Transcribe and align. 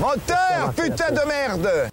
Menteur, 0.00 0.72
putain 0.74 1.10
de 1.10 1.26
merde 1.26 1.90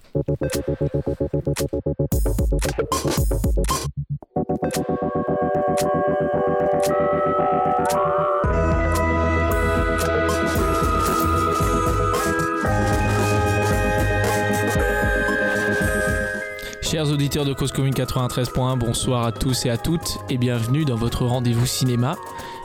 Chers 16.82 17.10
auditeurs 17.10 17.46
de 17.46 17.54
Cause 17.54 17.72
Commune 17.72 17.94
93.1, 17.94 18.78
bonsoir 18.78 19.26
à 19.26 19.32
tous 19.32 19.66
et 19.66 19.70
à 19.70 19.78
toutes 19.78 20.20
et 20.30 20.38
bienvenue 20.38 20.86
dans 20.86 20.96
votre 20.96 21.26
rendez-vous 21.26 21.66
cinéma. 21.66 22.16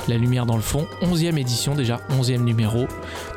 La 0.09 0.17
lumière 0.17 0.47
dans 0.47 0.57
le 0.57 0.63
fond, 0.63 0.87
11e 1.03 1.37
édition 1.37 1.75
déjà, 1.75 2.01
11e 2.11 2.39
numéro. 2.39 2.89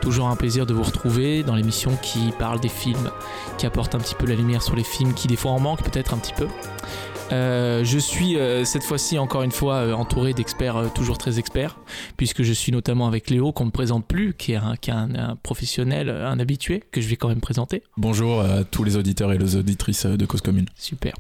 Toujours 0.02 0.30
un 0.30 0.38
plaisir 0.38 0.66
de 0.66 0.74
vous 0.74 0.84
retrouver 0.84 1.44
dans 1.44 1.56
l'émission 1.56 1.98
qui 2.02 2.32
parle 2.40 2.62
des 2.62 2.70
films, 2.70 3.12
qui 3.58 3.66
apporte 3.66 3.94
un 3.94 4.00
petit 4.00 4.16
peu 4.16 4.26
la 4.26 4.36
lumière 4.36 4.62
sur 4.64 4.78
les 4.78 4.86
films 4.86 5.14
qui 5.14 5.28
des 5.28 5.36
fois 5.36 5.52
en 5.52 5.60
manquent 5.60 5.84
peut-être 5.84 6.14
un 6.14 6.18
petit 6.18 6.34
peu. 6.34 6.48
Euh, 7.32 7.84
je 7.86 7.98
suis 7.98 8.38
euh, 8.38 8.66
cette 8.66 8.84
fois-ci 8.84 9.18
encore 9.18 9.44
une 9.44 9.52
fois 9.52 9.76
euh, 9.76 9.94
entouré 9.94 10.34
d'experts 10.34 10.92
toujours 10.94 11.18
très 11.18 11.40
experts, 11.40 11.78
puisque 12.18 12.44
je 12.44 12.52
suis 12.52 12.72
notamment 12.72 13.08
avec 13.08 13.30
Léo 13.30 13.52
qu'on 13.54 13.66
ne 13.66 13.72
présente 13.72 14.06
plus, 14.06 14.34
qui 14.34 14.52
est, 14.52 14.58
un, 14.58 14.76
qui 14.76 14.90
est 14.90 14.94
un- 14.94 15.16
un 15.16 15.36
professionnel, 15.38 16.10
un 16.10 16.40
habitué, 16.40 16.84
que 16.92 17.00
je 17.00 17.08
vais 17.08 17.16
quand 17.16 17.30
même 17.30 17.40
présenter. 17.42 17.84
Bonjour 17.98 18.42
à 18.42 18.64
tous 18.64 18.84
les 18.84 18.98
auditeurs 18.98 19.32
et 19.32 19.38
les 19.38 19.56
auditrices 19.56 20.06
de 20.06 20.26
Cause 20.26 20.42
Commune. 20.42 20.66
Super. 20.76 21.14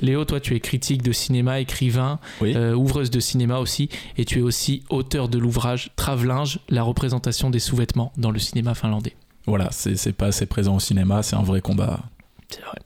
Léo, 0.00 0.24
toi 0.24 0.38
tu 0.40 0.54
es 0.54 0.60
critique 0.60 1.02
de 1.02 1.12
cinéma, 1.12 1.60
écrivain, 1.60 2.18
Oui. 2.40 2.56
ouvreuse 2.56 3.10
de 3.10 3.20
cinéma 3.20 3.58
aussi, 3.58 3.88
et 4.18 4.24
tu 4.24 4.40
es 4.40 4.42
aussi 4.42 4.82
auteur 4.90 5.28
de 5.28 5.38
l'ouvrage 5.38 5.90
Travelinge, 5.96 6.58
la 6.68 6.82
représentation 6.82 7.48
des 7.50 7.58
sous-vêtements 7.58 8.12
dans 8.16 8.30
le 8.30 8.38
cinéma 8.38 8.74
finlandais. 8.74 9.14
Voilà, 9.46 9.68
c'est 9.72 10.12
pas 10.12 10.26
assez 10.26 10.46
présent 10.46 10.76
au 10.76 10.80
cinéma, 10.80 11.22
c'est 11.22 11.36
un 11.36 11.42
vrai 11.42 11.60
combat. 11.60 12.00
C'est 12.48 12.62
vrai. 12.62 12.78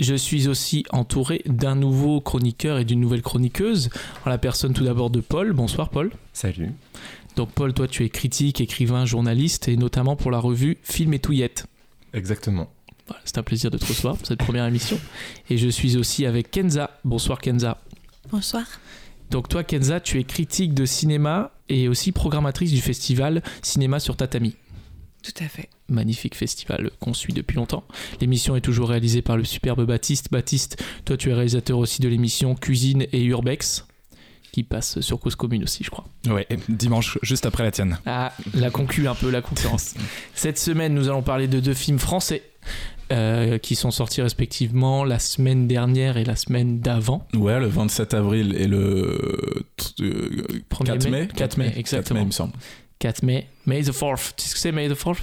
Je 0.00 0.14
suis 0.14 0.48
aussi 0.48 0.84
entouré 0.92 1.42
d'un 1.44 1.74
nouveau 1.74 2.22
chroniqueur 2.22 2.78
et 2.78 2.86
d'une 2.86 3.00
nouvelle 3.00 3.20
chroniqueuse, 3.20 3.90
en 4.24 4.30
la 4.30 4.38
personne 4.38 4.72
tout 4.72 4.82
d'abord 4.82 5.10
de 5.10 5.20
Paul. 5.20 5.52
Bonsoir 5.52 5.90
Paul. 5.90 6.10
Salut. 6.32 6.72
Donc 7.36 7.52
Paul, 7.52 7.74
toi 7.74 7.86
tu 7.86 8.02
es 8.06 8.08
critique, 8.08 8.62
écrivain, 8.62 9.04
journaliste, 9.04 9.68
et 9.68 9.76
notamment 9.76 10.16
pour 10.16 10.30
la 10.30 10.38
revue 10.38 10.78
Film 10.82 11.12
et 11.12 11.18
Touillette. 11.18 11.66
Exactement. 12.14 12.70
Voilà, 13.06 13.20
c'est 13.26 13.36
un 13.36 13.42
plaisir 13.42 13.70
de 13.70 13.76
te 13.76 13.84
recevoir 13.84 14.16
pour 14.16 14.26
cette 14.26 14.38
première 14.38 14.64
émission. 14.64 14.98
Et 15.50 15.58
je 15.58 15.68
suis 15.68 15.98
aussi 15.98 16.24
avec 16.24 16.50
Kenza. 16.50 16.98
Bonsoir 17.04 17.38
Kenza. 17.38 17.76
Bonsoir. 18.30 18.64
Donc 19.30 19.50
toi 19.50 19.64
Kenza, 19.64 20.00
tu 20.00 20.18
es 20.18 20.24
critique 20.24 20.72
de 20.72 20.86
cinéma 20.86 21.52
et 21.68 21.88
aussi 21.88 22.12
programmatrice 22.12 22.72
du 22.72 22.80
festival 22.80 23.42
Cinéma 23.60 24.00
sur 24.00 24.16
Tatami. 24.16 24.56
Tout 25.22 25.44
à 25.44 25.48
fait. 25.48 25.68
Magnifique 25.90 26.34
festival 26.34 26.90
qu'on 27.00 27.14
suit 27.14 27.32
depuis 27.32 27.56
longtemps. 27.56 27.84
L'émission 28.20 28.56
est 28.56 28.60
toujours 28.60 28.88
réalisée 28.88 29.22
par 29.22 29.36
le 29.36 29.44
superbe 29.44 29.84
Baptiste. 29.84 30.28
Baptiste, 30.30 30.82
toi 31.04 31.16
tu 31.16 31.30
es 31.30 31.34
réalisateur 31.34 31.78
aussi 31.78 32.00
de 32.00 32.08
l'émission 32.08 32.54
Cuisine 32.54 33.06
et 33.12 33.22
Urbex 33.24 33.86
qui 34.52 34.62
passe 34.62 35.00
sur 35.00 35.20
Cause 35.20 35.36
Commune 35.36 35.62
aussi, 35.62 35.84
je 35.84 35.90
crois. 35.90 36.04
Ouais, 36.28 36.46
dimanche, 36.68 37.18
juste 37.22 37.46
après 37.46 37.62
la 37.62 37.70
tienne. 37.70 37.98
Ah, 38.06 38.32
la 38.54 38.70
conclut 38.70 39.08
un 39.08 39.14
peu 39.14 39.30
la 39.30 39.42
concurrence. 39.42 39.94
Cette 40.34 40.58
semaine, 40.58 40.94
nous 40.94 41.08
allons 41.08 41.22
parler 41.22 41.46
de 41.46 41.60
deux 41.60 41.74
films 41.74 41.98
français 41.98 42.42
euh, 43.12 43.58
qui 43.58 43.76
sont 43.76 43.90
sortis 43.90 44.22
respectivement 44.22 45.04
la 45.04 45.18
semaine 45.18 45.66
dernière 45.66 46.16
et 46.16 46.24
la 46.24 46.36
semaine 46.36 46.80
d'avant. 46.80 47.26
Ouais, 47.34 47.58
le 47.58 47.66
27 47.66 48.14
avril 48.14 48.54
et 48.56 48.66
le 48.66 49.64
euh, 50.00 50.62
1er 50.70 50.84
4 50.84 51.10
mai. 51.10 51.28
4 51.34 51.56
mai, 51.58 51.66
4 51.66 51.78
exactement. 51.78 52.20
mai, 52.20 52.24
il 52.24 52.28
me 52.28 52.32
semble. 52.32 52.52
4 52.98 53.22
mai. 53.22 53.46
May 53.66 53.82
the 53.82 53.90
4th. 53.90 54.32
Tu 54.36 54.44
sais 54.44 54.48
ce 54.50 54.54
que 54.54 54.60
c'est 54.60 54.72
May 54.72 54.88
the 54.88 54.96
4th 54.96 55.20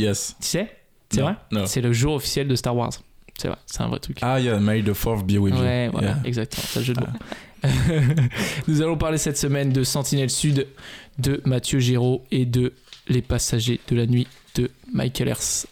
Yes. 0.00 0.36
Tu 0.40 0.46
sais? 0.48 0.76
C'est 1.10 1.20
vrai? 1.22 1.34
Non. 1.50 1.66
C'est 1.66 1.80
le 1.80 1.92
jour 1.92 2.14
officiel 2.14 2.46
de 2.48 2.54
Star 2.56 2.74
Wars. 2.76 2.90
C'est 3.38 3.48
vrai, 3.48 3.56
c'est 3.66 3.80
un 3.80 3.88
vrai 3.88 3.98
truc. 4.00 4.18
Ah, 4.22 4.38
yeah, 4.38 4.58
May 4.60 4.82
the 4.82 4.90
4th 4.90 5.24
be 5.24 5.38
with 5.38 5.54
you. 5.54 5.60
Ouais, 5.60 5.88
voilà, 5.88 6.08
Yeah. 6.08 6.18
exactement, 6.24 6.62
c'est 6.68 6.78
le 6.80 6.84
jeu 6.84 6.94
de 6.94 7.00
mots. 7.00 7.06
Nous 8.68 8.82
allons 8.82 8.96
parler 8.96 9.18
cette 9.18 9.38
semaine 9.38 9.72
de 9.72 9.82
Sentinelle 9.82 10.30
Sud, 10.30 10.66
de 11.18 11.40
Mathieu 11.44 11.78
Géraud 11.78 12.22
et 12.30 12.44
de 12.46 12.72
Les 13.08 13.22
Passagers 13.22 13.80
de 13.88 13.96
la 13.96 14.06
Nuit 14.06 14.26
de 14.54 14.70
Michael 14.92 15.28
Hers. 15.28 15.66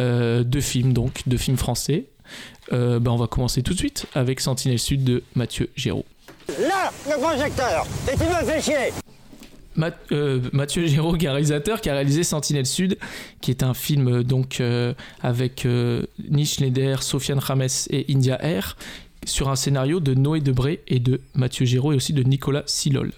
Euh, 0.00 0.42
deux 0.44 0.60
films 0.60 0.92
donc, 0.92 1.22
deux 1.26 1.36
films 1.36 1.56
français. 1.56 2.06
Euh, 2.72 2.98
ben, 2.98 3.10
on 3.10 3.16
va 3.16 3.26
commencer 3.26 3.62
tout 3.62 3.72
de 3.74 3.78
suite 3.78 4.06
avec 4.14 4.40
Sentinelle 4.40 4.78
Sud 4.78 5.04
de 5.04 5.22
Mathieu 5.34 5.70
Géraud. 5.76 6.04
Là, 6.60 6.92
le 7.08 7.20
projecteur 7.20 7.86
Et 8.12 8.16
tu 8.16 8.24
me 8.24 8.44
fais 8.50 8.60
chier 8.62 8.92
Euh, 10.12 10.40
Mathieu 10.52 10.86
Géraud, 10.86 11.16
qui 11.16 11.26
est 11.26 11.30
réalisateur, 11.30 11.80
qui 11.80 11.88
a 11.88 11.94
réalisé 11.94 12.24
Sentinelle 12.24 12.66
Sud, 12.66 12.98
qui 13.40 13.50
est 13.50 13.62
un 13.62 13.74
film 13.74 14.08
euh, 14.08 14.22
donc 14.22 14.60
euh, 14.60 14.92
avec 15.22 15.64
euh, 15.64 16.02
Nish 16.28 16.56
Schneider, 16.56 17.02
Sofiane 17.02 17.38
Rames 17.38 17.66
et 17.90 18.04
India 18.12 18.38
Air, 18.44 18.76
sur 19.24 19.48
un 19.48 19.56
scénario 19.56 20.00
de 20.00 20.14
Noé 20.14 20.40
Debré 20.40 20.80
et 20.88 20.98
de 20.98 21.20
Mathieu 21.34 21.64
Géraud 21.64 21.92
et 21.92 21.96
aussi 21.96 22.12
de 22.12 22.22
Nicolas 22.22 22.64
Silol. 22.66 23.12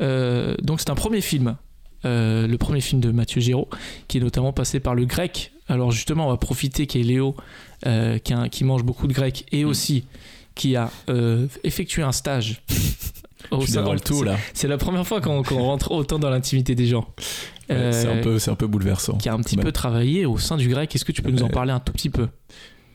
Donc 0.00 0.80
c'est 0.80 0.90
un 0.90 0.94
premier 0.96 1.20
film, 1.20 1.56
le 2.02 2.56
premier 2.56 2.80
film 2.80 3.00
de 3.00 3.10
Mathieu 3.12 3.40
Géraud, 3.40 3.68
qui 4.08 4.18
est 4.18 4.20
notamment 4.20 4.52
passé 4.52 4.80
par 4.80 4.94
le 4.94 5.04
grec. 5.04 5.52
Alors 5.68 5.92
justement, 5.92 6.26
on 6.26 6.30
va 6.30 6.36
profiter 6.38 6.86
qu'il 6.86 7.02
y 7.02 7.04
ait 7.04 7.12
Léo, 7.14 7.36
qui, 7.82 8.32
a 8.32 8.38
un- 8.38 8.48
qui 8.48 8.64
mange 8.64 8.82
beaucoup 8.82 9.06
de 9.06 9.12
grec, 9.12 9.44
et 9.52 9.64
aussi 9.64 10.06
qui 10.54 10.76
a 10.76 10.90
effectué 11.62 12.02
un 12.02 12.12
stage. 12.12 12.62
Tout 13.50 14.22
là. 14.22 14.36
c'est 14.52 14.68
la 14.68 14.76
première 14.78 15.06
fois 15.06 15.20
qu'on 15.20 15.42
rentre 15.42 15.90
autant 15.92 16.18
dans 16.18 16.30
l'intimité 16.30 16.74
des 16.74 16.86
gens. 16.86 17.06
Ouais, 17.70 17.92
c'est 17.92 18.06
Euh, 18.06 18.18
un 18.18 18.22
peu, 18.22 18.38
c'est 18.38 18.50
un 18.50 18.54
peu 18.56 18.66
bouleversant. 18.66 19.16
Qui 19.16 19.28
a 19.28 19.34
un 19.34 19.40
petit 19.40 19.56
peu 19.56 19.72
travaillé 19.72 20.26
au 20.26 20.36
sein 20.38 20.56
du 20.56 20.68
grec. 20.68 20.94
Est-ce 20.94 21.04
que 21.04 21.12
tu 21.12 21.22
peux 21.22 21.30
nous 21.30 21.42
en 21.42 21.48
parler 21.48 21.72
un 21.72 21.80
tout 21.80 21.92
petit 21.92 22.10
peu? 22.10 22.28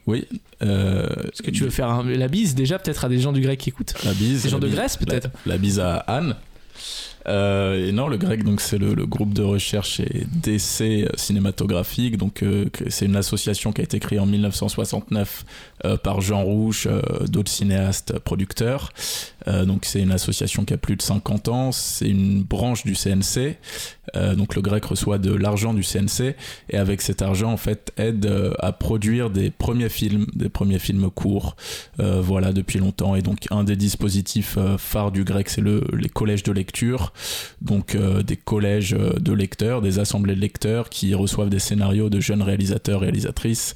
Oui. 0.08 0.26
Euh, 0.64 1.08
Est-ce 1.32 1.42
que 1.44 1.52
tu 1.52 1.64
veux 1.64 1.70
faire 1.70 1.90
un- 1.90 2.04
la 2.04 2.28
bise 2.28 2.56
déjà 2.56 2.80
peut-être 2.80 3.06
à 3.06 3.10
des 3.10 3.20
gens 3.20 3.32
du 3.32 3.42
grec 3.42 3.60
qui 3.60 3.70
écoutent? 3.70 3.94
La 4.04 4.14
bise. 4.14 4.44
Des 4.44 4.50
gens 4.50 4.60
de 4.60 4.68
bise- 4.68 4.76
Grèce, 4.76 4.98
peut-être? 4.98 5.30
La, 5.46 5.54
la 5.54 5.58
bise 5.58 5.80
à 5.80 5.98
Anne. 5.98 6.36
Euh, 7.28 7.88
et 7.90 7.92
non, 7.92 8.08
le 8.08 8.18
grec, 8.18 8.44
donc 8.44 8.60
c'est 8.62 8.78
le, 8.78 8.94
le 8.96 9.06
groupe 9.06 9.34
de 9.34 9.44
recherche 9.44 10.00
et 10.00 10.26
d'essais 10.42 11.08
cinématographiques. 11.16 12.18
Donc 12.18 12.42
euh, 12.44 12.66
c'est 12.88 13.06
une 13.06 13.18
association 13.18 13.72
qui 13.72 13.82
a 13.82 13.84
été 13.84 14.00
créée 14.00 14.20
en 14.20 14.26
1969 14.26 15.46
euh, 15.86 15.98
par 15.98 16.22
Jean 16.22 16.42
Rouche, 16.44 16.88
euh, 16.90 17.02
d'autres 17.28 17.52
cinéastes 17.52 18.18
producteurs. 18.20 18.92
Euh, 19.50 19.66
donc 19.66 19.86
c'est 19.86 20.02
une 20.02 20.12
association 20.12 20.66
qui 20.66 20.74
a 20.74 20.78
plus 20.78 20.96
de 20.96 21.02
50 21.02 21.48
ans. 21.50 21.72
C'est 21.72 22.10
une 22.10 22.44
branche 22.44 22.84
du 22.84 22.94
CNC. 22.94 23.58
Euh, 24.16 24.36
donc 24.36 24.56
le 24.56 24.62
grec 24.62 24.84
reçoit 24.86 25.20
de 25.20 25.32
l'argent 25.32 25.74
du 25.74 25.84
CNC 25.84 26.36
et 26.70 26.78
avec 26.78 27.02
cet 27.02 27.22
argent 27.22 27.52
en 27.52 27.58
fait 27.58 27.92
aide 27.98 28.26
euh, 28.26 28.54
à 28.58 28.72
produire 28.72 29.30
des 29.30 29.52
premiers 29.52 29.90
films, 29.90 30.26
des 30.34 30.50
premiers 30.50 30.80
films 30.80 31.10
courts. 31.10 31.56
Voilà 31.98 32.54
depuis 32.54 32.80
longtemps 32.80 33.16
et 33.16 33.22
donc 33.22 33.46
un 33.52 33.64
des 33.64 33.76
dispositifs 33.76 34.58
phares 34.78 35.12
du 35.12 35.24
grec 35.24 35.50
c'est 35.50 35.62
le 35.62 35.84
les 35.94 36.10
collèges 36.10 36.44
de 36.44 36.52
lecture 36.52 37.14
donc 37.62 37.96
des 37.98 38.36
collèges 38.38 38.92
de 38.92 39.34
lecteurs 39.34 39.82
des 39.82 40.00
assemblées 40.00 40.36
de 40.36 40.40
lecteurs 40.40 40.90
qui 40.90 41.14
reçoivent 41.14 41.50
des 41.50 41.60
scénarios 41.60 42.10
de 42.10 42.20
jeunes 42.20 42.42
réalisateurs 42.42 43.02
réalisatrices 43.02 43.74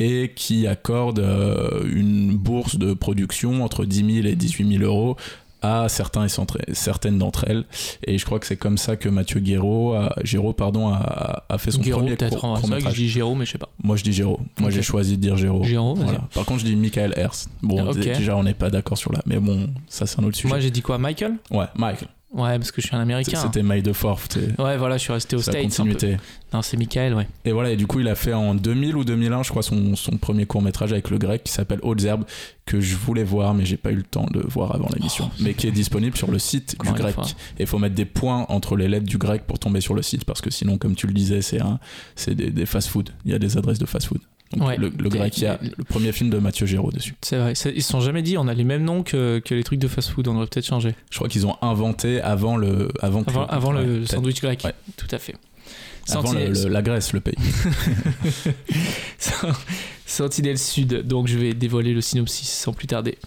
et 0.00 0.32
qui 0.34 0.66
accordent 0.66 1.20
euh, 1.20 1.82
une 1.92 2.36
bourse 2.36 2.76
de 2.76 2.94
production 2.94 3.62
entre 3.62 3.84
10 3.84 4.14
000 4.22 4.26
et 4.26 4.34
18 4.34 4.78
000 4.78 4.82
euros 4.84 5.16
à 5.62 5.90
certains 5.90 6.24
et 6.24 6.30
certaines 6.72 7.18
d'entre 7.18 7.44
elles 7.46 7.66
et 8.06 8.16
je 8.16 8.24
crois 8.24 8.38
que 8.38 8.46
c'est 8.46 8.56
comme 8.56 8.78
ça 8.78 8.96
que 8.96 9.10
Mathieu 9.10 9.40
Guéraud 9.40 9.92
a, 9.92 10.14
Géraud 10.24 10.54
pardon 10.54 10.88
a, 10.88 11.44
a 11.50 11.58
fait 11.58 11.70
son 11.70 11.82
Géraud 11.82 11.98
premier 12.00 12.16
peut-être. 12.16 12.38
court, 12.40 12.58
que 12.62 12.80
je 12.80 12.94
dis 12.94 13.10
Géraud, 13.10 13.34
mais 13.34 13.44
je 13.44 13.52
sais 13.52 13.58
pas. 13.58 13.68
moi 13.84 13.96
je 13.96 14.02
dis 14.02 14.14
Géraud 14.14 14.40
moi 14.58 14.70
j'ai 14.70 14.80
choisi 14.80 15.18
de 15.18 15.20
dire 15.22 15.36
Géraud 15.36 15.62
Géraud, 15.64 15.96
voilà. 15.96 16.20
Par 16.32 16.46
contre, 16.46 16.60
je 16.60 16.64
dis 16.64 16.76
Michael 16.76 17.12
Hers. 17.16 17.34
Bon, 17.62 17.92
déjà, 17.92 18.36
on 18.36 18.42
n'est 18.42 18.54
pas 18.54 18.70
d'accord 18.70 18.96
sur 18.96 19.12
là. 19.12 19.20
Mais 19.26 19.38
bon, 19.38 19.68
ça, 19.88 20.06
c'est 20.06 20.18
un 20.20 20.24
autre 20.24 20.36
sujet. 20.36 20.48
Moi 20.48 20.60
j'ai 20.60 20.70
dit 20.70 20.80
quoi 20.80 20.96
Michael? 20.96 21.34
Ouais, 21.50 21.66
Michael. 21.76 22.08
Ouais, 22.32 22.58
parce 22.58 22.70
que 22.70 22.80
je 22.80 22.86
suis 22.86 22.94
un 22.94 23.00
américain. 23.00 23.40
C'était 23.42 23.62
May 23.62 23.82
c'est 23.84 24.60
Ouais, 24.60 24.76
voilà, 24.76 24.96
je 24.96 25.02
suis 25.02 25.12
resté 25.12 25.34
au 25.34 25.42
States. 25.42 25.62
continuité. 25.62 26.16
Non, 26.52 26.62
c'est 26.62 26.76
Michael, 26.76 27.14
ouais. 27.14 27.26
Et 27.44 27.50
voilà, 27.50 27.70
et 27.72 27.76
du 27.76 27.88
coup, 27.88 27.98
il 27.98 28.06
a 28.08 28.14
fait 28.14 28.32
en 28.32 28.54
2000 28.54 28.96
ou 28.96 29.04
2001, 29.04 29.42
je 29.42 29.50
crois, 29.50 29.62
son, 29.62 29.96
son 29.96 30.16
premier 30.16 30.46
court-métrage 30.46 30.92
avec 30.92 31.10
le 31.10 31.18
grec 31.18 31.42
qui 31.42 31.52
s'appelle 31.52 31.80
Hautes 31.82 32.04
Herbes, 32.04 32.24
que 32.66 32.80
je 32.80 32.94
voulais 32.94 33.24
voir, 33.24 33.52
mais 33.54 33.64
j'ai 33.64 33.76
pas 33.76 33.90
eu 33.90 33.96
le 33.96 34.02
temps 34.04 34.26
de 34.32 34.40
voir 34.40 34.74
avant 34.74 34.88
l'émission. 34.94 35.28
Oh, 35.28 35.36
mais 35.40 35.54
qui 35.54 35.66
est 35.66 35.72
disponible 35.72 36.16
sur 36.16 36.30
le 36.30 36.38
site 36.38 36.76
du 36.84 36.92
grec. 36.92 37.16
Et 37.58 37.62
il 37.62 37.66
faut 37.66 37.78
mettre 37.78 37.96
des 37.96 38.04
points 38.04 38.46
entre 38.48 38.76
les 38.76 38.86
lettres 38.86 39.06
du 39.06 39.18
grec 39.18 39.42
pour 39.46 39.58
tomber 39.58 39.80
sur 39.80 39.94
le 39.94 40.02
site, 40.02 40.24
parce 40.24 40.40
que 40.40 40.50
sinon, 40.50 40.78
comme 40.78 40.94
tu 40.94 41.08
le 41.08 41.12
disais, 41.12 41.42
c'est 41.42 41.60
un, 41.60 41.80
c'est 42.14 42.36
des, 42.36 42.50
des 42.50 42.66
fast-food. 42.66 43.10
Il 43.24 43.32
y 43.32 43.34
a 43.34 43.40
des 43.40 43.58
adresses 43.58 43.80
de 43.80 43.86
fast-food. 43.86 44.20
Donc, 44.56 44.66
Ouais. 44.68 44.76
le, 44.76 44.88
grec, 44.90 45.38
il 45.38 45.44
y 45.44 45.46
a 45.46 45.60
le 45.62 45.84
premier 45.84 46.10
film 46.10 46.28
de 46.28 46.38
Mathieu 46.38 46.66
Géraud 46.66 46.90
dessus. 46.90 47.14
C'est 47.22 47.36
vrai. 47.38 47.52
Ils 47.52 47.82
se 47.82 47.88
sont 47.90 48.00
jamais 48.00 48.22
dit, 48.22 48.36
on 48.36 48.48
a 48.48 48.54
les 48.54 48.64
mêmes 48.64 48.82
noms 48.84 49.04
que, 49.04 49.38
que 49.44 49.54
les 49.54 49.62
trucs 49.62 49.78
de 49.78 49.86
fast-food. 49.86 50.26
On 50.26 50.32
devrait 50.32 50.48
peut-être 50.48 50.66
changer. 50.66 50.94
Je 51.10 51.16
crois 51.16 51.28
qu'ils 51.28 51.46
ont 51.46 51.56
inventé 51.62 52.20
avant 52.20 52.56
le, 52.56 52.88
avant, 53.00 53.22
Avant, 53.22 53.42
le- 53.42 53.46
avant 53.52 53.74
ouais, 53.74 53.84
le 53.84 54.06
sandwich 54.06 54.40
grec. 54.40 54.62
Ouais. 54.64 54.74
Tout 54.96 55.06
à 55.12 55.18
fait. 55.18 55.36
Avant 56.10 56.22
le- 56.32 56.38
Sentinelle- 56.38 56.62
le- 56.64 56.68
la 56.68 56.82
Grèce, 56.82 57.12
le 57.12 57.20
pays. 57.20 57.36
Sentinelle 60.06 60.58
Sud, 60.58 61.06
donc 61.06 61.28
je 61.28 61.38
vais 61.38 61.54
dévoiler 61.54 61.92
le 61.94 62.00
synopsis 62.00 62.48
sans 62.50 62.72
plus 62.72 62.88
tarder. 62.88 63.18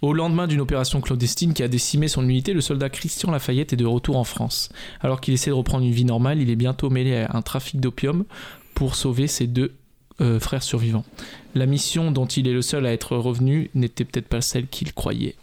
Au 0.00 0.12
lendemain 0.12 0.46
d'une 0.46 0.60
opération 0.60 1.00
clandestine 1.00 1.54
qui 1.54 1.62
a 1.64 1.68
décimé 1.68 2.06
son 2.06 2.22
unité, 2.22 2.52
le 2.52 2.60
soldat 2.60 2.88
Christian 2.88 3.32
Lafayette 3.32 3.72
est 3.72 3.76
de 3.76 3.84
retour 3.86 4.16
en 4.16 4.22
France. 4.24 4.68
Alors 5.00 5.20
qu'il 5.20 5.34
essaie 5.34 5.50
de 5.50 5.54
reprendre 5.54 5.84
une 5.84 5.92
vie 5.92 6.04
normale, 6.04 6.40
il 6.40 6.50
est 6.50 6.56
bientôt 6.56 6.88
mêlé 6.90 7.16
à 7.16 7.36
un 7.36 7.42
trafic 7.42 7.80
d'opium 7.80 8.24
pour 8.74 8.94
sauver 8.94 9.26
ses 9.26 9.48
deux 9.48 9.72
euh, 10.20 10.40
frères 10.40 10.64
survivants. 10.64 11.04
La 11.54 11.66
mission 11.66 12.10
dont 12.10 12.26
il 12.26 12.48
est 12.48 12.52
le 12.52 12.62
seul 12.62 12.86
à 12.86 12.92
être 12.92 13.16
revenu 13.16 13.70
n'était 13.76 14.04
peut-être 14.04 14.26
pas 14.26 14.40
celle 14.40 14.66
qu'il 14.66 14.92
croyait. 14.92 15.36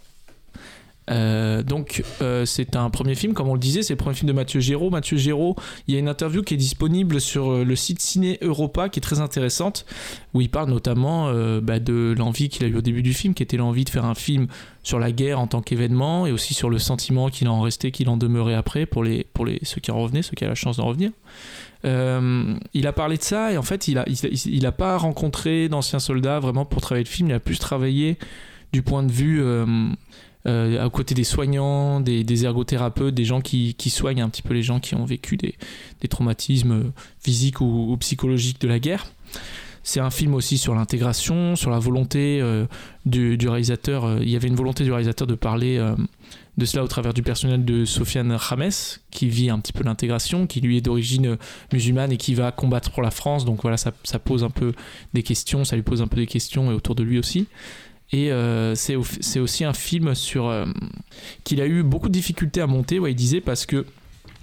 Euh, 1.12 1.63
donc 1.63 2.04
euh, 2.22 2.45
c'est 2.45 2.75
un 2.75 2.89
premier 2.89 3.16
film, 3.16 3.33
comme 3.33 3.48
on 3.48 3.54
le 3.54 3.60
disait, 3.60 3.83
c'est 3.83 3.94
le 3.94 3.98
premier 3.98 4.16
film 4.16 4.27
de 4.27 4.33
Mathieu 4.33 4.60
Géraud. 4.60 4.89
Mathieu 4.89 5.16
Géraud, 5.16 5.56
il 5.88 5.94
y 5.94 5.98
a 5.98 6.00
une 6.01 6.10
interview 6.10 6.42
qui 6.42 6.56
est 6.56 6.57
disponible 6.57 7.22
sur 7.22 7.63
le 7.63 7.75
site 7.77 8.01
Ciné 8.01 8.38
Europa 8.42 8.89
qui 8.89 9.00
est 9.00 9.01
très 9.01 9.22
intéressante, 9.22 9.86
où 10.33 10.42
il 10.42 10.50
parle 10.50 10.69
notamment 10.69 11.31
bah, 11.62 11.80
de 11.80 12.13
l'envie 12.18 12.50
qu'il 12.50 12.66
a 12.66 12.68
eu 12.68 12.75
au 12.75 12.81
début 12.81 13.04
du 13.04 13.13
film, 13.13 13.33
qui 13.33 13.44
était 13.44 13.56
l'envie 13.57 13.86
de 13.86 13.89
faire 13.89 14.06
un 14.06 14.16
film 14.16 14.48
sur 14.83 15.00
la 15.00 15.13
guerre 15.13 15.39
en 15.39 15.48
tant 15.48 15.62
qu'événement, 15.62 16.27
et 16.27 16.33
aussi 16.33 16.54
sur 16.54 16.69
le 16.69 16.80
sentiment 16.80 17.30
qu'il 17.30 17.48
en 17.48 17.62
restait, 17.62 17.92
qu'il 17.92 18.10
en 18.10 18.18
demeurait 18.18 18.56
après 18.56 18.86
pour, 18.86 19.06
les, 19.06 19.25
pour 19.33 19.45
les, 19.45 19.60
ceux 19.63 19.80
qui 19.80 19.92
en 19.92 20.01
revenaient, 20.01 20.22
ceux 20.22 20.33
qui 20.36 20.44
ont 20.44 20.50
la 20.50 20.56
chance 20.56 20.77
d'en 20.77 20.86
revenir. 20.86 21.12
Euh, 21.83 22.56
il 22.74 22.88
a 22.88 22.94
parlé 22.94 23.18
de 23.18 23.24
ça 23.24 23.51
et 23.51 23.57
en 23.57 23.62
fait 23.62 23.88
il 23.88 23.98
a, 23.98 24.06
il, 24.07 24.66
a 24.66 24.72
pas 24.72 24.98
rencontré 24.98 25.69
d'anciens 25.69 26.00
soldats 26.00 26.39
vraiment 26.39 26.66
pour 26.66 26.81
travailler 26.81 27.04
le 27.04 27.10
film, 27.10 27.30
il 27.30 27.33
a 27.33 27.39
plus 27.39 27.60
travaillé 27.60 28.18
du 28.74 28.81
point 28.81 29.04
de 29.04 29.12
vue 29.12 29.44
euh, 29.44 29.66
euh, 30.48 30.83
à 30.83 30.89
côté 30.89 31.16
des 31.16 31.24
soignants, 31.24 32.00
des, 32.00 32.45
ergothérapeutes, 32.45 33.13
des 33.13 33.25
gens 33.25 33.42
qui, 33.42 33.75
qui, 33.75 33.89
soignent 33.89 34.22
un 34.22 34.30
petit 34.30 34.42
peu 34.42 34.54
les 34.54 34.63
gens 34.63 34.80
qui 34.80 34.95
ont 34.95 35.06
vécu 35.06 35.38
des, 35.38 35.56
des 36.01 36.07
traumatismes 36.07 36.92
physiques 37.19 37.62
ou, 37.62 37.95
psychologiques 38.00 38.62
de 38.62 38.68
la 38.68 38.80
guerre. 38.80 39.06
C'est 39.88 40.00
un 40.00 40.10
film 40.10 40.34
aussi 40.34 40.58
sur 40.58 40.74
l'intégration, 40.74 41.56
sur 41.56 41.70
la 41.70 41.78
volonté 41.78 42.40
euh, 42.42 42.66
du, 43.06 43.38
réalisateur. 43.48 44.06
Euh, 44.06 44.18
il 44.20 44.30
y 44.32 44.36
avait 44.36 44.48
une 44.48 44.56
volonté 44.56 44.84
du 44.84 44.92
réalisateur 44.92 45.28
de 45.28 45.36
parler 45.36 45.78
euh, 45.78 45.96
de 46.58 46.66
cela 46.66 46.84
au 46.84 46.88
travers 46.88 47.14
du 47.14 47.22
personnel 47.22 47.64
de 47.64 47.86
Sofiane 47.86 48.32
Rames, 48.32 48.72
qui 49.12 49.30
vit 49.30 49.52
un 49.52 49.60
petit 49.60 49.74
peu 49.74 49.84
l'intégration, 49.84 50.48
qui 50.48 50.60
lui 50.60 50.78
est 50.78 50.82
d'origine 50.82 51.38
musulmane 51.72 52.12
et 52.12 52.18
qui 52.18 52.34
va 52.34 52.52
combattre 52.52 52.90
pour 52.90 53.04
la 53.04 53.12
France. 53.12 53.46
Donc 53.46 53.62
voilà, 53.62 53.78
ça, 53.78 53.92
pose 54.18 54.44
un 54.44 54.50
peu 54.50 54.74
des 55.14 55.22
questions, 55.22 55.64
ça 55.66 55.76
lui 55.76 55.84
pose 55.84 56.02
un 56.02 56.08
peu 56.08 56.18
des 56.18 56.26
questions 56.26 56.72
et 56.72 56.74
autour 56.74 56.96
de 56.96 57.04
lui 57.04 57.20
aussi. 57.20 57.46
Et 58.12 58.32
c'est 58.74 59.40
aussi 59.40 59.66
un 59.66 59.74
film 59.74 60.16
sur 60.16 60.52
qu'il 61.44 61.62
a 61.62 61.68
eu 61.68 61.84
beaucoup 61.84 62.08
de 62.08 62.14
difficultés 62.14 62.62
à 62.62 62.68
monter, 62.68 62.98
ouais, 62.98 63.12
il 63.12 63.16
disait, 63.16 63.42
parce 63.42 63.66
que 63.66 63.86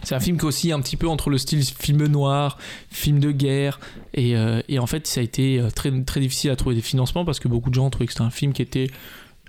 c'est 0.03 0.15
un 0.15 0.21
film 0.21 0.37
qui 0.37 0.45
est 0.45 0.49
aussi 0.49 0.73
un 0.73 0.81
petit 0.81 0.97
peu 0.97 1.09
entre 1.09 1.31
le 1.31 1.39
style 1.39 1.65
film 1.65 2.07
noir, 2.07 2.59
film 2.91 3.21
de 3.21 3.31
guerre, 3.31 3.81
et, 4.15 4.37
euh, 4.37 4.61
et 4.69 4.79
en 4.79 4.87
fait 4.87 5.07
ça 5.07 5.21
a 5.21 5.23
été 5.23 5.63
très, 5.75 5.91
très 6.03 6.21
difficile 6.21 6.51
à 6.51 6.57
trouver 6.57 6.75
des 6.75 6.83
financements 6.83 7.25
parce 7.25 7.41
que 7.41 7.49
beaucoup 7.49 7.71
de 7.71 7.75
gens 7.75 7.89
trouvaient 7.91 8.07
que 8.07 8.13
c'était 8.13 8.25
un 8.25 8.31
film 8.31 8.53
qui 8.53 8.63
était 8.63 8.89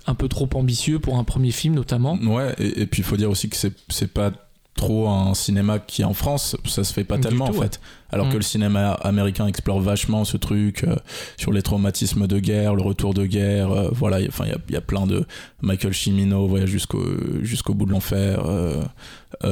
un 0.06 0.14
peu 0.14 0.28
trop 0.28 0.48
ambitieux 0.54 0.98
pour 0.98 1.18
un 1.18 1.24
premier 1.24 1.50
film 1.50 1.74
notamment. 1.74 2.18
Ouais, 2.22 2.54
et, 2.58 2.82
et 2.82 2.86
puis 2.86 3.00
il 3.00 3.04
faut 3.04 3.16
dire 3.16 3.30
aussi 3.30 3.48
que 3.48 3.56
c'est 3.56 4.12
pas 4.12 4.32
trop 4.74 5.08
un 5.08 5.34
cinéma 5.34 5.78
qui 5.78 6.04
en 6.04 6.14
France 6.14 6.56
ça 6.64 6.82
se 6.82 6.92
fait 6.92 7.04
pas 7.04 7.18
tellement 7.18 7.46
tout, 7.46 7.56
en 7.56 7.60
fait 7.62 7.80
alors 8.10 8.26
mmh. 8.26 8.30
que 8.30 8.36
le 8.36 8.42
cinéma 8.42 8.92
américain 8.92 9.46
explore 9.46 9.80
vachement 9.80 10.24
ce 10.24 10.36
truc 10.36 10.84
euh, 10.84 10.96
sur 11.36 11.52
les 11.52 11.62
traumatismes 11.62 12.26
de 12.26 12.38
guerre 12.40 12.74
le 12.74 12.82
retour 12.82 13.14
de 13.14 13.24
guerre 13.24 13.70
euh, 13.70 13.88
voilà 13.92 14.18
enfin 14.26 14.46
il 14.46 14.54
y, 14.70 14.72
y, 14.72 14.76
a 14.76 14.80
plein 14.80 15.06
de 15.06 15.26
Michael 15.62 15.94
Cimino 15.94 16.46
voyage 16.46 16.68
jusqu'au 16.70 17.04
jusqu'au 17.42 17.74
bout 17.74 17.86
de 17.86 17.92
l'enfer 17.92 18.42
euh, 18.44 18.82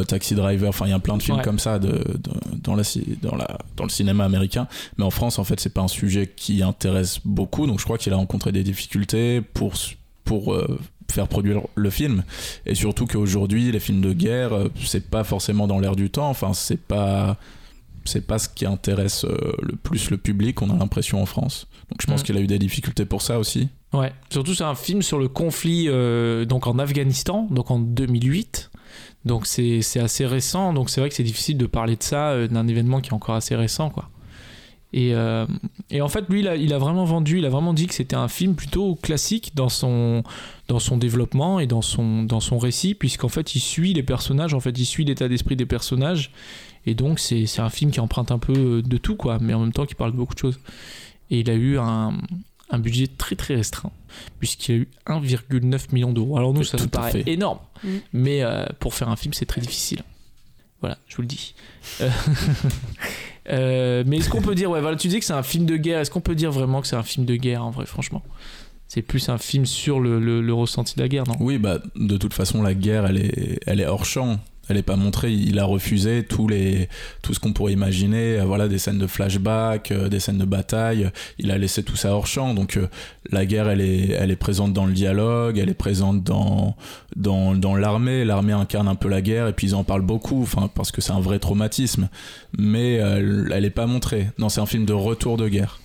Taxi 0.08 0.34
Driver 0.34 0.68
enfin 0.68 0.86
il 0.86 0.90
y 0.90 0.94
a 0.94 0.98
plein 0.98 1.16
de 1.16 1.22
films 1.22 1.32
Ouais. 1.32 1.44
comme 1.44 1.60
ça 1.60 1.78
de, 1.78 1.88
de, 1.88 2.30
dans 2.62 2.74
la 2.74 2.82
dans 3.22 3.36
la 3.36 3.58
dans 3.76 3.84
le 3.84 3.90
cinéma 3.90 4.24
américain 4.24 4.66
mais 4.98 5.04
en 5.04 5.10
France 5.10 5.38
en 5.38 5.44
fait 5.44 5.60
c'est 5.60 5.72
pas 5.72 5.82
un 5.82 5.88
sujet 5.88 6.26
qui 6.26 6.62
intéresse 6.62 7.20
beaucoup 7.24 7.66
donc 7.66 7.78
je 7.78 7.84
crois 7.84 7.96
qu'il 7.96 8.12
a 8.12 8.16
rencontré 8.16 8.50
des 8.52 8.64
difficultés 8.64 9.40
pour 9.40 9.74
pour 10.24 10.54
faire 11.10 11.28
produire 11.28 11.62
le 11.74 11.90
film. 11.90 12.22
Et 12.66 12.74
surtout 12.74 13.06
qu'aujourd'hui 13.06 13.72
les 13.72 13.80
films 13.80 14.00
de 14.00 14.12
guerre 14.12 14.52
c'est 14.84 15.08
pas 15.08 15.24
forcément 15.24 15.66
dans 15.66 15.78
l'air 15.78 15.96
du 15.96 16.10
temps. 16.10 16.28
Enfin 16.28 16.52
c'est 16.54 16.80
pas 16.80 17.36
c'est 18.04 18.26
pas 18.26 18.38
ce 18.38 18.48
qui 18.48 18.66
intéresse 18.66 19.24
le 19.24 19.76
plus 19.76 20.10
le 20.10 20.16
public 20.16 20.60
on 20.62 20.70
a 20.70 20.76
l'impression 20.76 21.22
en 21.22 21.26
France. 21.26 21.66
Donc 21.90 22.00
je 22.00 22.06
pense 22.06 22.20
mmh. 22.20 22.24
qu'il 22.24 22.36
a 22.36 22.40
eu 22.40 22.46
des 22.46 22.58
difficultés 22.58 23.04
pour 23.04 23.22
ça 23.22 23.38
aussi. 23.38 23.68
Ouais. 23.92 24.12
Surtout 24.30 24.54
c'est 24.54 24.64
un 24.64 24.74
film 24.74 25.02
sur 25.02 25.18
le 25.18 25.28
conflit 25.28 25.86
euh, 25.88 26.44
donc 26.44 26.66
en 26.66 26.78
Afghanistan 26.78 27.46
donc 27.50 27.70
en 27.70 27.78
2008 27.78 28.70
donc 29.24 29.46
c'est 29.46 29.80
assez 30.00 30.26
récent. 30.26 30.72
Donc 30.72 30.90
c'est 30.90 31.00
vrai 31.00 31.08
que 31.08 31.14
c'est 31.14 31.22
difficile 31.22 31.56
de 31.56 31.66
parler 31.66 31.96
de 31.96 32.02
ça 32.02 32.30
euh, 32.30 32.48
d'un 32.48 32.66
événement 32.66 33.00
qui 33.00 33.10
est 33.10 33.14
encore 33.14 33.34
assez 33.34 33.54
récent 33.54 33.90
quoi 33.90 34.08
et, 34.92 35.14
euh, 35.14 35.46
et, 35.90 36.02
en 36.02 36.08
fait, 36.08 36.28
lui, 36.28 36.40
il 36.40 36.48
a, 36.48 36.56
il 36.56 36.72
a, 36.74 36.78
vraiment 36.78 37.04
vendu, 37.04 37.38
il 37.38 37.46
a 37.46 37.48
vraiment 37.48 37.72
dit 37.72 37.86
que 37.86 37.94
c'était 37.94 38.16
un 38.16 38.28
film 38.28 38.54
plutôt 38.54 38.94
classique 38.96 39.52
dans 39.54 39.68
son, 39.68 40.22
dans 40.68 40.78
son 40.78 40.96
développement 40.96 41.60
et 41.60 41.66
dans 41.66 41.82
son, 41.82 42.22
dans 42.24 42.40
son 42.40 42.58
récit, 42.58 42.94
puisqu'en 42.94 43.28
fait, 43.28 43.54
il 43.54 43.60
suit 43.60 43.94
les 43.94 44.02
personnages, 44.02 44.52
en 44.54 44.60
fait, 44.60 44.78
il 44.78 44.84
suit 44.84 45.04
l'état 45.04 45.28
d'esprit 45.28 45.56
des 45.56 45.66
personnages. 45.66 46.30
Et 46.84 46.94
donc, 46.94 47.20
c'est 47.20 47.60
un 47.60 47.70
film 47.70 47.90
qui 47.90 48.00
emprunte 48.00 48.32
un 48.32 48.38
peu 48.38 48.82
de 48.82 48.96
tout, 48.98 49.16
quoi, 49.16 49.38
mais 49.40 49.54
en 49.54 49.60
même 49.60 49.72
temps 49.72 49.86
qui 49.86 49.94
parle 49.94 50.12
de 50.12 50.16
beaucoup 50.16 50.34
de 50.34 50.40
choses. 50.40 50.58
Et 51.30 51.40
il 51.40 51.50
a 51.50 51.54
eu 51.54 51.78
un, 51.78 52.12
un 52.70 52.78
budget 52.78 53.06
très 53.06 53.36
très 53.36 53.54
restreint, 53.54 53.92
puisqu'il 54.40 54.72
a 54.72 54.74
eu 54.76 54.88
1,9 55.06 55.92
million 55.92 56.12
d'euros. 56.12 56.36
Alors, 56.36 56.52
nous, 56.52 56.64
ça 56.64 56.76
nous 56.76 56.88
paraît 56.88 57.12
fait. 57.12 57.30
énorme, 57.30 57.60
mmh. 57.84 57.88
mais 58.12 58.42
euh, 58.42 58.66
pour 58.80 58.94
faire 58.94 59.08
un 59.08 59.16
film, 59.16 59.32
c'est 59.32 59.46
très 59.46 59.60
difficile. 59.60 60.02
Voilà, 60.80 60.98
je 61.06 61.16
vous 61.16 61.22
le 61.22 61.28
dis. 61.28 61.54
Euh, 62.00 62.10
mais 63.46 64.16
est-ce 64.16 64.30
qu'on 64.30 64.42
peut 64.42 64.54
dire, 64.54 64.70
ouais, 64.70 64.96
tu 64.96 65.08
dis 65.08 65.18
que 65.18 65.24
c'est 65.24 65.32
un 65.32 65.42
film 65.42 65.66
de 65.66 65.76
guerre. 65.76 66.00
Est-ce 66.00 66.10
qu'on 66.10 66.20
peut 66.20 66.34
dire 66.34 66.52
vraiment 66.52 66.80
que 66.80 66.86
c'est 66.86 66.96
un 66.96 67.02
film 67.02 67.26
de 67.26 67.36
guerre 67.36 67.64
en 67.64 67.70
vrai, 67.70 67.86
franchement? 67.86 68.22
C'est 68.88 69.02
plus 69.02 69.28
un 69.30 69.38
film 69.38 69.64
sur 69.64 70.00
le, 70.00 70.52
ressenti 70.52 70.96
de 70.96 71.00
la 71.00 71.08
guerre, 71.08 71.24
non? 71.26 71.34
Oui, 71.40 71.58
bah 71.58 71.78
de 71.96 72.16
toute 72.16 72.34
façon, 72.34 72.62
la 72.62 72.74
guerre, 72.74 73.06
elle 73.06 73.18
est, 73.18 73.60
elle 73.66 73.80
est 73.80 73.86
hors 73.86 74.04
champ. 74.04 74.38
Elle 74.72 74.78
n'est 74.78 74.82
pas 74.82 74.96
montrée. 74.96 75.30
Il 75.30 75.58
a 75.58 75.66
refusé 75.66 76.24
tous 76.24 76.48
les, 76.48 76.88
tout 77.20 77.34
ce 77.34 77.40
qu'on 77.40 77.52
pourrait 77.52 77.74
imaginer. 77.74 78.40
Voilà, 78.40 78.68
des 78.68 78.78
scènes 78.78 78.96
de 78.96 79.06
flashback, 79.06 79.90
euh, 79.90 80.08
des 80.08 80.18
scènes 80.18 80.38
de 80.38 80.46
bataille. 80.46 81.10
Il 81.38 81.50
a 81.50 81.58
laissé 81.58 81.82
tout 81.82 81.94
ça 81.94 82.14
hors 82.14 82.26
champ. 82.26 82.54
Donc 82.54 82.78
euh, 82.78 82.88
la 83.30 83.44
guerre, 83.44 83.68
elle 83.68 83.82
est, 83.82 84.12
elle 84.12 84.30
est 84.30 84.36
présente 84.36 84.72
dans 84.72 84.86
le 84.86 84.94
dialogue. 84.94 85.58
Elle 85.58 85.68
est 85.68 85.74
présente 85.74 86.22
dans, 86.22 86.74
dans, 87.16 87.54
dans 87.54 87.76
l'armée. 87.76 88.24
L'armée 88.24 88.54
incarne 88.54 88.88
un 88.88 88.94
peu 88.94 89.10
la 89.10 89.20
guerre 89.20 89.46
et 89.46 89.52
puis 89.52 89.66
ils 89.66 89.74
en 89.74 89.84
parlent 89.84 90.00
beaucoup. 90.00 90.40
Enfin, 90.40 90.70
parce 90.74 90.90
que 90.90 91.02
c'est 91.02 91.12
un 91.12 91.20
vrai 91.20 91.38
traumatisme. 91.38 92.08
Mais 92.56 92.98
euh, 92.98 93.46
elle 93.52 93.64
n'est 93.64 93.68
pas 93.70 93.86
montrée. 93.86 94.30
Non, 94.38 94.48
c'est 94.48 94.62
un 94.62 94.66
film 94.66 94.86
de 94.86 94.94
retour 94.94 95.36
de 95.36 95.48
guerre. 95.48 95.80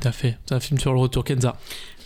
Tout 0.00 0.08
à 0.08 0.10
fait. 0.10 0.36
C'est 0.46 0.54
un 0.56 0.60
film 0.60 0.80
sur 0.80 0.92
le 0.92 0.98
retour 0.98 1.22
Kenza. 1.22 1.54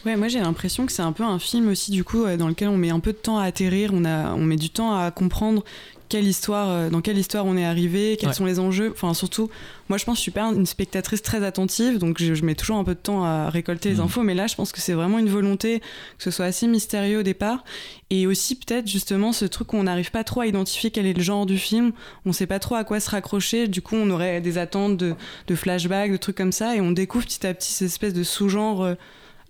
Ouais, 0.06 0.16
moi 0.16 0.28
j'ai 0.28 0.40
l'impression 0.40 0.86
que 0.86 0.92
c'est 0.92 1.02
un 1.02 1.12
peu 1.12 1.24
un 1.24 1.38
film 1.38 1.68
aussi 1.68 1.90
du 1.90 2.04
coup 2.04 2.24
dans 2.38 2.48
lequel 2.48 2.68
on 2.68 2.78
met 2.78 2.88
un 2.88 3.00
peu 3.00 3.12
de 3.12 3.18
temps 3.18 3.38
à 3.38 3.44
atterrir, 3.44 3.90
on, 3.92 4.06
a, 4.06 4.32
on 4.32 4.40
met 4.40 4.56
du 4.56 4.70
temps 4.70 4.96
à 4.96 5.10
comprendre 5.10 5.62
quelle 6.10 6.26
histoire, 6.26 6.90
dans 6.90 7.00
quelle 7.00 7.16
histoire 7.16 7.46
on 7.46 7.56
est 7.56 7.64
arrivé, 7.64 8.18
quels 8.18 8.28
ouais. 8.28 8.34
sont 8.34 8.44
les 8.44 8.58
enjeux. 8.58 8.90
Enfin, 8.92 9.14
surtout, 9.14 9.48
moi 9.88 9.96
je 9.96 10.04
pense 10.04 10.16
que 10.16 10.18
je 10.18 10.22
suis 10.22 10.30
pas 10.30 10.42
une 10.42 10.66
spectatrice 10.66 11.22
très 11.22 11.42
attentive, 11.42 11.98
donc 11.98 12.20
je, 12.20 12.34
je 12.34 12.44
mets 12.44 12.54
toujours 12.54 12.76
un 12.76 12.84
peu 12.84 12.94
de 12.94 13.00
temps 13.00 13.24
à 13.24 13.48
récolter 13.48 13.90
les 13.90 13.96
mmh. 13.96 14.00
infos, 14.00 14.22
mais 14.22 14.34
là 14.34 14.46
je 14.46 14.56
pense 14.56 14.72
que 14.72 14.80
c'est 14.80 14.92
vraiment 14.92 15.18
une 15.18 15.30
volonté 15.30 15.80
que 16.18 16.24
ce 16.24 16.30
soit 16.30 16.44
assez 16.44 16.66
mystérieux 16.66 17.20
au 17.20 17.22
départ, 17.22 17.64
et 18.10 18.26
aussi 18.26 18.56
peut-être 18.56 18.86
justement 18.88 19.32
ce 19.32 19.44
truc 19.44 19.72
où 19.72 19.76
on 19.76 19.84
n'arrive 19.84 20.10
pas 20.10 20.24
trop 20.24 20.40
à 20.40 20.46
identifier 20.46 20.90
quel 20.90 21.06
est 21.06 21.14
le 21.14 21.22
genre 21.22 21.46
du 21.46 21.58
film, 21.58 21.92
on 22.26 22.32
sait 22.32 22.46
pas 22.46 22.58
trop 22.58 22.74
à 22.74 22.84
quoi 22.84 23.00
se 23.00 23.08
raccrocher, 23.08 23.68
du 23.68 23.80
coup 23.80 23.96
on 23.96 24.10
aurait 24.10 24.40
des 24.40 24.58
attentes 24.58 24.96
de, 24.96 25.14
de 25.46 25.54
flashbacks, 25.54 26.12
de 26.12 26.16
trucs 26.16 26.36
comme 26.36 26.52
ça, 26.52 26.76
et 26.76 26.80
on 26.80 26.90
découvre 26.90 27.24
petit 27.24 27.46
à 27.46 27.54
petit 27.54 27.72
cette 27.72 27.86
espèce 27.86 28.14
de 28.14 28.24
sous-genre 28.24 28.82
euh, 28.82 28.94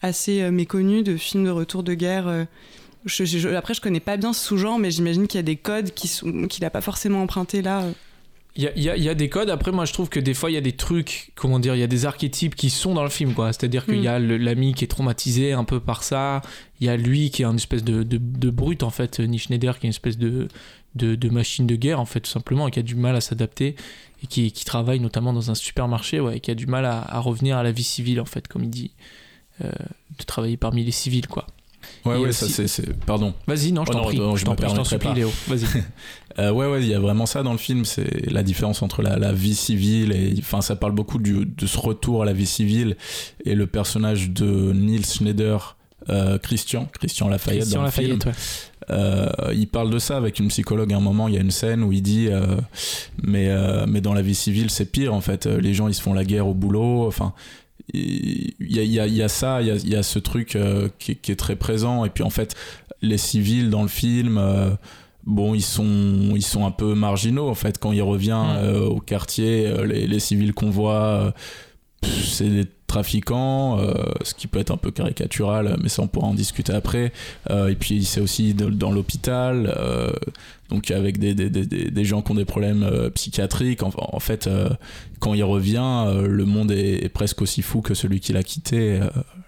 assez 0.02 0.42
euh, 0.42 0.50
méconnu 0.50 1.02
de 1.02 1.16
films 1.16 1.44
de 1.44 1.50
retour 1.50 1.82
de 1.82 1.94
guerre. 1.94 2.46
Je, 3.04 3.24
je, 3.24 3.48
après, 3.48 3.74
je 3.74 3.80
connais 3.80 4.00
pas 4.00 4.16
bien 4.16 4.32
ce 4.32 4.44
sous-genre, 4.44 4.78
mais 4.78 4.90
j'imagine 4.90 5.26
qu'il 5.26 5.38
y 5.38 5.40
a 5.40 5.44
des 5.44 5.56
codes 5.56 5.92
qu'il 5.92 6.10
qu 6.48 6.60
n'a 6.60 6.70
pas 6.70 6.80
forcément 6.80 7.22
emprunté 7.22 7.62
là. 7.62 7.84
Il 8.56 8.64
y, 8.64 8.66
a, 8.66 8.72
il, 8.74 8.82
y 8.82 8.90
a, 8.90 8.96
il 8.96 9.02
y 9.04 9.08
a, 9.08 9.14
des 9.14 9.28
codes. 9.28 9.48
Après, 9.48 9.70
moi, 9.70 9.84
je 9.84 9.92
trouve 9.92 10.08
que 10.08 10.18
des 10.18 10.34
fois, 10.34 10.50
il 10.50 10.54
y 10.54 10.56
a 10.56 10.60
des 10.60 10.72
trucs, 10.72 11.30
comment 11.36 11.60
dire, 11.60 11.76
il 11.76 11.78
y 11.78 11.84
a 11.84 11.86
des 11.86 12.04
archétypes 12.04 12.56
qui 12.56 12.68
sont 12.68 12.94
dans 12.94 13.04
le 13.04 13.08
film, 13.08 13.32
quoi. 13.32 13.52
C'est-à-dire 13.52 13.84
qu'il 13.84 14.00
mm. 14.00 14.02
y 14.02 14.08
a 14.08 14.18
l'ami 14.18 14.74
qui 14.74 14.84
est 14.84 14.88
traumatisé 14.88 15.52
un 15.52 15.62
peu 15.62 15.78
par 15.78 16.02
ça. 16.02 16.42
Il 16.80 16.86
y 16.86 16.90
a 16.90 16.96
lui 16.96 17.30
qui 17.30 17.42
est 17.42 17.44
une 17.44 17.56
espèce 17.56 17.84
de, 17.84 18.02
de, 18.02 18.18
de 18.18 18.50
brute, 18.50 18.82
en 18.82 18.90
fait, 18.90 19.20
Nick 19.20 19.42
Schneider, 19.42 19.78
qui 19.78 19.86
est 19.86 19.88
une 19.88 19.90
espèce 19.90 20.18
de, 20.18 20.48
de, 20.96 21.14
de, 21.14 21.28
machine 21.28 21.66
de 21.66 21.76
guerre, 21.76 22.00
en 22.00 22.06
fait, 22.06 22.20
tout 22.20 22.30
simplement, 22.30 22.66
et 22.66 22.72
qui 22.72 22.80
a 22.80 22.82
du 22.82 22.96
mal 22.96 23.14
à 23.14 23.20
s'adapter 23.20 23.76
et 24.22 24.26
qui, 24.26 24.50
qui, 24.50 24.64
travaille 24.64 25.00
notamment 25.00 25.32
dans 25.32 25.50
un 25.50 25.54
supermarché, 25.54 26.20
ouais, 26.20 26.38
et 26.38 26.40
qui 26.40 26.50
a 26.50 26.54
du 26.54 26.66
mal 26.66 26.84
à, 26.84 27.00
à, 27.00 27.20
revenir 27.20 27.56
à 27.56 27.62
la 27.62 27.72
vie 27.72 27.84
civile, 27.84 28.20
en 28.20 28.26
fait, 28.26 28.48
comme 28.48 28.64
il 28.64 28.70
dit, 28.70 28.90
euh, 29.64 29.70
de 30.18 30.24
travailler 30.24 30.56
parmi 30.56 30.84
les 30.84 30.90
civils, 30.90 31.28
quoi. 31.28 31.46
Ouais, 32.04 32.16
ouais, 32.16 32.28
aussi... 32.28 32.48
ça 32.48 32.66
c'est. 32.66 32.94
Pardon. 33.04 33.34
Vas-y, 33.46 33.72
non, 33.72 33.84
je 33.84 33.92
t'en 33.92 34.02
oh, 34.02 34.06
prie. 34.06 34.18
Non, 34.18 34.36
je, 34.36 34.44
pas. 34.96 35.14
Léo. 35.14 35.30
Vas-y. 35.48 35.66
euh, 36.38 36.50
ouais, 36.50 36.66
ouais, 36.66 36.82
il 36.82 36.88
y 36.88 36.94
a 36.94 37.00
vraiment 37.00 37.26
ça 37.26 37.42
dans 37.42 37.52
le 37.52 37.58
film. 37.58 37.84
C'est 37.84 38.30
la 38.30 38.42
différence 38.42 38.82
entre 38.82 39.02
la, 39.02 39.18
la, 39.18 39.32
vie 39.32 39.54
civile 39.54 40.12
et. 40.12 40.34
Enfin, 40.38 40.60
ça 40.60 40.76
parle 40.76 40.92
beaucoup 40.92 41.18
du, 41.18 41.44
de 41.44 41.66
ce 41.66 41.78
retour 41.78 42.22
à 42.22 42.24
la 42.24 42.32
vie 42.32 42.46
civile 42.46 42.96
et 43.44 43.54
le 43.54 43.66
personnage 43.66 44.30
de 44.30 44.72
Niels 44.72 45.06
Schneider. 45.06 45.76
Euh, 46.08 46.38
Christian, 46.38 46.88
Christian 46.98 47.28
Lafayette 47.28 47.60
Christian 47.60 47.80
dans 47.80 47.84
Lafayette, 47.84 48.24
le 48.24 48.32
film. 48.32 48.34
Ouais. 48.88 48.96
Euh, 48.96 49.52
il 49.54 49.68
parle 49.68 49.90
de 49.90 49.98
ça 49.98 50.16
avec 50.16 50.38
une 50.38 50.48
psychologue 50.48 50.92
à 50.94 50.96
un 50.96 51.00
moment. 51.00 51.28
Il 51.28 51.34
y 51.34 51.36
a 51.36 51.42
une 51.42 51.50
scène 51.50 51.82
où 51.82 51.92
il 51.92 52.00
dit 52.00 52.28
euh, 52.30 52.56
mais 53.22 53.50
mais 53.86 54.00
dans 54.00 54.14
la 54.14 54.22
vie 54.22 54.34
civile 54.34 54.70
c'est 54.70 54.86
pire 54.86 55.12
en 55.12 55.20
fait. 55.20 55.44
Les 55.44 55.74
gens 55.74 55.88
ils 55.88 55.94
se 55.94 56.00
font 56.00 56.14
la 56.14 56.24
guerre 56.24 56.46
au 56.46 56.54
boulot. 56.54 57.06
Enfin 57.06 57.34
il 57.92 58.54
y 58.60 58.78
a, 58.78 58.82
y, 58.82 59.00
a, 59.00 59.06
y 59.06 59.22
a, 59.22 59.28
ça, 59.28 59.60
il 59.62 59.68
y 59.68 59.70
a, 59.70 59.76
y 59.76 59.96
a, 59.96 60.02
ce 60.02 60.18
truc 60.18 60.56
euh, 60.56 60.88
qui, 60.98 61.16
qui, 61.16 61.32
est 61.32 61.36
très 61.36 61.56
présent. 61.56 62.04
Et 62.04 62.10
puis 62.10 62.24
en 62.24 62.30
fait, 62.30 62.54
les 63.02 63.18
civils 63.18 63.70
dans 63.70 63.82
le 63.82 63.88
film, 63.88 64.38
euh, 64.38 64.70
bon, 65.24 65.54
ils 65.54 65.62
sont, 65.62 66.32
ils 66.34 66.44
sont 66.44 66.66
un 66.66 66.70
peu 66.70 66.94
marginaux 66.94 67.48
en 67.48 67.54
fait. 67.54 67.78
Quand 67.78 67.92
il 67.92 68.02
revient 68.02 68.42
euh, 68.56 68.86
au 68.86 69.00
quartier, 69.00 69.72
les, 69.84 70.06
les, 70.06 70.20
civils 70.20 70.52
qu'on 70.54 70.70
voit, 70.70 71.34
c'est 72.02 72.48
des 72.48 72.66
trafiquants, 72.90 73.78
euh, 73.78 73.94
ce 74.22 74.34
qui 74.34 74.46
peut 74.46 74.58
être 74.58 74.70
un 74.72 74.76
peu 74.76 74.90
caricatural, 74.90 75.76
mais 75.82 75.88
ça 75.88 76.02
on 76.02 76.08
pourra 76.08 76.26
en 76.26 76.34
discuter 76.34 76.72
après. 76.72 77.12
Euh, 77.50 77.68
et 77.68 77.76
puis 77.76 78.04
c'est 78.04 78.20
aussi 78.20 78.52
de- 78.54 78.68
dans 78.70 78.90
l'hôpital, 78.92 79.72
euh, 79.78 80.10
donc 80.68 80.90
avec 80.90 81.18
des, 81.18 81.34
des, 81.34 81.48
des, 81.50 81.66
des- 81.66 82.04
gens 82.04 82.20
qui 82.22 82.32
ont 82.32 82.34
des 82.34 82.44
problèmes 82.44 82.88
psychiatriques. 83.14 83.82
En, 83.82 83.90
en 83.96 84.20
fait, 84.20 84.48
quand 85.20 85.34
il 85.34 85.44
revient, 85.44 86.06
le 86.22 86.44
monde 86.44 86.70
est, 86.72 87.04
est 87.04 87.08
presque 87.08 87.42
aussi 87.42 87.62
fou 87.62 87.80
que 87.80 87.94
celui 87.94 88.20
qui 88.20 88.32
l'a 88.32 88.42
quitté 88.42 89.00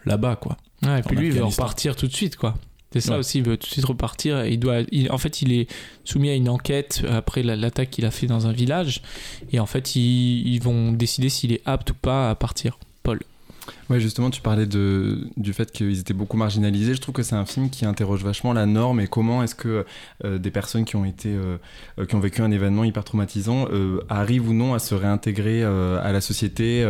là-bas, 0.07 0.37
quoi. 0.37 0.57
Et 0.85 1.03
puis 1.03 1.17
lui, 1.17 1.27
il 1.29 1.33
veut 1.33 1.45
repartir 1.45 1.95
tout 1.97 2.07
de 2.07 2.13
suite, 2.15 2.37
quoi. 2.37 2.55
C'est 2.93 3.01
ça 3.01 3.13
Ouais. 3.13 3.19
aussi, 3.21 3.39
il 3.39 3.45
veut 3.45 3.57
tout 3.57 3.67
de 3.69 3.73
suite 3.73 3.87
repartir. 3.87 4.45
Il 4.45 4.59
doit, 4.59 4.81
il- 4.91 5.11
en 5.11 5.17
fait, 5.17 5.41
il 5.41 5.53
est 5.53 5.67
soumis 6.05 6.29
à 6.29 6.35
une 6.35 6.49
enquête 6.51 7.03
après 7.11 7.43
la- 7.43 7.57
l'attaque 7.57 7.89
qu'il 7.91 8.05
a 8.05 8.11
fait 8.11 8.27
dans 8.27 8.47
un 8.47 8.53
village. 8.53 9.01
Et 9.53 9.61
en 9.61 9.67
fait, 9.67 9.97
ils, 9.97 10.47
ils 10.55 10.61
vont 10.63 10.93
décider 10.93 11.31
s'il 11.31 11.53
est 11.53 11.63
apte 11.65 11.93
ou 11.93 11.95
pas 11.95 12.29
à 12.31 12.35
partir. 12.35 12.79
Paul. 13.03 13.21
Ouais, 13.93 14.01
justement, 14.01 14.31
tu 14.31 14.41
parlais 14.41 14.65
du 14.65 15.53
fait 15.53 15.71
qu'ils 15.71 16.01
étaient 16.01 16.15
beaucoup 16.15 16.39
marginalisés. 16.39 16.95
Je 16.95 17.01
trouve 17.03 17.15
que 17.15 17.23
c'est 17.23 17.35
un 17.35 17.45
film 17.45 17.69
qui 17.69 17.85
interroge 17.85 18.25
vachement 18.25 18.55
la 18.55 18.65
norme 18.65 19.01
et 19.01 19.07
comment 19.07 19.43
est-ce 19.43 19.55
que 19.55 19.85
euh, 20.25 20.39
des 20.39 20.51
personnes 20.51 20.87
qui 20.87 20.97
ont 20.97 21.05
été, 21.05 21.29
euh, 21.29 21.59
euh, 21.99 22.07
qui 22.07 22.15
ont 22.15 22.21
vécu 22.21 22.41
un 22.41 22.51
événement 22.51 22.85
hyper 22.85 23.05
traumatisant 23.05 23.69
arrivent 24.09 24.49
ou 24.49 24.55
non 24.55 24.73
à 24.73 24.79
se 24.79 24.95
réintégrer 24.95 25.63
à 25.63 26.11
la 26.11 26.23
société. 26.23 26.83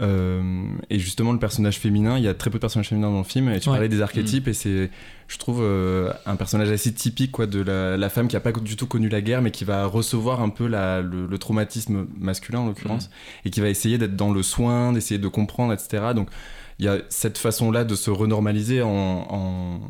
Euh, 0.00 0.64
et 0.88 0.98
justement, 0.98 1.32
le 1.32 1.38
personnage 1.38 1.78
féminin, 1.78 2.16
il 2.18 2.24
y 2.24 2.28
a 2.28 2.34
très 2.34 2.50
peu 2.50 2.58
de 2.58 2.60
personnages 2.60 2.88
féminins 2.88 3.10
dans 3.10 3.18
le 3.18 3.24
film. 3.24 3.48
Et 3.50 3.60
tu 3.60 3.68
Ouais. 3.68 3.74
parlais 3.74 3.88
des 3.88 4.00
archétypes, 4.02 4.48
et 4.48 4.52
c'est, 4.54 4.90
je 5.28 5.38
trouve, 5.38 5.60
euh, 5.62 6.12
un 6.26 6.36
personnage 6.36 6.70
assez 6.70 6.92
typique 6.92 7.32
quoi, 7.32 7.46
de 7.46 7.60
la, 7.60 7.96
la 7.96 8.08
femme 8.08 8.26
qui 8.28 8.36
n'a 8.36 8.40
pas 8.40 8.52
du 8.52 8.76
tout 8.76 8.86
connu 8.86 9.08
la 9.08 9.20
guerre, 9.20 9.42
mais 9.42 9.50
qui 9.50 9.64
va 9.64 9.86
recevoir 9.86 10.40
un 10.42 10.48
peu 10.48 10.66
la- 10.66 11.02
le, 11.02 11.26
le 11.26 11.38
traumatisme 11.38 12.06
masculin 12.18 12.60
en 12.60 12.66
l'occurrence, 12.66 13.10
et 13.44 13.50
qui 13.50 13.60
va 13.60 13.68
essayer 13.68 13.98
d'être 13.98 14.16
dans 14.16 14.32
le 14.32 14.42
soin, 14.42 14.92
d'essayer 14.92 15.18
de 15.18 15.28
comprendre, 15.28 15.72
etc. 15.72 16.12
Donc, 16.14 16.28
il 16.78 16.86
y 16.86 16.88
a 16.88 16.96
cette 17.10 17.36
façon-là 17.36 17.84
de 17.84 17.94
se 17.94 18.10
renormaliser 18.10 18.80
en, 18.82 18.88
en, 18.88 19.80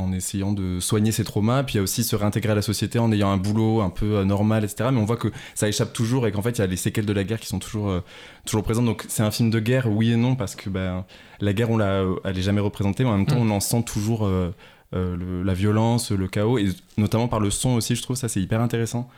en 0.00 0.12
essayant 0.12 0.52
de 0.52 0.80
soigner 0.80 1.12
ses 1.12 1.22
traumas, 1.24 1.62
puis 1.62 1.74
il 1.74 1.76
y 1.76 1.80
a 1.80 1.82
aussi 1.82 2.02
se 2.02 2.16
réintégrer 2.16 2.52
à 2.52 2.54
la 2.56 2.62
société 2.62 2.98
en 2.98 3.12
ayant 3.12 3.30
un 3.30 3.36
boulot 3.36 3.80
un 3.82 3.90
peu 3.90 4.16
euh, 4.16 4.24
normal, 4.24 4.64
etc. 4.64 4.90
Mais 4.92 4.98
on 5.00 5.04
voit 5.04 5.16
que 5.16 5.28
ça 5.54 5.68
échappe 5.68 5.92
toujours 5.92 6.26
et 6.26 6.32
qu'en 6.32 6.42
fait, 6.42 6.50
il 6.50 6.58
y 6.60 6.64
a 6.64 6.66
les 6.66 6.76
séquelles 6.76 7.06
de 7.06 7.12
la 7.12 7.24
guerre 7.24 7.38
qui 7.40 7.46
sont 7.46 7.58
toujours, 7.60 7.88
euh, 7.90 8.00
toujours 8.46 8.62
présentes. 8.64 8.86
Donc, 8.86 9.04
c'est 9.08 9.22
un 9.22 9.30
film 9.30 9.50
de 9.50 9.60
guerre, 9.60 9.86
oui 9.90 10.10
et 10.12 10.16
non, 10.16 10.34
parce 10.34 10.56
que 10.56 10.68
ben, 10.70 11.04
la 11.40 11.52
guerre, 11.52 11.70
on 11.70 11.76
l'a, 11.76 12.04
elle 12.24 12.36
est 12.38 12.42
jamais 12.42 12.60
représentée, 12.60 13.04
mais 13.04 13.10
en 13.10 13.16
même 13.18 13.26
temps, 13.26 13.36
Mm. 13.44 13.50
on 13.50 13.54
en 13.54 13.60
sent 13.60 13.82
toujours 13.84 14.26
euh, 14.26 14.52
euh, 14.94 15.16
le- 15.16 15.42
la 15.44 15.54
violence, 15.54 16.10
le 16.10 16.26
chaos, 16.26 16.58
et 16.58 16.68
notamment 16.98 17.28
par 17.28 17.38
le 17.40 17.50
son 17.50 17.70
aussi, 17.70 17.94
je 17.94 18.02
trouve 18.02 18.16
ça, 18.16 18.28
c'est 18.28 18.40
hyper 18.42 18.60
intéressant. 18.60 19.08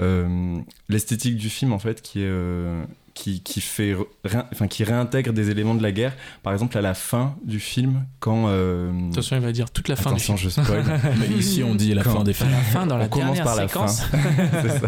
Euh, 0.00 0.56
l'esthétique 0.88 1.36
du 1.36 1.50
film 1.50 1.72
en 1.74 1.78
fait 1.78 2.00
qui 2.00 2.20
est 2.20 2.26
euh, 2.26 2.82
qui, 3.14 3.42
qui 3.42 3.60
fait 3.60 3.94
ré- 4.24 4.38
enfin 4.52 4.66
qui 4.68 4.84
réintègre 4.84 5.32
des 5.32 5.50
éléments 5.50 5.74
de 5.74 5.82
la 5.82 5.92
guerre 5.92 6.14
par 6.42 6.52
exemple 6.52 6.78
à 6.78 6.80
la 6.80 6.94
fin 6.94 7.34
du 7.44 7.60
film 7.60 8.04
quand 8.20 8.44
euh, 8.48 8.90
Attention, 9.10 9.36
il 9.36 9.42
va 9.42 9.52
dire 9.52 9.70
toute 9.70 9.88
la 9.88 9.96
fin 9.96 10.10
attention 10.10 10.34
du 10.34 10.42
je 10.44 10.48
spoil 10.48 10.82
Mais 11.20 11.28
ici, 11.36 11.62
on 11.62 11.74
dit 11.74 11.92
la 11.94 12.02
Quand- 12.04 12.18
fin 12.18 12.24
des 12.24 12.30
À 12.30 12.34
films. 12.34 12.50
la 12.50 12.56
fin, 12.58 12.86
dans 12.86 12.96
la 12.96 13.04
on 13.04 13.08
commence 13.08 13.40
par 13.40 13.56
la 13.56 13.68
séquence. 13.68 14.00
fin 14.02 14.18
C'est 14.62 14.68
ça. 14.80 14.86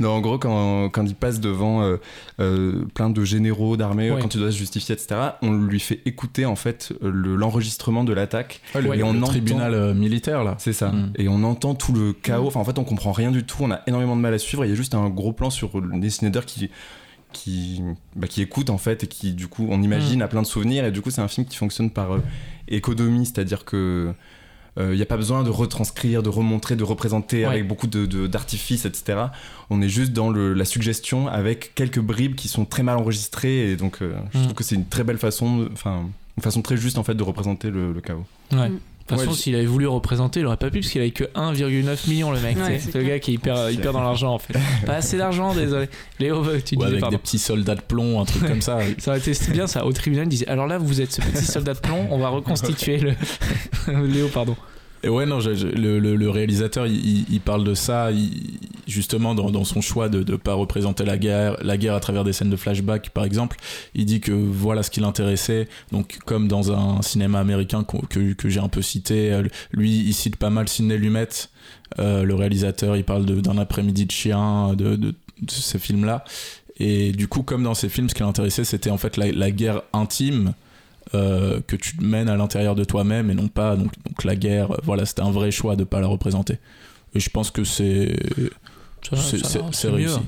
non 0.00 0.10
en 0.10 0.20
gros 0.20 0.38
quand, 0.38 0.90
quand 0.90 1.04
il 1.06 1.14
passe 1.14 1.40
devant 1.40 1.82
euh, 1.82 1.96
euh, 2.40 2.84
plein 2.94 3.08
de 3.10 3.24
généraux 3.24 3.76
d'armée 3.76 4.10
Ouais. 4.10 4.20
quand 4.20 4.34
il 4.34 4.40
doit 4.40 4.52
se 4.52 4.56
justifier 4.58 4.94
etc 4.94 5.16
on 5.40 5.52
lui 5.52 5.80
fait 5.80 6.00
écouter 6.04 6.44
en 6.46 6.56
fait 6.56 6.92
le- 7.02 7.34
l'enregistrement 7.36 8.04
de 8.04 8.12
l'attaque 8.12 8.60
Ouais, 8.74 8.82
le, 8.82 8.94
et 8.94 9.02
on 9.02 9.12
le 9.12 9.18
entend- 9.20 9.28
tribunal 9.28 9.72
euh, 9.74 9.94
militaire, 9.94 10.44
là. 10.44 10.56
C'est 10.58 10.72
ça. 10.72 10.90
Mm. 10.90 11.12
Et 11.16 11.28
on 11.28 11.42
entend 11.44 11.74
tout 11.74 11.92
le 11.92 12.12
chaos. 12.12 12.46
Enfin, 12.46 12.60
en 12.60 12.64
fait, 12.64 12.78
on 12.78 12.84
comprend 12.84 13.12
rien 13.12 13.30
du 13.30 13.44
tout. 13.44 13.58
On 13.60 13.70
a 13.70 13.80
énormément 13.86 14.16
de 14.16 14.20
mal 14.20 14.34
à 14.34 14.38
suivre. 14.38 14.64
Il 14.64 14.68
y 14.68 14.72
a 14.72 14.76
juste 14.76 14.94
un 14.94 15.08
gros 15.08 15.32
plan 15.32 15.50
sur 15.50 15.80
le 15.80 15.98
dessinateur 16.00 16.44
qui 16.44 16.70
qui 17.34 17.82
bah, 18.16 18.26
qui 18.28 18.40
écoute 18.40 18.70
en 18.70 18.78
fait 18.78 19.04
et 19.04 19.06
qui 19.06 19.32
du 19.32 19.46
coup 19.48 19.66
on 19.70 19.82
imagine 19.82 20.22
a 20.22 20.28
plein 20.28 20.40
de 20.42 20.46
souvenirs 20.46 20.86
et 20.86 20.92
du 20.92 21.02
coup 21.02 21.10
c'est 21.10 21.20
un 21.20 21.28
film 21.28 21.46
qui 21.46 21.56
fonctionne 21.56 21.90
par 21.90 22.14
euh, 22.14 22.20
économie 22.68 23.26
c'est-à-dire 23.26 23.64
que 23.66 24.12
euh, 24.78 24.92
il 24.92 24.96
n'y 24.96 25.02
a 25.02 25.06
pas 25.06 25.16
besoin 25.16 25.44
de 25.44 25.50
retranscrire, 25.50 26.22
de 26.24 26.28
remontrer, 26.28 26.74
de 26.74 26.82
représenter 26.82 27.40
Ouais. 27.40 27.44
avec 27.52 27.68
beaucoup 27.68 27.86
de, 27.86 28.06
de- 28.06 28.26
d'artifices, 28.26 28.86
etc. 28.86 29.26
On 29.70 29.80
est 29.80 29.88
juste 29.88 30.12
dans 30.12 30.30
le, 30.30 30.52
la 30.52 30.64
suggestion 30.64 31.28
avec 31.28 31.74
quelques 31.76 32.00
bribes 32.00 32.34
qui 32.34 32.48
sont 32.48 32.64
très 32.64 32.82
mal 32.82 32.96
enregistrées 32.96 33.70
et 33.70 33.76
donc 33.76 33.98
euh, 34.02 34.14
je 34.32 34.38
Mm. 34.38 34.42
trouve 34.42 34.54
que 34.54 34.64
c'est 34.64 34.74
une 34.74 34.86
très 34.86 35.04
belle 35.04 35.18
façon, 35.18 35.58
de- 35.58 35.70
enfin 35.72 36.02
une 36.36 36.42
façon 36.42 36.60
très 36.62 36.76
juste 36.76 36.98
en 36.98 37.04
fait 37.04 37.14
de 37.14 37.22
représenter 37.22 37.70
le, 37.70 37.92
le 37.92 38.00
chaos. 38.00 38.24
Ouais. 38.52 38.68
Mm. 38.70 38.78
De 39.06 39.10
toute 39.10 39.18
façon, 39.18 39.30
Ouais, 39.32 39.36
s'il 39.36 39.54
avait 39.54 39.66
voulu 39.66 39.86
représenter, 39.86 40.40
il 40.40 40.46
aurait 40.46 40.56
pas 40.56 40.70
pu 40.70 40.80
parce 40.80 40.90
qu'il 40.90 41.02
avait 41.02 41.10
que 41.10 41.24
1,9 41.24 42.08
million 42.08 42.32
le 42.32 42.40
mec. 42.40 42.56
Ouais, 42.56 42.78
tu 42.78 42.80
sais. 42.84 42.90
c'est 42.92 42.98
le 42.98 43.04
gars 43.04 43.18
qui 43.18 43.32
est 43.32 43.34
hyper, 43.34 43.70
hyper 43.70 43.92
dans 43.92 44.02
l'argent 44.02 44.32
en 44.32 44.38
fait. 44.38 44.54
Pas 44.86 44.94
assez 44.94 45.18
d'argent, 45.18 45.54
désolé. 45.54 45.88
Léo, 46.18 46.42
tu 46.64 46.74
Ou 46.76 46.78
disais 46.78 46.86
avec 46.86 47.00
pardon. 47.00 47.16
des 47.16 47.22
petits 47.22 47.38
soldats 47.38 47.74
de 47.74 47.82
plomb, 47.82 48.20
un 48.22 48.24
truc 48.24 48.46
comme 48.46 48.62
ça. 48.62 48.78
Ça 48.98 49.10
aurait 49.10 49.20
été 49.20 49.32
bien 49.52 49.66
ça. 49.66 49.84
Au 49.84 49.92
tribunal, 49.92 50.24
il 50.24 50.30
disait 50.30 50.48
Alors 50.48 50.66
là, 50.66 50.78
vous 50.78 51.02
êtes 51.02 51.12
ce 51.12 51.20
petit 51.20 51.44
soldat 51.44 51.74
de 51.74 51.80
plomb, 51.80 52.06
on 52.10 52.18
va 52.18 52.28
reconstituer 52.30 52.96
le. 52.98 53.12
Léo, 54.06 54.28
pardon. 54.28 54.56
Et 55.04 55.08
ouais, 55.10 55.26
non, 55.26 55.38
le, 55.38 55.98
le- 55.98 56.30
réalisateur, 56.30 56.86
il, 56.86 57.40
parle 57.44 57.62
de 57.62 57.74
ça, 57.74 58.08
justement 58.86 59.34
dans, 59.34 59.50
dans 59.50 59.64
son 59.64 59.82
choix 59.82 60.08
de 60.08 60.20
ne 60.32 60.36
pas 60.36 60.54
représenter 60.54 61.04
la 61.04 61.18
guerre, 61.18 61.58
la 61.62 61.76
guerre 61.76 61.94
à 61.94 62.00
travers 62.00 62.24
des 62.24 62.32
scènes 62.32 62.48
de 62.48 62.56
flashback, 62.56 63.10
par 63.10 63.26
exemple. 63.26 63.58
Il 63.94 64.06
dit 64.06 64.20
que 64.20 64.32
voilà 64.32 64.82
ce 64.82 64.90
qui 64.90 65.00
l'intéressait. 65.00 65.68
Donc, 65.92 66.18
comme 66.24 66.48
dans 66.48 66.72
un 66.72 67.02
cinéma 67.02 67.38
américain 67.38 67.84
que, 67.84 68.32
que 68.32 68.48
j'ai 68.48 68.60
un 68.60 68.68
peu 68.70 68.80
cité, 68.80 69.30
euh, 69.30 69.42
lui, 69.72 69.90
il 69.98 70.14
cite 70.14 70.36
pas 70.36 70.48
mal 70.48 70.68
Sidney 70.70 70.96
Lumet, 70.96 71.28
euh, 71.98 72.22
le 72.22 72.34
réalisateur. 72.34 72.96
Il 72.96 73.04
parle 73.04 73.26
d'un 73.26 73.58
après-midi 73.58 74.06
de 74.06 74.10
chien, 74.12 74.72
de, 74.72 74.96
de- 74.96 75.14
de 75.42 75.50
ces 75.50 75.78
films-là. 75.78 76.24
Et 76.78 77.12
du 77.12 77.28
coup, 77.28 77.42
comme 77.42 77.62
dans 77.62 77.74
ces 77.74 77.90
films, 77.90 78.08
ce 78.08 78.14
qui 78.14 78.22
l'intéressait, 78.22 78.64
c'était 78.64 78.90
en 78.90 78.96
fait 78.98 79.18
la, 79.18 79.30
la 79.32 79.50
guerre 79.50 79.82
intime 79.92 80.54
euh, 81.14 81.60
que 81.66 81.76
tu 81.76 81.96
mènes 82.00 82.28
à 82.28 82.36
l'intérieur 82.36 82.74
de 82.74 82.84
toi-même 82.84 83.30
et 83.30 83.34
non 83.34 83.48
pas 83.48 83.76
donc, 83.76 83.92
donc 84.06 84.24
la 84.24 84.36
guerre. 84.36 84.72
euh, 84.72 84.76
Voilà, 84.84 85.04
c'était 85.06 85.22
un 85.22 85.30
vrai 85.30 85.50
choix 85.50 85.76
de 85.76 85.84
pas 85.84 86.00
la 86.00 86.06
représenter. 86.06 86.58
Et 87.14 87.20
je 87.20 87.30
pense 87.30 87.50
que 87.50 87.62
c'est 87.64 88.16
c'est- 89.16 89.44
c'est 89.44 89.58
va, 89.58 89.66
c'est 89.72 89.88
réussi. 89.90 90.18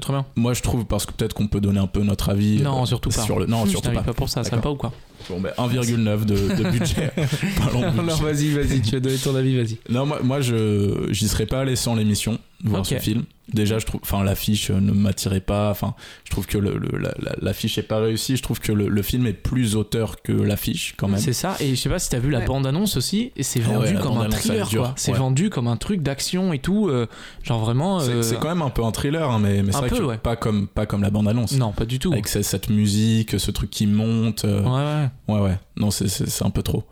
Très 0.00 0.12
bien. 0.12 0.24
Moi, 0.36 0.54
je 0.54 0.62
trouve 0.62 0.84
parce 0.84 1.04
que 1.04 1.12
peut-être 1.12 1.34
qu'on 1.34 1.48
peut 1.48 1.60
donner 1.60 1.80
un 1.80 1.88
peu 1.88 2.02
notre 2.04 2.28
avis. 2.28 2.62
Non, 2.62 2.82
euh, 2.82 2.86
surtout 2.86 3.10
pas. 3.10 3.22
Sur 3.22 3.40
le... 3.40 3.46
Non, 3.46 3.66
surtout 3.66 3.90
pas. 3.90 4.02
pas 4.02 4.12
pour 4.12 4.28
ça, 4.28 4.44
ça 4.44 4.54
va 4.56 4.62
pas 4.62 4.70
ou 4.70 4.76
quoi? 4.76 4.92
Bon, 5.28 5.40
ben, 5.40 5.52
1,9 5.58 6.24
de, 6.24 6.34
de 6.34 6.70
budget. 6.70 7.12
Budget. 7.16 8.22
vas-y, 8.22 8.48
vas-y, 8.50 8.80
tu 8.82 8.96
as 8.96 9.00
donné 9.00 9.16
ton 9.16 9.34
avis, 9.36 9.56
vas-y. 9.56 9.78
Non, 9.88 10.06
moi, 10.06 10.20
moi 10.22 10.40
je 10.40 11.06
j'y 11.10 11.28
serais 11.28 11.46
pas 11.46 11.60
allé 11.60 11.76
sans 11.76 11.94
l'émission 11.94 12.38
voir 12.64 12.84
ce 12.86 12.96
film. 12.98 13.24
Déjà, 13.52 13.80
je 13.80 13.86
trouve, 13.86 14.00
enfin, 14.04 14.22
l'affiche 14.22 14.70
ne 14.70 14.92
m'attirait 14.92 15.40
pas. 15.40 15.70
Enfin, 15.70 15.94
je 16.24 16.30
trouve 16.30 16.46
que 16.46 16.56
le, 16.56 16.78
le- 16.78 16.98
la- 16.98 17.14
la- 17.20 17.34
l'affiche 17.42 17.78
est 17.78 17.82
pas 17.82 17.98
réussie. 17.98 18.36
Je 18.36 18.42
trouve 18.44 18.60
que 18.60 18.70
le, 18.70 18.86
le 18.88 19.02
film 19.02 19.26
est 19.26 19.32
plus 19.32 19.74
auteur 19.74 20.22
que 20.22 20.30
l'affiche 20.30 20.94
quand 20.96 21.08
même. 21.08 21.18
C'est 21.18 21.32
ça, 21.32 21.56
et 21.58 21.70
je 21.70 21.74
sais 21.74 21.88
pas 21.88 21.98
si 21.98 22.10
t'as 22.10 22.20
vu 22.20 22.30
la 22.30 22.38
Ouais. 22.40 22.44
bande-annonce 22.44 22.96
aussi, 22.96 23.32
et 23.36 23.42
c'est 23.42 23.60
Ah 23.66 23.72
vendu 23.72 23.86
ouais, 23.96 24.00
comme 24.00 24.12
un 24.12 24.14
bande-annonce, 24.26 24.40
thriller, 24.40 24.68
quoi. 24.70 24.92
C'est 24.94 25.10
Ouais. 25.12 25.18
vendu 25.18 25.50
comme 25.50 25.66
un 25.66 25.76
truc 25.76 26.00
d'action 26.00 26.52
et 26.52 26.60
tout, 26.60 26.88
euh, 26.90 27.06
genre 27.42 27.58
vraiment. 27.58 27.98
C'est 27.98 28.12
euh, 28.12 28.22
c'est 28.22 28.38
quand 28.38 28.50
même 28.50 28.62
un 28.62 28.70
peu 28.70 28.84
un 28.84 28.92
thriller, 28.92 29.28
hein, 29.28 29.40
mais, 29.42 29.64
mais 29.64 29.72
c'est 29.72 29.78
un 29.78 29.80
vrai 29.80 29.88
peu, 29.90 29.98
que 29.98 30.02
ouais. 30.04 30.18
pas 30.18 30.36
comme 30.36 30.68
pas 30.68 30.86
comme 30.86 31.02
la 31.02 31.10
bande 31.10 31.26
annonce. 31.26 31.52
Non, 31.56 31.72
pas 31.72 31.86
du 31.86 31.98
tout. 31.98 32.12
Avec 32.12 32.28
ce- 32.28 32.42
cette 32.42 32.70
musique, 32.70 33.40
ce 33.40 33.50
truc 33.50 33.70
qui 33.70 33.88
monte. 33.88 34.44
euh, 34.44 35.08
Ouais, 35.28 35.40
ouais. 35.40 35.58
Non, 35.76 35.90
c'est- 35.90 36.42
un 36.42 36.50
peu 36.50 36.62
trop. 36.62 36.84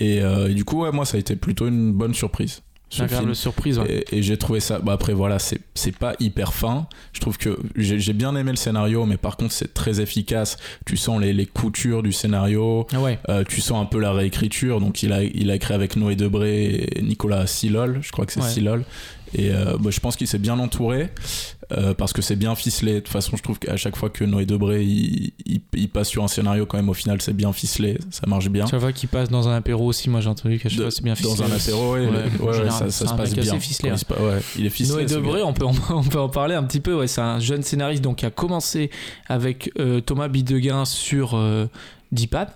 Et, 0.00 0.20
euh, 0.22 0.48
et 0.50 0.54
du 0.54 0.64
coup, 0.64 0.82
ouais, 0.82 0.92
moi, 0.92 1.04
ça 1.04 1.16
a 1.16 1.20
été 1.20 1.34
plutôt 1.36 1.66
une 1.68 1.92
bonne 1.92 2.14
surprise. 2.14 2.62
Ce 2.90 3.06
film. 3.06 3.34
surprise, 3.34 3.78
ouais. 3.78 4.02
Et, 4.10 4.16
et 4.18 4.22
j'ai 4.22 4.38
trouvé 4.38 4.60
ça. 4.60 4.78
Bah 4.78 4.94
après, 4.94 5.12
voilà, 5.12 5.38
c'est 5.38 5.60
pas 5.98 6.14
hyper 6.20 6.54
fin. 6.54 6.86
Je 7.12 7.20
trouve 7.20 7.36
que 7.36 7.58
j'ai 7.76 8.12
bien 8.14 8.34
aimé 8.34 8.50
le 8.50 8.56
scénario, 8.56 9.04
mais 9.04 9.18
par 9.18 9.36
contre, 9.36 9.52
c'est 9.52 9.74
très 9.74 10.00
efficace. 10.00 10.56
Tu 10.86 10.96
sens 10.96 11.20
les, 11.20 11.34
les 11.34 11.44
coutures 11.44 12.02
du 12.02 12.12
scénario. 12.12 12.86
Ah 12.94 13.00
ouais. 13.00 13.18
euh, 13.28 13.44
tu 13.46 13.60
sens 13.60 13.82
un 13.82 13.84
peu 13.84 13.98
la 14.00 14.12
réécriture. 14.12 14.80
Donc, 14.80 15.02
il 15.02 15.12
a, 15.12 15.22
il 15.22 15.50
a 15.50 15.56
écrit 15.56 15.74
avec 15.74 15.96
Noé 15.96 16.16
Debré 16.16 16.88
et 16.96 17.02
Nicolas 17.02 17.46
Silol. 17.46 17.98
Je 18.00 18.10
crois 18.10 18.24
que 18.24 18.32
c'est 18.32 18.40
Ouais. 18.40 18.48
Silol. 18.48 18.84
Et 19.34 19.50
euh, 19.52 19.76
bah, 19.78 19.90
je 19.90 20.00
pense 20.00 20.16
qu'il 20.16 20.26
s'est 20.26 20.38
bien 20.38 20.58
entouré 20.58 21.10
euh, 21.72 21.92
parce 21.94 22.12
que 22.12 22.22
c'est 22.22 22.36
bien 22.36 22.54
ficelé. 22.54 22.94
De 22.94 22.98
toute 23.00 23.08
façon, 23.08 23.36
je 23.36 23.42
trouve 23.42 23.58
qu'à 23.58 23.76
chaque 23.76 23.96
fois 23.96 24.08
que 24.10 24.24
Noé 24.24 24.46
Debré 24.46 24.82
il, 24.84 25.32
il- 25.46 25.60
il 25.74 25.88
passe 25.88 26.08
sur 26.08 26.24
un 26.24 26.28
scénario, 26.28 26.64
quand 26.66 26.76
même, 26.78 26.88
au 26.88 26.94
final, 26.94 27.20
c'est 27.20 27.32
bien 27.34 27.52
ficelé. 27.52 27.98
Ça 28.10 28.26
marche 28.26 28.48
bien. 28.48 28.66
Chaque 28.66 28.80
fois 28.80 28.92
qu'il 28.92 29.08
passe 29.08 29.28
dans 29.28 29.48
un 29.48 29.56
apéro 29.56 29.84
aussi, 29.86 30.08
moi 30.10 30.20
j'ai 30.20 30.28
entendu 30.28 30.58
qu'à 30.58 30.68
chaque 30.68 30.80
fois 30.80 30.90
c'est 30.90 31.04
bien 31.04 31.14
ficelé. 31.14 31.36
Dans 31.36 31.42
un 31.44 31.52
apéro, 31.56 31.92
Ouais, 31.94 32.06
ouais, 32.06 32.46
ouais, 32.46 32.52
général, 32.54 32.70
ça, 32.92 33.04
un 33.04 33.08
se 33.08 33.14
passe 33.14 33.34
bien. 33.34 33.60
ficelé, 33.60 33.90
il 33.92 33.98
se 33.98 34.04
pa- 34.04 34.14
ouais, 34.20 34.40
il 34.58 34.66
est 34.66 34.70
ficelé. 34.70 35.04
Noé 35.04 35.06
Debré, 35.06 35.42
on 35.42 35.52
peut, 35.52 35.66
en, 35.66 35.74
on 35.90 36.02
peut 36.02 36.20
en 36.20 36.28
parler 36.28 36.54
un 36.54 36.62
petit 36.64 36.80
peu. 36.80 36.94
Ouais, 36.98 37.06
c'est 37.06 37.20
un 37.20 37.38
jeune 37.38 37.62
scénariste 37.62 38.02
donc, 38.02 38.16
qui 38.16 38.26
a 38.26 38.30
commencé 38.30 38.90
avec 39.28 39.70
euh, 39.78 40.00
Thomas 40.00 40.28
Bidegain 40.28 40.84
sur 40.84 41.34
euh, 41.34 41.66
Dipad. 42.12 42.48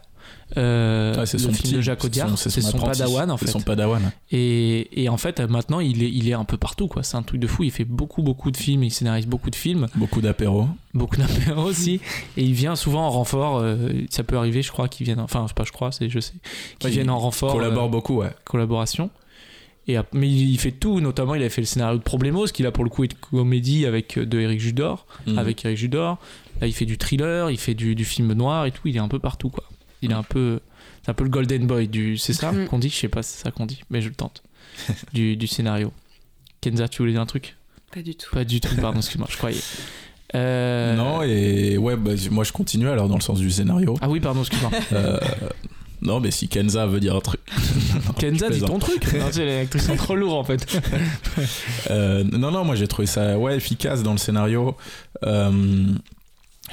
Euh, 0.56 1.14
Ouais, 1.16 1.26
c'est 1.26 1.36
le 1.38 1.42
son 1.44 1.52
film 1.52 1.62
petit, 1.62 1.74
de 1.74 1.80
Jacques 1.80 2.04
Audiard, 2.04 2.36
c'est 2.38 2.50
son, 2.50 2.68
apprenti, 2.76 2.98
padawan 3.00 3.30
en 3.30 3.36
fait. 3.36 3.46
son 3.46 3.60
padawan. 3.60 4.12
Et, 4.30 5.02
et 5.02 5.08
en 5.08 5.16
fait, 5.16 5.40
maintenant, 5.40 5.80
il 5.80 6.02
est, 6.02 6.10
il 6.10 6.28
est 6.28 6.32
un 6.34 6.44
peu 6.44 6.56
partout, 6.56 6.88
quoi. 6.88 7.02
C'est 7.02 7.16
un 7.16 7.22
truc 7.22 7.40
de 7.40 7.46
fou. 7.46 7.62
Il 7.64 7.70
fait 7.70 7.84
beaucoup, 7.84 8.22
beaucoup 8.22 8.50
de 8.50 8.56
films. 8.56 8.82
Il 8.84 8.90
scénarise 8.90 9.26
beaucoup 9.26 9.50
de 9.50 9.56
films, 9.56 9.86
Beaucoup 9.96 10.20
d'apéros. 10.20 10.68
beaucoup 10.94 11.16
d'apéros 11.16 11.62
aussi. 11.64 12.00
Et 12.36 12.44
il 12.44 12.52
vient 12.52 12.76
souvent 12.76 13.06
en 13.06 13.10
renfort. 13.10 13.58
euh, 13.58 13.90
ça 14.10 14.24
peut 14.24 14.36
arriver, 14.36 14.62
je 14.62 14.70
crois, 14.72 14.88
qu'il 14.88 15.06
vienne. 15.06 15.20
Enfin, 15.20 15.46
pas, 15.54 15.64
je 15.64 15.72
crois, 15.72 15.92
c'est 15.92 16.08
je 16.08 16.20
sais. 16.20 16.34
Qu'il 16.78 16.90
vienne 16.90 17.10
en 17.10 17.18
renfort. 17.18 17.52
Collabore 17.52 17.84
euh, 17.86 17.88
beaucoup, 17.88 18.16
ouais. 18.18 18.30
collaboration. 18.44 19.10
Et, 19.88 19.96
mais 20.12 20.28
il 20.30 20.58
fait 20.58 20.70
tout, 20.70 21.00
notamment 21.00 21.34
il 21.34 21.42
a 21.42 21.48
fait 21.48 21.60
le 21.60 21.66
scénario 21.66 21.98
de 21.98 22.04
Problemos, 22.04 22.46
qui 22.46 22.62
là 22.62 22.70
pour 22.70 22.84
le 22.84 22.90
coup 22.90 23.02
est 23.02 23.12
une 23.12 23.18
comédie 23.18 23.84
avec 23.84 24.16
de 24.16 24.38
Eric 24.38 24.60
Judor, 24.60 25.06
Mhm. 25.26 25.38
avec 25.38 25.64
Eric 25.64 25.76
Judor. 25.76 26.18
Là 26.60 26.68
il 26.68 26.72
fait 26.72 26.84
du 26.86 26.98
thriller, 26.98 27.50
il 27.50 27.58
fait 27.58 27.74
du, 27.74 27.96
du 27.96 28.04
film 28.04 28.32
noir 28.32 28.64
et 28.66 28.70
tout, 28.70 28.82
il 28.84 28.94
est 28.96 29.00
un 29.00 29.08
peu 29.08 29.18
partout 29.18 29.48
quoi. 29.50 29.64
Il 30.02 30.10
est 30.10 30.14
un 30.14 30.22
peu, 30.22 30.60
c'est 31.02 31.10
un 31.10 31.14
peu 31.14 31.24
le 31.24 31.30
golden 31.30 31.66
boy 31.66 31.88
du, 31.88 32.18
c'est 32.18 32.32
ça 32.32 32.52
Mhm. 32.52 32.66
qu'on 32.66 32.78
dit, 32.78 32.88
je 32.90 32.96
sais 32.96 33.08
pas 33.08 33.22
si 33.22 33.34
c'est 33.36 33.44
ça 33.44 33.50
qu'on 33.50 33.66
dit, 33.66 33.82
mais 33.90 34.00
je 34.02 34.08
le 34.08 34.14
tente. 34.14 34.42
du, 35.12 35.36
du 35.36 35.46
scénario. 35.46 35.92
Kenza, 36.60 36.88
tu 36.88 36.98
voulais 37.02 37.12
dire 37.12 37.20
un 37.20 37.26
truc? 37.26 37.56
Pas 37.94 38.02
du 38.02 38.14
tout. 38.14 38.30
Pas 38.34 38.44
du 38.44 38.60
tout, 38.60 38.74
pardon, 38.80 38.98
excuse-moi, 38.98 39.28
je 39.30 39.36
croyais. 39.36 39.60
Euh, 40.34 40.96
Non, 40.96 41.22
et 41.22 41.76
ouais, 41.76 41.96
bah, 41.96 42.12
moi 42.30 42.42
je 42.44 42.52
continue 42.52 42.88
alors 42.88 43.08
dans 43.08 43.16
le 43.16 43.20
sens 43.20 43.38
du 43.38 43.50
scénario. 43.50 43.96
Ah 44.00 44.08
oui, 44.08 44.18
pardon, 44.20 44.40
excuse-moi. 44.40 44.70
Euh, 44.92 45.18
non, 46.00 46.18
mais 46.20 46.30
si 46.30 46.48
Kenza 46.48 46.86
veut 46.86 47.00
dire 47.00 47.14
un 47.14 47.20
truc. 47.20 47.40
Non, 48.06 48.12
Kenza, 48.18 48.48
dis 48.48 48.60
ton 48.62 48.78
truc. 48.78 49.04
Actrices 49.14 49.86
sont 49.86 49.96
trop 49.96 50.16
lourds 50.16 50.38
en 50.38 50.42
fait. 50.44 50.80
Euh, 51.90 52.24
non, 52.24 52.50
non, 52.50 52.64
moi 52.64 52.74
j'ai 52.76 52.88
trouvé 52.88 53.06
ça 53.06 53.38
ouais, 53.38 53.56
efficace 53.56 54.02
dans 54.02 54.12
le 54.12 54.18
scénario. 54.18 54.74
Euh, 55.24 55.84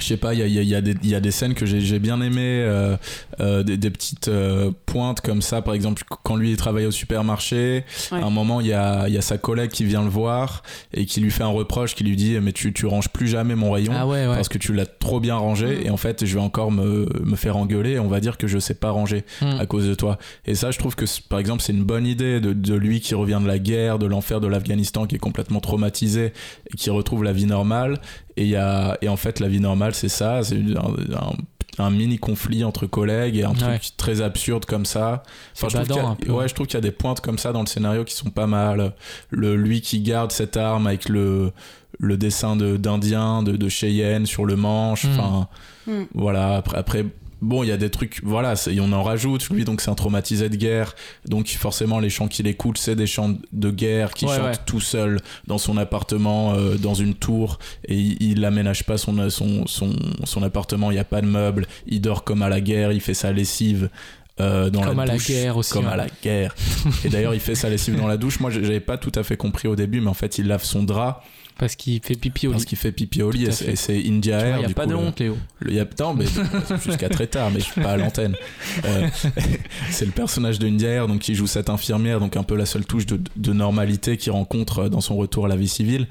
je 0.02 0.08
sais 0.08 0.16
pas, 0.16 0.34
il 0.34 0.40
y 0.40 0.42
a, 0.42 0.46
y 0.46 0.58
a- 0.58 0.62
il 0.62 1.08
y 1.08 1.14
a 1.14 1.20
des- 1.20 1.30
scènes 1.30 1.54
que 1.54 1.64
j'ai 1.66 1.98
bien 1.98 2.20
aimées, 2.20 2.62
euh, 2.64 2.96
euh, 3.40 3.62
des, 3.62 3.76
des 3.76 3.90
petites 3.90 4.28
euh, 4.28 4.70
pointes 4.86 5.20
comme 5.20 5.42
ça, 5.42 5.62
par 5.62 5.74
exemple, 5.74 6.02
quand 6.24 6.36
lui 6.36 6.50
il 6.50 6.56
travaille 6.56 6.86
au 6.86 6.90
supermarché, 6.90 7.84
Ouais. 8.12 8.20
à 8.20 8.24
un 8.26 8.30
moment 8.30 8.60
il 8.60 8.66
y 8.66 8.72
a, 8.72 9.06
il 9.08 9.14
y 9.14 9.18
a 9.18 9.22
sa 9.22 9.38
collègue 9.38 9.70
qui 9.70 9.84
vient 9.84 10.02
le 10.02 10.08
voir 10.08 10.62
et 10.92 11.06
qui 11.06 11.20
lui 11.20 11.30
fait 11.30 11.42
un 11.42 11.48
reproche, 11.48 11.94
qui 11.94 12.04
lui 12.04 12.16
dit 12.16 12.38
Mais 12.40 12.52
tu, 12.52 12.72
tu 12.72 12.86
ranges 12.86 13.08
plus 13.08 13.28
jamais 13.28 13.54
mon 13.54 13.70
rayon. 13.70 13.92
Ah 13.96 14.06
ouais, 14.06 14.26
ouais. 14.26 14.34
Parce 14.34 14.48
que 14.48 14.58
tu 14.58 14.72
l'as 14.72 14.86
trop 14.86 15.20
bien 15.20 15.36
rangé 15.36 15.66
Mm. 15.66 15.86
et 15.86 15.90
en 15.90 15.96
fait 15.96 16.24
je 16.24 16.34
vais 16.34 16.40
encore 16.40 16.72
me, 16.72 17.06
me 17.24 17.36
faire 17.36 17.56
engueuler 17.56 17.92
et 17.92 17.98
on 17.98 18.08
va 18.08 18.20
dire 18.20 18.36
que 18.38 18.46
je 18.46 18.58
sais 18.58 18.74
pas 18.74 18.90
ranger 18.90 19.24
Hmm. 19.40 19.58
à 19.60 19.66
cause 19.66 19.86
de 19.86 19.94
toi. 19.94 20.18
Et 20.46 20.54
ça, 20.54 20.70
je 20.70 20.78
trouve 20.78 20.94
que 20.96 21.04
par 21.28 21.38
exemple, 21.38 21.62
c'est 21.62 21.72
une 21.72 21.84
bonne 21.84 22.06
idée 22.06 22.40
de, 22.40 22.52
de 22.52 22.74
lui 22.74 23.00
qui 23.00 23.14
revient 23.14 23.38
de 23.42 23.46
la 23.46 23.58
guerre, 23.58 23.98
de 23.98 24.06
l'enfer 24.06 24.40
de 24.40 24.46
l'Afghanistan, 24.46 25.06
qui 25.06 25.16
est 25.16 25.18
complètement 25.18 25.60
traumatisé 25.60 26.32
et 26.72 26.76
qui 26.76 26.90
retrouve 26.90 27.22
la 27.24 27.32
vie 27.32 27.46
normale. 27.46 28.00
Et, 28.40 28.44
il 28.44 28.48
y 28.50 28.56
a, 28.56 28.96
et 29.02 29.08
en 29.08 29.16
fait, 29.16 29.38
la 29.40 29.48
vie 29.48 29.60
normale, 29.60 29.94
c'est 29.94 30.08
ça, 30.08 30.42
c'est 30.42 30.56
un, 30.56 31.16
un- 31.16 31.32
un 31.78 31.90
mini 31.90 32.18
conflit 32.18 32.64
entre 32.64 32.86
collègues 32.86 33.36
et 33.36 33.44
un 33.44 33.52
truc 33.54 33.92
très 33.96 34.20
absurde 34.20 34.64
comme 34.66 34.84
ça. 34.84 35.22
C'est 35.54 35.68
je 35.70 35.78
trouve 35.78 35.98
a- 35.98 36.16
peu. 36.16 36.32
ouais, 36.32 36.48
je 36.48 36.54
trouve 36.54 36.66
qu'il 36.66 36.74
y 36.74 36.78
a 36.78 36.82
des 36.82 36.90
pointes 36.90 37.20
comme 37.20 37.38
ça 37.38 37.52
dans 37.52 37.60
le 37.60 37.66
scénario 37.68 38.04
qui 38.04 38.14
sont 38.14 38.28
pas 38.30 38.46
mal. 38.46 38.92
Le, 39.30 39.54
lui 39.56 39.80
qui 39.80 40.00
garde 40.02 40.30
cette 40.32 40.56
arme 40.58 40.86
avec 40.88 41.08
le, 41.08 41.52
le 41.98 42.16
dessin 42.18 42.56
de- 42.56 42.76
d'Indien, 42.76 43.42
de, 43.42 43.56
de 43.56 43.68
Cheyenne 43.68 44.26
sur 44.26 44.44
le 44.46 44.56
manche. 44.56 45.04
Mm. 45.04 45.08
Enfin, 45.12 45.48
Mm. 45.86 46.02
voilà. 46.14 46.56
Après, 46.56 46.76
après, 46.76 47.04
bon, 47.42 47.62
il 47.62 47.68
y 47.68 47.72
a 47.72 47.76
des 47.76 47.90
trucs, 47.90 48.20
voilà, 48.22 48.56
c'est- 48.56 48.78
on 48.80 48.92
en 48.92 49.02
rajoute. 49.02 49.48
Lui, 49.50 49.64
donc, 49.64 49.80
c'est 49.80 49.90
un 49.90 49.94
traumatisé 49.94 50.48
de 50.48 50.56
guerre. 50.56 50.94
Donc, 51.26 51.48
forcément, 51.48 51.98
les 52.00 52.10
chants 52.10 52.28
qu'il 52.28 52.46
écoute, 52.46 52.78
c'est 52.78 52.96
des 52.96 53.06
chants 53.06 53.34
de 53.52 53.70
guerre 53.70 54.12
qui 54.12 54.26
Ouais, 54.26 54.36
chante 54.36 54.44
ouais. 54.46 54.52
tout 54.66 54.80
seul 54.80 55.20
dans 55.46 55.58
son 55.58 55.76
appartement, 55.76 56.54
euh, 56.54 56.76
dans 56.76 56.94
une 56.94 57.14
tour. 57.14 57.58
Et 57.86 57.94
il, 57.96 58.16
il 58.22 58.44
aménage 58.44 58.84
pas 58.84 58.98
son, 58.98 59.28
son, 59.30 59.66
son, 59.66 59.94
son 60.24 60.42
appartement. 60.42 60.90
Il 60.90 60.94
n'y 60.94 61.00
a 61.00 61.04
pas 61.04 61.20
de 61.20 61.26
meubles. 61.26 61.66
Il 61.86 62.00
dort 62.00 62.24
comme 62.24 62.42
à 62.42 62.48
la 62.48 62.60
guerre. 62.60 62.92
Il 62.92 63.00
fait 63.00 63.14
sa 63.14 63.32
lessive. 63.32 63.90
euh, 64.40 64.70
dans 64.70 64.80
Comme 64.80 64.96
la 64.96 65.02
à 65.02 65.06
la 65.06 65.12
douche, 65.14 65.26
guerre 65.28 65.56
aussi, 65.58 65.72
Comme 65.72 65.84
ouais. 65.84 65.92
à 65.92 65.96
la 65.96 66.06
guerre. 66.22 66.54
Et 67.04 67.10
d'ailleurs, 67.10 67.34
il 67.34 67.40
fait 67.40 67.54
sa 67.54 67.68
lessive 67.68 67.96
dans 67.98 68.06
la 68.06 68.16
douche. 68.16 68.40
Moi, 68.40 68.50
j'avais 68.50 68.80
pas 68.80 68.96
tout 68.96 69.12
à 69.14 69.22
fait 69.22 69.36
compris 69.36 69.68
au 69.68 69.76
début, 69.76 70.00
mais 70.00 70.08
en 70.08 70.14
fait, 70.14 70.38
il 70.38 70.46
lave 70.46 70.64
son 70.64 70.82
drap 70.82 71.22
Parce 71.60 71.76
qu'il 71.76 72.00
fait 72.02 72.14
pipi 72.16 72.46
au 72.48 72.52
parce 72.52 72.62
lit. 72.62 72.68
qu'il 72.70 72.78
fait 72.78 72.90
pipi 72.90 73.22
au 73.22 73.30
lit. 73.30 73.44
Et 73.44 73.76
c'est- 73.76 74.02
India 74.04 74.38
Air. 74.40 74.56
Il 74.60 74.66
n'y 74.66 74.72
a 74.72 74.74
pas 74.74 74.84
coup, 74.84 74.90
de 74.90 74.94
honte, 74.96 75.20
Léo. 75.20 75.36
le- 75.60 75.70
il 75.70 75.76
y 75.76 75.80
a- 75.80 75.86
non, 76.00 76.14
mais 76.14 76.24
jusqu'à 76.86 77.08
très 77.10 77.26
tard, 77.26 77.50
mais 77.52 77.60
je 77.60 77.66
suis 77.66 77.80
pas 77.80 77.90
à 77.92 77.96
l'antenne. 77.98 78.34
Euh, 78.86 79.06
c'est 79.90 80.06
le 80.06 80.10
personnage 80.12 80.58
de 80.58 80.66
India 80.66 80.88
Air, 80.88 81.06
donc 81.06 81.20
qui 81.20 81.34
joue 81.34 81.46
cette 81.46 81.68
infirmière, 81.70 82.18
donc 82.18 82.36
un 82.36 82.42
peu 82.42 82.56
la 82.56 82.66
seule 82.66 82.84
touche 82.86 83.06
de, 83.06 83.20
de 83.36 83.52
normalité 83.52 84.16
qu'il 84.16 84.32
rencontre 84.32 84.88
dans 84.88 85.00
son 85.02 85.16
retour 85.16 85.44
à 85.44 85.48
la 85.48 85.56
vie 85.56 85.68
civile. 85.68 86.08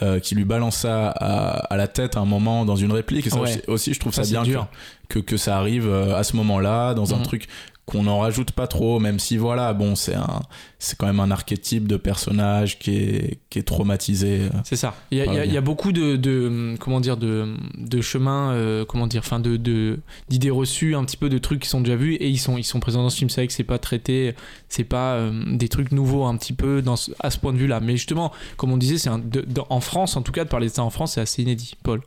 euh, 0.00 0.18
qui 0.20 0.34
lui 0.34 0.44
balance 0.46 0.78
ça 0.78 1.10
à, 1.10 1.50
à 1.72 1.76
la 1.76 1.86
tête 1.86 2.16
à 2.16 2.20
un 2.20 2.24
moment 2.24 2.64
dans 2.64 2.76
une 2.76 2.90
réplique. 2.92 3.26
Et 3.26 3.30
ça 3.30 3.36
Ouais. 3.38 3.42
aussi, 3.50 3.60
aussi, 3.68 3.94
je 3.94 4.00
trouve 4.00 4.14
Ça, 4.14 4.22
bien 4.22 4.42
dur. 4.42 4.66
que, 5.08 5.18
que, 5.20 5.24
que 5.32 5.36
ça 5.36 5.58
arrive 5.58 5.86
euh, 5.86 6.16
à 6.16 6.24
ce 6.24 6.34
moment-là, 6.36 6.94
dans 6.94 7.14
un 7.14 7.18
Mhm. 7.18 7.24
truc 7.24 7.46
qu'on 7.84 8.04
n'en 8.04 8.20
rajoute 8.20 8.52
pas 8.52 8.68
trop, 8.68 9.00
même 9.00 9.18
si 9.18 9.36
voilà, 9.36 9.72
bon, 9.74 9.96
c'est 9.96 10.14
un, 10.14 10.42
c'est 10.78 10.96
quand 10.96 11.06
même 11.06 11.18
un 11.18 11.32
archétype 11.32 11.88
de 11.88 11.96
personnage 11.96 12.78
qui 12.78 12.96
est, 12.96 13.38
qui 13.50 13.58
est 13.58 13.64
traumatisé. 13.64 14.42
C'est 14.62 14.76
ça. 14.76 14.94
Il 15.10 15.18
y 15.18 15.20
a, 15.20 15.24
Par 15.24 15.34
il 15.34 15.36
y 15.36 15.38
la 15.38 15.42
a- 15.42 15.46
il 15.46 15.52
y 15.52 15.56
a 15.56 15.60
beaucoup 15.60 15.90
de, 15.90 16.14
de- 16.14 16.76
comment 16.78 17.00
dire 17.00 17.16
de, 17.16 17.54
de 17.76 18.00
chemins, 18.00 18.52
euh, 18.52 18.84
comment 18.84 19.08
dire, 19.08 19.22
enfin 19.24 19.40
de 19.40 19.56
de- 19.56 19.98
d'idées 20.28 20.50
reçues, 20.50 20.94
un 20.94 21.04
petit 21.04 21.16
peu 21.16 21.28
de 21.28 21.38
trucs 21.38 21.60
qui 21.62 21.68
sont 21.68 21.80
déjà 21.80 21.96
vus 21.96 22.14
et 22.14 22.28
ils 22.28 22.38
sont 22.38 22.56
ils 22.56 22.62
sont 22.64 22.78
présents 22.78 23.02
dans 23.02 23.10
ce 23.10 23.16
film. 23.18 23.30
C'est 23.30 23.40
vrai 23.40 23.48
que 23.48 23.52
c'est 23.52 23.64
pas 23.64 23.78
traité, 23.80 24.34
c'est 24.68 24.84
pas 24.84 25.14
euh, 25.14 25.32
des 25.56 25.68
trucs 25.68 25.90
nouveaux 25.90 26.24
un 26.24 26.36
petit 26.36 26.52
peu 26.52 26.82
dans 26.82 26.94
ce- 26.96 27.10
à 27.18 27.30
ce 27.30 27.38
point 27.38 27.52
de 27.52 27.58
vue 27.58 27.66
là. 27.66 27.80
Mais 27.80 27.96
justement, 27.96 28.30
comme 28.58 28.70
on 28.70 28.76
disait, 28.76 28.96
c'est 28.98 29.10
en 29.10 29.80
France, 29.80 30.16
en 30.16 30.22
tout 30.22 30.32
cas, 30.32 30.44
de 30.44 30.48
parler 30.48 30.68
de 30.68 30.72
ça 30.72 30.84
en 30.84 30.90
France, 30.90 31.14
c'est 31.14 31.20
assez 31.20 31.42
inédit. 31.42 31.74
Paul. 31.82 32.00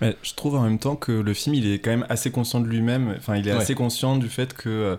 Mais 0.00 0.16
je 0.22 0.34
trouve 0.34 0.54
en 0.56 0.62
même 0.62 0.78
temps 0.78 0.96
que 0.96 1.12
le 1.12 1.34
film, 1.34 1.54
il 1.54 1.66
est 1.70 1.78
quand 1.78 1.90
même 1.90 2.06
assez 2.08 2.30
conscient 2.30 2.60
de 2.60 2.66
lui-même. 2.68 3.14
Enfin, 3.18 3.36
il 3.36 3.48
est 3.48 3.52
Ouais. 3.52 3.58
assez 3.58 3.74
conscient 3.74 4.16
du 4.16 4.28
fait 4.28 4.54
que 4.54 4.68
euh, 4.68 4.96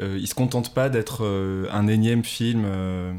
euh, 0.00 0.16
il 0.20 0.26
se 0.28 0.34
contente 0.34 0.74
pas 0.74 0.88
d'être 0.88 1.24
euh, 1.24 1.66
un 1.72 1.86
énième 1.88 2.24
film. 2.24 2.64
euh, 2.64 3.12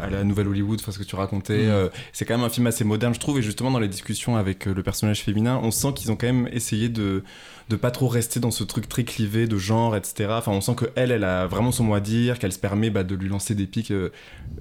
à 0.00 0.08
la 0.08 0.24
nouvelle 0.24 0.48
Hollywood, 0.48 0.78
enfin 0.80 0.90
ce 0.90 0.98
que 0.98 1.04
tu 1.04 1.16
racontais, 1.16 1.66
Mm. 1.66 1.90
c'est 2.14 2.24
quand 2.24 2.34
même 2.38 2.46
un 2.46 2.48
film 2.48 2.66
assez 2.66 2.82
moderne, 2.82 3.12
je 3.12 3.20
trouve, 3.20 3.38
et 3.38 3.42
justement 3.42 3.70
dans 3.70 3.78
les 3.78 3.88
discussions 3.88 4.36
avec 4.38 4.64
le 4.64 4.82
personnage 4.82 5.22
féminin, 5.22 5.60
on 5.62 5.70
sent 5.70 5.88
qu'ils 5.94 6.10
ont 6.10 6.16
quand 6.16 6.28
même 6.28 6.48
essayé 6.50 6.88
de 6.88 7.22
de 7.68 7.74
pas 7.74 7.90
trop 7.90 8.06
rester 8.06 8.38
dans 8.38 8.52
ce 8.52 8.62
truc 8.62 8.88
très 8.88 9.02
clivé 9.02 9.48
de 9.48 9.58
genre, 9.58 9.96
etc. 9.96 10.28
Enfin, 10.30 10.52
on 10.52 10.60
sent 10.60 10.76
que 10.76 10.84
elle, 10.94 11.10
elle 11.10 11.24
a 11.24 11.48
vraiment 11.48 11.72
son 11.72 11.82
mot 11.82 11.94
à 11.94 12.00
dire, 12.00 12.38
qu'elle 12.38 12.52
se 12.52 12.60
permet 12.60 12.90
bah, 12.90 13.02
de 13.02 13.14
lui 13.16 13.28
lancer 13.28 13.56
des 13.56 13.66
pics 13.66 13.90
euh, 13.90 14.10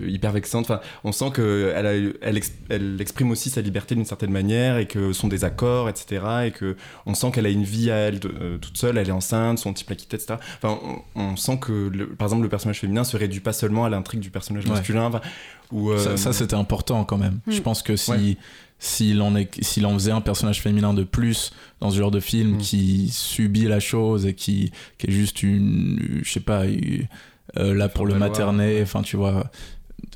hyper 0.02 0.32
vexantes. 0.32 0.66
Enfin, 0.66 0.82
on 1.04 1.12
sent 1.12 1.30
que 1.32 1.72
elle, 1.76 1.86
a, 1.86 1.94
elle, 1.94 2.40
elle 2.70 3.00
exprime 3.00 3.30
aussi 3.30 3.52
sa 3.52 3.62
liberté 3.62 3.94
d'une 3.94 4.06
certaine 4.06 4.32
manière 4.32 4.78
et 4.78 4.88
que 4.88 5.14
son 5.14 5.28
désaccord, 5.28 5.88
etc. 5.88 6.26
Et 6.48 6.52
que 6.52 6.76
on 7.06 7.14
sent 7.14 7.30
qu'elle 7.32 7.46
a 7.46 7.50
une 7.50 7.64
vie 7.64 7.92
à 7.92 7.96
elle 7.96 8.20
de- 8.20 8.34
euh, 8.42 8.58
toute 8.58 8.78
seule, 8.78 8.98
elle 8.98 9.08
est 9.08 9.12
enceinte, 9.12 9.60
son 9.60 9.72
type 9.74 9.90
l'a 9.90 9.96
quitté, 9.96 10.16
etc. 10.18 10.36
Enfin, 10.62 10.80
on, 11.16 11.22
on 11.22 11.36
sent 11.36 11.60
que, 11.62 11.90
le- 11.94 12.08
par 12.08 12.26
exemple, 12.26 12.42
le 12.42 12.50
personnage 12.50 12.80
féminin 12.80 13.04
se 13.04 13.18
réduit 13.18 13.40
pas 13.40 13.54
seulement 13.54 13.86
à 13.86 13.90
l'intrigue 13.90 14.20
du 14.22 14.32
personnage 14.32 14.64
Ouais. 14.66 14.72
masculin. 14.72 15.04
enfin, 15.06 15.22
Ou, 15.72 15.92
euh, 15.92 15.98
Ça, 16.00 16.18
ça, 16.18 16.34
c'était 16.34 16.56
important 16.56 17.04
quand 17.06 17.18
même. 17.18 17.40
Mm. 17.46 17.52
Je 17.52 17.62
pense 17.62 17.84
que 17.84 17.96
si 17.96 18.12
Ouais. 18.12 18.38
S'il 18.80 19.22
en 19.22 19.36
est 19.36 19.50
s'il 19.64 19.86
en 19.86 19.94
faisait 19.94 20.12
un 20.12 20.22
personnage 20.22 20.62
féminin 20.62 20.94
de 20.94 21.04
plus 21.04 21.52
dans 21.80 21.90
ce 21.92 21.98
genre 21.98 22.12
de 22.12 22.20
film 22.20 22.56
Mm. 22.56 22.58
qui 22.58 23.10
subit 23.12 23.66
la 23.66 23.80
chose 23.80 24.26
et 24.26 24.34
qui, 24.34 24.72
qui 24.98 25.08
est 25.08 25.12
juste 25.12 25.44
une 25.44 26.20
je 26.24 26.32
sais 26.32 26.40
pas 26.42 26.66
une- 26.66 27.08
euh, 27.58 27.74
là 27.74 27.88
pour 27.90 28.06
le 28.06 28.14
ouais. 28.14 28.20
enfin 28.84 29.02
tu 29.02 29.16
vois 29.18 29.50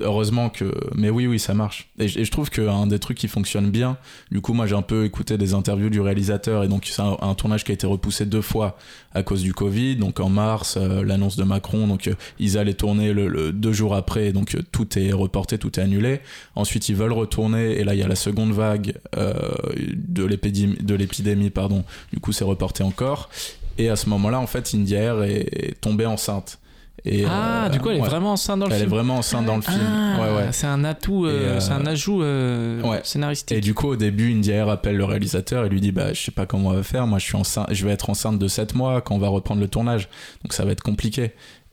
heureusement 0.02 0.50
que 0.50 0.74
mais 0.96 1.10
oui 1.10 1.28
oui 1.28 1.39
ça 1.39 1.54
marche. 1.54 1.89
Et, 2.00 2.08
je- 2.08 2.20
et 2.20 2.26
je 2.26 2.32
trouve 2.32 2.50
qu'un 2.50 2.88
des 2.88 3.00
trucs 3.00 3.18
qui 3.18 3.28
fonctionne 3.28 3.70
bien 3.70 3.98
du 4.32 4.39
coup 4.42 4.54
moi 4.54 4.65
j'ai 4.68 4.76
un 4.76 4.82
peu 4.82 5.04
écouté 5.06 5.38
des 5.38 5.54
interviews 5.54 5.89
du 5.89 6.00
réalisateur 6.00 6.63
et 6.63 6.68
donc 6.68 6.86
c'est 6.86 7.02
un, 7.02 7.34
tournage 7.36 7.63
qui 7.63 7.72
a 7.72 7.74
été 7.74 7.86
repoussé 7.88 8.26
deux 8.26 8.42
fois 8.42 8.78
à 9.13 9.24
cause 9.24 9.42
du 9.42 9.54
Covid 9.54 9.96
donc 9.98 10.20
en 10.20 10.30
mars 10.30 10.78
euh, 10.78 11.04
l'annonce 11.04 11.36
de 11.36 11.44
Macron 11.44 11.88
donc 11.88 12.08
euh, 12.08 12.13
ils 12.39 12.58
allaient 12.58 12.74
tourner 12.76 13.13
le, 13.13 13.52
deux 13.52 13.74
jours 13.74 13.96
après 13.96 14.32
donc 14.32 14.56
euh, 14.56 14.62
tout 14.72 14.98
est 14.98 15.12
reporté 15.12 15.58
tout 15.58 15.80
est 15.80 15.84
annulé. 15.84 16.22
Ensuite 16.56 16.88
ils 16.89 16.96
veulent 16.96 17.13
retourner 17.13 17.80
et 17.80 17.84
là 17.84 17.94
il 17.94 18.00
y 18.00 18.04
a 18.04 18.08
la 18.08 18.15
seconde 18.15 18.52
vague 18.54 18.94
de 19.15 20.24
l'épidémie 20.24 20.78
de 20.82 20.96
l'épidémie 20.96 21.50
pardon. 21.50 21.84
Du 22.13 22.20
coup 22.20 22.32
c'est 22.32 22.44
reporté 22.44 22.84
encore. 22.84 23.30
Et 23.78 23.89
à 23.89 23.96
ce 23.96 24.10
moment-là 24.10 24.39
en 24.39 24.48
fait 24.48 24.72
India 24.74 25.15
est 25.28 25.80
tombée 25.82 26.06
enceinte 26.06 26.60
et, 27.12 27.26
ah, 27.28 27.65
euh, 27.65 27.69
du 27.69 27.80
coup, 27.80 27.89
elle 27.89 27.98
est 27.98 28.02
ouais. 28.02 28.08
vraiment 28.08 28.34
enceinte 28.34 28.60
dans 28.60 28.67
le 28.67 28.72
Elle 28.72 28.82
est 28.82 28.82
film. 28.82 28.91
vraiment 28.91 29.15
enceinte 29.17 29.45
dans 29.45 29.56
le 29.56 29.63
film. 29.63 29.80
Ah, 29.84 30.22
ouais, 30.22 30.36
ouais. 30.36 30.48
C'est 30.52 30.67
un 30.67 30.84
atout, 30.84 31.26
euh, 31.26 31.60
c'est 31.60 31.72
un 31.72 31.88
ajout 31.88 32.22
euh, 32.22 32.82
ouais. 32.84 33.02
scénaristique. 33.04 33.58
Et 33.58 33.62
du 33.62 33.74
coup, 33.74 33.88
au 33.88 33.95
début, 33.95 34.32
India 34.32 34.58
Air 34.58 34.69
appelle 34.69 34.95
le 34.95 35.06
réalisateur 35.06 35.65
et 35.65 35.69
lui 35.69 35.82
dit 35.82 35.91
Bah, 35.91 36.13
je 36.13 36.22
sais 36.22 36.32
pas 36.32 36.45
comment 36.45 36.69
on 36.69 36.74
va 36.74 36.84
faire. 36.84 37.08
Moi, 37.08 37.17
je 37.17 37.26
suis 37.26 37.36
enceinte, 37.36 37.67
je 37.72 37.84
vais 37.84 37.91
être 37.91 38.12
enceinte 38.12 38.38
de 38.38 38.48
7 38.48 38.76
mois 38.76 39.02
quand 39.02 39.15
on 39.15 39.19
va 39.19 39.28
reprendre 39.28 39.60
le 39.60 39.67
tournage. 39.67 40.08
Donc, 40.43 40.54
ça 40.54 40.65
va 40.65 40.72
être 40.72 40.84
compliqué. 40.84 41.32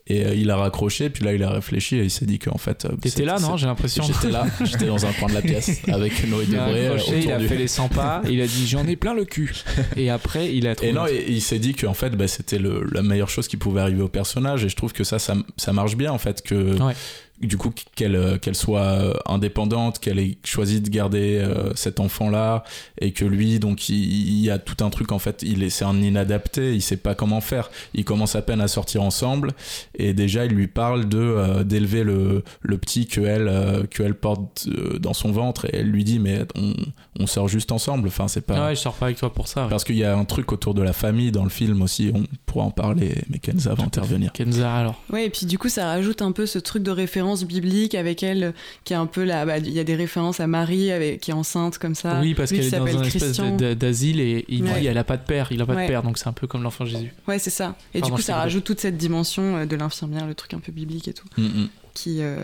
Et 0.09 0.25
euh, 0.25 0.33
il 0.35 0.49
a 0.51 0.55
raccroché, 0.57 1.09
puis 1.09 1.23
là, 1.25 1.33
il 1.33 1.43
a 1.43 1.49
réfléchi 1.49 1.97
et 1.97 2.03
il 2.03 2.09
s'est 2.11 2.25
dit 2.25 2.39
qu'en 2.39 2.57
fait. 2.57 2.85
euh, 2.85 2.95
T'étais 3.01 3.25
là, 3.25 3.39
non 3.39 3.57
J'ai 3.57 3.65
l'impression. 3.67 4.03
J'étais 4.03 4.29
là, 4.31 4.45
j'étais 4.63 4.85
dans 4.85 5.05
un 5.05 5.11
coin 5.11 5.27
de 5.27 5.33
la 5.33 5.41
pièce 5.41 5.81
avec 5.89 6.25
Noé 6.29 6.45
Il 6.47 6.55
a 6.57 6.65
Debré 6.65 6.87
euh, 6.87 6.97
il 7.07 7.17
autour 7.19 7.33
a 7.33 7.37
du. 7.39 7.47
fait 7.47 7.57
les 7.57 7.67
100 7.67 7.89
pas, 7.89 8.21
il 8.29 8.41
a 8.41 8.47
dit 8.47 8.67
j'en 8.67 8.87
ai 8.87 8.95
plein 8.95 9.13
le 9.13 9.25
cul. 9.25 9.53
Et 9.97 10.09
après, 10.09 10.53
il 10.55 10.65
a 10.67 10.75
trouvé. 10.75 10.91
Et 10.91 10.93
non, 10.93 11.07
et- 11.07 11.25
il 11.27 11.41
s'est 11.41 11.59
dit 11.59 11.73
qu'en 11.73 11.93
fait, 11.93 12.11
bah, 12.11 12.27
c'était 12.27 12.57
le- 12.59 12.85
la 12.91 13.01
meilleure 13.01 13.29
chose 13.29 13.47
qui 13.49 13.57
pouvait 13.57 13.81
arriver 13.81 14.01
au 14.01 14.07
personnage. 14.07 14.63
Et 14.63 14.69
je 14.69 14.75
trouve 14.77 14.93
que 14.93 15.03
ça, 15.03 15.19
ça, 15.19 15.35
ça 15.57 15.73
marche 15.73 15.97
bien, 15.97 16.11
en 16.13 16.17
fait, 16.17 16.41
que 16.41 16.81
Ouais. 16.81 16.93
Du 17.41 17.57
coup, 17.57 17.71
qu'elle 17.95 18.15
euh, 18.15 18.37
qu'elle 18.37 18.55
soit 18.55 18.81
euh, 18.81 19.13
indépendante, 19.25 19.99
qu'elle 19.99 20.19
ait 20.19 20.37
choisi 20.43 20.81
de 20.81 20.89
garder 20.89 21.37
euh, 21.37 21.71
cet 21.75 21.99
enfant-là, 21.99 22.63
et 22.99 23.11
que 23.13 23.25
lui, 23.25 23.59
donc, 23.59 23.89
il, 23.89 23.95
il 23.95 24.39
y 24.43 24.49
a 24.49 24.59
tout 24.59 24.83
un 24.83 24.89
truc, 24.89 25.11
en 25.11 25.19
fait, 25.19 25.43
il 25.43 25.63
est, 25.63 25.69
c'est 25.69 25.85
un 25.85 26.01
inadapté, 26.01 26.73
il 26.73 26.81
sait 26.81 26.97
pas 26.97 27.15
comment 27.15 27.41
faire. 27.41 27.69
Il 27.93 28.05
commence 28.05 28.35
à 28.35 28.41
peine 28.41 28.61
à 28.61 28.67
sortir 28.67 29.01
ensemble, 29.03 29.53
et 29.95 30.13
déjà, 30.13 30.45
il 30.45 30.51
lui 30.51 30.67
parle 30.67 31.07
de 31.07 31.17
euh, 31.17 31.63
d'élever 31.63 32.03
le, 32.03 32.43
le 32.61 32.77
petit 32.77 33.07
que 33.07 33.21
elle, 33.21 33.47
euh, 33.47 33.83
que 33.89 34.03
elle 34.03 34.15
porte 34.15 34.67
euh, 34.67 34.99
dans 34.99 35.13
son 35.13 35.31
ventre, 35.31 35.65
et 35.65 35.77
elle 35.77 35.89
lui 35.89 36.03
dit, 36.03 36.19
mais 36.19 36.39
on, 36.55 36.73
on 37.19 37.27
sort 37.27 37.47
juste 37.47 37.71
ensemble. 37.71 38.07
Enfin, 38.07 38.27
c'est 38.27 38.41
pas. 38.41 38.55
Ah 38.57 38.67
ouais, 38.67 38.75
je 38.75 38.81
sors 38.81 38.93
pas 38.93 39.05
avec 39.07 39.17
toi 39.17 39.33
pour 39.33 39.47
ça. 39.47 39.63
ouais. 39.63 39.69
Parce 39.69 39.83
qu'il 39.83 39.97
y 39.97 40.03
a 40.03 40.17
un 40.17 40.25
truc 40.25 40.51
autour 40.51 40.73
de 40.73 40.81
la 40.81 40.93
famille 40.93 41.31
dans 41.31 41.43
le 41.43 41.49
film 41.49 41.81
aussi, 41.81 42.11
on, 42.13 42.23
pour 42.45 42.57
trop 42.57 42.61
en 42.61 42.71
parler, 42.71 43.13
mais 43.29 43.39
Kenza 43.39 43.73
va 43.73 43.83
intervenir. 43.83 44.31
Kenza, 44.33 44.73
alors. 44.73 45.01
Ouais, 45.11 45.25
et 45.25 45.29
puis 45.29 45.45
du 45.45 45.57
coup, 45.57 45.69
ça 45.69 45.85
rajoute 45.85 46.21
un 46.21 46.31
peu 46.31 46.45
ce 46.45 46.59
truc 46.59 46.81
de 46.81 46.91
référence 46.91 47.26
biblique 47.35 47.95
avec 47.95 48.23
elle, 48.23 48.53
qui 48.83 48.93
est 48.93 48.95
un 48.97 49.05
peu 49.05 49.23
là. 49.23 49.45
bah, 49.45 49.57
Il 49.57 49.69
y 49.71 49.79
a 49.79 49.83
des 49.83 49.95
références 49.95 50.39
à 50.39 50.47
Marie 50.47 50.91
avec, 50.91 51.21
qui 51.21 51.31
est 51.31 51.33
enceinte 51.33 51.77
comme 51.77 51.95
ça. 51.95 52.19
oui, 52.21 52.33
parce 52.33 52.51
qu'elle 52.51 52.65
est 52.65 52.71
dans 52.71 52.85
un 52.97 53.03
espèce 53.03 53.37
d'asile 53.77 54.19
et 54.19 54.45
il 54.47 54.63
Ouais. 54.63 54.79
dit 54.81 54.87
elle 54.87 54.97
a 54.97 55.03
pas 55.03 55.17
de 55.17 55.23
père, 55.23 55.47
il 55.51 55.61
a 55.61 55.65
pas 55.65 55.75
Ouais. 55.75 55.83
de 55.83 55.87
père, 55.87 56.03
donc 56.03 56.17
c'est 56.17 56.27
un 56.27 56.33
peu 56.33 56.47
comme 56.47 56.63
l'enfant 56.63 56.85
Jésus. 56.85 57.13
Ouais, 57.27 57.39
c'est 57.39 57.49
ça. 57.49 57.75
Et 57.93 57.99
Pardon, 58.01 58.15
du 58.15 58.21
coup, 58.21 58.25
ça 58.25 58.35
rajoute 58.37 58.63
toute 58.63 58.79
cette 58.79 58.97
dimension 58.97 59.57
euh, 59.57 59.65
de 59.65 59.75
l'infirmière, 59.75 60.25
le 60.27 60.35
truc 60.35 60.53
un 60.53 60.59
peu 60.59 60.71
biblique 60.71 61.07
et 61.07 61.13
tout, 61.13 61.27
Mm, 61.37 61.43
mm. 61.43 61.69
qui, 61.93 62.17
euh, 62.21 62.37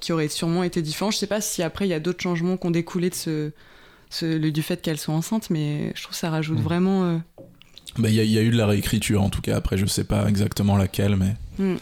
qui 0.00 0.12
aurait 0.12 0.28
sûrement 0.28 0.62
été 0.62 0.82
différent. 0.82 1.10
Je 1.10 1.18
sais 1.18 1.26
pas 1.26 1.40
si 1.40 1.62
après 1.62 1.86
il 1.86 1.90
y 1.90 1.94
a 1.94 2.00
d'autres 2.00 2.22
changements 2.22 2.56
qui 2.56 2.66
ont 2.66 2.70
découlé 2.70 3.10
de 3.10 3.14
ce, 3.14 3.50
ce- 4.10 4.38
le- 4.38 4.50
du 4.50 4.62
fait 4.62 4.80
qu'elle 4.82 4.98
soit 4.98 5.14
enceinte, 5.14 5.50
mais 5.50 5.92
je 5.94 6.02
trouve 6.02 6.12
que 6.14 6.18
ça 6.18 6.30
rajoute 6.30 6.58
Mm. 6.58 6.62
vraiment. 6.62 7.04
euh, 7.04 7.18
Bah, 7.98 8.08
Il 8.08 8.14
y, 8.14 8.20
a- 8.20 8.24
il 8.24 8.30
y 8.30 8.38
a 8.38 8.42
eu 8.42 8.50
de 8.50 8.56
la 8.56 8.66
réécriture 8.66 9.20
en 9.20 9.30
tout 9.30 9.40
cas, 9.42 9.56
après 9.56 9.76
je 9.76 9.84
sais 9.84 10.04
pas 10.04 10.28
exactement 10.28 10.76
laquelle, 10.76 11.16
mais. 11.16 11.34
hmm. 11.58 11.76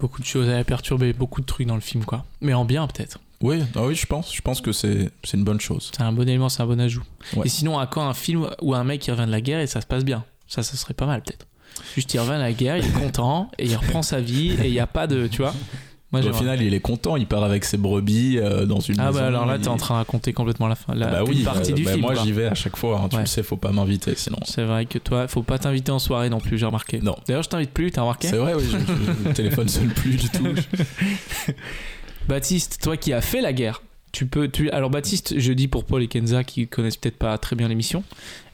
Beaucoup 0.00 0.20
de 0.20 0.26
choses 0.26 0.48
à 0.48 0.64
perturber, 0.64 1.12
beaucoup 1.12 1.40
de 1.40 1.46
trucs 1.46 1.66
dans 1.66 1.74
le 1.74 1.80
film, 1.80 2.04
quoi. 2.04 2.24
Mais 2.40 2.54
en 2.54 2.64
bien, 2.64 2.86
peut-être. 2.86 3.18
Oui, 3.42 3.62
ah 3.74 3.86
oui 3.86 3.94
je 3.94 4.04
pense, 4.04 4.34
je 4.34 4.42
pense 4.42 4.60
que 4.60 4.72
c'est 4.72 5.10
une 5.32 5.44
bonne 5.44 5.60
chose. 5.60 5.90
C'est 5.94 6.02
un 6.02 6.12
bon 6.12 6.28
élément, 6.28 6.48
c'est 6.48 6.62
un 6.62 6.66
bon 6.66 6.80
ajout. 6.80 7.04
Ouais. 7.36 7.46
Et 7.46 7.48
sinon, 7.48 7.78
à 7.78 7.86
quand 7.86 8.06
un 8.06 8.14
film 8.14 8.48
où 8.60 8.74
un 8.74 8.84
mec 8.84 9.00
qui 9.00 9.10
revient 9.10 9.26
de 9.26 9.30
la 9.30 9.40
guerre 9.40 9.60
et 9.60 9.66
ça 9.66 9.80
se 9.80 9.86
passe 9.86 10.04
bien? 10.04 10.24
Ça, 10.46 10.62
ça 10.62 10.76
serait 10.76 10.94
pas 10.94 11.06
mal, 11.06 11.22
peut-être. 11.22 11.46
Juste, 11.94 12.12
il 12.12 12.18
revient 12.18 12.32
de 12.32 12.38
la 12.38 12.52
guerre, 12.52 12.76
il 12.76 12.84
est 12.84 12.92
content 12.92 13.50
et 13.58 13.66
il 13.66 13.76
reprend 13.76 14.02
sa 14.02 14.20
vie 14.20 14.50
et 14.50 14.66
il 14.66 14.72
n'y 14.72 14.80
a 14.80 14.86
pas 14.86 15.06
de. 15.06 15.26
Tu 15.26 15.38
vois 15.42 15.54
Moi, 16.12 16.26
Au 16.26 16.32
final, 16.32 16.60
il 16.60 16.74
est 16.74 16.80
content, 16.80 17.14
il 17.16 17.26
part 17.26 17.44
avec 17.44 17.64
ses 17.64 17.76
brebis 17.76 18.38
euh, 18.38 18.66
dans 18.66 18.80
une 18.80 18.98
Ah, 18.98 19.06
maison. 19.06 19.20
bah 19.20 19.26
alors 19.28 19.46
là, 19.46 19.54
il- 19.56 19.60
t'es 19.62 19.68
en 19.68 19.76
train 19.76 19.94
de 19.94 19.98
raconter 19.98 20.32
complètement 20.32 20.66
la 20.66 20.74
fin. 20.74 20.92
La, 20.92 21.06
bah 21.06 21.20
une 21.24 21.28
oui, 21.28 21.42
partie 21.44 21.70
bah, 21.70 21.76
du 21.76 21.84
bah, 21.84 21.90
film. 21.92 22.02
Moi, 22.02 22.14
j'y 22.16 22.32
vais 22.32 22.46
à 22.46 22.54
chaque 22.54 22.76
fois, 22.76 22.98
hein, 23.00 23.08
tu 23.08 23.14
Ouais. 23.14 23.22
le 23.22 23.26
sais, 23.28 23.44
faut 23.44 23.56
pas 23.56 23.70
m'inviter 23.70 24.16
sinon. 24.16 24.38
C'est 24.44 24.64
vrai 24.64 24.86
que 24.86 24.98
toi, 24.98 25.28
faut 25.28 25.44
pas 25.44 25.58
t'inviter 25.60 25.92
en 25.92 26.00
soirée 26.00 26.28
non 26.28 26.40
plus, 26.40 26.58
j'ai 26.58 26.66
remarqué. 26.66 26.98
Non. 27.00 27.14
D'ailleurs, 27.28 27.44
je 27.44 27.48
t'invite 27.48 27.70
plus, 27.70 27.92
t'as 27.92 28.00
remarqué 28.02 28.26
C'est 28.26 28.38
vrai, 28.38 28.54
oui, 28.54 28.64
je, 28.64 28.76
je- 28.78 29.28
le 29.28 29.34
téléphone 29.34 29.68
sonne 29.68 29.90
plus 29.90 30.16
du 30.16 30.28
tout. 30.30 30.48
Baptiste, 32.28 32.78
toi 32.82 32.96
qui 32.96 33.12
as 33.12 33.20
fait 33.20 33.40
la 33.40 33.52
guerre, 33.52 33.82
tu 34.12 34.26
peux. 34.26 34.48
Tu... 34.48 34.70
Alors, 34.70 34.90
Baptiste, 34.90 35.38
je 35.38 35.52
dis 35.52 35.68
pour 35.68 35.84
Paul 35.84 36.02
et 36.02 36.08
Kenza 36.08 36.44
qui 36.44 36.66
connaissent 36.68 36.96
peut-être 36.96 37.18
pas 37.18 37.36
très 37.38 37.56
bien 37.56 37.68
l'émission, 37.68 38.04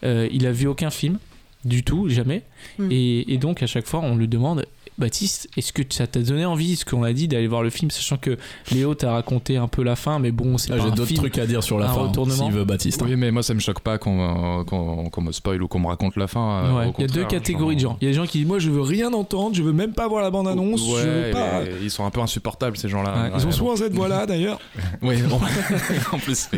euh, 0.04 0.28
il 0.30 0.46
a 0.46 0.52
vu 0.52 0.66
aucun 0.66 0.90
film, 0.90 1.18
du 1.64 1.82
tout, 1.82 2.08
jamais. 2.08 2.42
Mm. 2.78 2.88
Et, 2.90 3.32
et 3.34 3.38
donc, 3.38 3.62
à 3.62 3.66
chaque 3.66 3.86
fois, 3.86 4.00
on 4.00 4.16
lui 4.16 4.28
demande 4.28 4.66
Baptiste, 4.98 5.48
est-ce 5.56 5.72
que 5.72 5.82
ça 5.90 6.06
t'a 6.06 6.20
donné 6.20 6.44
envie, 6.46 6.76
ce 6.76 6.84
qu'on 6.84 7.02
a 7.02 7.12
dit, 7.12 7.28
d'aller 7.28 7.46
voir 7.48 7.62
le 7.62 7.70
film, 7.70 7.90
sachant 7.90 8.16
que 8.16 8.36
Léo 8.72 8.94
t'a 8.94 9.12
raconté 9.12 9.56
un 9.56 9.68
peu 9.68 9.82
la 9.82 9.94
fin, 9.96 10.18
mais 10.18 10.30
bon, 10.30 10.56
c'est 10.58 10.72
Ah, 10.72 10.76
pas 10.76 10.84
J'ai 10.84 10.90
d'autres 10.92 11.14
trucs 11.14 11.38
à 11.38 11.46
dire 11.46 11.62
sur 11.62 11.78
la 11.78 11.90
un 11.90 11.94
fin, 11.94 12.00
retournement. 12.02 12.44
s'il 12.46 12.52
veut 12.52 12.64
Baptiste. 12.64 13.02
Oui, 13.04 13.14
mais 13.16 13.30
moi 13.30 13.42
ça 13.42 13.52
me 13.54 13.60
choque 13.60 13.80
pas 13.80 13.98
qu'on 13.98 14.64
qu'on- 14.64 15.10
qu'on 15.10 15.20
me 15.22 15.32
spoil 15.32 15.62
ou 15.62 15.68
qu'on 15.68 15.80
me 15.80 15.86
raconte 15.88 16.16
la 16.16 16.26
fin. 16.26 16.64
euh, 16.64 16.76
Ouais, 16.78 16.92
Il 16.98 17.02
y 17.02 17.04
a 17.04 17.08
deux 17.08 17.24
catégories 17.24 17.76
de 17.76 17.80
gens. 17.80 17.96
Il 18.00 18.04
y 18.04 18.08
a 18.08 18.10
des 18.10 18.16
gens 18.16 18.26
qui 18.26 18.38
disent 18.38 18.46
Moi, 18.46 18.58
je 18.58 18.70
veux 18.70 18.80
rien 18.82 19.12
entendre, 19.12 19.54
je 19.54 19.62
veux 19.62 19.72
même 19.72 19.92
pas 19.92 20.08
voir 20.08 20.22
la 20.22 20.30
bande-annonce, 20.30 20.80
je 20.80 20.94
veux 20.94 21.22
Ouais, 21.24 21.30
pas. 21.30 21.60
mais 21.62 21.70
ils 21.82 21.90
sont 21.90 22.04
un 22.04 22.10
peu 22.10 22.20
insupportables 22.20 22.76
ces 22.76 22.88
gens-là. 22.88 23.24
Ouais, 23.24 23.30
ils 23.38 23.46
ont 23.46 23.50
souvent 23.52 23.76
cette 23.76 23.92
voix-là 23.94 24.26
d'ailleurs. 24.26 24.58
Oui, 25.02 25.16
bon, 25.28 25.36
en 26.12 26.18
plus, 26.18 26.48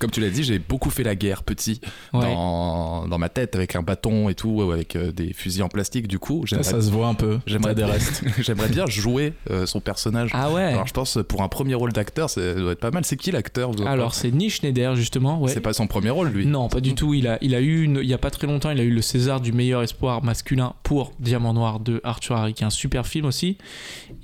comme 0.00 0.10
tu 0.10 0.20
l'as 0.20 0.30
dit, 0.30 0.42
j'ai 0.42 0.58
beaucoup 0.58 0.90
fait 0.90 1.02
la 1.04 1.14
guerre 1.14 1.42
petit 1.44 1.80
Ouais. 2.12 2.20
dans, 2.22 3.06
dans 3.06 3.18
ma 3.18 3.28
tête 3.28 3.54
avec 3.54 3.76
un 3.76 3.82
bâton 3.82 4.28
et 4.28 4.34
tout, 4.34 4.48
ou 4.48 4.70
avec 4.72 4.96
euh, 4.96 5.12
des 5.12 5.32
fusils 5.32 5.62
en 5.62 5.68
plastique. 5.68 6.08
Du 6.08 6.18
coup, 6.18 6.44
Ça, 6.46 6.62
se 6.62 6.90
voit 6.90 7.06
un 7.08 7.14
peu. 7.14 7.38
J'aimerais 7.46 7.74
des 7.76 7.84
restes. 7.92 8.24
j'aimerais 8.40 8.68
bien 8.68 8.86
jouer 8.86 9.32
euh, 9.50 9.66
son 9.66 9.78
personnage. 9.80 10.30
Ah 10.34 10.50
ouais. 10.50 10.64
Alors 10.64 10.86
je 10.88 10.92
pense 10.92 11.18
pour 11.28 11.42
un 11.42 11.48
premier 11.48 11.74
rôle 11.74 11.92
d'acteur, 11.92 12.28
ça 12.28 12.54
doit 12.54 12.72
être 12.72 12.80
pas 12.80 12.90
mal. 12.90 13.04
C'est 13.04 13.16
qui 13.16 13.30
l'acteur 13.30 13.70
Alors, 13.86 14.14
c'est 14.14 14.32
Nick 14.32 14.50
Schneider, 14.50 14.96
justement. 14.96 15.40
Ouais. 15.40 15.50
c'est 15.52 15.60
pas 15.60 15.72
son 15.72 15.86
premier 15.86 16.10
rôle 16.10 16.28
lui? 16.30 16.46
Non, 16.46 16.68
pas 16.68 16.80
du 16.80 16.94
tout. 16.94 17.14
Il 17.14 17.28
a, 17.28 17.38
il 17.40 17.54
a 17.54 17.60
eu, 17.60 17.82
une- 17.82 18.00
il 18.02 18.08
y 18.08 18.14
a 18.14 18.18
pas 18.18 18.30
très 18.30 18.46
longtemps, 18.48 18.70
il 18.70 18.80
a 18.80 18.82
eu 18.82 18.90
le 18.90 19.02
César 19.02 19.40
du 19.40 19.52
meilleur 19.52 19.82
espoir 19.82 20.24
masculin 20.24 20.74
pour 20.82 21.12
Diamant 21.20 21.52
Noir 21.54 21.78
de 21.80 22.00
Arthur 22.02 22.36
Harry, 22.36 22.54
qui 22.54 22.64
est 22.64 22.66
un 22.66 22.70
super 22.70 23.06
film 23.06 23.26
aussi. 23.26 23.58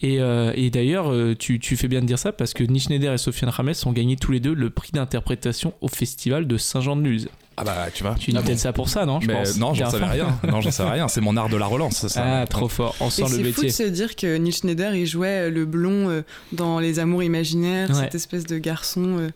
Et, 0.00 0.20
euh, 0.20 0.52
et 0.56 0.70
d'ailleurs, 0.70 1.12
euh, 1.12 1.36
tu, 1.38 1.60
tu 1.60 1.76
fais 1.76 1.86
bien 1.88 2.00
de 2.00 2.06
dire 2.06 2.18
ça 2.18 2.32
parce 2.32 2.54
que 2.54 2.64
Nick 2.64 2.82
Schneider 2.82 3.12
et 3.12 3.18
Sofiane 3.18 3.50
Rames 3.50 3.72
ont 3.86 3.92
gagné 3.92 4.16
tous 4.16 4.32
les 4.32 4.40
deux 4.40 4.54
le 4.54 4.70
prix 4.70 4.90
d'interprétation 4.92 5.74
au 5.80 5.88
festival 5.88 6.46
de 6.46 6.56
Saint-Jean-de-Luz. 6.56 7.28
Ah 7.56 7.64
bah 7.64 7.86
tu 7.92 8.02
vois. 8.02 8.14
Tu 8.18 8.30
dis 8.30 8.36
Ah 8.36 8.40
peut-être 8.42 8.54
bon. 8.56 8.60
ça 8.60 8.72
pour 8.72 8.88
ça, 8.88 9.04
non 9.04 9.20
je 9.20 9.26
Mais 9.26 9.34
pense. 9.34 9.58
non, 9.58 9.74
j'en 9.74 9.90
savais 9.90 10.06
rien. 10.06 10.38
Non, 10.48 10.60
j'en 10.62 10.70
savais 10.70 10.90
rien. 10.92 11.08
C'est 11.08 11.20
mon 11.20 11.36
art 11.36 11.48
de 11.50 11.56
la 11.56 11.66
relance. 11.66 12.06
Ça. 12.08 12.40
Ah, 12.40 12.46
trop 12.46 12.68
fort. 12.68 12.94
On 13.00 13.08
Et 13.08 13.10
sent 13.10 13.22
le 13.22 13.28
c'est 13.28 13.34
fou 13.34 13.42
de 13.42 13.66
métier. 13.66 13.70
se 13.70 13.82
dire 13.90 14.16
que 14.16 14.36
Neil 14.38 14.52
Schneider, 14.52 14.94
il 14.94 15.06
jouait 15.06 15.48
euh, 15.48 15.50
le 15.50 15.64
blond 15.66 16.08
euh, 16.08 16.22
dans 16.52 16.78
Les 16.78 16.98
Amours 16.98 17.22
imaginaires, 17.22 17.90
Ouais. 17.90 17.94
cette 17.96 18.14
espèce 18.14 18.46
de 18.46 18.56
garçon 18.58 19.18
euh, 19.18 19.28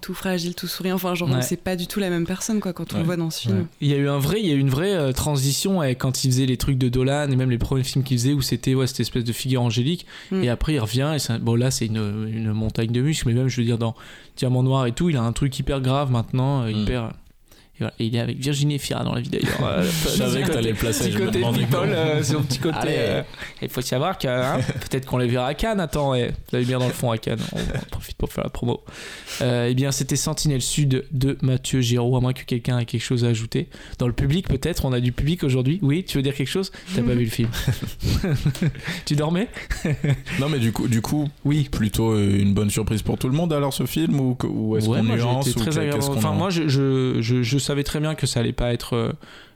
tout 0.00 0.14
fragile, 0.14 0.54
tout 0.54 0.68
souriant. 0.68 0.94
Enfin, 0.94 1.14
genre, 1.14 1.28
Ouais. 1.30 1.42
c'est 1.42 1.56
pas 1.60 1.74
du 1.74 1.86
tout 1.88 1.98
la 1.98 2.10
même 2.10 2.26
personne 2.26 2.60
quoi 2.60 2.72
quand 2.72 2.92
on 2.92 2.96
Ouais. 2.96 3.00
le 3.00 3.06
voit 3.06 3.16
dans 3.16 3.30
ce 3.30 3.40
film. 3.40 3.58
Ouais. 3.58 3.66
Il 3.80 3.88
y 3.88 3.94
a 3.94 3.96
eu 3.96 4.08
un 4.08 4.18
vrai, 4.18 4.40
il 4.40 4.46
y 4.46 4.52
a 4.52 4.54
eu 4.54 4.58
une 4.60 4.70
vraie 4.70 4.94
euh, 4.94 5.12
transition 5.12 5.80
avec 5.80 5.98
quand 5.98 6.22
il 6.24 6.30
faisait 6.30 6.46
les 6.46 6.56
trucs 6.56 6.78
de 6.78 6.88
Dolan 6.88 7.28
et 7.30 7.36
même 7.36 7.50
les 7.50 7.58
premiers 7.58 7.82
films 7.84 8.04
qu'il 8.04 8.18
faisait 8.18 8.32
où 8.34 8.40
c'était 8.42 8.74
ouais, 8.74 8.86
cette 8.86 9.00
espèce 9.00 9.24
de 9.24 9.32
figure 9.32 9.62
angélique. 9.62 10.06
Mm. 10.30 10.44
Et 10.44 10.48
après 10.48 10.74
il 10.74 10.78
revient 10.80 11.12
et 11.16 11.18
ça- 11.18 11.38
bon 11.38 11.56
là 11.56 11.70
c'est 11.72 11.86
une, 11.86 12.28
une 12.32 12.52
montagne 12.52 12.92
de 12.92 13.00
muscles, 13.00 13.26
mais 13.28 13.34
même 13.34 13.48
je 13.48 13.60
veux 13.60 13.66
dire 13.66 13.78
dans 13.78 13.94
Diamant 14.36 14.62
Noir 14.62 14.86
et 14.86 14.92
tout, 14.92 15.10
il 15.10 15.16
a 15.16 15.22
un 15.22 15.32
truc 15.32 15.58
hyper 15.58 15.80
grave 15.80 16.10
maintenant, 16.12 16.62
Mm. 16.64 16.70
hyper. 16.70 17.12
Et, 17.76 17.78
voilà. 17.80 17.94
Et 17.98 18.06
il 18.06 18.14
est 18.16 18.20
avec 18.20 18.38
Virginie 18.38 18.78
Fira 18.78 19.02
dans 19.02 19.14
la 19.14 19.20
vie 19.20 19.28
d'ailleurs. 19.30 19.58
Euh, 19.64 19.82
Je 20.04 20.08
savais 20.10 20.42
que 20.42 20.50
t'allais 20.52 20.70
le 20.70 20.76
placer. 20.76 21.10
Petit 21.10 21.16
côté 21.24 21.40
people, 21.40 21.88
euh, 21.88 22.22
son 22.22 22.42
petit 22.42 22.58
côté. 22.58 22.76
Allez. 22.78 22.94
euh, 22.96 23.22
Il 23.62 23.68
faut 23.68 23.80
savoir 23.80 24.16
que 24.16 24.28
hein, 24.28 24.60
peut-être 24.90 25.06
qu'on 25.06 25.18
les 25.18 25.26
verra 25.26 25.48
à 25.48 25.54
Cannes. 25.54 25.80
Attends, 25.80 26.12
ouais, 26.12 26.28
vous 26.50 26.56
allez 26.56 26.64
bien 26.66 26.78
dans 26.78 26.86
le 26.86 26.92
fond 26.92 27.10
à 27.10 27.18
Cannes. 27.18 27.40
On, 27.52 27.58
on 27.58 27.78
profite 27.90 28.16
pour 28.16 28.32
faire 28.32 28.44
la 28.44 28.50
promo. 28.50 28.82
Euh, 29.42 29.66
eh 29.70 29.74
bien, 29.74 29.90
c'était 29.90 30.14
Sentinelle 30.16 30.62
Sud 30.62 31.04
de 31.10 31.36
Mathieu 31.42 31.80
Giraud, 31.80 32.16
à 32.16 32.20
moins 32.20 32.32
que 32.32 32.44
quelqu'un 32.44 32.78
ait 32.78 32.84
quelque 32.84 33.02
chose 33.02 33.24
à 33.24 33.28
ajouter. 33.28 33.68
Dans 33.98 34.06
le 34.06 34.12
public, 34.12 34.46
peut-être. 34.48 34.84
On 34.84 34.92
a 34.92 35.00
du 35.00 35.10
public 35.12 35.42
aujourd'hui. 35.42 35.80
Oui, 35.82 36.04
tu 36.04 36.16
veux 36.18 36.22
dire 36.22 36.34
quelque 36.34 36.46
chose? 36.48 36.70
T'as 36.94 37.02
pas 37.02 37.14
vu 37.14 37.24
le 37.24 37.30
film 37.30 37.48
Tu 39.04 39.16
dormais? 39.16 39.48
Non, 40.40 40.48
mais 40.48 40.58
du 40.58 40.72
coup, 40.72 40.88
du 40.88 41.00
coup, 41.02 41.28
Oui. 41.44 41.68
plutôt 41.70 42.12
euh, 42.12 42.38
une 42.40 42.54
bonne 42.54 42.70
surprise 42.70 43.02
pour 43.02 43.18
tout 43.18 43.28
le 43.28 43.34
monde 43.34 43.52
alors 43.52 43.72
ce 43.72 43.86
film 43.86 44.20
ou, 44.20 44.36
ou 44.44 44.76
est-ce 44.76 44.88
Ouais, 44.88 44.98
qu'on 44.98 45.04
nuance 45.04 45.46
ou 45.48 45.52
très 45.58 45.70
agréable. 45.78 45.94
qu'est-ce 45.98 46.08
qu'on 46.10 46.16
Enfin, 46.16 46.30
en- 46.30 46.34
moi, 46.34 46.50
je, 46.50 46.68
je, 46.68 47.16
je, 47.20 47.42
je 47.42 47.58
savais 47.64 47.82
très 47.84 48.00
bien 48.00 48.14
que 48.14 48.26
ça 48.26 48.40
allait 48.40 48.52
pas 48.52 48.72
être 48.72 48.94
euh, 48.94 49.12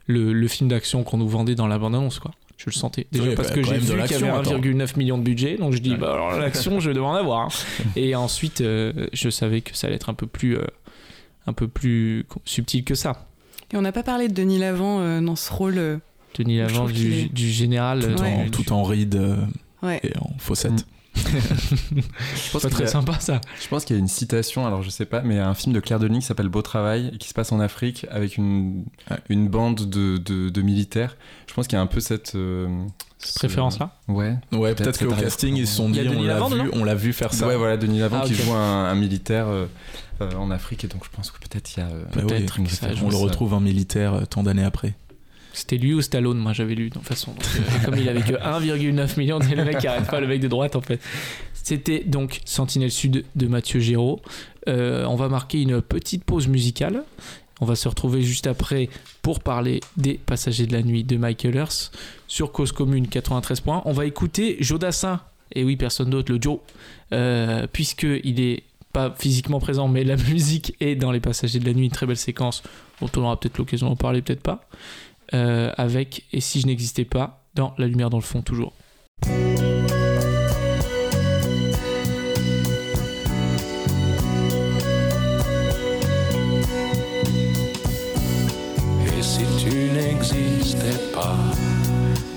le, 0.07 0.33
le 0.33 0.49
film 0.49 0.69
d'action 0.69 1.05
qu'on 1.05 1.19
nous 1.19 1.29
vendait 1.29 1.55
dans 1.55 1.67
la 1.67 1.79
bande-annonce, 1.79 2.19
quoi. 2.19 2.33
Je 2.57 2.65
le 2.67 2.73
sentais. 2.73 3.07
Déjà 3.13 3.25
Oui, 3.29 3.35
parce 3.37 3.49
bah, 3.51 3.55
que 3.55 3.63
j'ai 3.63 3.75
vu 3.75 3.79
qu'il 3.81 3.89
y 3.91 3.93
avait 3.93 4.01
l'action, 4.01 4.35
attends. 4.35 4.59
1,9 4.59 4.99
million 4.99 5.17
de 5.19 5.23
budget, 5.23 5.57
donc 5.59 5.75
je 5.75 5.79
dis, 5.79 5.93
Ouais. 5.93 5.97
bah 5.97 6.13
alors 6.15 6.33
l'action, 6.39 6.81
je 6.81 6.89
vais 6.91 6.95
devoir 6.95 7.13
en 7.13 7.17
avoir. 7.17 7.41
hein. 7.43 7.49
Et 7.97 8.17
ensuite, 8.17 8.61
euh, 8.63 8.93
je 9.13 9.31
savais 9.31 9.61
que 9.61 9.77
ça 9.77 9.87
allait 9.87 9.95
être 9.97 10.11
un 10.11 10.15
peu 10.15 10.27
plus, 10.27 10.57
euh, 10.57 10.65
un 11.47 11.53
peu 11.53 11.69
plus 11.69 12.27
subtil 12.45 12.83
que 12.85 12.95
ça. 12.97 13.29
Et 13.73 13.77
on 13.77 13.83
n'a 13.83 13.93
pas 13.93 14.03
parlé 14.03 14.27
de 14.29 14.35
Denis 14.35 14.59
Lavant 14.59 14.99
euh, 15.01 15.21
dans 15.21 15.37
ce 15.37 15.53
rôle. 15.53 15.79
euh, 15.79 15.99
Denis 16.37 16.57
Je 16.57 16.63
Lavant 16.63 16.87
du, 16.87 17.13
est- 17.13 17.33
du 17.33 17.49
général. 17.49 18.01
tout, 18.01 18.23
euh, 18.23 18.27
en, 18.27 18.45
du- 18.45 18.51
tout 18.51 18.73
en 18.73 18.83
ride 18.83 19.15
euh, 19.15 19.37
Ouais. 19.83 20.01
et 20.03 20.11
en 20.19 20.31
faussette. 20.39 20.73
Mm. 20.73 20.85
Je 21.93 22.51
pense 22.53 22.63
Pas 22.63 22.71
très 22.71 22.85
a- 22.85 22.87
sympa 22.89 23.19
ça. 23.21 23.41
Je 23.61 23.69
pense 23.69 23.85
qu'il 23.85 23.97
y 23.97 23.99
a 23.99 24.01
une 24.01 24.09
citation, 24.09 24.67
alors 24.67 24.83
je 24.83 24.91
sais 24.91 25.07
pas, 25.07 25.21
mais 25.23 25.39
un 25.39 25.55
film 25.55 25.75
de 25.75 25.81
Claire 25.81 25.99
Denis 25.99 26.21
qui 26.21 26.27
s'appelle 26.27 26.49
Beau 26.49 26.63
Travail 26.63 27.11
et 27.15 27.19
qui 27.19 27.29
se 27.29 27.35
passe 27.35 27.53
en 27.53 27.61
Afrique 27.61 28.07
avec 28.11 28.37
une, 28.37 28.85
Ouais. 29.11 29.19
une 29.29 29.49
bande 29.49 29.89
de, 29.89 30.17
de, 30.19 30.49
de 30.49 30.63
militaires. 30.63 31.17
Je 31.47 31.55
pense 31.55 31.67
qu'il 31.67 31.77
y 31.77 31.79
a 31.79 31.83
un 31.83 31.87
peu 31.87 32.01
cette. 32.01 32.35
euh, 32.35 32.69
ce- 33.19 33.39
Préférence 33.39 33.79
là 33.79 33.97
Ouais. 34.09 34.37
Ouais, 34.53 34.75
Peut-être 34.75 34.99
peut-être 34.99 35.07
qu'au 35.17 35.21
casting 35.23 35.57
ils 35.57 35.67
se 35.67 35.77
sont 35.77 35.91
dit 35.91 36.01
on 36.01 36.23
l'a 36.23 36.39
vu, 36.39 36.55
dedans 36.55 36.67
on 36.73 36.85
l'a 36.85 36.95
vu 36.95 37.13
faire 37.13 37.33
ça. 37.35 37.47
Ouais, 37.49 37.57
voilà, 37.57 37.77
Denis 37.77 37.99
Lavant 38.01 38.21
Ah, 38.23 38.27
qui 38.27 38.35
joue 38.35 38.53
un, 38.53 38.85
un 38.85 38.95
militaire 38.95 39.49
euh, 39.49 39.67
euh, 40.21 40.33
en 40.35 40.51
Afrique 40.51 40.85
et 40.85 40.89
donc 40.89 41.05
je 41.05 41.11
pense 41.11 41.31
que 41.31 41.39
peut-être 41.39 41.77
il 41.77 41.81
y 41.81 41.83
a. 41.83 41.89
Peut-être 42.13 42.55
référence, 42.59 42.99
on 43.03 43.11
le 43.11 43.17
retrouve 43.17 43.55
en 43.55 43.61
militaire 43.61 44.15
euh, 44.15 44.25
tant 44.25 44.43
d'années 44.43 44.65
après. 44.65 44.95
C'était 45.59 45.77
lui 45.77 45.93
ou 45.93 46.01
Stallone, 46.01 46.39
moi 46.39 46.53
j'avais 46.53 46.77
lu 46.77 46.89
de 46.89 46.95
toute 46.95 47.03
façon. 47.03 47.33
Donc, 47.33 47.45
euh, 47.57 47.85
comme 47.85 47.99
il 47.99 48.09
avait 48.09 48.21
que 48.21 48.35
1,9 48.35 49.19
million, 49.19 49.41
c'est 49.43 49.57
le 49.57 49.65
mec 49.65 49.79
qui 49.79 49.89
arrête 49.89 50.07
pas, 50.07 50.21
le 50.21 50.29
mec 50.29 50.41
de 50.41 50.47
droite 50.47 50.77
en 50.77 50.81
fait. 50.81 51.01
C'était 51.53 52.05
donc 52.07 52.41
Sentinelle 52.45 52.93
Sud 52.93 53.25
de 53.35 53.47
Mathieu 53.49 53.81
Géraud. 53.81 54.21
Euh, 54.69 55.05
on 55.07 55.17
va 55.17 55.29
marquer 55.29 55.61
une 55.61 55.83
petite 55.83 56.23
pause 56.23 56.47
musicale. 56.47 57.03
On 57.61 57.67
va 57.67 57.75
se 57.75 57.89
retrouver 57.89 58.23
juste 58.23 58.47
après 58.47 58.89
pour 59.21 59.41
parler 59.41 59.81
des 59.97 60.15
Passagers 60.15 60.67
de 60.67 60.73
la 60.73 60.83
Nuit 60.83 61.03
de 61.03 61.17
Michael 61.17 61.57
Earth 61.57 61.91
sur 62.29 62.53
Cause 62.53 62.71
Commune 62.71 63.09
93 63.09 63.61
points. 63.61 63.83
On 63.85 63.93
va 63.93 64.07
écouter 64.07 64.59
Jodassin, 64.61 65.21
et 65.57 65.65
oui, 65.65 65.75
personne 65.75 66.11
d'autre, 66.11 66.33
le 66.33 66.41
Joe, 66.41 66.61
euh, 67.13 67.67
puisqu'il 67.73 68.41
est 68.41 68.63
pas 68.93 69.13
physiquement 69.19 69.59
présent, 69.59 69.89
mais 69.89 70.05
la 70.05 70.17
musique 70.31 70.77
est 70.79 70.95
dans 70.95 71.11
les 71.11 71.21
Passagers 71.21 71.59
de 71.59 71.67
la 71.67 71.75
Nuit, 71.75 71.87
une 71.87 71.91
très 71.91 72.07
belle 72.07 72.17
séquence 72.17 72.63
dont 73.01 73.11
on 73.17 73.25
aura 73.25 73.39
peut-être 73.39 73.59
l'occasion 73.59 73.89
d'en 73.89 73.97
parler, 73.97 74.23
peut-être 74.23 74.43
pas. 74.43 74.69
Euh, 75.35 75.73
avec 75.77 76.25
Et 76.33 76.41
si 76.41 76.61
je 76.61 76.67
n'existais 76.67 77.05
pas 77.05 77.45
dans 77.55 77.75
La 77.77 77.87
lumière 77.87 78.09
dans 78.09 78.19
le 78.19 78.23
fond, 78.23 78.41
toujours. 78.41 78.73
Et 89.07 89.23
si 89.23 89.45
tu 89.59 89.91
n'existais 89.93 90.99
pas, 91.13 91.37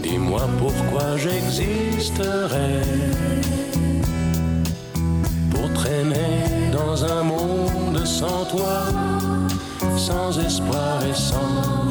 dis-moi 0.04 0.49
pourquoi 0.60 1.15
j'existerais. 1.17 2.82
Pour 5.49 5.71
traîner 5.73 6.71
dans 6.73 7.06
un 7.06 7.23
monde 7.23 8.06
sans 8.06 8.45
toi, 8.45 8.84
sans 9.97 10.38
espoir 10.39 11.06
et 11.06 11.13
sans 11.13 11.90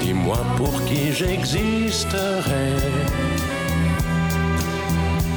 dis-moi 0.00 0.38
pour 0.56 0.84
qui 0.84 1.12
j'existerais. 1.12 2.76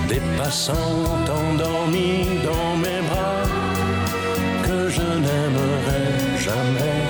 Des 0.10 0.22
passants 0.38 1.04
endormis 1.42 2.26
dans 2.50 2.78
mes 2.78 3.02
bras 3.10 3.44
que 4.64 4.90
je 4.90 5.08
n'aimerais 5.26 6.14
jamais. 6.48 7.02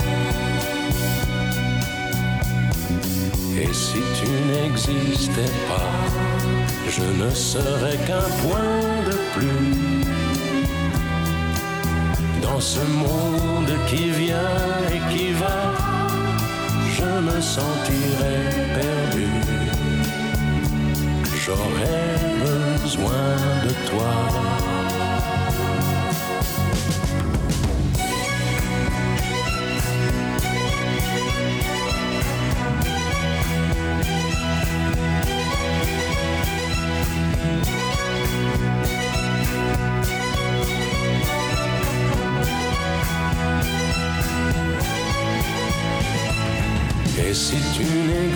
Et 3.61 3.73
si 3.73 4.01
tu 4.19 4.29
n'existais 4.51 5.53
pas, 5.69 5.93
je 6.89 7.05
ne 7.23 7.29
serais 7.29 7.97
qu'un 8.07 8.29
point 8.43 8.81
de 9.09 9.17
plus 9.35 10.03
dans 12.41 12.59
ce 12.59 12.79
monde 12.79 13.73
qui 13.87 14.09
vient 14.11 14.59
et 14.93 14.99
qui 15.11 15.31
va. 15.33 15.82
Je 17.03 17.19
me 17.19 17.41
sentirais 17.41 18.49
perdu. 18.79 19.27
J'aurais 21.43 22.19
besoin 22.81 23.35
de 23.65 23.71
toi. 23.89 24.82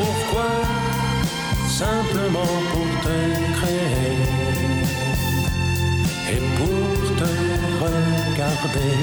pourquoi, 0.00 0.52
simplement 1.68 2.54
pour 2.72 2.88
te 3.04 3.18
créer 3.58 4.16
et 6.32 6.40
pour 6.56 6.90
te 7.18 7.30
regarder? 7.82 8.96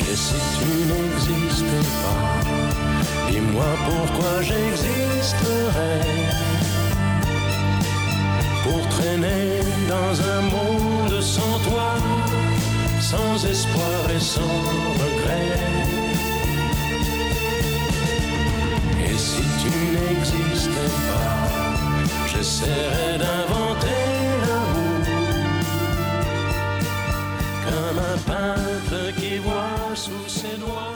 Et 0.00 0.16
si 0.16 0.38
tu 0.56 0.70
n'existais 0.90 1.86
pas, 2.02 2.24
dis-moi 3.30 3.70
pourquoi 3.86 4.32
j'existerais? 4.42 6.27
Dans 9.08 10.20
un 10.20 10.42
monde 10.42 11.20
sans 11.22 11.58
toi, 11.60 11.94
sans 13.00 13.46
espoir 13.46 14.10
et 14.14 14.20
sans 14.20 14.42
regret. 15.02 15.56
Et 19.02 19.16
si 19.16 19.42
tu 19.62 19.70
n'existais 19.96 20.92
pas, 21.08 21.48
j'essaierais 22.26 23.18
d'inventer 23.18 24.04
l'amour. 24.42 25.28
Comme 27.64 27.98
un 27.98 28.18
peintre 28.26 29.16
qui 29.18 29.38
voit 29.38 29.94
sous 29.94 30.28
ses 30.28 30.56
doigts. 30.58 30.94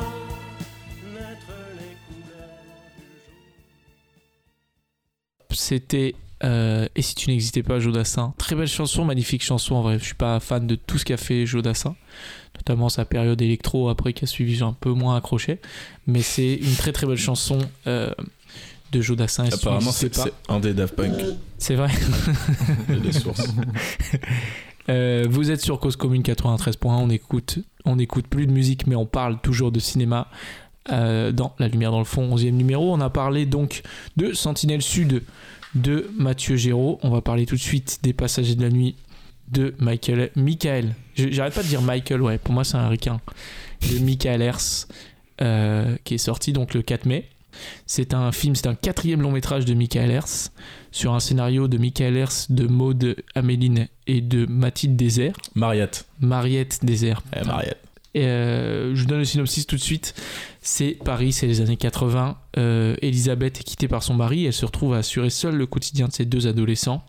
C'était 5.51 6.15
euh, 6.45 6.87
Et 6.95 7.03
si 7.03 7.15
tu 7.15 7.31
n'existais 7.31 7.63
pas, 7.63 7.79
Jodassin. 7.79 8.35
Très 8.39 8.55
belle 8.55 8.69
chanson, 8.69 9.05
magnifique 9.05 9.43
chanson 9.43 9.75
en 9.75 9.83
vrai. 9.83 9.99
Je 9.99 10.05
suis 10.05 10.15
pas 10.15 10.41
fan 10.41 10.67
de 10.67 10.75
tout 10.75 10.99
ce 10.99 11.05
qu'a 11.05 11.17
fait 11.17 11.47
Jodassin, 11.47 11.95
notamment 12.57 12.89
sa 12.89 13.05
période 13.05 13.41
électro 13.41 13.89
après 13.89 14.13
qui 14.13 14.25
a 14.25 14.27
suivi, 14.27 14.55
j'ai 14.55 14.65
un 14.65 14.77
peu 14.79 14.91
moins 14.91 15.17
accroché. 15.17 15.61
Mais 16.07 16.23
c'est 16.23 16.55
une 16.55 16.75
très 16.75 16.93
très 16.93 17.07
belle 17.07 17.17
chanson 17.17 17.59
euh, 17.87 18.11
de 18.93 19.01
Jodassin. 19.01 19.45
Apparemment, 19.53 19.93
c'est 19.93 20.19
un 20.49 20.61
des 20.61 20.75
Daft 20.75 20.97
Punk. 20.97 21.15
C'est 21.59 21.77
vrai. 21.77 21.91
Des 22.89 23.13
sources. 23.13 23.47
Euh, 24.89 25.27
vous 25.31 25.53
êtes 25.53 25.61
sur 25.61 25.79
Cause 25.79 25.95
Commune 25.95 26.23
93.1, 26.23 26.77
on 26.89 27.09
écoute, 27.09 27.61
on 27.85 28.01
écoute 28.01 28.27
plus 28.27 28.47
de 28.47 28.53
musique 28.53 28.89
mais 28.89 28.97
on 28.97 29.07
parle 29.07 29.41
toujours 29.41 29.71
de 29.71 29.79
cinéma 29.79 30.29
euh, 30.91 31.33
dans 31.33 31.55
La 31.59 31.69
Lumière 31.69 31.91
dans 31.91 31.99
le 31.99 32.05
fond, 32.05 32.35
11e 32.37 32.51
numéro. 32.51 32.93
On 32.93 33.01
a 33.01 33.11
parlé 33.11 33.47
donc 33.47 33.83
de 34.17 34.33
Sentinelle 34.33 34.83
Sud 34.83 35.23
de 35.75 36.11
Mathieu 36.19 36.57
Géraud. 36.57 36.99
On 37.03 37.11
va 37.11 37.21
parler 37.21 37.47
tout 37.47 37.55
de 37.57 37.61
suite 37.61 38.01
des 38.03 38.13
Passagers 38.13 38.55
de 38.55 38.63
la 38.63 38.71
Nuit 38.71 38.97
de 39.51 39.75
Michael. 39.79 40.31
Michael. 40.35 40.95
J'arrête 41.15 41.55
pas 41.55 41.63
de 41.63 41.69
dire 41.69 41.83
Michael, 41.83 42.23
ouais, 42.23 42.39
pour 42.39 42.55
moi 42.55 42.65
c'est 42.65 42.77
un 42.77 42.89
ricain. 42.89 43.21
De 43.93 43.99
Michael 43.99 44.43
Hers, 44.43 44.87
euh, 45.41 45.97
qui 46.05 46.15
est 46.15 46.19
sorti 46.19 46.53
donc 46.53 46.75
le 46.75 46.83
4 46.83 47.07
mai. 47.07 47.29
C'est 47.87 48.15
un 48.15 48.33
film, 48.33 48.55
c'est 48.55 48.67
un 48.67 48.75
quatrième 48.75 49.21
long 49.21 49.31
métrage 49.31 49.65
de 49.65 49.75
Michael 49.75 50.11
Hers 50.11 50.51
sur 50.91 51.15
un 51.15 51.21
scénario 51.21 51.69
de 51.69 51.79
Michael 51.79 52.17
Hers, 52.17 52.47
de 52.49 52.67
Maude 52.67 53.17
Améline 53.35 53.89
et 54.07 54.21
de 54.21 54.47
Mathilde 54.47 54.97
Désert. 54.97 55.35
Mariette. 55.55 56.07
Mariette 56.21 56.85
Désert. 56.85 57.23
Eh, 57.37 57.45
Mariette. 57.47 57.79
Et, 58.15 58.25
euh, 58.27 58.95
je 58.95 59.01
vous 59.01 59.07
donne 59.07 59.19
le 59.21 59.25
synopsis 59.25 59.67
tout 59.67 59.77
de 59.77 59.81
suite. 59.81 60.15
C'est 60.61 60.99
Paris, 61.05 61.33
c'est 61.33 61.47
les 61.47 61.61
années 61.61 61.77
80. 61.79 62.37
Euh, 62.59 62.95
Elisabeth 63.03 63.61
est 63.61 63.65
quittée 63.65 63.89
par 63.89 64.03
son 64.03 64.15
mari. 64.15 64.45
Elle 64.47 64.53
se 64.53 64.67
retrouve 64.67 64.95
à 64.95 64.99
assurer 64.99 65.31
seule 65.31 65.57
le 65.57 65.67
quotidien 65.67 66.09
de 66.09 66.13
ses 66.13 66.25
deux 66.25 66.47
adolescents. 66.47 67.05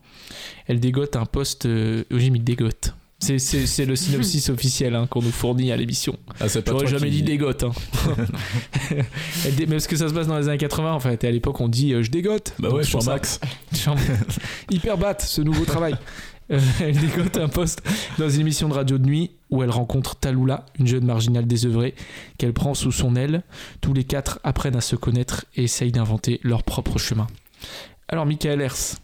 Elle 0.67 0.79
dégote 0.79 1.15
un 1.15 1.25
poste. 1.25 1.65
Euh, 1.65 2.03
j'ai 2.11 2.29
mis 2.29 2.39
dégote. 2.39 2.93
C'est, 3.19 3.85
le 3.85 3.95
synopsis 3.95 4.49
officiel 4.49 4.95
hein, 4.95 5.07
qu'on 5.07 5.21
nous 5.21 5.31
fournit 5.31 5.71
à 5.71 5.77
l'émission. 5.77 6.17
Ah, 6.41 6.49
c'est 6.49 6.61
pas 6.61 6.71
J'aurais 6.71 6.83
toi 6.85 6.91
jamais 6.99 7.09
qui- 7.09 7.17
dit 7.17 7.23
dégote. 7.23 7.63
Hein. 7.63 7.71
Elle 9.45 9.55
dé- 9.55 9.65
Mais 9.65 9.75
parce 9.75 9.87
que 9.87 9.95
ça 9.95 10.09
se 10.09 10.13
passe 10.13 10.27
dans 10.27 10.37
les 10.37 10.49
années 10.49 10.57
80 10.57 10.91
en 10.93 10.99
fait. 10.99 11.23
Et 11.23 11.27
à 11.27 11.31
l'époque, 11.31 11.61
on 11.61 11.69
dit 11.69 11.93
euh, 11.93 12.03
je 12.03 12.11
dégote. 12.11 12.53
Bah 12.59 12.67
Donc, 12.69 12.79
ouais, 12.79 12.83
je 12.83 12.97
Max. 13.05 13.39
Hyper 14.71 14.97
batte, 14.97 15.21
ce 15.21 15.41
nouveau 15.41 15.63
travail. 15.65 15.95
Euh, 16.51 16.59
elle 16.81 16.97
dégote 16.97 17.37
un 17.37 17.47
poste 17.47 17.81
dans 18.17 18.29
une 18.29 18.41
émission 18.41 18.69
de 18.69 18.73
radio 18.73 18.97
de 18.97 19.05
nuit 19.05 19.31
où 19.49 19.63
elle 19.63 19.69
rencontre 19.69 20.15
Taloula, 20.15 20.65
une 20.79 20.87
jeune 20.87 21.05
marginale 21.05 21.45
désœuvrée 21.45 21.95
qu'elle 22.37 22.53
prend 22.53 22.73
sous 22.73 22.91
son 22.91 23.15
aile. 23.15 23.43
Tous 23.81 23.93
les 23.93 24.03
quatre 24.03 24.39
apprennent 24.43 24.75
à 24.75 24.81
se 24.81 24.95
connaître 24.95 25.45
et 25.55 25.63
essayent 25.63 25.91
d'inventer 25.91 26.39
leur 26.43 26.63
propre 26.63 26.97
chemin. 26.97 27.27
Alors, 28.07 28.25
Michael 28.25 28.61
Hers, 28.61 28.97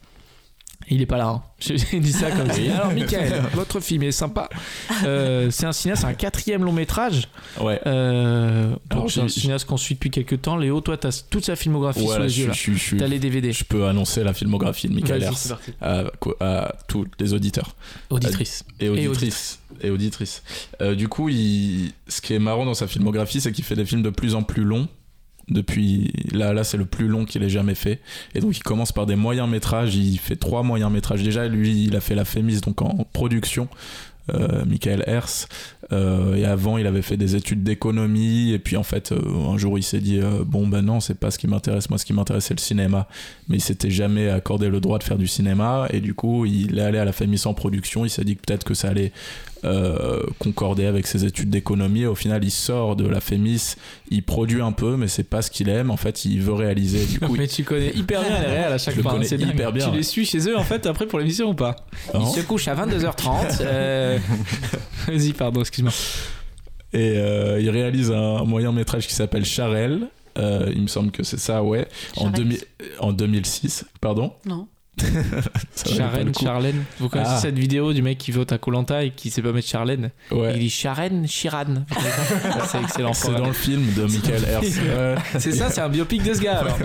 il 0.89 1.01
est 1.01 1.05
pas 1.05 1.17
là. 1.17 1.27
hein. 1.27 1.43
J'ai 1.59 1.99
dit 1.99 2.11
ça 2.13 2.31
comme 2.31 2.49
ça. 2.49 2.59
Alors, 2.73 2.93
Michael, 2.93 3.43
votre 3.53 3.79
film 3.79 4.03
est 4.03 4.11
sympa. 4.11 4.49
Euh, 5.03 5.51
c'est 5.51 5.65
un 5.65 5.71
cinéaste, 5.73 6.05
un 6.05 6.13
quatrième 6.13 6.63
long 6.63 6.71
métrage. 6.71 7.27
Ouais. 7.59 7.79
Euh, 7.85 8.75
donc, 8.89 9.11
c'est 9.11 9.21
un 9.21 9.27
cinéaste 9.27 9.65
qu'on 9.65 9.77
suit 9.77 9.95
depuis 9.95 10.09
quelques 10.09 10.41
temps. 10.41 10.55
Léo, 10.57 10.79
toi, 10.81 10.97
t'as 10.97 11.21
toute 11.29 11.45
sa 11.45 11.55
filmographie 11.55 12.05
Voilà, 12.05 12.29
sous 12.29 12.39
les 12.47 12.53
je, 12.53 12.71
yeux. 12.71 12.77
je, 12.77 12.95
T'as 12.95 13.07
les 13.07 13.19
DVD. 13.19 13.51
je 13.51 13.63
peux 13.65 13.85
annoncer 13.87 14.23
la 14.23 14.33
filmographie 14.33 14.87
de 14.87 14.93
Michael 14.93 15.21
Hers 15.23 15.57
à, 15.81 16.03
à 16.39 16.75
tous 16.87 17.05
les 17.19 17.33
auditeurs 17.33 17.75
Auditrice. 18.09 18.63
et 18.79 18.89
auditrices. 18.89 19.59
Et 19.81 19.89
auditrices. 19.91 20.43
Euh, 20.81 20.95
du 20.95 21.07
coup, 21.07 21.29
il- 21.29 21.91
ce 22.07 22.21
qui 22.21 22.33
est 22.33 22.39
marrant 22.39 22.65
dans 22.65 22.73
sa 22.73 22.87
filmographie, 22.87 23.41
c'est 23.41 23.51
qu'il 23.51 23.63
fait 23.65 23.75
des 23.75 23.85
films 23.85 24.01
de 24.01 24.09
plus 24.09 24.33
en 24.33 24.43
plus 24.43 24.63
longs. 24.63 24.87
Depuis 25.49 26.11
là 26.31 26.53
là 26.53 26.63
c'est 26.63 26.77
le 26.77 26.85
plus 26.85 27.07
long 27.07 27.25
qu'il 27.25 27.43
ait 27.43 27.49
jamais 27.49 27.75
fait. 27.75 27.99
Et 28.35 28.39
donc 28.39 28.57
il 28.57 28.63
commence 28.63 28.91
par 28.91 29.05
des 29.05 29.15
moyens 29.15 29.49
métrages. 29.49 29.95
Il 29.95 30.17
fait 30.17 30.35
trois 30.35 30.63
moyens 30.63 30.91
métrages. 30.91 31.23
Déjà 31.23 31.47
lui 31.47 31.85
il 31.85 31.95
a 31.95 32.01
fait 32.01 32.15
la 32.15 32.25
Fémis 32.25 32.61
donc 32.61 32.81
en 32.81 33.05
production 33.13 33.67
euh, 34.33 34.65
Michael 34.65 35.03
Hers. 35.07 35.47
Euh, 35.91 36.35
et 36.35 36.45
avant 36.45 36.77
il 36.77 36.85
avait 36.85 37.01
fait 37.01 37.17
des 37.17 37.35
études 37.35 37.63
d'économie. 37.63 38.51
Et 38.51 38.59
puis 38.59 38.77
en 38.77 38.83
fait 38.83 39.11
euh, 39.11 39.19
un 39.47 39.57
jour 39.57 39.77
il 39.77 39.83
s'est 39.83 39.99
dit 39.99 40.19
bon 40.45 40.67
ben 40.67 40.81
non 40.81 40.99
c'est 40.99 41.15
pas 41.15 41.31
ce 41.31 41.39
qui 41.39 41.47
m'intéresse. 41.47 41.89
Moi 41.89 41.97
ce 41.97 42.05
qui 42.05 42.13
m'intéresse 42.13 42.45
c'est 42.45 42.53
le 42.53 42.59
cinéma. 42.59 43.07
Mais 43.47 43.57
il 43.57 43.61
s'était 43.61 43.91
jamais 43.91 44.29
accordé 44.29 44.69
le 44.69 44.79
droit 44.79 44.99
de 44.99 45.03
faire 45.03 45.17
du 45.17 45.27
cinéma. 45.27 45.87
Et 45.91 45.99
du 45.99 46.13
coup 46.13 46.45
il 46.45 46.79
est 46.79 46.83
allé 46.83 46.99
à 46.99 47.05
la 47.05 47.11
Fémis 47.13 47.41
en 47.45 47.53
production. 47.53 48.05
Il 48.05 48.09
s'est 48.09 48.23
dit 48.23 48.35
que 48.35 48.41
peut-être 48.45 48.63
que 48.63 48.73
ça 48.73 48.89
allait 48.89 49.11
euh, 49.63 50.21
concorder 50.39 50.85
avec 50.85 51.07
ses 51.07 51.25
études 51.25 51.49
d'économie. 51.49 52.05
Au 52.05 52.15
final, 52.15 52.43
il 52.43 52.51
sort 52.51 52.95
de 52.95 53.07
la 53.07 53.19
Fémis, 53.19 53.75
il 54.09 54.23
produit 54.23 54.61
un 54.61 54.71
peu, 54.71 54.95
mais 54.97 55.07
c'est 55.07 55.23
pas 55.23 55.41
ce 55.41 55.51
qu'il 55.51 55.69
aime. 55.69 55.91
En 55.91 55.97
fait, 55.97 56.25
il 56.25 56.41
veut 56.41 56.53
réaliser. 56.53 57.05
Du 57.05 57.19
coup, 57.19 57.35
mais 57.37 57.47
tu 57.47 57.63
connais 57.63 57.91
hyper 57.95 58.21
bien 58.21 58.39
les 58.39 58.45
réels 58.47 58.73
à 58.73 58.77
chaque 58.77 58.95
Je 58.95 59.01
fois. 59.01 59.11
hein, 59.11 59.13
connais 59.15 59.27
c'est 59.27 59.37
dingue. 59.37 59.53
hyper 59.53 59.71
bien, 59.71 59.89
Tu 59.89 59.95
les 59.97 60.03
suis 60.03 60.25
chez 60.25 60.39
eux 60.49 60.57
en 60.57 60.63
fait 60.63 60.85
après 60.85 61.05
pour 61.07 61.19
l'émission 61.19 61.49
ou 61.49 61.53
pas? 61.53 61.75
Non. 62.13 62.21
Ils 62.21 62.39
se 62.39 62.45
couchent 62.45 62.67
à 62.67 62.75
22h30. 62.75 63.57
euh, 63.61 64.17
Vas-y, 65.07 65.33
pardon, 65.33 65.61
excuse-moi. 65.61 65.91
Et 66.93 67.17
euh, 67.17 67.59
il 67.61 67.69
réalise 67.69 68.11
un 68.11 68.43
moyen 68.45 68.71
métrage 68.71 69.07
qui 69.07 69.13
s'appelle 69.13 69.45
Charelle. 69.45 70.07
Euh, 70.37 70.71
il 70.73 70.81
me 70.83 70.87
semble 70.87 71.11
que 71.11 71.23
c'est 71.23 71.39
ça, 71.39 71.63
ouais. 71.63 71.87
En, 72.15 72.21
Charette. 72.31 72.35
2000 72.37 72.59
en 72.99 73.11
2006, 73.13 73.85
pardon. 74.01 74.33
Non. 74.45 74.67
Charène. 75.97 76.31
Charlène. 76.35 76.83
Vous 76.99 77.09
connaissez 77.09 77.31
Ah. 77.33 77.39
cette 77.39 77.57
vidéo 77.57 77.93
du 77.93 78.01
mec 78.01 78.17
qui 78.17 78.31
vote 78.31 78.51
à 78.51 78.57
Colanta 78.57 79.03
et 79.03 79.11
qui 79.11 79.29
sait 79.29 79.41
pas 79.41 79.51
mettre 79.51 79.67
Charlène 79.67 80.11
Ouais. 80.31 80.51
Il 80.53 80.59
dit 80.59 80.69
Charène, 80.69 81.25
Chiran. 81.27 81.85
c'est 82.71 82.81
excellent. 82.81 83.13
C'est 83.13 83.33
dans 83.33 83.47
le 83.47 83.53
film 83.53 83.85
de 83.95 84.03
Michael 84.03 84.43
Hers. 84.43 84.61
Ouais. 84.61 85.15
C'est 85.39 85.51
ça, 85.53 85.69
c'est 85.69 85.81
un 85.81 85.89
biopic 85.89 86.23
de 86.23 86.33
ce 86.33 86.41
gars 86.41 86.59
alors. 86.59 86.77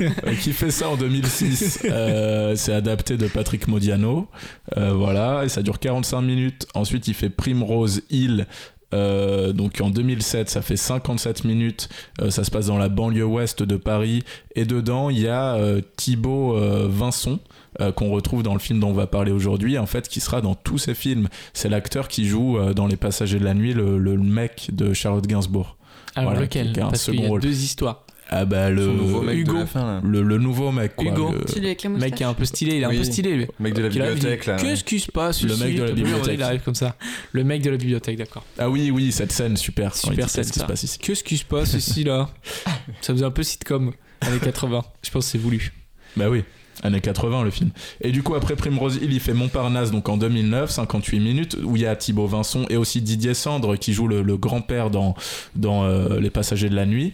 Euh, 0.00 0.34
qui 0.40 0.52
fait 0.52 0.70
ça 0.70 0.88
en 0.88 0.96
2006. 0.96 1.80
Euh, 1.84 2.54
c'est 2.56 2.72
adapté 2.72 3.16
de 3.16 3.26
Patrick 3.26 3.68
Modiano. 3.68 4.28
Euh, 4.76 4.92
voilà, 4.92 5.44
et 5.44 5.48
ça 5.48 5.62
dure 5.62 5.78
45 5.78 6.20
minutes. 6.22 6.66
Ensuite, 6.74 7.08
il 7.08 7.14
fait 7.14 7.30
Primrose 7.30 8.02
Hill. 8.10 8.46
Euh, 8.92 9.52
donc 9.52 9.80
en 9.80 9.90
2007, 9.90 10.50
ça 10.50 10.62
fait 10.62 10.76
57 10.76 11.44
minutes. 11.44 11.88
Euh, 12.20 12.30
ça 12.30 12.44
se 12.44 12.50
passe 12.50 12.66
dans 12.66 12.78
la 12.78 12.88
banlieue 12.88 13.24
ouest 13.24 13.62
de 13.62 13.76
Paris. 13.76 14.22
Et 14.56 14.64
dedans, 14.64 15.10
il 15.10 15.20
y 15.20 15.28
a 15.28 15.54
euh, 15.54 15.80
Thibaut 15.96 16.56
euh, 16.56 16.88
Vincent. 16.90 17.38
euh, 17.80 17.92
qu'on 17.92 18.10
retrouve 18.10 18.42
dans 18.42 18.52
le 18.54 18.58
film 18.58 18.80
dont 18.80 18.88
on 18.88 18.92
va 18.94 19.06
parler 19.06 19.30
aujourd'hui, 19.30 19.78
en 19.78 19.86
fait, 19.86 20.08
qui 20.08 20.18
sera 20.20 20.40
dans 20.40 20.56
tous 20.56 20.78
ces 20.78 20.94
films. 20.94 21.28
C'est 21.52 21.68
l'acteur 21.68 22.08
qui 22.08 22.26
joue 22.26 22.58
euh, 22.58 22.74
dans 22.74 22.88
Les 22.88 22.96
Passagers 22.96 23.38
de 23.38 23.44
la 23.44 23.54
Nuit, 23.54 23.74
le, 23.74 23.96
le 23.96 24.16
mec 24.18 24.70
de 24.72 24.92
Charlotte 24.92 25.24
Gainsbourg. 25.26 25.76
Alors 26.16 26.30
Voilà, 26.30 26.44
lequel? 26.46 26.72
Parce 26.90 27.04
qu'il 27.04 27.20
y 27.20 27.24
a 27.24 27.28
rôle. 27.28 27.40
deux 27.40 27.62
histoires. 27.62 28.04
Ah 28.32 28.44
bah 28.44 28.70
le 28.70 28.84
Son 28.84 28.92
nouveau 28.92 29.22
mec 29.22 29.36
Hugo. 29.38 29.54
de 29.54 29.58
la 29.58 29.66
fin, 29.66 29.84
là. 29.84 30.00
le, 30.04 30.22
le 30.22 30.38
nouveau 30.38 30.70
mec 30.70 30.94
quoi. 30.94 31.04
Hugo. 31.10 31.32
le- 31.32 31.38
avec 31.66 31.82
la 31.82 31.90
Le 31.90 31.96
mec 31.96 32.14
qui 32.14 32.22
est 32.22 32.26
un 32.26 32.32
peu 32.34 32.44
stylé, 32.44 32.76
il 32.76 32.82
est 32.82 32.84
un 32.84 32.90
Oui. 32.90 32.98
peu 32.98 33.04
stylé 33.04 33.34
lui. 33.34 33.46
Mec 33.58 33.74
de 33.74 33.82
la 33.82 33.88
bibliothèque, 33.88 34.46
là. 34.46 34.56
Qu'est-ce 34.56 34.84
qui 34.84 35.00
se 35.00 35.10
passe 35.10 35.42
Le 35.42 35.56
mec 35.56 35.74
de 35.76 35.82
la 35.82 35.92
bibliothèque. 35.92 36.34
Il 36.36 36.42
arrive 36.44 36.60
comme 36.62 36.76
ça. 36.76 36.94
Le 37.32 37.42
mec 37.42 37.60
de 37.62 37.70
la 37.70 37.76
bibliothèque, 37.76 38.16
d'accord. 38.18 38.44
Ah 38.58 38.70
oui, 38.70 38.90
oui, 38.92 39.10
cette 39.10 39.32
scène, 39.32 39.56
super. 39.56 39.96
Super 39.96 40.30
scène 40.30 40.44
Qu'est-ce 40.44 40.52
qui 40.52 40.60
se 40.60 40.64
passe 40.64 40.82
ici 40.84 40.98
Qu'est-ce 41.00 41.24
qui 41.24 41.36
se 41.38 41.44
passe 41.44 41.74
ici 41.74 42.04
là 42.04 42.30
Ça 43.00 43.12
faisait 43.12 43.24
un 43.24 43.30
peu 43.32 43.42
sitcom 43.42 43.92
années 44.20 44.38
80. 44.40 44.84
Je 45.02 45.10
pense 45.10 45.24
que 45.26 45.30
c'est 45.32 45.38
voulu. 45.38 45.72
Bah 46.16 46.28
oui, 46.30 46.44
années 46.84 47.00
80 47.00 47.42
le 47.42 47.50
film. 47.50 47.70
Et 48.00 48.12
du 48.12 48.22
coup, 48.22 48.34
après 48.36 48.54
Primrose 48.54 48.96
Hill, 49.02 49.12
il 49.12 49.18
fait 49.20 49.34
Montparnasse, 49.34 49.90
donc 49.90 50.08
en 50.08 50.16
2009, 50.16 50.70
58 50.70 51.18
minutes, 51.20 51.56
où 51.64 51.74
il 51.76 51.82
y 51.82 51.86
a 51.86 51.96
Thibaut 51.96 52.26
Vincent 52.26 52.64
et 52.70 52.76
aussi 52.76 53.00
Didier 53.02 53.34
Sandre 53.34 53.76
qui 53.76 53.92
joue 53.92 54.06
le, 54.06 54.22
le 54.22 54.36
grand-père 54.36 54.90
dans, 54.90 55.14
dans 55.56 55.84
euh, 55.84 56.20
Les 56.20 56.30
Passagers 56.30 56.68
de 56.68 56.76
la 56.76 56.86
Nuit 56.86 57.12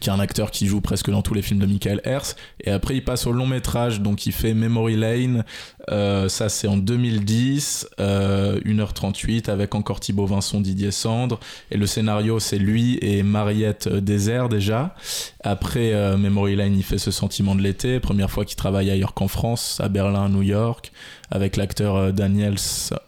qui 0.00 0.08
est 0.08 0.12
un 0.12 0.20
acteur 0.20 0.50
qui 0.50 0.66
joue 0.66 0.80
presque 0.80 1.10
dans 1.10 1.22
tous 1.22 1.34
les 1.34 1.42
films 1.42 1.60
de 1.60 1.66
Michael 1.66 2.00
Hers. 2.04 2.34
Et 2.60 2.70
après, 2.70 2.96
il 2.96 3.04
passe 3.04 3.26
au 3.26 3.32
long 3.32 3.46
métrage, 3.46 4.00
donc 4.00 4.26
il 4.26 4.32
fait 4.32 4.54
Memory 4.54 4.96
Lane. 4.96 5.44
Euh, 5.90 6.28
ça, 6.28 6.48
c'est 6.48 6.68
en 6.68 6.76
2010, 6.76 7.88
euh, 8.00 8.60
1h38, 8.64 9.50
avec 9.50 9.74
encore 9.74 10.00
Thibaut 10.00 10.26
Vincent, 10.26 10.60
Didier 10.60 10.90
Sandre. 10.90 11.40
Et 11.70 11.76
le 11.76 11.86
scénario, 11.86 12.38
c'est 12.38 12.58
lui 12.58 12.98
et 13.02 13.22
Mariette 13.22 13.88
Désert 13.88 14.48
déjà. 14.48 14.94
Après 15.42 15.92
euh, 15.92 16.16
Memory 16.16 16.56
Lane, 16.56 16.76
il 16.76 16.82
fait 16.82 16.98
Ce 16.98 17.10
sentiment 17.10 17.54
de 17.54 17.62
l'été. 17.62 18.00
Première 18.00 18.30
fois 18.30 18.44
qu'il 18.44 18.56
travaille 18.56 18.90
ailleurs 18.90 19.14
qu'en 19.14 19.28
France, 19.28 19.80
à 19.82 19.88
Berlin, 19.88 20.28
New 20.28 20.42
York, 20.42 20.92
avec 21.30 21.56
l'acteur 21.56 21.96
euh, 21.96 22.12
Daniel 22.12 22.56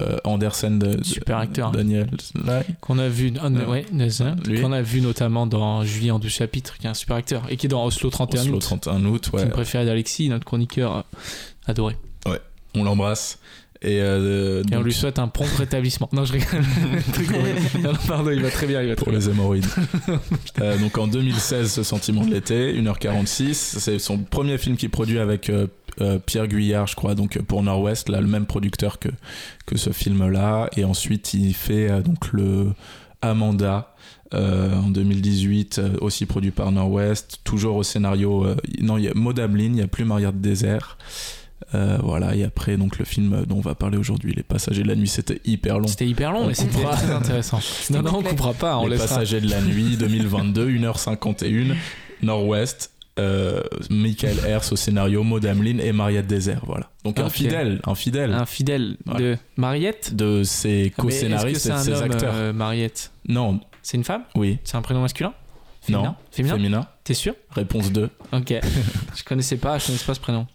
euh, 0.01 0.17
Andersen. 0.25 0.79
De, 0.79 1.03
Super 1.05 1.39
acteur. 1.39 1.71
Daniel. 1.71 2.09
Qu'on 2.81 2.99
a 2.99 3.09
vu, 3.09 3.33
ouais, 3.69 3.87
qu'on 4.61 4.73
a 4.73 4.83
vu 4.83 5.01
notamment 5.01 5.47
dans 5.47 5.85
Julie 5.85 6.11
en 6.11 6.19
deux 6.19 6.29
chapitres, 6.29 6.77
qui 6.79 6.87
est 6.87 6.91
un 6.91 6.95
super 6.95 7.17
acteur, 7.17 7.43
et 7.49 7.57
qui 7.57 7.67
est 7.67 7.69
dans 7.69 7.85
Oslo 7.85 8.11
31 8.11 8.41
Oslo, 8.41 8.57
août, 8.57 8.61
31 8.61 9.05
août, 9.05 9.31
ouais. 9.33 9.41
film 9.41 9.53
préféré 9.53 9.85
d'Alexis, 9.85 10.29
notre 10.29 10.45
chroniqueur 10.45 11.05
adoré. 11.67 11.97
On 12.75 12.85
l'embrasse. 12.85 13.39
Et, 13.83 14.01
euh, 14.01 14.63
Et 14.73 14.77
on 14.77 14.83
lui 14.83 14.95
souhaite 14.95 15.19
un 15.19 15.29
prompt 15.29 15.47
rétablissement. 15.59 16.09
Non, 16.13 16.25
je 16.25 16.33
rigole. 16.33 16.63
Non, 17.83 17.93
pardon, 18.09 18.31
il 18.31 18.41
va 18.41 18.51
très 18.51 18.67
bien, 18.67 18.81
il 18.81 18.89
va 18.89 18.95
très 18.97 19.05
pour 19.05 19.13
bien. 19.13 19.21
les 19.21 19.29
hémorroïdes. 19.29 19.67
Euh, 20.61 20.79
donc 20.79 20.97
en 20.99 21.07
2016, 21.07 21.71
Ce 21.71 21.83
sentiment 21.83 22.25
de 22.25 22.31
l'été, 22.33 22.73
1h46. 22.81 23.53
C'est 23.55 23.99
son 23.99 24.19
premier 24.19 24.57
film 24.57 24.77
qu'il 24.77 24.89
produit 24.91 25.19
avec 25.19 25.51
euh, 25.51 25.67
Pierre 26.25 26.47
Guyard, 26.49 26.87
je 26.87 26.95
crois, 26.97 27.15
donc 27.15 27.39
pour 27.43 27.63
Nord-Ouest, 27.63 28.09
là, 28.09 28.21
le 28.21 28.27
même 28.29 28.47
producteur 28.47 28.99
que, 28.99 29.09
que 29.67 29.77
ce 29.77 29.91
film-là. 29.91 30.71
Et 30.77 30.85
ensuite, 30.85 31.35
il 31.35 31.53
fait 31.55 32.03
donc 32.03 32.33
le 32.33 32.69
Amanda. 33.21 33.95
euh, 34.33 34.75
en 34.75 34.89
2018, 34.89 35.79
euh, 35.79 35.91
aussi 36.01 36.27
produit 36.27 36.51
par 36.51 36.73
Nord-Ouest, 36.73 37.41
toujours 37.45 37.77
au 37.77 37.83
scénario. 37.83 38.45
euh, 38.45 38.57
non, 38.81 38.97
il 38.99 39.05
y 39.05 39.09
a 39.09 39.15
Maud 39.15 39.39
il 39.39 39.73
n'y 39.73 39.83
a 39.83 39.87
plus 39.87 40.05
Maria 40.05 40.33
de 40.33 40.39
Désert. 40.39 40.97
Euh, 41.75 41.99
voilà, 42.03 42.35
et 42.37 42.45
après, 42.45 42.77
donc 42.77 42.99
le 42.99 43.05
film 43.05 43.45
dont 43.47 43.57
on 43.57 43.61
va 43.61 43.75
parler 43.75 43.97
aujourd'hui, 43.99 44.33
Les 44.35 44.43
Passagers 44.43 44.83
de 44.83 44.89
la 44.89 44.95
Nuit, 44.97 45.09
c'était 45.09 45.41
hyper 45.45 45.79
long. 45.79 45.87
C'était 45.89 46.07
hyper 46.07 46.33
long, 46.33 46.41
On 46.43 46.47
mais 46.47 46.55
c'était 46.55 46.83
très 46.83 47.11
intéressant. 47.11 47.59
Non, 47.91 48.03
non, 48.03 48.19
on 48.19 48.23
coupera 48.23 48.55
pas, 48.55 48.79
on 48.79 48.85
Les 48.85 48.91
laissera. 48.91 49.09
Passagers 49.09 49.41
de 49.41 49.51
la 49.51 49.61
Nuit 49.61 49.97
2022, 49.99 50.69
1h51, 50.71 51.75
Nord-Ouest. 52.23 52.91
Euh, 53.17 53.61
Michael 53.91 54.39
Hers 54.45 54.73
au 54.73 54.77
scénario, 54.77 55.23
Maud 55.23 55.47
Ameline 55.47 55.79
et 55.81 55.93
Mariette 55.93 56.27
Désert, 56.27 56.63
voilà. 56.67 56.91
Donc 57.05 57.21
un 57.21 57.31
fidèle, 57.31 57.81
un 57.85 57.95
fidèle 57.95 58.33
Un 58.33 58.45
fidèle 58.45 58.97
Ouais. 59.07 59.19
de 59.21 59.37
Mariette. 59.57 60.17
de 60.17 60.43
ses 60.43 60.93
Ah, 60.99 61.01
co-scénaristes 61.01 61.67
et 61.67 61.71
de 61.71 61.77
ses 61.77 61.93
homme, 61.93 62.11
acteurs. 62.11 62.35
euh, 62.35 62.53
Mariette 62.53 63.13
Non, 63.29 63.61
C'est 63.83 63.97
une 63.99 64.03
femme 64.03 64.23
oui, 64.35 64.59
C'est 64.65 64.77
un 64.77 64.83
prénom 64.83 65.01
masculin 65.01 65.33
Féminin 65.81 66.03
non, 66.09 66.15
Féminin 66.33 66.57
féminin. 66.57 66.87
T'es 67.05 67.15
sûr 67.15 67.35
Réponse 67.53 67.93
2. 67.93 68.09
Ok. 68.33 68.53
je 69.17 69.23
connaissais 69.23 69.59
pas, 69.59 69.79
je 69.79 69.87
connaissais 69.87 70.07
pas 70.07 70.15
ce 70.15 70.21
prénom. 70.21 70.47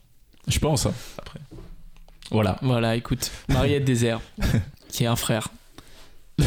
Je 0.48 0.60
pense, 0.60 0.86
hein, 0.86 0.94
après. 1.18 1.40
Voilà. 2.32 2.58
Voilà, 2.62 2.96
écoute, 2.96 3.32
Mariette 3.50 3.84
Désert, 3.86 4.22
qui 4.90 5.04
est 5.04 5.08
un 5.08 5.16
frère. 5.16 5.50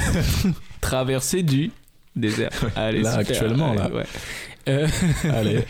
Traversée 0.80 1.42
du 1.42 1.70
désert. 2.16 2.50
Allez, 2.76 3.02
Là, 3.02 3.18
super. 3.18 3.36
actuellement, 3.36 3.72
là. 3.74 3.84
Allez, 3.84 3.94
ouais. 3.94 4.04
Euh, 4.68 4.86
Allez. 5.24 5.64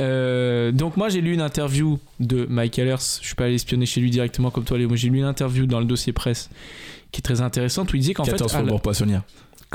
euh, 0.00 0.72
donc 0.72 0.96
moi 0.96 1.10
j'ai 1.10 1.20
lu 1.20 1.34
une 1.34 1.42
interview 1.42 1.98
de 2.20 2.46
Michael 2.46 2.88
Hers, 2.88 2.98
je 3.20 3.26
suis 3.26 3.34
pas 3.34 3.44
allé 3.44 3.56
espionner 3.56 3.84
chez 3.84 4.00
lui 4.00 4.08
directement 4.08 4.50
comme 4.50 4.64
toi 4.64 4.78
Léo, 4.78 4.88
mais 4.88 4.96
j'ai 4.96 5.10
lu 5.10 5.18
une 5.18 5.26
interview 5.26 5.66
dans 5.66 5.78
le 5.78 5.84
dossier 5.84 6.14
presse 6.14 6.48
qui 7.12 7.18
est 7.18 7.22
très 7.22 7.42
intéressante 7.42 7.92
où 7.92 7.96
il 7.96 8.00
disait 8.00 8.14
qu'en 8.14 8.24
fait 8.24 8.30
14 8.30 8.54
à 8.54 8.58
la- 8.60 8.64
Faubourg 8.64 8.80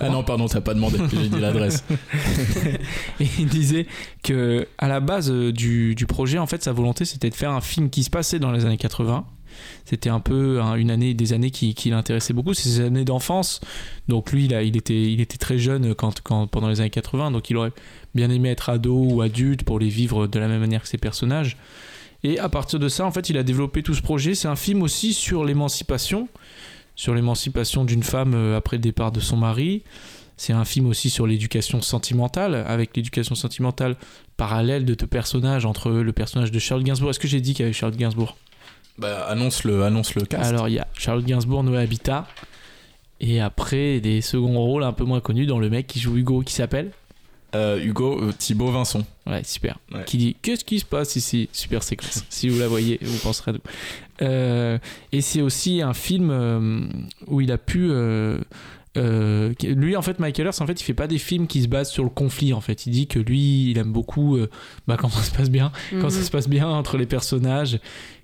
Ah 0.02 0.10
non, 0.10 0.24
pardon, 0.24 0.48
t'as 0.48 0.62
pas 0.62 0.74
demandé, 0.74 0.98
j'ai 1.12 1.30
dit 1.30 1.40
l'adresse. 1.40 1.84
Et 3.20 3.28
il 3.40 3.48
disait 3.48 3.86
que 4.24 4.68
à 4.78 4.88
la 4.88 5.00
base 5.00 5.30
euh, 5.32 5.52
du, 5.52 5.96
du 5.96 6.06
projet, 6.06 6.38
en 6.38 6.48
fait, 6.48 6.64
sa 6.64 6.72
volonté, 6.72 7.06
c'était 7.06 7.30
de 7.30 7.36
faire 7.36 7.52
un 7.52 7.62
film 7.62 7.90
qui 7.90 8.04
se 8.04 8.10
passait 8.10 8.40
dans 8.40 8.52
les 8.52 8.66
années 8.66 8.78
80. 8.78 9.26
C'était 9.86 10.10
un 10.10 10.20
peu 10.20 10.62
hein, 10.62 10.76
une 10.76 10.92
année, 10.92 11.14
des 11.14 11.34
années 11.34 11.52
qui, 11.52 11.74
qui 11.74 11.90
l'intéressaient 11.90 12.34
beaucoup, 12.34 12.54
c'est 12.54 12.70
ses 12.70 12.82
années 12.82 13.06
d'enfance. 13.06 13.60
Donc 14.08 14.32
lui, 14.32 14.48
là, 14.48 14.64
il 14.64 14.78
était, 14.78 15.12
il 15.12 15.22
était 15.22 15.38
très 15.38 15.58
jeune 15.58 15.96
quand, 15.96 16.22
quand, 16.22 16.48
pendant 16.48 16.70
les 16.70 16.80
années 16.80 16.90
80, 16.90 17.32
donc 17.32 17.50
il 17.50 17.58
aurait 17.58 17.74
bien 18.16 18.30
aimé 18.30 18.50
être 18.50 18.70
ado 18.70 18.96
ou 18.96 19.22
adulte 19.22 19.64
pour 19.64 19.80
les 19.80 19.90
vivre 19.90 20.28
de 20.28 20.40
la 20.40 20.48
même 20.48 20.62
manière 20.62 20.82
que 20.82 20.88
ses 20.88 20.98
personnages. 20.98 21.58
Et 22.24 22.38
à 22.40 22.50
partir 22.50 22.80
de 22.80 22.90
ça, 22.90 23.06
en 23.06 23.12
fait, 23.12 23.30
il 23.30 23.38
a 23.38 23.44
développé 23.44 23.82
tout 23.82 23.94
ce 23.94 24.02
projet. 24.02 24.36
C'est 24.36 24.48
un 24.48 24.58
film 24.58 24.82
aussi 24.82 25.14
sur 25.14 25.46
l'émancipation, 25.46 26.28
sur 27.00 27.16
l'émancipation 27.16 27.86
d'une 27.86 28.04
femme 28.04 28.34
euh, 28.34 28.58
après 28.58 28.76
le 28.76 28.82
départ 28.82 29.14
de 29.14 29.22
son 29.22 29.38
mari. 29.38 29.84
C'est 30.36 30.52
un 30.52 30.66
film 30.66 30.86
aussi 30.86 31.10
sur 31.10 31.28
l'éducation 31.28 31.82
sentimentale, 31.82 32.56
avec 32.68 32.94
l'éducation 32.94 33.36
sentimentale 33.36 33.96
parallèle 34.36 34.84
de 34.84 34.96
deux 34.96 35.08
personnages, 35.08 35.66
entre 35.66 35.92
le 35.92 36.12
personnage 36.12 36.52
de 36.52 36.60
Charles 36.60 36.84
Gainsbourg. 36.84 37.12
Est-ce 37.12 37.20
que 37.20 37.30
j'ai 37.30 37.40
dit 37.40 37.54
qu'il 37.54 37.64
y 37.64 37.66
avait 37.68 37.74
Charles 37.74 37.96
Gainsbourg? 37.96 38.36
Bah, 38.98 39.26
annonce 39.30 39.64
le, 39.64 39.84
annonce 39.84 40.14
le 40.14 40.26
cast. 40.26 40.44
Alors, 40.44 40.68
il 40.68 40.74
y 40.74 40.80
a 40.80 40.88
Charles 40.94 41.24
Gainsbourg, 41.24 41.64
Noé 41.64 41.78
Habitat. 41.78 42.28
Et 43.22 43.40
après, 43.40 44.02
des 44.02 44.20
seconds 44.20 44.60
rôles 44.60 44.84
un 44.84 44.92
peu 44.92 45.06
moins 45.06 45.22
connus 45.22 45.46
dans 45.46 45.60
le 45.60 45.70
mec 45.70 45.88
qui 45.88 46.02
joue 46.02 46.18
Hugo, 46.18 46.42
qui 46.42 46.54
s'appelle? 46.54 46.92
Euh, 47.56 47.80
Hugo 47.84 48.22
euh, 48.22 48.32
Thibaut 48.38 48.72
Vincent. 48.72 49.02
Ouais, 49.26 49.42
super. 49.44 49.80
Ouais. 49.92 50.04
Qui 50.06 50.18
dit 50.18 50.36
Qu'est-ce 50.42 50.64
qui 50.64 50.80
se 50.80 50.86
passe 50.86 51.16
ici? 51.16 51.50
Super 51.52 51.82
séquence. 51.84 52.24
si 52.30 52.48
vous 52.50 52.60
la 52.60 52.68
voyez, 52.68 53.00
vous 53.02 53.18
penserez 53.20 53.52
à 53.52 53.54
nous. 53.56 53.60
Euh, 54.22 54.78
et 55.12 55.22
c'est 55.22 55.42
aussi 55.42 55.82
un 55.82 55.94
film 55.94 56.30
euh, 56.32 56.82
où 57.28 57.42
il 57.42 57.52
a 57.52 57.58
pu 57.58 57.88
euh, 57.90 58.38
euh, 58.98 59.54
lui, 59.64 59.96
en 59.96 60.02
fait, 60.02 60.20
Michael 60.20 60.48
Earls, 60.48 60.56
en 60.62 60.68
fait, 60.68 60.80
il 60.80 60.84
fait 60.84 60.94
pas 60.94 61.08
des 61.08 61.18
films 61.20 61.48
qui 61.48 61.62
se 61.64 61.68
basent 61.68 61.90
sur 61.92 62.04
le 62.04 62.10
conflit. 62.10 62.54
En 62.54 62.62
fait, 62.62 62.86
il 62.86 62.92
dit 62.92 63.08
que 63.08 63.20
lui, 63.20 63.72
il 63.72 63.78
aime 63.78 63.92
beaucoup 63.92 64.36
euh, 64.38 64.50
bah, 64.88 64.98
quand 65.00 65.10
ça 65.10 65.24
se 65.24 65.32
passe 65.32 65.50
bien, 65.50 65.72
quand 66.02 66.10
ça 66.10 66.20
Mhm. 66.20 66.26
se 66.26 66.32
passe 66.32 66.50
bien 66.50 66.68
entre 66.68 66.98
les 66.98 67.06
personnages, 67.06 67.80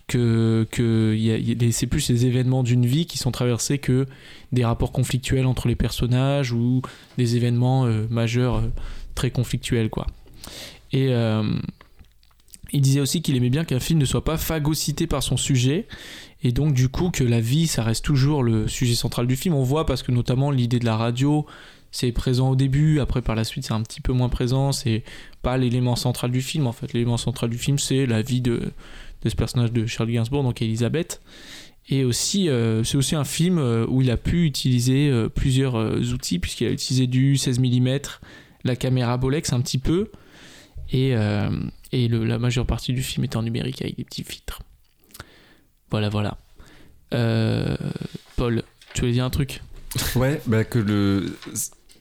que, 0.07 0.67
que 0.71 1.13
il 1.15 1.21
y 1.23 1.31
a- 1.31 1.37
il 1.37 1.49
y 1.49 1.51
a 1.51 1.55
des- 1.55 1.71
c'est 1.71 1.87
plus 1.87 2.07
les 2.09 2.27
événements 2.27 2.61
d'une 2.61 2.85
vie 2.85 3.07
qui 3.07 3.17
sont 3.17 3.31
traversés 3.31 3.79
que 3.79 4.05
des 4.51 4.63
rapports 4.63 4.91
conflictuels 4.91 5.47
entre 5.47 5.67
les 5.67 5.75
personnages 5.75 6.51
ou 6.51 6.83
des 7.17 7.35
événements 7.37 7.85
euh, 7.87 8.05
majeurs 8.11 8.57
euh, 8.57 8.67
très 9.15 9.31
conflictuels, 9.31 9.89
quoi. 9.89 10.07
Et 10.91 11.07
euh, 11.09 11.43
il 12.71 12.81
disait 12.81 12.99
aussi 12.99 13.21
qu'il 13.21 13.35
aimait 13.35 13.49
bien 13.49 13.65
qu'un 13.65 13.79
film 13.79 13.99
ne 13.99 14.05
soit 14.05 14.23
pas 14.23 14.37
phagocyté 14.37 15.07
par 15.07 15.23
son 15.23 15.37
sujet, 15.37 15.87
et 16.43 16.51
donc 16.51 16.73
du 16.73 16.89
coup 16.89 17.09
que 17.09 17.23
la 17.23 17.41
vie, 17.41 17.67
ça 17.67 17.83
reste 17.83 18.05
toujours 18.05 18.43
le 18.43 18.67
sujet 18.67 18.95
central 18.95 19.27
du 19.27 19.35
film. 19.35 19.55
On 19.55 19.63
voit 19.63 19.85
parce 19.85 20.03
que 20.03 20.11
notamment 20.11 20.51
l'idée 20.51 20.79
de 20.79 20.85
la 20.85 20.97
radio, 20.97 21.45
c'est 21.91 22.11
présent 22.11 22.51
au 22.51 22.55
début, 22.55 22.99
après 22.99 23.21
par 23.21 23.35
la 23.35 23.43
suite 23.43 23.65
c'est 23.65 23.73
un 23.73 23.81
petit 23.81 24.01
peu 24.01 24.13
moins 24.13 24.29
présent, 24.29 24.71
c'est 24.71 25.03
pas 25.41 25.57
l'élément 25.57 25.95
central 25.95 26.31
du 26.31 26.41
film 26.41 26.67
en 26.67 26.71
fait. 26.71 26.93
L'élément 26.93 27.17
central 27.17 27.49
du 27.49 27.57
film 27.57 27.79
c'est 27.79 28.05
la 28.05 28.21
vie 28.21 28.41
de, 28.41 28.71
de 29.23 29.29
ce 29.29 29.35
personnage 29.35 29.71
de 29.71 29.85
Charles 29.85 30.11
Gainsbourg, 30.11 30.43
donc 30.43 30.61
Elisabeth. 30.61 31.21
Et 31.87 32.03
aussi, 32.03 32.49
euh, 32.49 32.83
c'est 32.83 32.97
aussi 32.97 33.15
un 33.15 33.23
film 33.23 33.59
euh, 33.59 33.85
où 33.87 34.01
il 34.01 34.09
a 34.09 34.17
pu 34.17 34.45
utiliser 34.45 35.11
plusieurs 35.35 35.75
outils, 36.13 36.39
puisqu'il 36.39 36.67
a 36.67 36.71
utilisé 36.71 37.05
du 37.05 37.37
16 37.37 37.59
mm, 37.59 37.99
la 38.65 38.75
caméra 38.75 39.15
Bolex 39.15 39.53
un 39.53 39.61
petit 39.61 39.77
peu, 39.77 40.11
et, 40.91 41.15
euh, 41.15 41.49
la 41.91 42.39
majeure 42.39 42.65
partie 42.65 42.91
du 42.93 43.01
film 43.01 43.23
est 43.23 43.35
en 43.35 43.43
numérique 43.43 43.81
avec 43.81 43.95
des 43.95 44.03
petits 44.03 44.23
filtres. 44.23 44.61
Voilà, 45.89 46.09
voilà. 46.09 46.37
Euh, 47.13 47.77
Paul, 48.35 48.63
tu 48.93 49.01
voulais 49.01 49.13
dire 49.13 49.23
un 49.23 49.29
truc? 49.29 49.61
Ouais, 50.15 50.41
bah 50.45 50.63
que 50.65 50.79
le. 50.79 51.37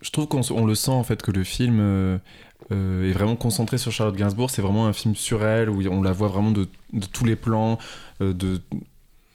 Je 0.01 0.11
trouve 0.11 0.27
qu'on 0.27 0.67
le 0.67 0.75
sent 0.75 0.91
en 0.91 1.05
fait 1.05 1.23
que 1.23 1.31
le 1.31 1.45
film 1.45 1.79
euh, 1.81 2.19
est 2.71 3.13
vraiment 3.13 3.37
concentré 3.37 3.79
sur 3.79 3.93
Charlotte 3.93 4.17
Gainsbourg. 4.17 4.51
C'est 4.51 4.63
vraiment 4.63 4.87
un 4.87 4.93
film 4.93 5.15
sur 5.15 5.45
elle 5.45 5.71
où 5.71 5.81
on 5.89 6.03
la 6.03 6.13
voit 6.13 6.29
vraiment 6.29 6.51
de, 6.51 6.69
tous 7.13 7.25
les 7.25 7.37
plans, 7.37 7.79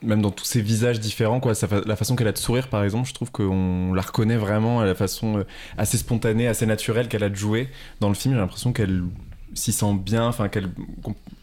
même 0.01 0.21
dans 0.21 0.31
tous 0.31 0.45
ses 0.45 0.61
visages 0.61 0.99
différents 0.99 1.41
la 1.85 1.95
façon 1.95 2.15
qu'elle 2.15 2.27
a 2.27 2.31
de 2.31 2.37
sourire 2.37 2.69
par 2.69 2.83
exemple, 2.83 3.07
je 3.07 3.13
trouve 3.13 3.31
qu'on 3.31 3.93
la 3.93 4.01
reconnaît 4.01 4.37
vraiment 4.37 4.79
à 4.79 4.85
la 4.85 4.95
façon 4.95 5.39
euh, 5.39 5.43
assez 5.77 5.97
spontanée, 5.97 6.47
assez 6.47 6.65
naturelle 6.65 7.07
qu'elle 7.07 7.23
a 7.23 7.29
de 7.29 7.35
jouer 7.35 7.69
dans 7.99 8.09
le 8.09 8.15
film. 8.15 8.33
J'ai 8.33 8.39
l'impression 8.39 8.71
qu'elle 8.71 9.03
s'y 9.53 9.71
sent 9.71 9.93
bien, 9.95 10.27
enfin 10.27 10.47
qu'elle 10.47 10.69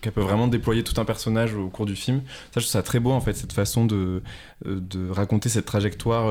peut 0.00 0.20
vraiment 0.20 0.48
déployer 0.48 0.84
tout 0.84 0.98
un 1.00 1.04
personnage 1.04 1.54
au 1.54 1.68
cours 1.68 1.86
du 1.86 1.96
film. 1.96 2.22
Ça, 2.54 2.60
je 2.60 2.60
trouve 2.60 2.72
ça 2.72 2.82
très 2.82 3.00
beau 3.00 3.10
en 3.10 3.20
fait 3.20 3.34
cette 3.34 3.52
façon 3.52 3.84
de 3.84 4.22
euh, 4.66 4.80
raconter 5.10 5.48
cette 5.48 5.66
trajectoire. 5.66 6.28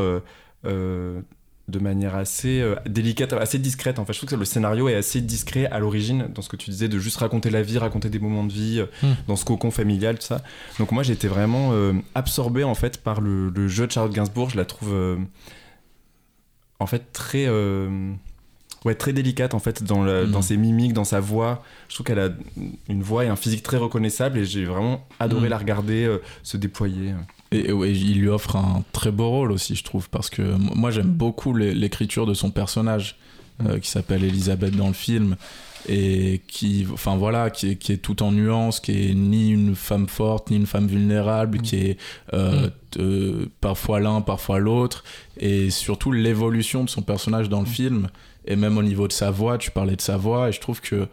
euh, 0.65 1.21
de 1.68 1.80
manière 1.80 2.16
assez 2.16 2.61
euh, 2.61 2.76
délicate, 2.86 3.34
assez 3.34 3.57
discrète. 3.57 3.97
En 3.97 4.05
fait, 4.05 4.13
je 4.13 4.20
trouve 4.20 4.30
que 4.30 4.36
le 4.36 4.45
scénario 4.45 4.88
est 4.88 4.93
assez 4.95 5.20
discret 5.20 5.66
à 5.66 5.80
l'origine 5.80 6.28
dans 6.34 6.41
ce 6.43 6.49
que 6.49 6.55
tu 6.57 6.70
disais 6.70 6.88
de 6.89 6.99
juste 6.99 7.18
raconter 7.18 7.49
la 7.49 7.63
vie, 7.63 7.80
raconter 7.80 8.09
des 8.09 8.20
moments 8.20 8.43
de 8.43 8.53
vie 8.53 8.80
euh, 8.82 8.86
Hmm. 9.01 9.16
dans 9.28 9.36
ce 9.36 9.45
cocon 9.45 9.72
familial, 9.72 10.20
tout 10.20 10.26
ça. 10.28 10.41
Donc 10.78 10.91
moi, 10.91 11.01
j'ai 11.03 11.13
été 11.13 11.28
vraiment 11.28 11.70
euh, 11.74 11.93
absorbé 12.13 12.63
en 12.63 12.76
fait 12.76 13.01
par 13.01 13.20
le, 13.20 13.49
le 13.49 13.68
jeu 13.68 13.88
de 13.88 13.91
Charlotte 13.91 14.13
Gainsbourg. 14.13 14.51
Je 14.51 14.57
la 14.57 14.66
trouve 14.66 14.93
en 16.80 16.86
fait 16.88 17.11
très 17.13 17.47
ouais 18.86 18.93
très 18.95 19.13
délicate 19.13 19.53
en 19.55 19.59
fait 19.59 19.82
dans 19.84 20.03
la- 20.03 20.26
Mhm. 20.26 20.32
dans 20.32 20.41
ses 20.43 20.57
mimiques, 20.57 20.93
dans 20.93 21.03
sa 21.05 21.20
voix. 21.20 21.63
Je 21.89 21.95
trouve 21.95 22.05
qu'elle 22.05 22.20
a 22.20 22.30
une 22.89 23.01
voix 23.01 23.26
et 23.26 23.28
un 23.28 23.36
physique 23.36 23.63
très 23.63 23.78
reconnaissable 23.78 24.38
et 24.38 24.45
j'ai 24.45 24.66
vraiment 24.66 25.07
adoré 25.20 25.45
Mhm. 25.45 25.49
la 25.49 25.57
regarder 25.57 26.18
se 26.43 26.57
déployer. 26.57 27.13
Et, 27.52 27.72
ouais, 27.72 27.91
il 27.91 28.20
lui 28.20 28.28
offre 28.30 28.56
un 28.56 28.84
très 28.91 29.12
beau 29.12 29.30
rôle 29.30 29.52
aussi, 29.52 29.76
je 29.76 29.84
trouve, 29.84 30.10
parce 30.10 30.30
que 30.30 30.41
moi 30.41 30.91
j'aime 30.91 31.12
beaucoup 31.12 31.54
l'é- 31.54 31.74
l'écriture 31.76 32.26
de 32.26 32.34
son 32.34 32.50
personnage, 32.52 33.18
euh, 33.66 33.80
qui 33.80 33.89
s'appelle 33.89 34.24
Elisabeth 34.24 34.76
dans 34.76 34.88
le 34.88 34.93
film, 34.93 35.36
et 35.88 36.41
qui, 36.48 36.88
enfin 36.91 37.16
voilà, 37.16 37.52
qui 37.52 37.70
est, 37.72 37.76
qui 37.76 37.91
est 37.91 37.98
tout 37.98 38.24
en 38.24 38.32
nuances, 38.32 38.80
qui 38.80 38.91
est 39.10 39.14
ni 39.14 39.52
une 39.52 39.76
femme 39.76 40.08
forte, 40.10 40.50
ni 40.50 40.58
une 40.58 40.66
femme 40.66 40.88
vulnérable, 40.88 41.60
qui 41.62 41.76
est 41.78 41.98
euh, 42.34 42.68
Mm. 42.68 42.72
euh, 43.00 43.46
parfois 43.62 44.00
l'un, 44.00 44.22
parfois 44.22 44.58
l'autre, 44.60 45.04
et 45.38 45.70
surtout 45.70 46.12
l'évolution 46.12 46.84
de 46.84 46.89
son 46.89 47.04
personnage 47.04 47.48
dans 47.50 47.60
le 47.60 47.66
film, 47.68 48.08
et 48.48 48.56
même 48.56 48.78
au 48.78 48.84
niveau 48.84 49.08
de 49.08 49.14
sa 49.14 49.30
voix, 49.32 49.58
tu 49.58 49.70
parlais 49.72 49.96
de 49.96 50.02
sa 50.02 50.18
voix, 50.18 50.50
et 50.50 50.52
je 50.52 50.60
trouve 50.60 50.82
que 50.82 51.08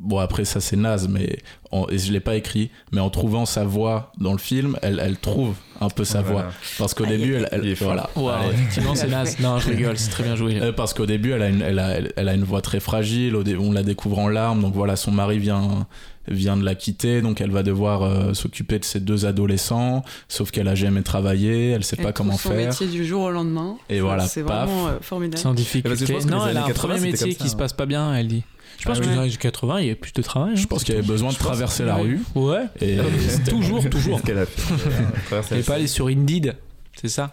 bon 0.00 0.18
après 0.18 0.44
ça 0.44 0.60
c'est 0.60 0.76
naze 0.76 1.08
mais 1.08 1.38
en- 1.72 1.86
et 1.90 1.98
je 1.98 2.12
l'ai 2.12 2.20
pas 2.20 2.36
écrit 2.36 2.70
mais 2.92 3.00
en 3.00 3.10
trouvant 3.10 3.46
sa 3.46 3.64
voix 3.64 4.12
dans 4.20 4.32
le 4.32 4.38
film 4.38 4.76
elle, 4.82 5.00
elle 5.04 5.16
trouve 5.18 5.54
un 5.80 5.88
peu 5.90 6.04
sa 6.04 6.22
Voilà. 6.22 6.42
voix 6.42 6.52
parce 6.78 6.94
qu'au 6.94 7.04
Aïe, 7.04 7.18
début 7.18 7.34
elle, 7.34 7.48
elle- 7.52 7.74
voilà 7.74 8.08
effectivement, 8.52 8.94
c'est 8.94 9.08
naze. 9.08 9.38
Non, 9.40 9.58
je 9.58 9.68
rigole, 9.70 9.96
c'est 9.98 10.10
très 10.10 10.24
bien 10.24 10.34
joué. 10.36 10.60
Euh, 10.60 10.72
parce 10.72 10.92
qu'au 10.94 11.06
début 11.06 11.32
elle 11.32 11.42
a 11.42 11.48
une, 11.48 11.62
elle 11.62 11.78
a, 11.78 11.90
elle, 11.90 12.12
elle 12.16 12.28
a 12.28 12.34
une 12.34 12.44
voix 12.44 12.62
très 12.62 12.80
fragile 12.80 13.34
au 13.36 13.42
dé- 13.42 13.56
on 13.56 13.72
la 13.72 13.82
découvre 13.82 14.18
en 14.18 14.28
larmes 14.28 14.60
donc 14.62 14.74
voilà 14.74 14.96
son 14.96 15.10
mari 15.12 15.38
vient 15.38 15.86
vient 16.30 16.56
de 16.58 16.64
la 16.64 16.74
quitter 16.74 17.22
donc 17.22 17.40
elle 17.40 17.50
va 17.50 17.62
devoir 17.62 18.02
euh, 18.02 18.34
s'occuper 18.34 18.78
de 18.78 18.84
ses 18.84 19.00
deux 19.00 19.24
adolescents 19.24 20.04
sauf 20.28 20.50
qu'elle 20.50 20.68
a 20.68 20.74
jamais 20.74 21.02
travaillé 21.02 21.70
elle 21.70 21.84
sait 21.84 21.96
Elle 21.98 22.04
pas 22.04 22.12
comment 22.12 22.36
son 22.36 22.50
faire 22.50 22.66
métier 22.68 22.86
du 22.86 23.04
jour 23.06 23.22
au 23.22 23.30
lendemain. 23.30 23.76
Et 23.88 24.00
voilà, 24.00 24.26
C'est 24.28 24.42
paf. 24.44 24.68
vraiment 24.68 24.88
euh, 24.88 24.98
formidable. 25.00 25.38
Sans 25.42 25.54
difficulté. 25.54 26.12
Non, 26.26 26.46
elle 26.46 26.56
a 26.56 26.64
un 26.66 26.70
premier 26.70 26.94
80, 26.94 26.94
c'était 26.98 27.10
métier 27.26 27.34
qui 27.34 27.48
se 27.48 27.56
passe 27.56 27.72
pas 27.72 27.86
bien, 27.86 28.14
elle 28.14 28.28
dit. 28.28 28.42
Je 28.78 28.84
pense 28.84 28.98
Ah 28.98 29.00
que 29.00 29.06
oui. 29.08 29.14
dans 29.16 29.22
les 29.22 29.28
années 29.28 29.36
80, 29.38 29.80
il 29.80 29.86
y 29.88 29.90
a 29.90 29.96
plus 29.96 30.12
de 30.12 30.22
travail. 30.22 30.56
je 30.56 30.62
hein. 30.62 30.66
pense 30.68 30.84
qu'il 30.84 30.94
y 30.94 30.98
avait 30.98 31.06
besoin 31.06 31.28
de 31.30 31.34
Je 31.34 31.38
traverser 31.40 31.84
la 31.84 31.96
rue 31.96 32.20
Ouais. 32.34 32.64
et 32.80 32.98
toujours, 33.48 33.88
toujours. 33.90 34.20
Est 34.26 35.66
pas 35.66 35.74
allée 35.74 35.86
sur 35.88 36.06
Indeed, 36.06 36.54
c'est 37.00 37.08
ça 37.08 37.30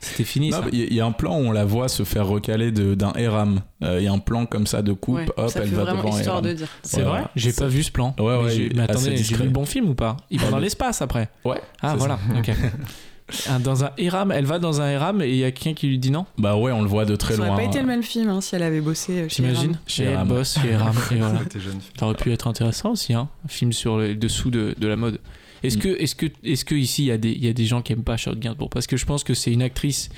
C'était 0.00 0.24
fini 0.24 0.50
Non, 0.50 0.56
ça. 0.58 0.64
mais 0.64 0.70
Il 0.78 0.92
y, 0.94 1.00
a 1.00 1.06
un 1.06 1.12
plan 1.12 1.36
où 1.38 1.42
on 1.44 1.52
la 1.52 1.64
voit 1.64 1.88
se 1.88 2.02
faire 2.02 2.26
recaler 2.26 2.72
de- 2.72 2.94
d'un 2.96 3.12
ERAM. 3.12 3.60
Euh, 3.84 3.98
Il 4.00 4.04
y 4.04 4.08
a 4.08 4.12
un 4.12 4.18
plan 4.18 4.46
comme 4.46 4.66
ça 4.66 4.82
de 4.82 4.92
coupe, 4.92 5.16
Ouais, 5.18 5.26
hop, 5.36 5.48
ça 5.50 5.60
elle 5.62 5.68
va 5.70 5.84
devant 5.92 6.18
ERAM. 6.18 6.42
de. 6.42 6.56
C'est 6.82 6.96
Ouais, 6.98 7.02
vrai. 7.04 7.24
J'ai 7.36 7.52
pas 7.52 7.68
vu 7.68 7.82
ce 7.84 7.92
plan. 7.92 8.12
Ouais, 8.18 8.36
ouais, 8.38 8.56
mais 8.58 8.68
mais 8.74 8.82
attendez, 8.82 9.16
j'ai 9.16 9.36
vu 9.36 9.44
le 9.44 9.50
bon 9.50 9.64
film 9.64 9.90
ou 9.90 9.94
pas? 9.94 10.16
Il 10.30 10.40
va 10.40 10.50
dans 10.50 10.56
le- 10.56 10.64
l'espace 10.64 11.02
après. 11.02 11.28
Ouais. 11.44 11.60
Ah 11.82 11.94
voilà, 11.96 12.18
ok. 12.36 12.50
Un- 13.48 13.60
Dans 13.60 13.84
un 13.84 13.90
ERAM, 13.98 14.30
elle 14.32 14.44
va 14.46 14.58
dans 14.58 14.80
un 14.80 14.88
ERAM 14.90 15.22
et 15.22 15.28
il 15.30 15.36
y 15.36 15.44
a 15.44 15.50
quelqu'un 15.50 15.74
qui 15.74 15.86
lui 15.88 15.98
dit 15.98 16.10
non? 16.10 16.26
Bah 16.38 16.56
ouais, 16.56 16.72
on 16.72 16.82
le 16.82 16.88
voit 16.88 17.04
de 17.04 17.16
très 17.16 17.34
Ça 17.34 17.40
aurait 17.40 17.48
loin. 17.48 17.56
pas 17.56 17.64
été 17.64 17.80
le 17.80 17.86
même 17.86 18.02
film 18.02 18.28
hein, 18.30 18.40
si 18.40 18.54
elle 18.54 18.62
avait 18.62 18.80
bossé 18.80 19.12
euh, 19.12 19.28
chez 19.28 19.36
T'imagines? 19.36 19.72
Ram. 19.72 19.78
Chez 19.86 20.04
Chez 20.04 20.10
elle 20.10 20.26
bosse 20.26 20.58
chez 20.60 20.68
et 20.68 20.76
voilà. 20.76 20.92
Fille. 21.50 21.70
Ça 21.98 22.06
aurait 22.06 22.14
pu 22.16 22.32
être 22.32 22.46
intéressant 22.46 22.90
aussi, 22.92 23.14
hein. 23.14 23.28
Un 23.44 23.48
film 23.48 23.72
sur 23.72 23.96
le 23.98 24.14
dessous 24.14 24.50
de, 24.50 24.74
de 24.78 24.86
la 24.88 24.96
mode. 24.96 25.18
Est-ce 25.62 25.76
Mm. 25.78 25.80
que, 25.80 25.88
est-ce 26.00 26.14
que, 26.16 26.26
est-ce 26.44 26.64
que 26.64 26.74
ici 26.74 27.02
il 27.04 27.06
y 27.06 27.10
a 27.12 27.18
des, 27.18 27.30
il 27.30 27.44
y 27.44 27.48
a 27.48 27.52
des 27.52 27.64
gens 27.66 27.82
qui 27.82 27.92
aiment 27.92 28.02
pas 28.04 28.16
Charlotte 28.16 28.40
Gainsbourg 28.42 28.68
Parce 28.70 28.86
que 28.86 28.96
je 28.96 29.06
pense 29.06 29.22
que 29.24 29.34
c'est 29.34 29.52
une 29.52 29.62
actrice 29.62 30.08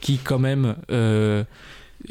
qui 0.00 0.16
quand 0.18 0.38
même 0.38 0.76
euh, 0.90 1.44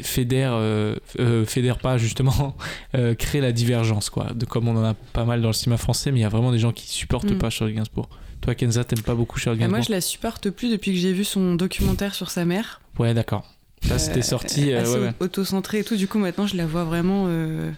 fédère, 0.02 0.52
euh, 0.54 0.96
euh, 1.20 1.46
fédère 1.46 1.78
pas 1.80 1.98
justement, 1.98 2.56
euh, 2.96 3.16
crée 3.16 3.42
la 3.42 3.52
divergence 3.52 4.10
quoi. 4.10 4.28
De 4.36 4.46
comme 4.46 4.68
on 4.68 4.76
en 4.78 4.84
a 4.84 4.94
pas 4.94 5.26
mal 5.26 5.42
dans 5.42 5.50
le 5.50 5.54
cinéma 5.54 5.78
français, 5.78 6.12
mais 6.12 6.20
il 6.20 6.22
y 6.22 6.26
a 6.26 6.30
vraiment 6.30 6.52
des 6.52 6.60
gens 6.60 6.72
qui 6.72 6.88
supportent 6.88 7.32
Mm. 7.32 7.38
pas 7.38 7.50
Charlotte 7.50 7.76
Gainsbourg. 7.76 8.10
Toi 8.44 8.56
Kenza, 8.56 8.84
t'aimes 8.84 9.02
pas 9.02 9.16
beaucoup 9.16 9.40
Charlotte 9.40 9.58
Et 9.60 9.62
Gainsbourg 9.64 9.78
moi, 9.80 9.86
je 9.88 9.92
la 9.92 10.02
supporte 10.02 10.50
plus 10.52 10.70
depuis 10.72 10.92
que 10.94 11.00
j'ai 11.00 11.14
vu 11.14 11.24
son 11.24 11.56
documentaire 11.56 12.14
sur 12.14 12.30
sa 12.30 12.46
mère. 12.46 12.82
Ouais, 13.00 13.14
d'accord. 13.14 13.44
Ça 13.88 13.98
c'était 14.00 14.20
Euh, 14.20 14.22
sorti. 14.22 14.72
euh, 14.72 14.82
assez 14.82 14.94
ouais, 14.94 15.00
ouais. 15.08 15.14
auto-centrée 15.20 15.80
et 15.80 15.84
tout. 15.84 15.96
Du 15.96 16.08
coup, 16.08 16.20
maintenant, 16.20 16.46
je 16.48 16.56
la 16.56 16.66
vois 16.66 16.84
vraiment. 16.84 17.26
euh, 17.28 17.72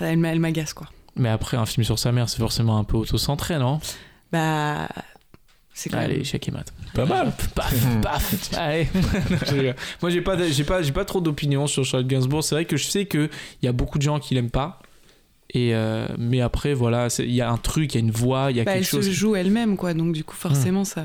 Elle 0.00 0.18
m'a- 0.18 0.28
elle 0.28 0.40
m'agace, 0.40 0.72
quoi. 0.72 0.88
Mais 1.16 1.28
après 1.28 1.56
un 1.56 1.66
film 1.66 1.84
sur 1.84 1.98
sa 1.98 2.10
mère, 2.12 2.28
c'est 2.28 2.38
forcément 2.38 2.78
un 2.78 2.84
peu 2.84 2.96
auto-centré, 2.96 3.58
non? 3.58 3.80
Bah. 4.32 4.88
C'est 5.74 5.88
quand 5.90 5.98
Allez, 5.98 6.16
même. 6.16 6.24
chèque 6.24 6.48
et 6.48 6.50
mat. 6.50 6.72
Pas 6.94 7.06
mal. 7.06 7.32
Paf, 7.54 7.74
paf. 8.02 8.50
Allez. 8.58 8.88
Je 9.46 9.54
rigole. 9.54 9.76
Moi, 10.02 10.10
j'ai 10.10 10.20
pas, 10.20 10.36
j'ai 10.48 10.64
pas, 10.64 10.82
j'ai 10.82 10.92
pas 10.92 11.04
trop 11.04 11.20
d'opinion 11.20 11.66
sur 11.66 11.84
Charlotte 11.84 12.06
Gainsbourg. 12.08 12.42
C'est 12.44 12.54
vrai 12.54 12.64
que 12.64 12.76
je 12.76 12.84
sais 12.84 13.06
que 13.06 13.30
il 13.62 13.66
y 13.66 13.68
a 13.68 13.72
beaucoup 13.72 13.96
de 13.98 14.02
gens 14.02 14.18
qui 14.18 14.34
l'aiment 14.34 14.50
pas. 14.50 14.80
Et 15.52 15.74
euh, 15.74 16.06
mais 16.18 16.40
après, 16.40 16.74
voilà, 16.74 17.08
il 17.18 17.32
y 17.32 17.40
a 17.40 17.50
un 17.50 17.56
truc, 17.56 17.94
il 17.94 17.98
y 17.98 18.00
a 18.00 18.04
une 18.04 18.10
voix, 18.12 18.50
il 18.50 18.56
y 18.56 18.60
a 18.60 18.64
Bah, 18.64 18.72
elle 18.72 18.80
quelque 18.82 18.88
chose. 18.90 19.06
se 19.06 19.10
joue 19.10 19.34
elle-même, 19.36 19.76
quoi. 19.76 19.94
Donc, 19.94 20.12
du 20.12 20.22
coup, 20.24 20.36
forcément, 20.36 20.84
ça. 20.84 21.04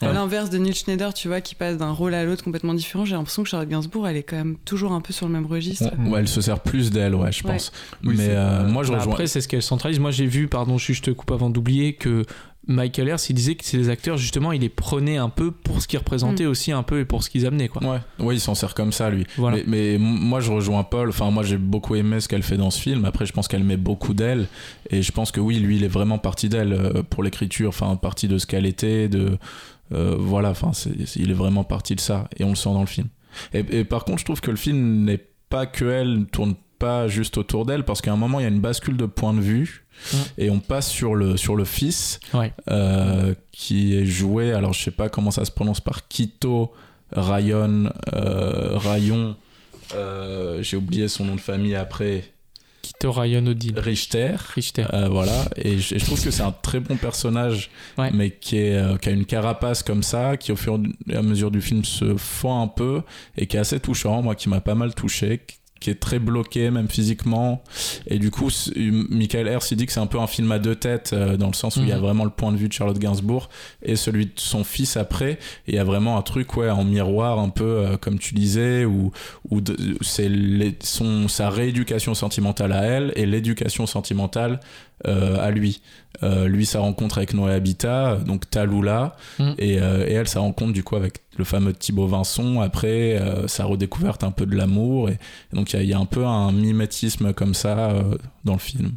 À 0.00 0.06
Ouais. 0.08 0.14
l'inverse 0.14 0.50
de 0.50 0.58
Neil 0.58 0.74
Schneider, 0.74 1.14
tu 1.14 1.28
vois, 1.28 1.40
qui 1.40 1.54
passe 1.54 1.76
d'un 1.76 1.92
rôle 1.92 2.14
à 2.14 2.24
l'autre 2.24 2.42
complètement 2.42 2.74
différent, 2.74 3.04
j'ai 3.04 3.14
l'impression 3.14 3.44
que 3.44 3.48
Charlotte 3.48 3.68
Gainsbourg, 3.68 4.08
elle 4.08 4.16
est 4.16 4.24
quand 4.24 4.34
même 4.34 4.56
toujours 4.64 4.90
un 4.90 5.00
peu 5.00 5.12
sur 5.12 5.28
le 5.28 5.32
même 5.32 5.46
registre. 5.46 5.90
Ouais, 6.08 6.18
elle 6.18 6.26
se 6.26 6.40
sert 6.40 6.58
plus 6.58 6.90
d'elle, 6.90 7.14
ouais, 7.14 7.30
je 7.30 7.44
Ouais. 7.46 7.52
pense. 7.52 7.70
Oui, 8.02 8.16
mais 8.18 8.26
euh, 8.30 8.66
moi, 8.66 8.82
je 8.82 8.90
Bah, 8.90 8.98
rejoins. 8.98 9.12
après, 9.12 9.28
c'est 9.28 9.40
ce 9.40 9.46
qu'elle 9.46 9.62
centralise. 9.62 10.00
Moi, 10.00 10.10
j'ai 10.10 10.26
vu, 10.26 10.48
pardon, 10.48 10.76
je, 10.76 10.92
je 10.92 11.02
te 11.02 11.12
coupe 11.12 11.30
avant 11.30 11.50
d'oublier 11.50 11.92
que 11.94 12.24
Michael 12.68 13.08
Earls, 13.08 13.20
il 13.28 13.34
disait 13.34 13.56
que 13.56 13.64
c'est 13.64 13.76
les 13.76 13.88
acteurs, 13.88 14.16
justement, 14.16 14.52
il 14.52 14.60
les 14.60 14.68
prenait 14.68 15.16
un 15.16 15.28
peu 15.28 15.50
pour 15.50 15.82
ce 15.82 15.88
qu'ils 15.88 15.98
représentaient 15.98 16.46
aussi 16.46 16.70
un 16.70 16.84
peu 16.84 17.00
et 17.00 17.04
pour 17.04 17.24
ce 17.24 17.30
qu'ils 17.30 17.44
amenaient, 17.44 17.68
quoi. 17.68 17.82
Ouais, 17.82 17.98
ouais, 18.24 18.36
il 18.36 18.40
s'en 18.40 18.54
sert 18.54 18.74
comme 18.74 18.92
ça, 18.92 19.10
lui. 19.10 19.26
Voilà. 19.36 19.58
Mais, 19.66 19.96
moi, 19.98 20.40
je 20.40 20.52
rejoins 20.52 20.84
Paul. 20.84 21.08
Enfin, 21.08 21.30
moi, 21.30 21.42
j'ai 21.42 21.56
beaucoup 21.56 21.96
aimé 21.96 22.20
ce 22.20 22.28
qu'elle 22.28 22.44
fait 22.44 22.56
dans 22.56 22.70
ce 22.70 22.80
film. 22.80 23.04
Après, 23.04 23.26
je 23.26 23.32
pense 23.32 23.48
qu'elle 23.48 23.64
met 23.64 23.76
beaucoup 23.76 24.14
d'elle. 24.14 24.46
Et 24.90 25.02
je 25.02 25.10
pense 25.10 25.32
que 25.32 25.40
oui, 25.40 25.58
lui, 25.58 25.76
il 25.76 25.84
est 25.84 25.88
vraiment 25.88 26.18
parti 26.18 26.48
d'elle 26.48 26.72
euh, 26.72 27.02
pour 27.02 27.24
l'écriture. 27.24 27.70
Enfin, 27.70 27.96
parti 27.96 28.28
de 28.28 28.38
ce 28.38 28.46
qu'elle 28.46 28.66
était. 28.66 29.08
De, 29.08 29.38
euh, 29.92 30.14
voilà, 30.18 30.50
enfin, 30.50 30.70
il 31.16 31.30
est 31.30 31.34
vraiment 31.34 31.64
parti 31.64 31.96
de 31.96 32.00
ça. 32.00 32.28
Et 32.36 32.44
on 32.44 32.50
le 32.50 32.56
sent 32.56 32.72
dans 32.72 32.80
le 32.80 32.86
film. 32.86 33.08
Et, 33.54 33.64
et 33.70 33.84
par 33.84 34.04
contre, 34.04 34.20
je 34.20 34.24
trouve 34.24 34.40
que 34.40 34.50
le 34.52 34.56
film 34.56 35.04
n'est 35.04 35.24
pas 35.48 35.66
que 35.66 35.84
elle, 35.84 36.20
ne 36.20 36.24
tourne 36.24 36.54
pas 36.82 37.08
juste 37.08 37.38
autour 37.38 37.64
d'elle. 37.64 37.84
Parce 37.84 38.00
qu'à 38.02 38.12
un 38.12 38.16
moment, 38.16 38.40
il 38.40 38.42
y 38.42 38.46
a 38.46 38.50
une 38.50 38.60
bascule 38.60 38.96
de 38.96 39.06
point 39.06 39.32
de 39.34 39.40
vue. 39.40 39.84
Et 40.36 40.50
on 40.50 40.58
passe 40.58 40.88
sur 40.90 41.14
le, 41.14 41.36
sur 41.36 41.54
le 41.54 41.64
fils. 41.64 42.18
Ouais. 42.34 42.52
euh, 42.68 43.34
qui 43.52 43.94
est 43.96 44.04
joué. 44.04 44.52
Alors, 44.52 44.72
je 44.72 44.82
sais 44.82 44.90
pas 44.90 45.08
comment 45.08 45.30
ça 45.30 45.44
se 45.44 45.50
prononce 45.52 45.80
par 45.80 46.08
Quito. 46.08 46.72
Rayon, 47.14 47.92
euh, 48.14 48.78
Rayon, 48.78 49.36
euh, 49.94 50.62
j'ai 50.62 50.78
oublié 50.78 51.08
son 51.08 51.26
nom 51.26 51.34
de 51.34 51.40
famille 51.40 51.76
après, 51.76 52.24
Quito 52.80 53.12
Ryan 53.12 53.46
Odile. 53.46 53.78
Richter. 53.78 54.34
Richter. 54.54 54.86
Euh, 54.94 55.08
voilà, 55.08 55.44
et 55.56 55.78
je, 55.78 56.02
trouve 56.04 56.22
que 56.24 56.30
c'est 56.30 56.42
un 56.42 56.52
très 56.62 56.80
bon 56.80 56.96
personnage, 56.96 57.70
Ouais. 57.98 58.10
mais 58.14 58.30
qui, 58.30 58.56
est, 58.56 58.98
qui 59.00 59.08
a 59.10 59.12
une 59.12 59.26
carapace 59.26 59.82
comme 59.82 60.02
ça, 60.02 60.38
qui 60.38 60.52
au 60.52 60.56
fur 60.56 60.80
et 61.10 61.16
à 61.16 61.20
mesure 61.22 61.50
du 61.50 61.60
film 61.60 61.84
se 61.84 62.16
fend 62.16 62.62
un 62.62 62.68
peu, 62.68 63.02
et 63.36 63.46
qui 63.46 63.56
est 63.58 63.60
assez 63.60 63.78
touchant, 63.78 64.22
moi 64.22 64.34
qui 64.34 64.48
m'a 64.48 64.60
pas 64.62 64.74
mal 64.74 64.94
touché, 64.94 65.42
qui 65.82 65.90
est 65.90 66.00
très 66.00 66.18
bloqué 66.18 66.70
même 66.70 66.88
physiquement, 66.88 67.62
et 68.06 68.18
du 68.18 68.30
coup, 68.30 68.48
c'est- 68.50 68.72
Michael 68.78 69.48
Hers 69.48 69.60
il 69.70 69.76
dit 69.76 69.86
que 69.86 69.92
c'est 69.92 70.00
un 70.00 70.06
peu 70.06 70.18
un 70.20 70.26
film 70.26 70.50
à 70.52 70.58
deux 70.58 70.74
têtes, 70.76 71.10
euh, 71.12 71.36
dans 71.36 71.48
le 71.48 71.52
sens 71.54 71.76
où 71.76 71.80
il 71.80 71.88
y 71.88 71.92
a 71.92 71.96
Mhm. 71.96 72.00
vraiment 72.02 72.24
le 72.24 72.30
point 72.30 72.52
de 72.52 72.56
vue 72.56 72.68
de 72.68 72.72
Charlotte 72.72 72.98
Gainsbourg 72.98 73.48
et 73.82 73.96
celui 73.96 74.26
de 74.26 74.32
son 74.36 74.64
fils 74.64 74.96
après, 74.96 75.32
et 75.32 75.38
il 75.68 75.74
y 75.74 75.78
a 75.78 75.84
vraiment 75.84 76.16
un 76.16 76.22
truc 76.22 76.56
ouais, 76.56 76.70
en 76.70 76.84
miroir, 76.84 77.38
un 77.38 77.48
peu 77.50 77.64
euh, 77.64 77.96
comme 77.96 78.18
tu 78.18 78.34
disais, 78.34 78.84
où, 78.84 79.10
c'est 80.00 80.30
son, 80.82 81.28
sa 81.28 81.50
rééducation 81.50 82.14
sentimentale 82.14 82.72
à 82.72 82.82
elle 82.84 83.12
et 83.16 83.26
l'éducation 83.26 83.86
sentimentale 83.86 84.52
euh, 84.52 84.91
à 85.40 85.50
lui. 85.50 85.80
Euh, 86.22 86.46
lui, 86.46 86.66
sa 86.66 86.78
rencontre 86.80 87.18
avec 87.18 87.34
Noé 87.34 87.52
Habitat, 87.52 88.16
donc 88.26 88.48
Talula, 88.48 89.16
Mm. 89.38 89.50
et, 89.58 89.80
euh, 89.80 90.06
et 90.06 90.12
elle, 90.12 90.28
sa 90.28 90.40
rencontre 90.40 90.72
du 90.72 90.84
coup 90.84 90.94
avec 90.94 91.22
le 91.36 91.44
fameux 91.44 91.72
Thibaut 91.72 92.06
Vincent, 92.06 92.60
après 92.60 93.18
euh, 93.20 93.48
sa 93.48 93.64
redécouverte 93.64 94.22
un 94.22 94.30
peu 94.30 94.46
de 94.46 94.54
l'amour, 94.54 95.08
et, 95.08 95.14
et 95.52 95.56
donc 95.56 95.72
il 95.72 95.76
y 95.76 95.78
a- 95.80 95.82
il 95.82 95.88
y, 95.88 95.94
a 95.94 95.98
un 95.98 96.04
peu 96.04 96.24
un 96.26 96.52
mimétisme 96.52 97.32
comme 97.32 97.54
ça 97.54 97.90
euh, 97.90 98.16
dans 98.44 98.52
le 98.52 98.58
film. 98.60 98.92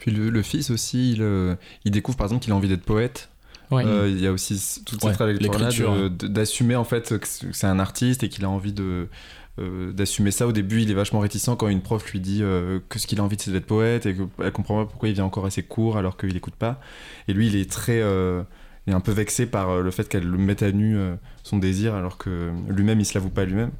Puis 0.00 0.10
le, 0.12 0.30
le 0.30 0.42
fils 0.42 0.70
aussi, 0.70 1.12
il, 1.12 1.22
euh, 1.22 1.54
il 1.84 1.90
découvre 1.90 2.16
par 2.16 2.26
exemple 2.26 2.44
qu'il 2.44 2.52
a 2.52 2.56
envie 2.56 2.68
d'être 2.68 2.84
poète. 2.84 3.30
Ouais. 3.70 3.84
Euh, 3.84 4.08
il 4.08 4.20
y 4.20 4.26
a 4.26 4.32
aussi 4.32 4.54
toute 4.86 5.02
Ouais, 5.02 5.10
cette 5.10 5.18
hein. 5.20 6.08
de- 6.16 6.26
d'assumer 6.28 6.76
en 6.76 6.84
fait 6.84 7.18
que 7.18 7.26
c'est 7.52 7.66
un 7.66 7.78
artiste 7.80 8.22
et 8.22 8.28
qu'il 8.28 8.44
a 8.44 8.50
envie 8.50 8.72
de 8.72 9.08
euh, 9.58 9.92
d'assumer 9.92 10.30
ça. 10.30 10.46
Au 10.46 10.52
début, 10.52 10.82
il 10.82 10.90
est 10.90 10.94
vachement 10.94 11.20
réticent 11.20 11.50
quand 11.58 11.68
une 11.68 11.80
prof 11.80 12.10
lui 12.10 12.20
dit 12.20 12.40
euh, 12.42 12.80
que 12.88 12.98
ce 12.98 13.06
qu'il 13.06 13.20
a 13.20 13.22
envie, 13.22 13.36
c'est 13.38 13.50
d'être 13.50 13.66
poète 13.66 14.06
et 14.06 14.14
qu'elle 14.14 14.52
comprend 14.52 14.84
pas 14.84 14.90
pourquoi 14.90 15.08
il 15.08 15.14
vient 15.14 15.24
encore 15.24 15.46
à 15.46 15.50
ses 15.50 15.62
cours 15.62 15.96
alors 15.96 16.16
qu'il 16.16 16.36
écoute 16.36 16.54
pas. 16.54 16.80
Et 17.28 17.32
lui, 17.32 17.48
il 17.48 17.56
est 17.56 17.70
très 17.70 18.00
euh, 18.00 18.42
il 18.86 18.92
est 18.92 18.96
un 18.96 19.00
peu 19.00 19.12
vexé 19.12 19.46
par 19.46 19.80
le 19.80 19.90
fait 19.90 20.08
qu'elle 20.08 20.26
le 20.26 20.38
mette 20.38 20.62
à 20.62 20.72
nu 20.72 20.96
son 21.42 21.58
désir 21.58 21.94
alors 21.94 22.16
que 22.16 22.50
lui-même 22.70 22.98
il 22.98 23.04
se 23.04 23.12
l'avoue 23.12 23.28
pas 23.28 23.44
lui-même. 23.44 23.70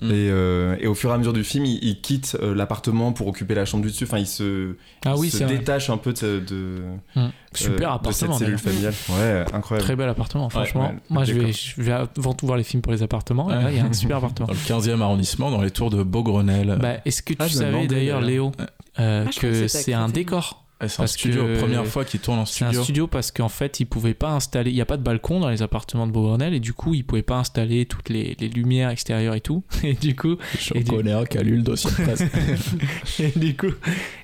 Mm. 0.00 0.10
Et, 0.10 0.28
euh, 0.30 0.76
et 0.80 0.86
au 0.88 0.94
fur 0.94 1.10
et 1.10 1.12
à 1.14 1.18
mesure 1.18 1.32
du 1.32 1.44
film, 1.44 1.64
il, 1.64 1.78
il 1.84 2.00
quitte 2.00 2.36
euh, 2.42 2.52
l'appartement 2.54 3.12
pour 3.12 3.28
occuper 3.28 3.54
la 3.54 3.64
chambre 3.64 3.84
du 3.84 3.90
dessus. 3.90 4.04
Enfin, 4.04 4.18
il 4.18 4.26
se, 4.26 4.74
Ah 5.04 5.12
il 5.14 5.20
oui, 5.20 5.30
se 5.30 5.38
c'est 5.38 5.44
vrai. 5.44 5.58
détache 5.58 5.88
un 5.88 5.96
peu 5.98 6.12
de, 6.12 6.40
de, 6.40 6.78
Hum. 7.16 7.30
Super 7.54 7.92
euh, 7.94 7.98
de 7.98 8.10
cette 8.12 8.24
appartement. 8.24 8.38
cellule 8.38 8.58
familiale. 8.58 8.94
Ouais, 9.10 9.44
incroyable. 9.52 9.84
Très 9.86 9.94
bel 9.96 10.08
appartement, 10.08 10.48
franchement. 10.50 10.88
ouais, 10.88 10.96
Moi, 11.10 11.24
je 11.24 11.32
vais, 11.34 11.38
décor. 11.46 11.52
je 11.76 11.82
vais 11.82 11.92
avant 11.92 12.32
tout 12.34 12.46
voir 12.46 12.58
les 12.58 12.64
films 12.64 12.82
pour 12.82 12.92
les 12.92 13.02
appartements. 13.04 13.48
Et 13.50 13.54
là, 13.54 13.70
il 13.70 13.76
y 13.76 13.80
a 13.80 13.84
un 13.84 13.92
super 13.92 14.16
appartement. 14.18 14.48
Dans 14.48 14.52
le 14.54 14.58
15e 14.58 15.00
arrondissement, 15.00 15.50
dans 15.52 15.62
les 15.62 15.70
tours 15.70 15.90
de 15.90 16.02
Beaugrenelle. 16.02 16.76
Bah, 16.80 16.94
Est-ce 17.04 17.22
que 17.22 17.32
tu 17.34 17.38
Ah, 17.40 17.44
me 17.44 17.48
savais 17.48 17.86
d'ailleurs. 17.86 18.20
Léo, 18.20 18.50
euh, 18.98 19.24
Ah, 19.28 19.30
que 19.40 19.68
c'est 19.68 19.92
un 19.94 20.08
décor 20.08 20.63
c'est 20.86 21.02
un 21.02 21.06
studio, 21.06 21.44
que- 21.44 21.58
première 21.60 21.86
fois 21.86 22.04
qu'il 22.04 22.20
tourne 22.20 22.38
en 22.40 22.44
C'est 22.46 22.64
un 22.64 22.68
studio. 22.68 22.82
studio 22.84 23.06
parce 23.06 23.30
qu'en 23.30 23.48
fait, 23.48 23.80
ils 23.80 23.84
pouvaient 23.86 24.12
pas 24.14 24.30
installer. 24.32 24.70
Il 24.70 24.74
n'y 24.74 24.80
a 24.80 24.86
pas 24.86 24.96
de 24.96 25.02
balcon 25.02 25.40
dans 25.40 25.48
les 25.48 25.62
appartements 25.62 26.06
de 26.06 26.12
Beaugrenelle 26.12 26.52
et 26.54 26.60
du 26.60 26.72
coup, 26.72 26.94
ils 26.94 27.04
pouvaient 27.04 27.22
pas 27.22 27.36
installer 27.36 27.86
toutes 27.86 28.08
les, 28.08 28.36
les 28.40 28.48
lumières 28.48 28.90
extérieures 28.90 29.34
et 29.34 29.40
tout. 29.40 29.62
Et 29.82 29.94
du 29.94 30.14
coup, 30.16 30.36
Je 30.58 30.74
Et 30.74 30.82
du- 30.82 30.90
connais 30.90 31.12
un 31.12 31.24
qui 31.24 31.38
a 31.38 31.42
lu 31.42 31.56
le 31.56 31.62
dossier 31.62 31.90
de 31.90 31.94
presse. 32.02 32.22
et 33.20 33.38
du 33.38 33.56
coup, 33.56 33.72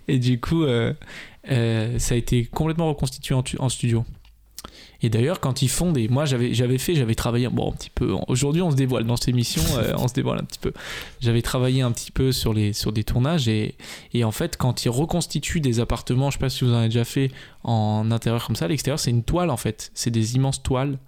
et 0.09 0.19
du 0.19 0.41
coup 0.41 0.65
euh, 0.65 0.93
euh, 1.51 1.99
ça 1.99 2.15
a 2.15 2.19
été 2.19 2.45
complètement 2.47 2.89
reconstitué 2.89 3.35
en, 3.35 3.43
tu- 3.43 3.59
en 3.59 3.69
studio. 3.69 4.05
Et 5.03 5.09
d'ailleurs, 5.09 5.41
quand 5.41 5.63
ils 5.63 5.69
font 5.69 5.93
des. 5.93 6.09
Moi, 6.09 6.25
j'avais 6.27 6.53
j'avais 6.55 6.79
fait, 6.79 6.95
j'avais 6.95 7.15
travaillé. 7.15 7.49
Bon, 7.49 7.71
un 7.71 7.75
petit 7.75 7.91
peu. 7.91 8.15
Aujourd'hui, 8.29 8.61
on 8.63 8.71
se 8.71 8.77
dévoile 8.77 9.05
dans 9.05 9.17
cette 9.17 9.29
émission, 9.29 9.63
euh, 9.79 9.95
on 9.99 10.09
se 10.09 10.15
dévoile 10.15 10.39
un 10.39 10.45
petit 10.45 10.59
peu. 10.59 10.73
J'avais 11.21 11.43
travaillé 11.43 11.83
un 11.83 11.93
petit 11.93 12.11
peu 12.11 12.33
sur, 12.33 12.53
les, 12.53 12.73
sur 12.73 12.93
des 12.93 13.05
tournages 13.05 13.49
et, 13.49 13.75
et 14.13 14.25
en 14.25 14.31
fait, 14.33 14.57
quand 14.57 14.85
ils 14.85 14.91
reconstituent 14.91 15.61
des 15.61 15.81
appartements, 15.81 16.31
je 16.31 16.37
sais 16.37 16.41
pas 16.41 16.51
si 16.51 16.65
vous 16.65 16.73
en 16.73 16.77
avez 16.79 16.89
déjà 16.89 17.05
fait 17.05 17.31
en 17.65 18.11
intérieur 18.11 18.47
comme 18.47 18.57
ça, 18.57 18.69
l'extérieur, 18.69 18.99
c'est 18.99 19.11
une 19.11 19.23
toile 19.25 19.51
en 19.51 19.57
fait. 19.57 19.91
C'est 19.95 20.11
des 20.11 20.37
immenses 20.37 20.63
toiles 20.63 20.99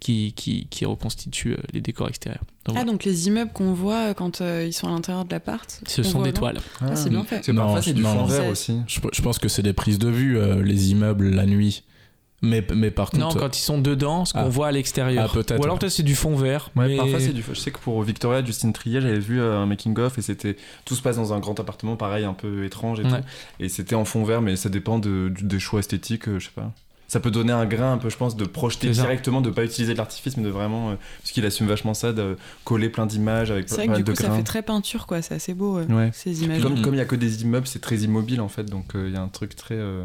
qui, 0.00 0.32
qui, 0.34 0.66
qui 0.68 0.84
reconstituent 0.84 1.52
euh, 1.52 1.62
les 1.72 1.80
décors 1.80 2.08
extérieurs. 2.08 2.42
Donc, 2.64 2.74
Ah, 2.76 2.80
voilà. 2.80 2.90
donc 2.90 3.04
les 3.04 3.28
immeubles 3.28 3.52
qu'on 3.52 3.72
voit 3.72 4.08
euh, 4.10 4.14
quand 4.14 4.40
euh, 4.40 4.64
ils 4.66 4.72
sont 4.72 4.88
à 4.88 4.90
l'intérieur 4.90 5.24
de 5.24 5.30
l'appart 5.30 5.80
ce 5.86 6.00
on 6.00 6.04
sont 6.04 6.22
des 6.22 6.32
toiles. 6.32 6.58
Ah, 6.80 6.96
c'est 6.96 7.08
bien 7.10 7.22
fait. 7.22 7.52
Parfois, 7.54 7.82
c'est 7.82 7.92
du 7.92 8.02
fond 8.02 8.24
vert 8.24 8.46
aussi. 8.46 8.78
Je, 8.88 8.98
je 9.12 9.22
pense 9.22 9.38
que 9.38 9.46
c'est 9.48 9.62
des 9.62 9.72
prises 9.72 10.00
de 10.00 10.08
vue, 10.08 10.38
euh, 10.38 10.60
les 10.62 10.90
immeubles 10.90 11.30
la 11.30 11.46
nuit. 11.46 11.84
Mais, 12.42 12.66
mais 12.74 12.90
par 12.90 13.10
contre. 13.10 13.22
Non, 13.22 13.40
quand 13.40 13.56
ils 13.56 13.62
sont 13.62 13.78
dedans, 13.78 14.24
ce 14.24 14.32
qu'on 14.32 14.40
Ah. 14.40 14.48
voit 14.48 14.66
à 14.66 14.72
l'extérieur. 14.72 15.30
Ah, 15.30 15.32
peut-être, 15.32 15.60
Ou 15.60 15.64
alors 15.64 15.78
peut-être 15.78 15.92
c'est 15.92 16.02
du 16.02 16.16
fond 16.16 16.34
vert. 16.34 16.70
Ouais, 16.74 16.88
mais... 16.88 16.96
parfois 16.96 17.20
c'est 17.20 17.32
du. 17.32 17.42
Je 17.48 17.54
sais 17.58 17.70
que 17.70 17.78
pour 17.78 18.02
Victoria, 18.02 18.44
Justine 18.44 18.72
Trier, 18.72 19.00
j'avais 19.00 19.20
vu 19.20 19.40
euh, 19.40 19.58
un 19.58 19.66
making 19.66 19.96
of 20.00 20.18
et 20.18 20.22
c'était 20.22 20.56
tout 20.84 20.94
se 20.96 21.02
passe 21.02 21.16
dans 21.16 21.32
un 21.32 21.38
grand 21.38 21.58
appartement, 21.60 21.94
pareil, 21.96 22.24
un 22.24 22.34
peu 22.34 22.64
étrange 22.64 22.98
et 23.00 23.04
Ouais. 23.04 23.10
tout. 23.10 23.26
Et 23.60 23.68
c'était 23.68 23.94
en 23.94 24.04
fond 24.04 24.24
vert, 24.24 24.42
mais 24.42 24.56
ça 24.56 24.68
dépend 24.68 24.98
de, 24.98 25.32
des 25.40 25.60
choix 25.60 25.78
esthétiques, 25.80 26.28
euh, 26.28 26.38
je 26.40 26.46
sais 26.46 26.52
pas. 26.54 26.72
Ça 27.06 27.20
peut 27.20 27.30
donner 27.30 27.52
un 27.52 27.66
grain 27.66 27.92
un 27.92 27.98
peu, 27.98 28.08
je 28.08 28.16
pense, 28.16 28.36
de 28.36 28.46
projeter 28.46 28.88
directement, 28.88 29.42
de 29.42 29.50
pas 29.50 29.64
utiliser 29.64 29.92
de 29.92 29.98
l'artifice, 29.98 30.38
mais 30.38 30.44
de 30.44 30.48
vraiment, 30.48 30.90
euh, 30.90 30.94
parce 31.20 31.30
qu'il 31.32 31.44
assume 31.44 31.66
vachement 31.66 31.92
ça, 31.92 32.12
de 32.14 32.38
coller 32.64 32.88
plein 32.88 33.04
d'images 33.04 33.50
avec 33.50 33.68
C'est 33.68 33.76
pas 33.76 33.86
vrai 33.86 33.98
que 33.98 34.06
de 34.06 34.12
coup, 34.12 34.22
ça 34.22 34.30
fait 34.30 34.42
très 34.42 34.62
peinture, 34.62 35.06
quoi. 35.06 35.20
C'est 35.20 35.34
assez 35.34 35.52
beau, 35.52 35.76
euh, 35.78 35.84
Ouais. 35.88 36.10
ces 36.14 36.42
images. 36.42 36.62
Comme 36.62 36.80
comme 36.80 36.94
il 36.94 36.98
y 36.98 37.00
a 37.02 37.04
que 37.04 37.14
des 37.14 37.42
immeubles, 37.42 37.66
c'est 37.66 37.80
très 37.80 37.98
immobile 37.98 38.40
en 38.40 38.48
fait, 38.48 38.64
donc 38.64 38.94
euh, 38.96 39.08
il 39.08 39.14
y 39.14 39.16
a 39.18 39.20
un 39.20 39.28
truc 39.28 39.54
très, 39.54 39.74
euh, 39.74 40.02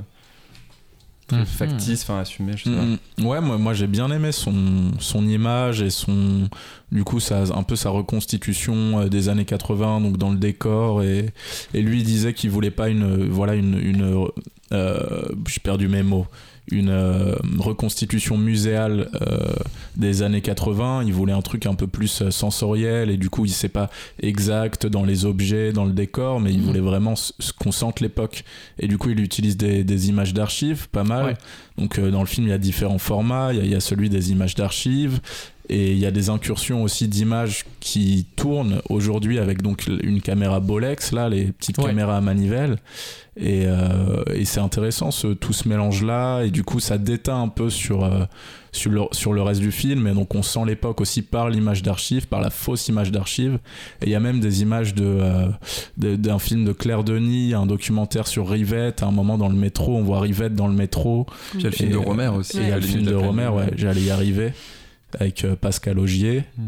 très 1.27 1.39
Mhm. 1.39 1.45
factice, 1.45 2.03
enfin 2.03 2.19
assumé, 2.19 2.53
je 2.55 2.63
sais 2.65 2.69
pas. 2.75 2.81
Mm. 2.83 3.25
Ouais, 3.25 3.41
moi, 3.41 3.57
moi 3.57 3.73
j'ai 3.73 3.87
bien 3.87 4.09
aimé 4.11 4.31
son, 4.31 4.91
son 4.99 5.27
image 5.27 5.81
et 5.81 5.89
son. 5.89 6.49
Du 6.91 7.03
coup, 7.03 7.19
ça, 7.19 7.43
un 7.53 7.63
peu 7.63 7.75
sa 7.75 7.89
reconstitution 7.89 8.99
euh, 9.01 9.07
des 9.09 9.29
années 9.29 9.45
80, 9.45 10.01
donc 10.01 10.17
dans 10.17 10.31
le 10.31 10.37
décor. 10.37 11.03
Et, 11.03 11.29
et 11.73 11.81
lui, 11.81 11.99
il 11.99 12.03
disait 12.05 12.33
qu'il 12.33 12.49
voulait 12.49 12.71
pas 12.71 12.89
une. 12.89 13.27
Voilà, 13.29 13.55
une. 13.55 13.77
une 13.77 14.27
euh, 14.73 15.27
J'ai 15.47 15.59
perdu 15.59 15.87
mes 15.87 16.03
mots. 16.03 16.27
Une 16.69 16.89
euh, 16.89 17.33
reconstitution 17.59 18.37
muséale 18.37 19.09
euh, 19.21 19.37
des 19.95 20.21
années 20.21 20.41
80. 20.41 21.03
Il 21.05 21.13
voulait 21.13 21.31
un 21.31 21.41
truc 21.41 21.65
un 21.65 21.75
peu 21.75 21.87
plus 21.87 22.21
euh, 22.21 22.29
sensoriel 22.31 23.09
et 23.09 23.15
du 23.15 23.29
coup, 23.29 23.45
il 23.45 23.51
sait 23.51 23.69
pas 23.69 23.89
exact 24.21 24.85
dans 24.85 25.03
les 25.05 25.25
objets, 25.25 25.71
dans 25.71 25.85
le 25.85 25.93
décor, 25.93 26.41
mais 26.41 26.51
il 26.51 26.59
Mhm. 26.59 26.65
voulait 26.65 26.79
vraiment 26.81 27.13
s- 27.13 27.33
qu'on 27.57 27.71
sente 27.71 28.01
l'époque. 28.01 28.43
Et 28.79 28.87
du 28.89 28.97
coup, 28.97 29.09
il 29.11 29.19
utilise 29.21 29.55
des, 29.55 29.85
des 29.85 30.09
images 30.09 30.33
d'archives, 30.33 30.89
pas 30.89 31.05
mal. 31.05 31.25
Ouais. 31.25 31.37
Donc 31.77 31.99
euh, 31.99 32.11
dans 32.11 32.19
le 32.21 32.25
film, 32.27 32.47
il 32.47 32.49
y 32.49 32.53
a 32.53 32.57
différents 32.57 32.97
formats. 32.97 33.53
Il 33.53 33.59
y 33.59 33.61
a, 33.61 33.63
il 33.63 33.71
y 33.71 33.75
a 33.75 33.79
celui 33.79 34.09
des 34.09 34.31
images 34.31 34.55
d'archives. 34.55 35.21
Et 35.69 35.91
il 35.91 35.97
y 35.99 36.05
a 36.05 36.11
des 36.11 36.29
incursions 36.29 36.81
aussi 36.83 37.09
d'images 37.09 37.65
qui 37.81 38.25
tournent 38.37 38.81
aujourd'hui 38.89 39.37
avec 39.37 39.61
donc 39.61 39.85
une 39.87 40.21
caméra 40.21 40.61
Bolex, 40.61 41.11
là, 41.11 41.27
les 41.27 41.51
petites 41.51 41.77
Ouais. 41.79 41.85
caméras 41.87 42.15
à 42.17 42.21
manivelle. 42.21 42.77
Et, 43.35 43.65
euh, 43.67 44.23
et 44.33 44.45
c'est 44.45 44.61
intéressant 44.61 45.11
ce, 45.11 45.27
tout 45.27 45.51
ce 45.53 45.67
mélange-là. 45.67 46.43
Et 46.43 46.51
du 46.51 46.63
coup, 46.63 46.79
ça 46.79 46.97
déteint 46.97 47.41
un 47.41 47.49
peu 47.49 47.69
sur, 47.69 48.05
euh, 48.05 48.23
sur, 48.71 48.89
le, 48.91 49.01
sur 49.11 49.33
le 49.33 49.41
reste 49.41 49.59
du 49.59 49.71
film. 49.73 50.07
Et 50.07 50.13
donc, 50.13 50.33
on 50.35 50.41
sent 50.41 50.61
l'époque 50.65 51.01
aussi 51.01 51.21
par 51.21 51.49
l'image 51.49 51.83
d'archives, 51.83 52.27
par 52.27 52.39
la 52.39 52.49
fausse 52.49 52.87
image 52.87 53.11
d'archives. 53.11 53.59
Et 54.01 54.05
il 54.05 54.09
y 54.09 54.15
a 54.15 54.19
même 54.21 54.39
des 54.39 54.61
images 54.61 54.95
de, 54.95 55.03
euh, 55.05 55.47
de- 55.97 56.15
d'un 56.15 56.39
film 56.39 56.63
de 56.63 56.71
Claire 56.71 57.03
Denis, 57.03 57.53
un 57.53 57.65
documentaire 57.65 58.25
sur 58.27 58.49
Rivette. 58.49 59.03
À 59.03 59.07
un 59.07 59.11
moment, 59.11 59.37
dans 59.37 59.49
le 59.49 59.55
métro, 59.57 59.97
on 59.97 60.01
voit 60.03 60.21
Rivette 60.21 60.55
dans 60.55 60.67
le 60.69 60.73
métro. 60.75 61.25
Puis 61.51 61.59
il 61.59 61.63
y 61.63 61.67
a 61.67 61.69
le 61.69 61.75
film 61.75 61.89
Et, 61.89 61.93
de 61.93 61.97
euh, 61.97 62.01
Romer 62.01 62.27
aussi. 62.29 62.57
Et 62.57 62.61
il 62.61 62.67
y 62.69 62.71
a 62.71 62.75
euh, 62.75 62.79
le 62.79 62.81
film 62.87 63.03
de 63.03 63.11
Lune. 63.11 63.49
ouais, 63.49 63.73
j'allais 63.75 64.01
y 64.01 64.09
arriver 64.11 64.53
avec 65.19 65.43
euh, 65.45 65.55
Pascal 65.55 65.99
Augier. 65.99 66.43
Hmm. 66.57 66.67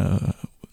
Euh, 0.00 0.16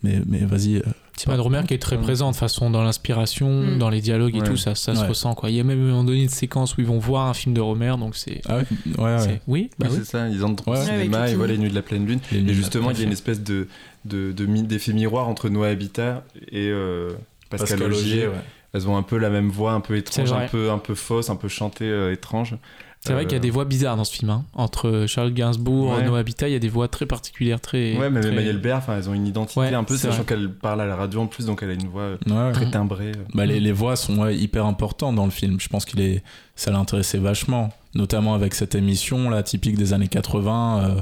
mais 0.03 0.20
mais 0.26 0.39
vas-y. 0.39 0.78
euh, 0.78 0.82
Timon 1.18 1.43
Romer 1.43 1.62
qui 1.68 1.76
est 1.76 1.78
très 1.78 1.99
présent 1.99 2.30
de 2.30 2.32
toute 2.34 2.39
façon 2.39 2.72
dans 2.72 2.82
l'inspiration, 2.84 3.49
Mm. 3.64 3.78
dans 3.78 3.89
les 3.91 4.01
dialogues 4.01 4.36
et 4.36 4.39
Ouais. 4.39 4.47
tout, 4.47 4.57
ça, 4.57 4.74
ça 4.74 4.95
se 4.95 5.05
ressent 5.05 5.36
quoi. 5.36 5.49
Il 5.51 5.55
y 5.55 5.59
a 5.59 5.64
même 5.64 5.80
un 5.80 5.89
moment 5.89 6.03
donné 6.03 6.24
une 6.24 6.30
séquence 6.30 6.76
où 6.78 6.82
ils 6.82 6.88
vont 6.88 6.97
voir 6.97 7.28
un 7.28 7.34
film 7.36 7.53
de 7.53 7.62
Romer, 7.62 7.93
donc 7.99 8.16
c'est. 8.16 8.41
Ah 8.49 8.57
ouais, 8.57 8.64
ouais. 8.97 9.41
Oui, 9.47 9.70
bah 9.78 9.86
Oui, 9.89 9.95
oui. 9.97 9.97
c'est 10.03 10.09
ça, 10.12 10.28
ils 10.30 10.43
entrent 10.43 10.68
Ouais. 10.70 10.80
au 10.80 10.84
cinéma, 10.84 11.30
ils 11.30 11.36
voient 11.36 11.45
les 11.45 11.59
nuits 11.59 11.70
de 11.70 11.76
la 11.76 11.84
pleine 11.84 12.07
lune. 12.07 12.20
Et 12.32 12.53
justement, 12.53 12.89
il 12.89 12.97
y 12.97 13.01
a 13.01 13.05
une 13.05 13.12
espèce 13.12 13.41
de, 13.43 13.68
de, 14.05 14.32
de 14.32 14.45
d'effet 14.64 14.93
miroir 14.93 15.28
entre 15.28 15.49
Noah 15.49 15.68
Habitat 15.68 16.24
et 16.51 16.70
euh, 16.72 17.12
Pascal, 17.51 17.78
Pascal. 17.80 18.32
Elles 18.74 18.88
ont 18.88 18.95
un 18.97 19.03
peu 19.03 19.18
la 19.18 19.30
même 19.30 19.49
voix, 19.49 19.74
un 19.74 19.82
peu 19.82 19.97
étrange, 19.97 20.32
un 20.32 20.47
peu, 20.47 20.72
un 20.72 20.78
peu 20.80 20.95
fausse, 20.95 21.30
un 21.30 21.36
peu 21.36 21.49
chantée 21.49 21.84
euh, 21.89 22.14
étrange. 22.14 22.55
C'est 23.04 23.14
vrai 23.14 23.24
qu'il 23.24 23.32
y 23.32 23.36
a 23.36 23.38
Euh, 23.38 23.41
des 23.41 23.49
voix 23.49 23.66
bizarres 23.66 23.97
dans 23.97 24.04
ce 24.04 24.14
film. 24.14 24.30
hein. 24.30 24.45
Entre 24.54 25.06
Charles 25.08 25.34
Gainsbourg, 25.34 25.89
Ouais. 25.95 26.04
Noah 26.04 26.20
Habitat, 26.20 26.47
il 26.49 26.52
y 26.52 26.56
a 26.56 26.60
des 26.60 26.70
voix 26.70 26.88
très 26.88 27.08
particulières, 27.08 27.60
très. 27.60 27.97
Ouais, 27.97 28.12
mais 28.12 28.22
très- 28.22 28.30
Emmanuel 28.32 28.60
Baird, 28.60 28.78
enfin, 28.84 28.95
elles 28.97 29.10
ont 29.10 29.16
une 29.16 29.26
identité 29.26 29.60
Ouais, 29.60 29.74
un 29.74 29.84
peu, 29.84 29.97
sachant 29.97 30.24
qu'elle 30.24 30.52
parle 30.54 30.82
à 30.82 30.86
la 30.86 30.95
radio 30.95 31.22
en 31.22 31.26
plus, 31.28 31.47
donc 31.47 31.64
elle 31.64 31.72
a 31.72 31.74
une 31.74 31.88
voix 31.88 32.04
euh, 32.04 32.18
Ouais, 32.30 32.52
très 32.52 32.70
timbrée. 32.70 33.10
euh. 33.16 33.24
Bah, 33.34 33.47
les, 33.47 33.60
les 33.60 33.72
voix 33.72 33.95
sont 33.95 34.20
ouais, 34.20 34.38
hyper 34.38 34.68
importantes 34.68 35.16
dans 35.16 35.26
le 35.26 35.32
film. 35.32 35.60
Je 35.60 35.68
pense 35.68 35.86
qu'il 35.86 35.99
est, 35.99 36.24
ça 36.56 36.70
l'intéressait 36.70 37.18
vachement, 37.18 37.70
notamment 37.95 38.36
avec 38.36 38.54
cette 38.54 38.76
émission 38.76 39.32
là 39.32 39.41
typique 39.41 39.78
des 39.78 39.93
années 39.93 40.08
80, 40.08 40.80
euh, 40.84 41.02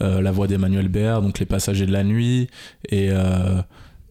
euh, 0.00 0.20
la 0.20 0.32
voix 0.32 0.48
d'Emmanuel 0.48 0.88
Baird, 0.88 1.22
donc 1.22 1.38
les 1.38 1.46
passagers 1.46 1.86
de 1.86 1.92
la 1.92 2.02
nuit 2.02 2.48
et 2.88 3.08
euh, 3.12 3.62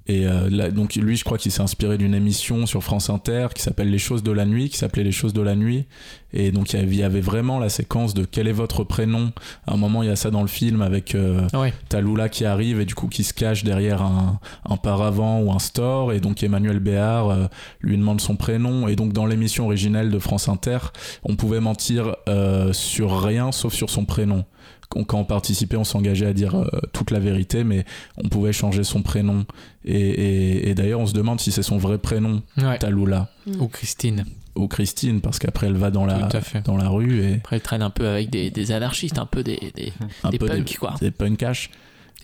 Et 0.07 0.27
euh, 0.27 0.49
là, 0.51 0.69
donc 0.69 0.95
lui, 0.95 1.15
je 1.17 1.23
crois 1.23 1.39
qu'il 1.39 1.51
s'est 1.51 1.63
inspiré 1.63 1.97
d'une 1.97 2.13
émission 2.13 2.67
sur 2.67 2.83
France 2.83 3.09
Inter 3.09 3.47
qui 3.55 3.63
s'appelle 3.63 3.89
Les 3.89 3.97
choses 3.97 4.21
de 4.21 4.31
la 4.31 4.45
nuit, 4.45 4.69
qui 4.69 4.77
s'appelait 4.77 5.03
Les 5.03 5.11
choses 5.11 5.33
de 5.33 5.41
la 5.41 5.55
nuit. 5.55 5.85
Et 6.31 6.51
donc 6.51 6.73
il 6.73 6.93
y 6.95 7.01
avait- 7.01 7.21
vraiment 7.21 7.59
la 7.59 7.69
séquence 7.69 8.13
de 8.13 8.23
quel 8.23 8.47
est 8.47 8.51
votre 8.51 8.83
prénom. 8.83 9.31
À 9.65 9.73
un 9.73 9.77
moment, 9.77 10.03
il 10.03 10.09
y 10.09 10.11
a 10.11 10.15
ça 10.15 10.29
dans 10.29 10.41
le 10.41 10.47
film 10.47 10.81
avec 10.83 11.15
euh, 11.15 11.47
Ouais. 11.53 11.73
Talula 11.89 12.29
qui 12.29 12.45
arrive 12.45 12.79
et 12.81 12.85
du 12.85 12.93
coup 12.93 13.07
qui 13.07 13.23
se 13.23 13.33
cache 13.33 13.63
derrière 13.63 14.01
un, 14.03 14.39
un 14.69 14.77
paravent 14.77 15.39
ou 15.41 15.51
un 15.51 15.59
store. 15.59 16.13
Et 16.13 16.19
donc 16.19 16.43
Emmanuel 16.43 16.79
Béard 16.79 17.29
euh, 17.29 17.45
lui 17.81 17.97
demande 17.97 18.21
son 18.21 18.35
prénom. 18.35 18.87
Et 18.87 18.95
donc 18.95 19.11
dans 19.11 19.25
l'émission 19.25 19.65
originelle 19.65 20.11
de 20.11 20.19
France 20.19 20.49
Inter, 20.49 20.77
on 21.23 21.35
pouvait 21.35 21.61
mentir 21.61 22.15
euh, 22.29 22.73
sur 22.73 23.23
rien 23.23 23.51
sauf 23.51 23.73
sur 23.73 23.89
son 23.89 24.05
prénom. 24.05 24.43
Quand 24.89 25.13
on 25.19 25.23
participait, 25.25 25.77
on 25.77 25.83
s'engageait 25.83 26.27
à 26.27 26.33
dire 26.33 26.55
euh, 26.55 26.67
toute 26.93 27.11
la 27.11 27.19
vérité, 27.19 27.63
mais 27.63 27.85
on 28.23 28.29
pouvait 28.29 28.53
changer 28.53 28.83
son 28.83 29.01
prénom. 29.01 29.45
Et, 29.83 29.95
et- 29.99 30.69
et 30.69 30.75
d'ailleurs, 30.75 30.99
on 30.99 31.07
se 31.07 31.13
demande 31.13 31.39
si 31.39 31.51
c'est 31.51 31.63
son 31.63 31.77
vrai 31.77 31.97
prénom, 31.97 32.41
Ouais. 32.57 32.77
Talula, 32.79 33.29
Ou 33.59 33.67
Christine. 33.67 34.25
ou 34.55 34.67
Christine, 34.67 35.21
parce 35.21 35.37
qu'après 35.39 35.67
elle 35.67 35.75
va 35.77 35.91
dans 35.91 36.05
la, 36.05 36.29
dans 36.63 36.77
la 36.77 36.87
rue 36.89 37.21
et 37.23 37.33
Après, 37.35 37.57
elle 37.57 37.61
traîne 37.61 37.81
un 37.81 37.89
peu 37.89 38.07
avec 38.07 38.29
des, 38.29 38.49
des 38.51 38.71
anarchistes, 38.71 39.19
un 39.19 39.25
peu 39.25 39.43
des, 39.43 39.71
des, 39.75 39.91
un 40.23 40.29
des 40.29 40.37
peu 40.37 40.47
punks, 40.47 40.63
des, 40.67 40.75
quoi. 40.75 40.93
des 41.01 41.11
punkash. 41.11 41.69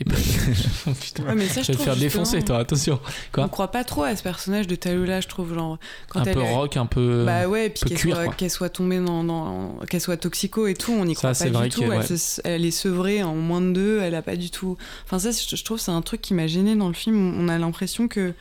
Des 0.03 0.13
punks. 0.13 0.95
Putain. 1.01 1.23
Ouais, 1.23 1.35
mais 1.35 1.47
ça, 1.47 1.61
Je 1.61 1.67
je 1.67 1.71
vais 1.73 1.77
te 1.77 1.83
faire 1.83 1.95
défoncer, 1.95 2.41
toi, 2.43 2.57
attention. 2.59 2.99
Quoi 3.31 3.43
On 3.45 3.47
croit 3.49 3.71
pas 3.71 3.83
trop 3.83 4.03
à 4.03 4.15
ce 4.15 4.23
personnage 4.23 4.67
de 4.67 4.75
Talula, 4.75 5.21
je 5.21 5.27
trouve. 5.27 5.53
Genre, 5.53 5.77
quand 6.09 6.19
Un 6.21 6.23
elle 6.25 6.33
peu 6.35 6.41
est- 6.41 6.53
rock, 6.53 6.77
un 6.77 6.85
peu. 6.85 7.23
Bah 7.25 7.47
ouais, 7.47 7.67
et 7.67 7.69
puis 7.69 7.83
qu'elle 7.89 7.97
soit, 7.97 8.23
quoi. 8.25 8.33
qu'elle 8.33 8.49
soit 8.51 8.69
tombée 8.69 8.99
dans, 8.99 9.23
dans- 9.23 9.77
qu'elle 9.89 10.01
soit 10.01 10.17
toxico 10.17 10.67
et 10.67 10.73
tout, 10.73 10.91
on 10.93 11.05
n'y 11.05 11.15
Ça, 11.15 11.33
croit 11.33 11.45
pas 11.45 11.51
vrai 11.51 11.69
du 11.69 11.75
tout. 11.75 11.83
Elle, 11.83 11.89
ouais. 11.99 12.17
se- 12.17 12.41
elle 12.43 12.65
est 12.65 12.71
sevrée 12.71 13.23
en 13.23 13.35
moins 13.35 13.61
de 13.61 13.71
deux, 13.71 13.99
elle 14.01 14.15
a 14.15 14.21
pas 14.21 14.35
du 14.35 14.49
tout. 14.51 14.77
Enfin 15.05 15.19
ça, 15.19 15.31
je, 15.31 15.55
je 15.55 15.63
trouve 15.63 15.79
c'est 15.79 15.91
un 15.91 16.01
truc 16.01 16.21
qui 16.21 16.33
m'a 16.33 16.47
gêné 16.47 16.75
dans 16.75 16.87
le 16.87 16.93
film. 16.93 17.35
On 17.39 17.47
a 17.49 17.57
l'impression 17.57 18.07
que 18.07 18.33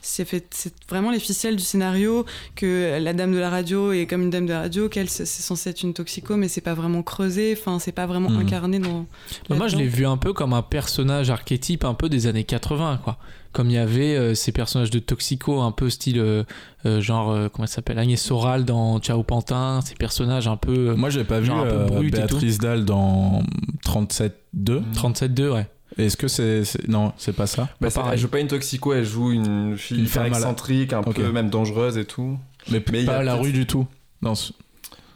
c'est 0.00 0.24
fait, 0.24 0.46
c'est 0.50 0.72
vraiment 0.88 1.10
les 1.10 1.18
ficelles 1.20 1.56
du 1.56 1.62
scénario, 1.62 2.24
que 2.56 2.98
la 3.00 3.12
dame 3.12 3.32
de 3.32 3.38
la 3.38 3.50
radio 3.50 3.92
est 3.92 4.06
comme 4.06 4.22
une 4.22 4.30
dame 4.30 4.46
de 4.46 4.52
la 4.52 4.60
radio, 4.60 4.88
qu'elle 4.88 5.08
c'est 5.08 5.26
c'est 5.26 5.42
censé 5.42 5.70
être 5.70 5.82
une 5.82 5.94
toxico, 5.94 6.36
mais 6.36 6.48
c'est 6.48 6.60
pas 6.60 6.74
vraiment 6.74 7.02
creusé. 7.02 7.54
Enfin, 7.58 7.78
c'est 7.78 7.92
pas 7.92 8.06
vraiment 8.06 8.30
Mhm. 8.30 8.40
incarné 8.40 8.78
dans. 8.78 9.06
Bah, 9.48 9.56
moi, 9.56 9.68
je 9.68 9.76
l'ai 9.76 9.86
vu 9.86 10.06
un 10.06 10.16
peu 10.16 10.32
comme 10.32 10.52
un 10.52 10.62
personnage 10.62 11.30
archétype 11.30 11.84
un 11.84 11.94
peu 11.94 12.08
des 12.08 12.26
années 12.26 12.44
80, 12.44 13.00
quoi. 13.02 13.18
Comme 13.52 13.70
il 13.70 13.74
y 13.74 13.78
avait 13.78 14.14
euh, 14.14 14.34
ces 14.34 14.52
personnages 14.52 14.90
de 14.90 14.98
Toxico, 14.98 15.60
un 15.62 15.72
peu 15.72 15.88
style, 15.88 16.18
euh, 16.20 16.44
euh, 16.84 17.00
genre, 17.00 17.30
euh, 17.30 17.48
comment 17.48 17.66
ça 17.66 17.76
s'appelle 17.76 17.98
Agnès 17.98 18.20
Soral 18.22 18.64
dans 18.66 19.00
Ciao 19.00 19.22
Pantin, 19.22 19.80
ces 19.84 19.94
personnages 19.94 20.46
un 20.46 20.56
peu. 20.58 20.90
euh, 20.90 20.96
Moi, 20.96 21.08
j'ai 21.08 21.24
pas 21.24 21.40
vu 21.40 21.50
un 21.50 21.62
peu 21.64 21.94
euh, 21.96 22.00
Béatrice 22.10 22.58
Dalle 22.58 22.84
dans 22.84 23.42
37-2. 23.84 24.82
37-2, 24.94 25.48
ouais. 25.52 25.66
Est-ce 25.98 26.16
que 26.16 26.28
c'est. 26.28 26.64
c'est- 26.64 26.86
Non, 26.88 27.12
c'est 27.18 27.34
pas 27.34 27.46
ça. 27.46 27.62
Bah, 27.62 27.68
Pas 27.80 27.90
c'est- 27.90 27.94
pareil. 28.00 28.12
elle 28.14 28.18
joue 28.20 28.28
pas 28.28 28.40
une 28.40 28.46
toxico, 28.48 28.92
elle 28.94 29.04
joue 29.04 29.32
une 29.32 29.76
fille 29.76 29.98
Une 29.98 30.04
hyper 30.04 30.14
femme 30.22 30.26
à 30.26 30.28
la- 30.30 30.36
excentrique, 30.38 30.92
un 30.92 31.00
Ok. 31.00 31.14
peu 31.16 31.32
même 31.32 31.50
dangereuse 31.50 31.98
et 31.98 32.04
tout. 32.04 32.38
Mais, 32.70 32.82
Mais 32.92 32.98
il 33.00 33.02
y 33.02 33.06
pas 33.06 33.16
a 33.16 33.18
à 33.18 33.22
la 33.22 33.32
peut-être- 33.32 33.44
rue 33.44 33.52
du 33.52 33.66
tout. 33.66 33.86
Non, 34.22 34.34
ce- 34.34 34.52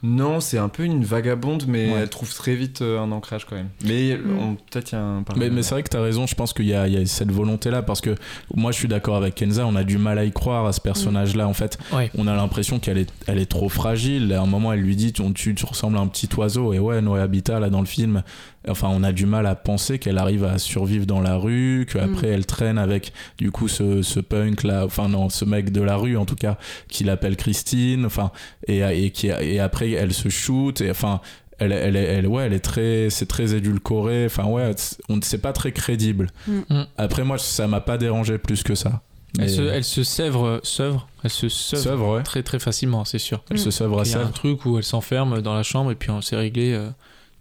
Non, 0.05 0.41
c'est 0.41 0.59
un 0.59 0.68
peu 0.68 0.83
une 0.83 1.05
vagabonde, 1.05 1.62
mais 1.68 1.93
Ouais. 1.93 2.01
elle 2.01 2.09
trouve 2.09 2.35
très 2.35 2.57
vite 2.57 2.83
euh, 2.83 2.99
un 2.99 3.12
ancrage 3.12 3.45
quand 3.47 3.55
même. 3.55 3.68
Mais 3.85 4.16
Mm. 4.16 4.37
on- 4.41 4.55
peut-être 4.57 4.91
il 4.91 4.95
y 4.97 4.99
a 4.99 5.01
un 5.01 5.18
Mais, 5.18 5.24
parallèle. 5.24 5.53
mais 5.53 5.62
c'est 5.62 5.74
vrai 5.76 5.85
que 5.85 5.91
tu 5.91 5.97
as 5.97 6.01
raison, 6.03 6.26
je 6.26 6.35
pense 6.35 6.53
qu'il 6.53 6.66
y, 6.66 6.74
a 6.74 6.89
il 6.89 6.95
y 6.95 6.97
a 7.01 7.07
cette 7.07 7.30
volonté-là, 7.30 7.83
parce 7.83 8.01
que 8.01 8.16
moi 8.53 8.72
je 8.72 8.78
suis 8.78 8.89
d'accord 8.89 9.14
avec 9.14 9.37
Kenza, 9.37 9.64
on 9.64 9.76
a 9.76 9.85
du 9.85 9.99
mal 9.99 10.18
à 10.18 10.24
y 10.24 10.33
croire 10.33 10.66
à 10.66 10.72
ce 10.72 10.80
personnage-là. 10.80 11.47
En 11.47 11.53
fait, 11.55 11.78
Ouais. 11.93 12.11
on 12.18 12.26
a 12.26 12.35
l'impression 12.35 12.80
qu'elle 12.80 12.99
est, 12.99 13.12
elle 13.28 13.39
est 13.39 13.47
trop 13.47 13.68
fragile. 13.68 14.33
À 14.33 14.43
un 14.43 14.47
moment, 14.47 14.72
elle 14.72 14.80
lui 14.80 14.97
dit 14.97 15.12
tu, 15.12 15.22
tu, 15.35 15.55
tu 15.55 15.66
ressembles 15.66 15.97
à 15.97 16.01
un 16.01 16.09
petit 16.09 16.28
oiseau. 16.37 16.72
Et 16.72 16.80
ouais, 16.80 17.01
Noé 17.01 17.20
Habitat, 17.20 17.61
là 17.61 17.70
dans 17.70 17.78
le 17.80 17.87
film, 17.87 18.24
enfin, 18.69 18.89
on 18.91 19.03
a 19.03 19.13
du 19.13 19.27
mal 19.27 19.47
à 19.47 19.55
penser 19.55 19.99
qu'elle 19.99 20.19
arrive 20.19 20.45
à 20.45 20.59
survivre 20.59 21.07
dans 21.07 21.21
la 21.21 21.37
rue, 21.37 21.87
qu'après 21.93 22.29
elle 22.29 22.47
traîne 22.47 22.79
avec 22.79 23.13
du 23.39 23.51
coup 23.51 23.69
ce, 23.69 24.03
ce 24.03 24.21
punk 24.21 24.63
là, 24.63 24.85
enfin 24.85 25.09
non, 25.09 25.29
ce 25.29 25.45
mec 25.45 25.71
de 25.73 25.81
la 25.83 25.97
rue 25.97 26.17
en 26.17 26.25
tout 26.25 26.37
cas, 26.37 26.59
qui 26.89 27.05
l'appelle 27.05 27.37
Christine, 27.37 28.05
enfin, 28.07 28.31
et, 28.69 28.81
et, 28.81 29.11
qui, 29.11 29.29
et 29.29 29.61
après 29.61 29.91
elle 29.93 30.13
se 30.13 30.29
shoot, 30.29 30.81
et 30.81 30.91
enfin. 30.91 31.21
Elle, 31.59 31.71
elle, 31.71 31.95
est- 31.95 32.03
elle, 32.05 32.27
ouais, 32.27 32.47
elle 32.47 32.55
est 32.55 32.59
très, 32.65 33.09
c'est 33.09 33.27
très 33.27 33.55
édulcoré. 33.55 34.25
Enfin, 34.27 34.47
ouais, 34.47 34.73
c'est- 34.77 34.97
on, 35.09 35.21
c'est 35.23 35.39
pas 35.39 35.53
très 35.53 35.71
crédible. 35.71 36.29
Mm. 36.49 36.81
Après, 36.99 37.23
moi, 37.23 37.39
ça 37.39 37.69
m'a 37.69 37.81
pas 37.81 37.99
dérangé 37.99 38.37
plus 38.39 38.65
que 38.65 38.75
ça. 38.75 39.03
Elle, 39.39 39.49
se, 39.49 39.63
elle 39.63 39.85
se 39.85 40.03
sèvre, 40.03 40.61
sèvre, 40.65 41.07
elle 41.23 41.31
se 41.31 41.49
sèvre 41.49 41.83
Sèvre, 41.83 42.09
ouais. 42.17 42.23
très 42.25 42.43
très 42.43 42.59
facilement, 42.59 43.05
c'est 43.05 43.21
sûr. 43.21 43.45
Elle 43.49 43.61
se 43.61 43.71
sèvre 43.71 44.01
à 44.01 44.03
Il 44.05 44.11
y 44.11 44.15
a 44.15 44.23
un 44.23 44.31
truc 44.31 44.67
où 44.67 44.77
elle 44.77 44.83
s'enferme 44.83 45.41
dans 45.41 45.55
la 45.55 45.63
chambre 45.63 45.93
et 45.93 45.95
puis 45.95 46.11
on 46.11 46.21
s'est 46.21 46.35
réglé 46.37 46.73
euh, 46.73 46.89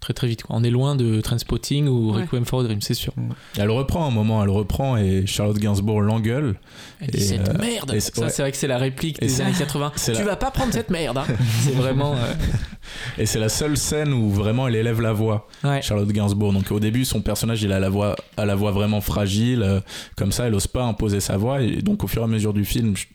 très 0.02 0.12
très 0.12 0.26
vite. 0.26 0.42
quoi. 0.42 0.54
On 0.56 0.62
est 0.62 0.70
loin 0.70 0.94
de 0.96 1.20
Trainspotting 1.22 1.88
ou 1.88 2.12
Ouais. 2.12 2.22
Requiem 2.22 2.44
for 2.44 2.60
a 2.60 2.64
Dream, 2.64 2.82
c'est 2.82 2.92
sûr. 2.94 3.14
Elle 3.58 3.70
reprend 3.70 4.06
un 4.06 4.10
moment, 4.10 4.42
elle 4.42 4.50
reprend 4.50 4.96
et 4.98 5.24
Charlotte 5.26 5.58
Gainsbourg 5.58 6.02
l'engueule. 6.02 6.56
Elle 7.00 7.08
dit 7.10 7.18
Et, 7.18 7.20
cette 7.20 7.48
euh, 7.48 7.58
merde. 7.58 7.92
et 7.94 8.00
ça, 8.00 8.10
c'est- 8.14 8.20
ouais. 8.22 8.28
c'est 8.30 8.42
vrai 8.42 8.50
que 8.50 8.58
c'est 8.58 8.66
la 8.66 8.76
réplique 8.78 9.22
Et 9.22 9.26
des 9.26 9.40
années 9.40 9.52
80. 9.58 9.92
c'est 9.96 10.12
Tu 10.12 10.18
la- 10.18 10.24
vas 10.26 10.36
pas 10.36 10.50
prendre 10.50 10.72
cette 10.72 10.90
merde. 10.90 11.16
hein. 11.18 11.24
c'est 11.62 11.72
vraiment. 11.74 12.12
euh, 12.14 12.16
Et 13.18 13.26
c'est 13.26 13.38
la 13.38 13.48
seule 13.48 13.76
scène 13.76 14.12
où 14.12 14.28
vraiment 14.30 14.68
elle 14.68 14.76
élève 14.76 15.00
la 15.00 15.12
voix, 15.12 15.48
Ouais. 15.64 15.80
Charlotte 15.82 16.08
Gainsbourg. 16.10 16.52
Donc 16.52 16.70
au 16.70 16.80
début, 16.80 17.04
son 17.04 17.22
personnage, 17.22 17.62
il 17.62 17.72
a 17.72 17.80
la 17.80 17.88
voix, 17.88 18.16
a 18.36 18.44
la 18.44 18.54
voix 18.54 18.72
vraiment 18.72 19.00
fragile. 19.00 19.62
euh, 19.62 19.80
comme 20.16 20.32
ça, 20.32 20.46
elle 20.46 20.54
ose 20.54 20.66
pas 20.66 20.82
imposer 20.82 21.20
sa 21.20 21.36
voix. 21.36 21.62
Et 21.62 21.76
donc 21.80 22.04
au 22.04 22.06
fur 22.08 22.22
et 22.22 22.24
à 22.24 22.28
mesure 22.28 22.52
du 22.52 22.64
film, 22.64 22.96
je- 22.96 23.06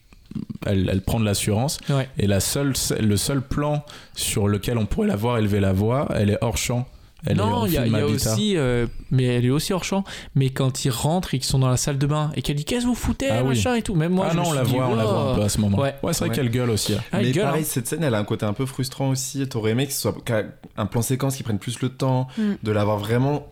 elle, 0.66 0.90
elle 0.92 1.02
prend 1.02 1.20
de 1.20 1.26
l'assurance. 1.26 1.78
Ouais. 1.90 2.08
Et 2.18 2.28
la 2.28 2.40
seule, 2.40 2.74
le 3.00 3.18
seul 3.18 3.42
plan 3.42 3.84
sur 4.16 4.48
lequel 4.48 4.78
on 4.78 4.86
pourrait 4.86 5.08
la 5.08 5.16
voir 5.16 5.38
élever 5.38 5.60
la 5.60 5.74
voix, 5.74 6.08
elle 6.16 6.30
est 6.30 6.38
hors 6.42 6.58
champ. 6.58 6.86
Elle 7.26 7.34
est 7.34 7.36
non, 7.42 7.66
il 7.66 7.74
y 7.74 7.78
a, 7.78 7.82
film 7.84 7.96
il 7.96 8.00
y 8.00 8.02
a 8.02 8.06
Habitat. 8.06 8.34
aussi, 8.34 8.58
euh, 8.58 8.86
mais 9.10 9.24
elle 9.24 9.44
est 9.46 9.50
aussi 9.50 9.74
hors 9.74 9.84
champ. 9.84 10.04
Mais 10.36 10.52
quand 10.52 10.86
ils 10.86 10.92
rentrent 10.92 11.34
et 11.34 11.40
qu'ils 11.40 11.48
sont 11.48 11.58
dans 11.58 11.68
la 11.68 11.76
salle 11.76 11.98
de 11.98 12.06
bain 12.06 12.32
et 12.36 12.44
qu'elle 12.44 12.56
dit 12.56 12.64
qu'est-ce 12.64 12.84
que 12.84 12.88
vous 12.88 12.94
foutez, 12.96 13.30
Ah 13.32 13.42
oui. 13.42 13.50
machin 13.50 13.74
et 13.74 13.82
tout. 13.82 13.96
Même 13.96 14.12
moi, 14.14 14.28
ah 14.30 14.32
je 14.34 14.38
non, 14.38 14.44
me 14.44 14.48
on 14.48 14.52
suis 14.52 14.58
la 14.60 14.64
dit, 14.66 14.72
voit, 14.76 14.88
on 14.88 14.96
la 14.96 15.04
voit 15.04 15.32
un 15.32 15.36
peu 15.36 15.42
à 15.42 15.50
ce 15.50 15.60
moment. 15.60 15.80
Ouais. 15.80 15.96
Ouais, 16.04 16.14
c'est 16.14 16.20
vrai 16.20 16.30
Ouais. 16.30 16.36
qu'elle 16.36 16.52
gueule 16.52 16.70
aussi. 16.70 16.94
hein. 16.94 17.00
Ah, 17.12 17.18
mais 17.18 17.32
gueule, 17.32 17.46
pareil, 17.46 17.64
hein. 17.64 17.68
cette 17.68 17.88
scène, 17.88 18.04
elle 18.04 18.14
a 18.14 18.20
un 18.20 18.24
côté 18.24 18.46
un 18.46 18.54
peu 18.54 18.68
frustrant 18.68 19.10
aussi. 19.10 19.46
T'aurais 19.50 19.72
aimé 19.72 19.88
que 19.88 19.94
ce 19.94 20.02
soit 20.02 20.16
qu'un- 20.24 20.46
un 20.78 20.86
plan 20.86 21.02
séquence 21.02 21.36
qui 21.36 21.44
prenne 21.44 21.58
plus 21.60 21.82
le 21.82 21.90
temps, 21.90 22.28
Mm. 22.38 22.42
de 22.62 22.72
l'avoir 22.72 22.98
vraiment 23.00 23.48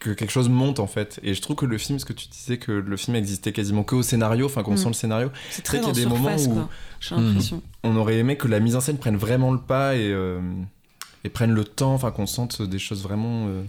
que 0.00 0.10
quelque 0.10 0.30
chose 0.30 0.48
monte 0.48 0.80
en 0.80 0.86
fait. 0.86 1.20
Et 1.22 1.34
je 1.34 1.40
trouve 1.42 1.56
que 1.56 1.66
le 1.66 1.78
film, 1.78 1.98
ce 1.98 2.04
que 2.04 2.12
tu 2.12 2.26
disais 2.28 2.58
que 2.58 2.72
le 2.72 2.96
film 2.96 3.16
existait 3.16 3.52
quasiment 3.52 3.84
que 3.84 3.94
au 3.94 4.02
scénario, 4.02 4.46
enfin 4.46 4.62
qu'on 4.62 4.72
Mm. 4.74 4.76
sent 4.78 4.88
le 4.88 4.92
scénario, 4.94 5.30
C'est 5.50 5.62
très 5.62 5.78
qu'il 5.78 5.86
y 5.88 5.90
a 5.90 5.94
des 5.94 6.06
moments 6.06 6.34
où- 6.36 6.66
l'impression. 7.10 7.62
on 7.84 7.96
aurait 7.96 8.18
aimé 8.18 8.36
que 8.36 8.48
la 8.48 8.58
mise 8.60 8.74
en 8.76 8.80
scène 8.80 8.98
prenne 8.98 9.16
vraiment 9.16 9.52
le 9.52 9.60
pas 9.60 9.94
et, 9.94 10.10
euh, 10.12 10.40
et 11.24 11.28
prenne 11.28 11.52
le 11.52 11.64
temps, 11.64 11.94
enfin 11.94 12.10
qu'on 12.10 12.26
sente 12.26 12.60
des 12.62 12.78
choses 12.80 13.02
vraiment 13.02 13.46
euh, 13.48 13.62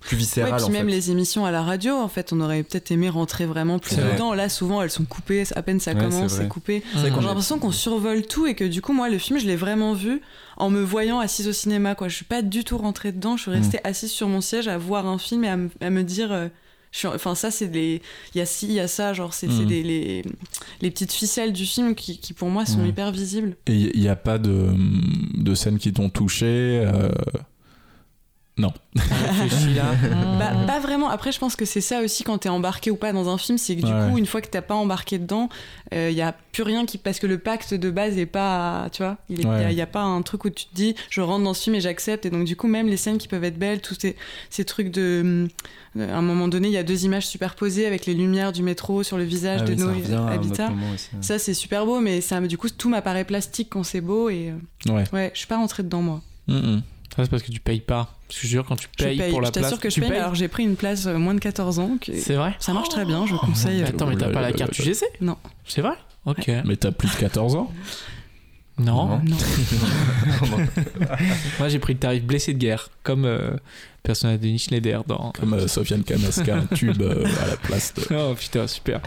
plus 0.00 0.14
Ouais, 0.14 0.18
viscérales 0.20 0.54
puis 0.56 0.64
en 0.64 0.68
même 0.70 0.86
fait. 0.88 0.92
les 0.94 1.10
émissions 1.10 1.44
à 1.44 1.50
la 1.50 1.62
radio, 1.62 1.94
en 1.96 2.08
fait, 2.08 2.32
on 2.32 2.40
aurait 2.40 2.62
peut-être 2.62 2.90
aimé 2.92 3.08
rentrer 3.08 3.46
vraiment 3.46 3.78
plus 3.78 3.96
vrai. 3.96 4.12
dedans. 4.14 4.32
Là, 4.32 4.48
souvent, 4.48 4.80
elles 4.82 4.90
sont 4.90 5.04
coupées, 5.04 5.44
à 5.56 5.62
peine 5.62 5.80
ça 5.80 5.92
Ouais, 5.92 6.00
commence, 6.04 6.32
c'est 6.34 6.48
coupé. 6.48 6.82
Qu'on 6.94 7.00
J'ai 7.20 7.26
l'impression 7.26 7.58
qu'on 7.58 7.72
survole 7.72 8.22
tout 8.26 8.46
et 8.46 8.54
que 8.54 8.64
du 8.64 8.80
coup, 8.80 8.92
moi, 8.92 9.08
le 9.08 9.18
film, 9.18 9.38
je 9.38 9.46
l'ai 9.46 9.56
vraiment 9.56 9.94
vu 9.94 10.20
en 10.56 10.70
me 10.70 10.80
voyant 10.82 11.18
assise 11.18 11.48
au 11.48 11.52
cinéma. 11.52 11.94
Quoi. 11.94 12.08
Je 12.08 12.14
suis 12.16 12.24
pas 12.24 12.42
du 12.42 12.64
tout 12.64 12.78
rentrée 12.78 13.12
dedans. 13.12 13.36
Je 13.36 13.42
suis 13.42 13.50
restée 13.50 13.80
assise 13.84 14.10
sur 14.12 14.28
mon 14.28 14.40
siège 14.40 14.68
à 14.68 14.78
voir 14.78 15.06
un 15.06 15.18
film 15.18 15.44
et 15.44 15.48
à, 15.48 15.56
me- 15.56 15.70
à 15.80 15.90
me 15.90 16.04
dire. 16.04 16.30
euh, 16.32 16.48
je 16.92 16.98
suis- 17.00 17.08
Enfin, 17.08 17.34
ça, 17.34 17.50
c'est 17.50 17.66
des. 17.68 18.00
Il 18.34 18.38
y 18.38 18.40
a 18.40 18.46
ci, 18.46 18.66
il 18.66 18.72
y 18.72 18.80
a 18.80 18.88
ça. 18.88 19.12
Genre, 19.12 19.34
c'est 19.34 19.46
Mhm. 19.48 19.66
des- 19.66 19.82
les, 19.82 20.22
les 20.80 20.90
petites 20.90 21.12
ficelles 21.12 21.52
du 21.52 21.66
film 21.66 21.94
qui, 21.94 22.18
qui 22.18 22.32
pour 22.32 22.48
moi, 22.50 22.64
sont 22.66 22.78
Mhm. 22.78 22.86
hyper 22.86 23.10
visibles. 23.12 23.56
Et 23.66 23.74
il 23.94 24.00
n'y 24.00 24.08
a 24.08 24.16
pas 24.16 24.38
de, 24.38 24.68
de 25.34 25.54
scènes 25.54 25.78
qui 25.78 25.92
t'ont 25.92 26.08
touché. 26.08 26.46
euh, 26.86 27.08
Non. 28.58 28.72
Réfléchis 28.96 29.74
là. 29.74 29.84
Bah, 30.38 30.52
pas 30.66 30.80
vraiment. 30.80 31.08
Après, 31.08 31.30
je 31.32 31.38
pense 31.38 31.54
que 31.56 31.64
c'est 31.64 31.80
ça 31.80 32.00
aussi 32.02 32.24
quand 32.24 32.38
t'es 32.38 32.48
embarqué 32.48 32.90
ou 32.90 32.96
pas 32.96 33.12
dans 33.12 33.28
un 33.28 33.38
film, 33.38 33.56
c'est 33.56 33.76
que 33.76 33.82
du 33.86 33.92
Ouais. 33.92 34.10
coup, 34.10 34.18
une 34.18 34.26
fois 34.26 34.40
que 34.40 34.48
t'as 34.48 34.62
pas 34.62 34.74
embarqué 34.74 35.18
dedans, 35.18 35.48
il 35.92 36.10
y 36.10 36.22
a 36.22 36.34
plus 36.52 36.62
rien 36.64 36.84
qui 36.84 36.98
parce 36.98 37.20
que 37.20 37.26
le 37.28 37.38
pacte 37.38 37.72
de 37.74 37.90
base 37.90 38.18
est 38.18 38.26
pas, 38.26 38.88
tu 38.92 39.02
vois, 39.02 39.16
il 39.30 39.40
y, 39.42 39.46
Ouais. 39.46 39.80
a, 39.80 39.86
pas 39.86 40.02
un 40.02 40.22
truc 40.22 40.44
où 40.44 40.50
tu 40.50 40.64
te 40.66 40.74
dis, 40.74 40.94
je 41.08 41.20
rentre 41.20 41.44
dans 41.44 41.54
ce 41.54 41.62
film 41.62 41.76
et 41.76 41.80
j'accepte. 41.80 42.26
Et 42.26 42.30
donc 42.30 42.44
du 42.44 42.56
coup, 42.56 42.66
même 42.66 42.88
les 42.88 42.96
scènes 42.96 43.18
qui 43.18 43.28
peuvent 43.28 43.44
être 43.44 43.58
belles, 43.58 43.80
tous 43.80 43.96
ces, 43.98 44.16
ces 44.50 44.64
trucs 44.64 44.90
de, 44.90 45.46
à 45.96 46.16
un 46.16 46.22
moment 46.22 46.48
donné, 46.48 46.66
il 46.68 46.74
y 46.74 46.78
a 46.78 46.82
deux 46.82 47.04
images 47.04 47.26
superposées 47.28 47.86
avec 47.86 48.06
les 48.06 48.14
lumières 48.14 48.50
du 48.52 48.62
métro 48.64 49.02
sur 49.04 49.16
le 49.18 49.24
visage 49.24 49.60
Ah 49.62 49.66
de 49.66 49.72
oui, 49.74 49.78
ça 49.78 49.84
Noé 49.84 49.94
revient 49.94 50.14
à 50.14 50.18
un 50.18 50.24
autre 50.24 50.32
Habitat. 50.34 50.68
moment 50.70 50.90
aussi. 50.94 51.08
Ça, 51.20 51.38
c'est 51.38 51.54
super 51.54 51.86
beau, 51.86 52.00
mais 52.00 52.20
ça, 52.20 52.40
du 52.40 52.58
coup, 52.58 52.68
tout 52.70 52.88
m'apparaît 52.88 53.24
plastique 53.24 53.68
quand 53.70 53.84
c'est 53.84 54.00
beau 54.00 54.28
et 54.30 54.50
euh, 54.88 54.92
Ouais. 54.92 55.04
ouais, 55.12 55.30
je 55.34 55.38
suis 55.38 55.46
pas 55.46 55.56
rentrée 55.58 55.82
dedans 55.84 56.02
moi. 56.02 56.20
Mm-mm. 56.48 56.82
Ça, 57.18 57.24
c'est 57.24 57.30
parce 57.30 57.42
que 57.42 57.50
tu 57.50 57.58
payes 57.58 57.80
pas. 57.80 58.14
Je 58.30 58.40
te 58.42 58.46
jure, 58.46 58.64
quand 58.64 58.76
tu 58.76 58.86
Je 58.96 59.04
payes 59.04 59.18
paye. 59.18 59.30
pour 59.32 59.40
la 59.40 59.48
je 59.48 59.52
place. 59.52 59.64
t'assure 59.64 59.80
que 59.80 59.90
je 59.90 59.94
tu 59.94 60.00
paye. 60.00 60.10
payes. 60.10 60.18
Alors 60.20 60.36
j'ai 60.36 60.46
pris 60.46 60.62
une 60.62 60.76
place 60.76 61.06
euh, 61.06 61.18
moins 61.18 61.34
de 61.34 61.40
14 61.40 61.80
ans. 61.80 61.98
que- 62.00 62.16
C'est 62.16 62.34
vrai 62.36 62.54
Ça 62.60 62.72
marche 62.72 62.88
très 62.90 63.04
bien, 63.04 63.26
je 63.26 63.34
conseille. 63.34 63.82
euh, 63.82 63.86
Attends, 63.88 64.06
mais 64.06 64.16
t'as 64.16 64.30
pas 64.30 64.40
la 64.40 64.52
carte 64.52 64.78
UGC 64.78 65.04
Non. 65.20 65.36
C'est 65.66 65.80
vrai? 65.82 65.94
Ok. 66.26 66.48
Mais 66.64 66.76
t'as 66.76 66.92
plus 66.92 67.08
de 67.10 67.16
14 67.16 67.56
ans? 67.56 67.72
Non. 68.78 69.20
Non. 69.24 69.36
Moi, 71.58 71.68
j'ai 71.68 71.78
pris 71.78 71.94
le 71.94 71.98
tarif 71.98 72.22
blessé 72.22 72.54
de 72.54 72.58
guerre, 72.58 72.90
comme 73.02 73.24
euh, 73.24 73.50
le 73.52 73.58
personnage 74.02 74.38
de 74.38 74.42
Denis 74.44 74.58
Schneider 74.60 75.02
dans. 75.04 75.32
Comme 75.32 75.54
euh, 75.54 75.66
Sofiane 75.68 76.04
Kameska, 76.04 76.56
un 76.58 76.66
tube 76.76 77.00
euh, 77.02 77.24
à 77.42 77.46
la 77.48 77.56
place 77.56 77.92
de. 77.94 78.02
Oh 78.14 78.34
putain, 78.34 78.66
super. 78.66 79.00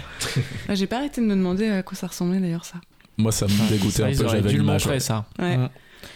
Ah, 0.67 0.75
J'ai 0.75 0.87
pas 0.87 0.97
arrêté 0.97 1.21
de 1.21 1.25
me 1.25 1.35
demander 1.35 1.69
à 1.69 1.83
quoi 1.83 1.95
ça 1.95 2.07
ressemblait 2.07 2.39
d'ailleurs 2.39 2.65
ça. 2.65 2.75
Moi, 3.17 3.31
ça 3.31 3.45
me 3.47 3.69
dégoûtait 3.69 3.97
Ça, 3.97 4.07
un 4.07 4.11
peu. 4.25 4.27
J'avais 4.29 4.49
dû 4.49 4.57
le 4.57 4.63
montrer, 4.63 4.91
ouais. 4.91 4.99
ça. 4.99 5.25
Ouais. 5.39 5.57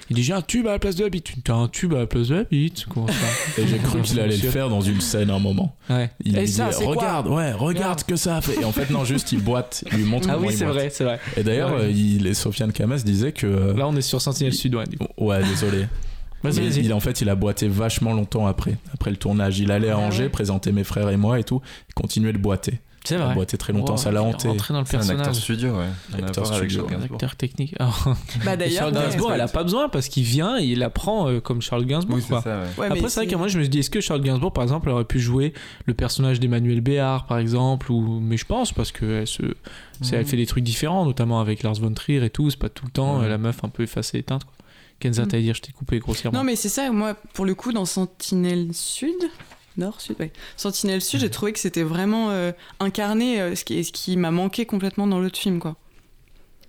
Il 0.10 0.16
dit 0.16 0.24
j'ai 0.24 0.34
un 0.34 0.42
tube 0.42 0.68
à 0.68 0.72
la 0.72 0.80
place 0.80 0.96
de 0.96 1.04
la 1.04 1.10
bite. 1.10 1.34
T'as 1.44 1.54
un 1.56 1.68
tube 1.68 1.94
à 1.94 2.00
la 2.00 2.08
place 2.08 2.28
de 2.28 2.36
la 2.36 2.44
bite 2.44 2.86
Comment 2.90 3.08
ça 3.08 3.62
Et 3.62 3.68
j'ai 3.68 3.78
cru 3.78 4.02
qu'il 4.02 4.20
allait 4.20 4.38
le 4.38 4.50
faire 4.50 4.70
dans 4.70 4.82
une 4.82 5.02
scène 5.02 5.30
à 5.30 5.36
un 5.36 5.40
moment. 5.40 5.76
Ouais. 5.90 6.10
Il 6.24 6.38
Et 6.38 6.48
ça, 6.48 6.70
dit, 6.70 6.76
c'est 6.78 6.84
quoi 6.86 6.96
regarde, 6.96 7.28
ouais, 7.28 7.52
regarde 7.54 8.00
ce 8.00 8.06
que 8.06 8.16
ça 8.16 8.38
a 8.38 8.42
fait. 8.42 8.62
Et 8.62 8.66
en 8.66 8.72
fait, 8.72 8.90
non, 8.90 9.06
juste 9.06 9.32
il 9.32 9.40
boite, 9.42 9.84
il 9.92 9.98
lui 10.00 10.06
montre 10.06 10.28
Ah 10.32 10.38
oui, 10.40 10.54
c'est 10.54 10.66
vrai, 10.66 10.90
c'est 10.92 11.04
vrai. 11.04 11.20
Et 11.38 11.44
d'ailleurs, 11.44 11.74
Ouais. 11.74 11.82
euh, 11.86 11.90
il, 11.92 12.36
Sofiane 12.36 12.72
Kamas 12.72 13.04
disait 13.04 13.32
que. 13.32 13.48
euh, 13.48 13.74
Là, 13.74 13.88
on 13.88 13.96
est 13.96 14.02
sur 14.02 14.22
Sentinelle 14.22 14.54
Sud, 14.54 14.76
ouais. 14.76 14.86
Ouais, 15.18 15.44
désolé. 15.44 15.86
Vas-y, 16.44 16.58
Il- 16.58 16.70
vas-y. 16.70 16.86
il, 16.86 16.94
en 16.94 17.00
fait, 17.00 17.22
il 17.22 17.30
a 17.30 17.36
boité 17.36 17.68
vachement 17.68 18.14
longtemps 18.14 18.46
après, 18.46 18.78
après 18.94 19.10
le 19.10 19.18
tournage. 19.18 19.58
Il 19.60 19.72
allait 19.72 19.90
à 19.90 19.96
Ah 19.96 20.00
Angers, 20.02 20.24
ouais. 20.26 20.30
présenter 20.30 20.72
mes 20.72 20.84
frères 20.84 21.10
et 21.10 21.18
moi 21.18 21.40
et 21.40 21.44
tout. 21.44 21.62
Il 21.90 21.94
continuait 21.96 22.34
de 22.34 22.38
boiter. 22.38 22.80
C'est 23.06 23.18
vrai. 23.18 23.34
boité 23.34 23.58
très 23.58 23.72
longtemps, 23.74 23.94
Wow, 23.94 23.98
ça 23.98 24.12
l'a 24.12 24.22
hanté. 24.24 24.48
rentré 24.48 24.74
dans 24.74 24.82
le 24.82 24.86
C'est 24.86 24.98
un 24.98 25.00
acteur 25.02 25.16
personnage. 25.18 25.42
studio, 25.42 25.70
ouais. 25.78 25.86
À 26.14 26.18
Acteur 26.26 26.52
avec 26.54 26.70
studio, 26.70 26.82
Charles 26.82 26.94
Un 26.94 26.98
Gainsbourg. 27.00 27.16
acteur 27.16 27.36
technique. 27.36 27.76
Ah. 27.80 27.92
Bah 28.46 28.58
d'ailleurs, 28.58 28.80
Charles 28.80 28.94
Gainsbourg, 28.94 29.32
elle 29.34 29.42
a 29.42 29.48
pas 29.48 29.64
besoin 29.64 29.90
parce 29.90 30.08
qu'il 30.10 30.24
vient 30.24 30.58
et 30.60 30.64
il 30.64 30.84
apprend 30.84 31.30
euh, 31.30 31.40
comme 31.40 31.62
Charles 31.62 31.86
Gainsbourg. 31.86 32.18
Oui, 32.18 32.24
quoi. 32.28 32.42
ça, 32.42 32.50
ouais. 32.58 32.64
ouais, 32.78 32.90
mais 32.90 32.98
Après, 32.98 33.10
c'est 33.10 33.20
vrai 33.22 33.28
que 33.28 33.36
moi, 33.36 33.48
je 33.48 33.58
me 33.58 33.64
suis 33.64 33.70
dit, 33.70 33.80
est-ce 33.80 33.90
que 33.90 34.02
Charles 34.02 34.22
Gainsbourg, 34.22 34.52
par 34.54 34.64
exemple, 34.64 34.90
aurait 34.90 35.06
pu 35.06 35.20
jouer 35.20 35.54
le 35.86 35.94
personnage 35.94 36.40
d'Emmanuel 36.40 36.82
Béard, 36.82 37.26
par 37.28 37.38
exemple 37.40 37.92
ou... 37.92 38.20
Mais 38.22 38.38
je 38.38 38.46
pense, 38.46 38.72
parce 38.74 38.92
qu'elle 38.92 39.28
se... 39.28 39.44
c'est- 40.02 40.16
elle 40.16 40.26
fait 40.26 40.38
des 40.38 40.46
trucs 40.46 40.64
différents, 40.64 41.06
notamment 41.06 41.40
avec 41.40 41.64
Lars 41.64 41.76
von 41.76 41.94
Trier 41.94 42.24
et 42.24 42.30
tout. 42.30 42.50
C'est 42.50 42.60
pas 42.60 42.70
tout 42.70 42.86
le 42.86 42.92
temps 42.92 43.20
Ouais. 43.20 43.26
euh, 43.26 43.30
la 43.30 43.38
meuf 43.38 43.64
un 43.64 43.70
peu 43.70 43.84
effacée, 43.84 44.18
éteinte. 44.20 44.44
Quoi. 44.44 44.54
Kenza, 45.00 45.24
Mm. 45.24 45.28
t'allais 45.28 45.44
dire, 45.44 45.56
je 45.56 45.62
t'ai 45.62 45.72
coupé 45.74 46.00
grossièrement. 46.00 46.40
Non, 46.40 46.44
mais 46.46 46.56
c'est 46.56 46.70
ça, 46.70 46.90
moi, 46.92 47.16
pour 47.34 47.46
le 47.46 47.54
coup, 47.54 47.72
dans 47.74 47.86
Sentinelle 47.86 48.70
Sud, 48.74 49.14
Nord, 49.78 50.00
Sud, 50.02 50.16
ouais. 50.20 50.32
Sentinelle 50.58 51.02
Sud, 51.02 51.20
j'ai 51.20 51.30
trouvé 51.30 51.54
que 51.54 51.60
c'était 51.60 51.84
vraiment 51.84 52.32
euh, 52.32 52.52
incarné, 52.80 53.42
euh, 53.42 53.56
ce 53.56 53.64
qui, 53.66 53.84
ce 53.84 53.92
qui 53.92 54.18
m'a 54.18 54.32
manqué 54.32 54.66
complètement 54.66 55.08
dans 55.08 55.20
l'autre 55.20 55.38
film, 55.38 55.60
quoi. 55.60 55.76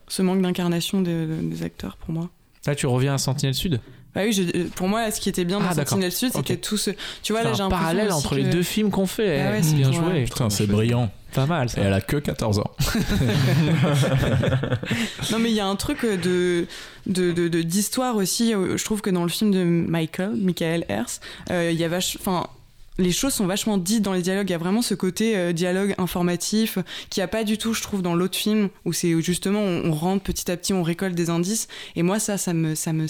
Ce 0.09 0.23
manque 0.23 0.43
d'incarnation 0.43 1.01
des, 1.03 1.27
des 1.27 1.63
acteurs, 1.63 1.97
pour 1.97 2.13
moi. 2.13 2.29
Là, 2.67 2.75
tu 2.75 2.87
reviens 2.87 3.15
à 3.15 3.19
Sentinelle 3.19 3.55
Sud? 3.55 3.81
Bah 4.15 4.23
oui, 4.25 4.33
je- 4.33 4.43
euh, 4.43 4.69
pour 4.75 4.89
moi, 4.89 5.11
ce 5.11 5.21
qui 5.21 5.29
était 5.29 5.45
bien 5.45 5.61
dans 5.61 5.67
Ah. 5.69 5.75
Sentinelle 5.75 6.11
Sud, 6.11 6.33
c'était 6.33 6.57
tout 6.57 6.79
ce. 6.79 6.91
Tu 7.23 7.33
vois, 7.33 7.43
là, 7.43 7.53
j'ai 7.53 7.63
un 7.63 7.69
parallèle 7.69 8.11
entre 8.11 8.31
que- 8.31 8.35
les 8.37 8.45
deux 8.45 8.63
films 8.63 8.91
qu'on 8.91 9.07
fait. 9.07 9.43
Ah 9.43 9.51
ouais, 9.51 9.63
c'est 9.63 9.75
bien 9.77 9.93
joué. 9.93 10.07
ouais. 10.07 10.25
Putain, 10.25 10.49
c'est 10.51 10.67
brillant. 10.67 11.11
Pas 11.35 11.45
mal, 11.45 11.69
Et 11.77 11.81
elle 11.81 11.93
a 11.93 12.01
que 12.01 12.17
14 12.17 12.61
ans. 12.61 12.71
Non, 15.33 15.39
mais 15.39 15.51
il 15.51 15.55
y 15.55 15.61
a 15.61 15.67
un 15.67 15.77
truc 15.77 16.05
de 16.05 16.67
de- 17.07 17.33
de- 17.33 17.49
de- 17.49 17.63
d'histoire 17.63 18.17
aussi. 18.17 18.53
Je 18.53 18.85
trouve 18.85 19.01
que 19.01 19.11
dans 19.11 19.23
le 19.23 19.29
film 19.29 19.51
de 19.51 19.63
Michael, 19.63 20.33
Michael 20.37 20.85
Hers, 20.89 21.21
euh, 21.51 21.71
il 21.73 21.79
y 21.79 21.85
a 21.85 21.89
vache. 21.89 22.17
Enfin. 22.21 22.47
Les 22.99 23.13
choses 23.13 23.35
sont 23.35 23.47
vachement 23.47 23.79
dites 23.79 24.03
dans 24.03 24.13
les 24.13 24.23
dialogues. 24.23 24.49
Il 24.49 24.53
y 24.53 24.57
a 24.57 24.59
vraiment 24.59 24.83
ce 24.83 24.95
côté 24.95 25.37
euh, 25.37 25.53
dialogue 25.53 25.95
informatif 25.99 26.79
qui 27.11 27.21
a 27.21 27.29
pas 27.29 27.45
du 27.45 27.59
tout, 27.59 27.75
je 27.75 27.83
trouve, 27.83 28.03
dans 28.03 28.15
l'autre 28.15 28.37
film 28.39 28.69
où 28.85 28.93
c'est 28.93 29.21
justement 29.21 29.61
on, 29.61 29.87
on 29.87 29.93
rentre 29.93 30.23
petit 30.23 30.51
à 30.51 30.57
petit, 30.57 30.73
on 30.73 30.83
récolte 30.83 31.15
des 31.15 31.31
indices. 31.31 31.69
Et 31.95 32.03
moi, 32.03 32.19
ça, 32.19 32.39
ça 32.39 32.55
me, 32.55 32.75
ça 32.75 32.93
me, 32.93 33.07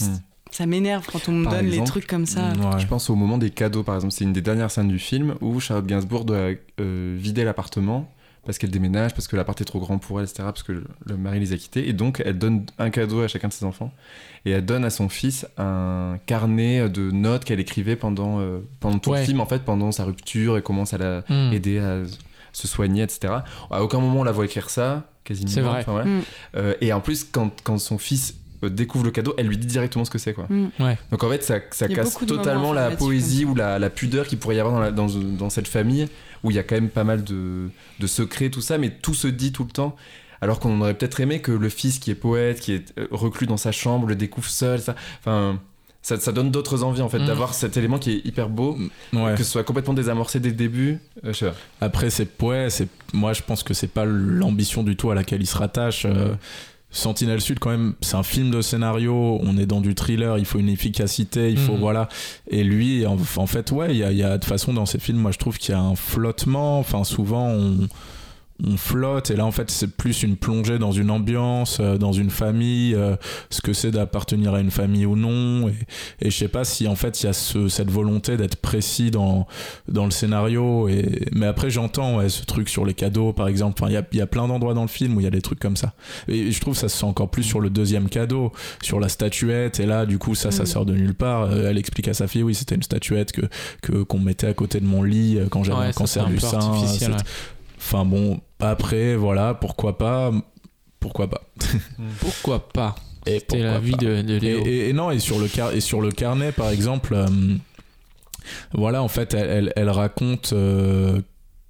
ça 0.51 0.66
m'énerve 0.66 1.07
quand 1.11 1.28
on 1.28 1.32
me 1.32 1.45
Par 1.45 1.55
donne 1.55 1.66
les 1.66 1.84
trucs 1.84 2.07
comme 2.07 2.26
ça. 2.26 2.53
Ouais. 2.53 2.80
Je 2.80 2.87
pense 2.87 3.11
au 3.11 3.14
moment 3.14 3.39
des 3.39 3.51
cadeaux, 3.51 3.82
par 3.82 3.95
exemple. 3.95 4.14
C'est 4.14 4.24
une 4.24 4.32
des 4.32 4.43
dernières 4.43 4.70
scènes 4.70 4.89
du 4.89 4.99
film 4.99 5.37
où 5.41 5.61
Charlotte 5.61 5.87
Gainsbourg 5.87 6.24
doit 6.24 6.51
euh, 6.80 7.16
vider 7.18 7.45
l'appartement 7.45 8.11
parce 8.47 8.57
qu'elle 8.59 8.70
déménage, 8.70 9.12
parce 9.12 9.28
que 9.28 9.36
l'appart 9.36 9.61
est 9.61 9.64
trop 9.64 9.80
grand 9.80 9.99
pour 9.99 10.18
elle, 10.20 10.24
etc. 10.26 10.44
Parce 10.44 10.62
que 10.62 10.72
le, 10.72 11.16
mari 11.16 11.40
les 11.40 11.53
a 11.53 11.57
quittés. 11.57 11.88
Et 11.88 11.92
donc, 11.92 12.22
elle 12.24 12.38
donne 12.38 12.64
un 12.78 12.88
cadeau 12.90 13.20
à 13.20 13.28
chacun 13.28 13.49
de 13.49 13.53
ses 13.53 13.64
enfants. 13.66 13.92
Et 14.47 14.53
elle 14.53 14.64
donne 14.64 14.84
à 14.84 14.90
son 14.90 15.09
fils 15.09 15.47
un 15.59 16.16
carnet 16.26 16.88
de 16.88 17.11
notes 17.11 17.44
qu'elle 17.44 17.61
écrivait 17.61 17.97
pendant, 17.97 18.40
euh, 18.40 18.61
pendant 18.80 18.99
tout 18.99 19.11
Ouais. 19.11 19.20
le 19.20 19.24
film, 19.26 19.40
en 19.40 19.47
fait, 19.47 19.62
pendant 19.64 19.92
sa 19.92 20.05
rupture 20.05 20.57
et 20.57 20.62
comment 20.62 20.84
ça 20.86 20.97
l'a 20.99 21.20
Hmm. 21.28 21.53
aidé 21.53 21.78
à 21.80 21.99
se 22.53 22.66
soigner, 22.68 23.03
etc. 23.03 23.34
À 23.70 23.82
aucun 23.82 23.99
moment 24.01 24.20
on 24.20 24.24
la 24.24 24.32
voit 24.32 24.47
écrire 24.47 24.70
ça, 24.70 25.03
quasiment. 25.24 25.51
C'est 25.51 25.61
vrai. 25.61 25.80
Enfin, 25.80 25.97
ouais. 25.97 26.05
Mm. 26.07 26.20
Euh, 26.57 26.74
et 26.80 26.92
en 26.94 27.01
plus, 27.03 27.24
quand, 27.24 27.51
quand 27.64 27.76
son 27.78 27.99
fils 27.99 28.34
euh, 28.64 28.70
découvre 28.70 29.05
le 29.05 29.11
cadeau, 29.11 29.34
elle 29.36 29.47
lui 29.47 29.59
dit 29.59 29.66
directement 29.66 30.07
ce 30.07 30.11
que 30.11 30.16
c'est, 30.16 30.32
quoi. 30.32 30.47
Mm. 30.49 30.68
Ouais. 30.80 30.97
Donc 31.11 31.22
en 31.22 31.28
fait, 31.28 31.42
ça, 31.42 31.57
ça 31.72 31.86
casse 31.88 32.16
totalement 32.26 32.72
la 32.72 32.92
poésie 32.92 33.44
ou 33.44 33.55
la, 33.55 33.78
la 33.78 33.90
pudeur 33.90 34.26
qu'il 34.26 34.38
pourrait 34.38 34.57
y 34.57 34.61
avoir 34.61 34.74
dans, 34.74 34.80
la- 34.80 34.90
dans, 34.92 35.07
dans 35.09 35.51
cette 35.51 35.68
famille 35.68 36.09
où 36.45 36.51
il 36.51 36.55
y 36.57 36.59
a 36.59 36.62
quand 36.62 36.74
même 36.76 36.91
pas 36.91 37.05
mal 37.05 37.24
de, 37.24 37.68
de 38.01 38.07
secrets, 38.07 38.51
tout 38.51 38.61
ça, 38.61 38.78
mais 38.78 38.91
tout 38.91 39.14
se 39.14 39.28
dit 39.28 39.53
tout 39.53 39.64
le 39.64 39.70
temps. 39.70 39.97
Alors 40.41 40.61
qu'on 40.61 40.80
aurait 40.80 40.95
peut-être 40.95 41.20
aimé 41.20 41.41
que 41.41 41.51
le 41.53 41.68
fils 41.70 41.99
qui 41.99 42.11
est 42.11 42.14
poète, 42.14 42.61
qui 42.61 42.72
est 42.72 42.93
euh, 42.99 43.07
reclus 43.11 43.47
dans 43.47 43.57
sa 43.57 43.72
chambre, 43.72 44.07
le 44.07 44.14
découvre 44.16 44.49
seul. 44.49 44.80
Ça, 44.80 44.95
enfin, 45.20 45.59
ça, 46.03 46.20
ça 46.20 46.30
donne 46.30 46.51
d'autres 46.51 46.84
envies 46.84 47.01
en 47.03 47.09
fait 47.09 47.18
Mm. 47.20 47.26
d'avoir 47.26 47.55
cet 47.55 47.76
élément 47.78 47.99
qui 47.99 48.12
est 48.12 48.26
hyper 48.26 48.49
beau, 48.51 48.76
Ouais. 49.14 49.32
que 49.34 49.43
ce 49.43 49.51
soit 49.51 49.64
complètement 49.64 49.95
désamorcé 49.95 50.39
dès 50.39 50.51
le 50.51 50.55
début. 50.55 50.99
Euh, 51.24 51.32
je 51.32 51.39
sais 51.39 51.47
pas. 51.47 51.55
Après, 51.80 52.11
c'est 52.11 52.28
ouais, 52.43 52.68
c'est 52.70 52.89
moi 53.14 53.32
je 53.32 53.43
pense 53.43 53.62
que 53.62 53.72
c'est 53.74 53.89
pas 53.89 54.05
l'ambition 54.05 54.82
du 54.82 54.95
tout 54.95 55.11
à 55.11 55.14
laquelle 55.14 55.41
il 55.41 55.47
se 55.47 55.57
rattache. 55.57 56.05
Euh, 56.05 56.34
Sentinelle 56.97 57.40
Sud, 57.40 57.59
quand 57.59 57.70
même, 57.70 57.94
c'est 58.01 58.16
un 58.16 58.22
film 58.22 58.51
de 58.51 58.61
scénario. 58.62 59.38
On 59.42 59.57
est 59.59 59.66
dans 59.66 59.80
du 59.80 59.94
thriller. 59.94 60.38
Il 60.38 60.44
faut 60.47 60.59
une 60.59 60.68
efficacité. 60.68 61.51
Il 61.51 61.59
faut 61.59 61.72
Mhm. 61.74 61.80
voilà. 61.80 62.09
Et 62.49 62.64
lui, 62.64 63.07
en, 63.07 63.16
en 63.36 63.47
fait, 63.47 63.70
ouais, 63.70 63.88
il 63.90 63.99
y 63.99 64.05
a, 64.05 64.12
y 64.12 64.22
a 64.22 64.30
de 64.30 64.34
toute 64.36 64.44
façon 64.47 64.72
dans 64.72 64.86
ces 64.86 64.99
films, 64.99 65.18
moi 65.18 65.30
je 65.30 65.38
trouve 65.38 65.59
qu'il 65.59 65.72
y 65.74 65.76
a 65.76 65.80
un 65.80 65.94
flottement. 65.94 66.78
Enfin, 66.78 67.05
souvent 67.05 67.47
on 67.49 67.88
on 68.64 68.76
flotte 68.76 69.30
et 69.30 69.36
là 69.36 69.44
en 69.44 69.50
fait 69.50 69.70
c'est 69.70 69.96
plus 69.96 70.22
une 70.22 70.36
plongée 70.36 70.78
dans 70.78 70.92
une 70.92 71.11
ambiance 71.11 71.78
euh, 71.80 71.98
dans 71.98 72.12
une 72.12 72.30
famille 72.30 72.94
euh, 72.94 73.16
ce 73.50 73.61
que 73.61 73.72
c'est 73.72 73.90
d'appartenir 73.90 74.54
à 74.54 74.61
une 74.61 74.70
famille 74.70 75.04
ou 75.04 75.14
non 75.14 75.68
et, 75.68 75.74
et 76.20 76.30
je 76.30 76.36
sais 76.36 76.48
pas 76.48 76.64
si 76.64 76.88
en 76.88 76.96
fait 76.96 77.22
il 77.22 77.26
y 77.26 77.28
a 77.28 77.32
ce, 77.34 77.68
cette 77.68 77.90
volonté 77.90 78.36
d'être 78.38 78.57
précis 78.57 79.11
dans 79.11 79.46
dans 79.88 80.07
le 80.07 80.11
scénario 80.11 80.88
et 80.88 81.26
mais 81.32 81.46
après 81.46 81.68
j'entends 81.68 82.16
ouais, 82.18 82.28
ce 82.30 82.44
truc 82.44 82.68
sur 82.68 82.84
les 82.86 82.94
cadeaux 82.94 83.32
par 83.34 83.48
exemple 83.48 83.74
enfin 83.82 83.90
il 83.90 83.94
y 83.94 83.98
a, 83.98 84.04
y 84.12 84.20
a 84.22 84.26
plein 84.26 84.48
d'endroits 84.48 84.74
dans 84.74 84.82
le 84.82 84.88
film 84.88 85.16
où 85.16 85.20
il 85.20 85.24
y 85.24 85.28
a 85.28 85.30
des 85.30 85.42
trucs 85.42 85.61
comme 85.61 85.76
ça 85.76 85.92
et 86.28 86.50
je 86.50 86.61
trouve 86.61 86.74
que 86.74 86.80
ça 86.80 86.88
se 86.88 86.96
sent 86.96 87.07
encore 87.07 87.30
plus 87.30 87.42
sur 87.42 87.61
le 87.61 87.68
deuxième 87.68 88.09
cadeau 88.09 88.52
sur 88.82 89.00
la 89.00 89.09
statuette 89.11 89.80
et 89.80 89.86
là 89.86 90.07
du 90.07 90.18
coup 90.18 90.34
ça 90.34 90.50
ça 90.50 90.62
Mm. 90.62 90.66
sort 90.66 90.86
de 90.86 90.94
nulle 90.94 91.14
part 91.14 91.42
Euh, 91.42 91.68
elle 91.70 91.78
explique 91.78 92.09
à 92.09 92.14
sa 92.14 92.26
fille 92.26 92.42
oui 92.42 92.54
c'était 92.54 92.74
une 92.74 92.82
statuette 92.82 93.32
que 93.32 93.42
que 93.82 94.02
qu'on 94.02 94.18
mettait 94.18 94.46
à 94.46 94.54
côté 94.54 94.80
de 94.80 94.86
mon 94.86 95.02
lit 95.02 95.36
euh, 95.38 95.46
quand 95.50 95.62
j'avais 95.62 95.86
un 95.86 95.92
cancer 95.92 96.24
du 96.26 96.40
sein. 96.40 96.59
Enfin 97.87 98.05
bon, 98.05 98.41
après, 98.59 99.14
voilà, 99.14 99.55
pourquoi 99.55 99.97
pas 99.97 100.32
Pourquoi 100.99 101.28
pas. 101.30 101.43
Pourquoi 102.20 102.68
pas? 102.68 102.97
Et 103.26 103.39
C'était 103.39 103.61
la 103.62 103.78
vie 103.78 103.93
de, 103.95 104.22
de 104.22 104.34
et, 104.34 104.41
Léo. 104.41 104.62
et- 104.66 104.89
et 104.89 104.93
non, 104.93 105.12
et 105.12 105.20
sur 105.20 105.39
le, 105.39 105.47
car 105.47 105.72
et 105.72 105.80
sur 105.80 106.01
le 106.01 106.11
carnet, 106.11 106.51
par 106.51 106.70
exemple, 106.70 107.14
euh, 107.14 107.26
voilà, 108.72 109.03
en 109.05 109.09
fait, 109.09 109.34
elle, 109.34 109.49
elle- 109.51 109.72
elle 109.76 109.91
raconte 109.91 110.53
euh, 110.53 111.20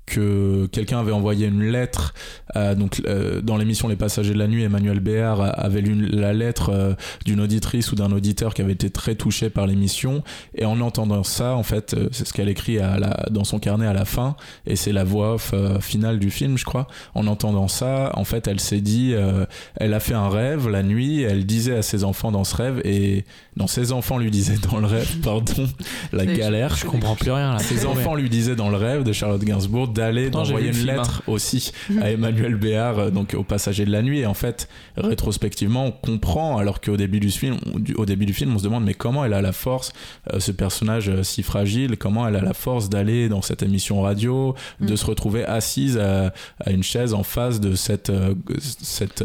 que 0.07 0.67
quelqu'un 0.67 1.01
avait 1.01 1.13
envoyé 1.13 1.47
une 1.49 1.63
lettre. 1.65 2.15
à- 2.55 2.75
donc, 2.75 3.03
euh, 3.07 3.41
dans 3.43 3.57
l'émission 3.57 3.89
Les 3.89 3.97
Passagers 3.97 4.33
de 4.33 4.39
la 4.39 4.47
Nuit, 4.47 4.63
Emmanuel 4.63 5.01
Béard 5.01 5.41
avait 5.59 5.81
lu 5.83 6.07
la 6.07 6.33
lettre 6.33 6.71
euh, 6.73 6.95
d'une 7.25 7.41
auditrice 7.41 7.93
ou 7.93 7.97
d'un 7.97 8.13
auditeur 8.13 8.55
qui 8.55 8.63
avait 8.63 8.73
été 8.73 8.89
très 8.89 9.15
touché 9.17 9.51
par 9.51 9.67
l'émission. 9.67 10.23
Et 10.55 10.65
en 10.65 10.81
entendant 10.81 11.23
ça, 11.25 11.55
en 11.55 11.63
fait, 11.63 11.95
euh, 11.95 12.09
c'est 12.13 12.27
ce 12.27 12.33
qu'elle 12.33 12.49
écrit 12.49 12.79
à 12.79 12.99
la, 12.99 13.27
dans 13.31 13.45
son 13.45 13.59
carnet 13.59 13.87
à 13.87 13.93
la 13.93 14.05
fin. 14.05 14.37
Et 14.67 14.77
c'est 14.77 14.93
la 14.93 15.05
voix 15.05 15.35
off 15.35 15.51
euh, 15.53 15.81
finale 15.81 16.19
du 16.19 16.31
film, 16.31 16.57
je 16.57 16.65
crois. 16.65 16.87
En 17.15 17.27
entendant 17.27 17.69
ça, 17.69 18.11
en 18.15 18.25
fait, 18.25 18.47
elle 18.47 18.61
s'est 18.61 18.81
dit, 18.81 19.13
euh, 19.13 19.45
elle 19.77 19.93
a 19.93 20.01
fait 20.01 20.15
un 20.15 20.29
rêve 20.29 20.69
la 20.69 20.83
nuit. 20.83 21.23
Elle 21.23 21.45
disait 21.47 21.77
à 21.77 21.83
ses 21.83 22.05
enfants 22.05 22.31
dans 22.33 22.45
ce 22.45 22.55
rêve, 22.57 22.81
et 22.85 23.25
non, 23.57 23.67
ses 23.67 23.93
enfants 23.93 24.19
lui 24.19 24.31
disaient 24.31 24.59
dans 24.71 24.79
le 24.79 24.87
rêve, 24.87 25.17
pardon, 25.23 25.67
la 26.13 26.27
galère. 26.27 26.77
Je 26.77 26.85
comprends 26.85 27.17
plus 27.17 27.31
rien 27.31 27.53
là. 27.55 27.59
Ses 27.59 27.87
enfants 27.87 28.15
lui 28.15 28.29
disaient 28.29 28.55
dans 28.57 28.69
le 28.69 28.77
rêve 28.77 29.03
de 29.03 29.13
Charlotte 29.13 29.43
Gainsbourg 29.43 29.89
d'aller 29.89 30.29
d'envoyer 30.31 30.69
une 30.69 30.85
lettre 30.87 31.23
aussi 31.27 31.73
Mhm. 31.89 32.03
à 32.03 32.11
Emmanuel 32.11 32.55
Béard, 32.57 32.99
euh, 32.99 33.11
donc 33.11 33.35
au 33.35 33.43
passager 33.45 33.85
de 33.87 33.91
la 33.93 34.03
nuit. 34.03 34.21
Et 34.21 34.27
en 34.27 34.35
fait, 34.35 34.69
rétrospectivement, 34.97 35.87
on 35.87 35.91
comprend, 35.93 36.59
alors 36.59 36.81
qu'au 36.81 36.97
début 36.97 37.21
du 37.21 37.31
film, 37.31 37.57
on- 37.75 37.79
du- 37.79 37.95
au 37.95 38.05
début 38.05 38.27
du 38.27 38.35
film, 38.35 38.55
on 38.55 38.59
se 38.59 38.65
demande 38.65 38.85
mais 38.85 38.95
comment 38.95 39.25
elle 39.25 39.33
a 39.35 39.41
la 39.43 39.53
force, 39.53 39.93
euh, 40.33 40.41
ce 40.41 40.53
personnage 40.53 41.09
euh, 41.09 41.23
si 41.23 41.43
fragile, 41.43 41.97
comment 41.97 42.29
elle 42.29 42.37
a 42.37 42.43
la 42.43 42.55
force 42.55 42.89
d'aller 42.91 43.29
dans 43.29 43.43
cette 43.43 43.63
émission 43.63 44.03
radio, 44.03 44.55
de 44.81 44.91
Mhm. 44.91 44.97
se 44.97 45.07
retrouver 45.07 45.45
assise 45.45 45.97
à, 45.99 46.33
à 46.65 46.71
une 46.71 46.83
chaise 46.83 47.15
en 47.15 47.23
face 47.23 47.61
de 47.61 47.75
cette, 47.75 48.11
euh, 48.11 48.35
cette 48.83 49.25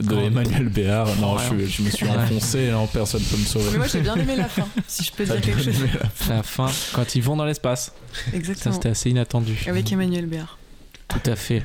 de 0.00 0.14
Oh. 0.14 0.18
Emmanuel 0.20 0.68
Béard. 0.68 1.08
Non, 1.20 1.36
je, 1.38 1.66
je 1.66 1.82
me 1.82 1.90
suis 1.90 2.06
enfoncé, 2.08 2.70
non, 2.70 2.86
personne 2.86 3.22
peut 3.22 3.36
me 3.36 3.44
sauver. 3.44 3.70
Mais 3.72 3.78
moi, 3.78 3.86
j'ai 3.86 4.00
bien 4.00 4.16
aimé 4.16 4.36
la 4.36 4.48
fin, 4.48 4.66
si 4.88 5.04
je 5.04 5.12
peux 5.12 5.24
dire 5.24 5.40
quelque 5.40 5.62
chose. 5.62 5.74
La 6.28 6.42
fin, 6.42 6.70
quand 6.94 7.14
ils 7.14 7.22
vont 7.22 7.36
dans 7.36 7.44
l'espace. 7.44 7.92
Ça, 8.12 8.36
Exactement. 8.36 8.74
c'était 8.74 8.88
assez 8.90 9.10
inattendu. 9.10 9.56
Avec 9.68 9.90
Emmanuel 9.92 10.26
Béard. 10.26 10.58
Tout 11.08 11.30
à 11.30 11.36
fait. 11.36 11.62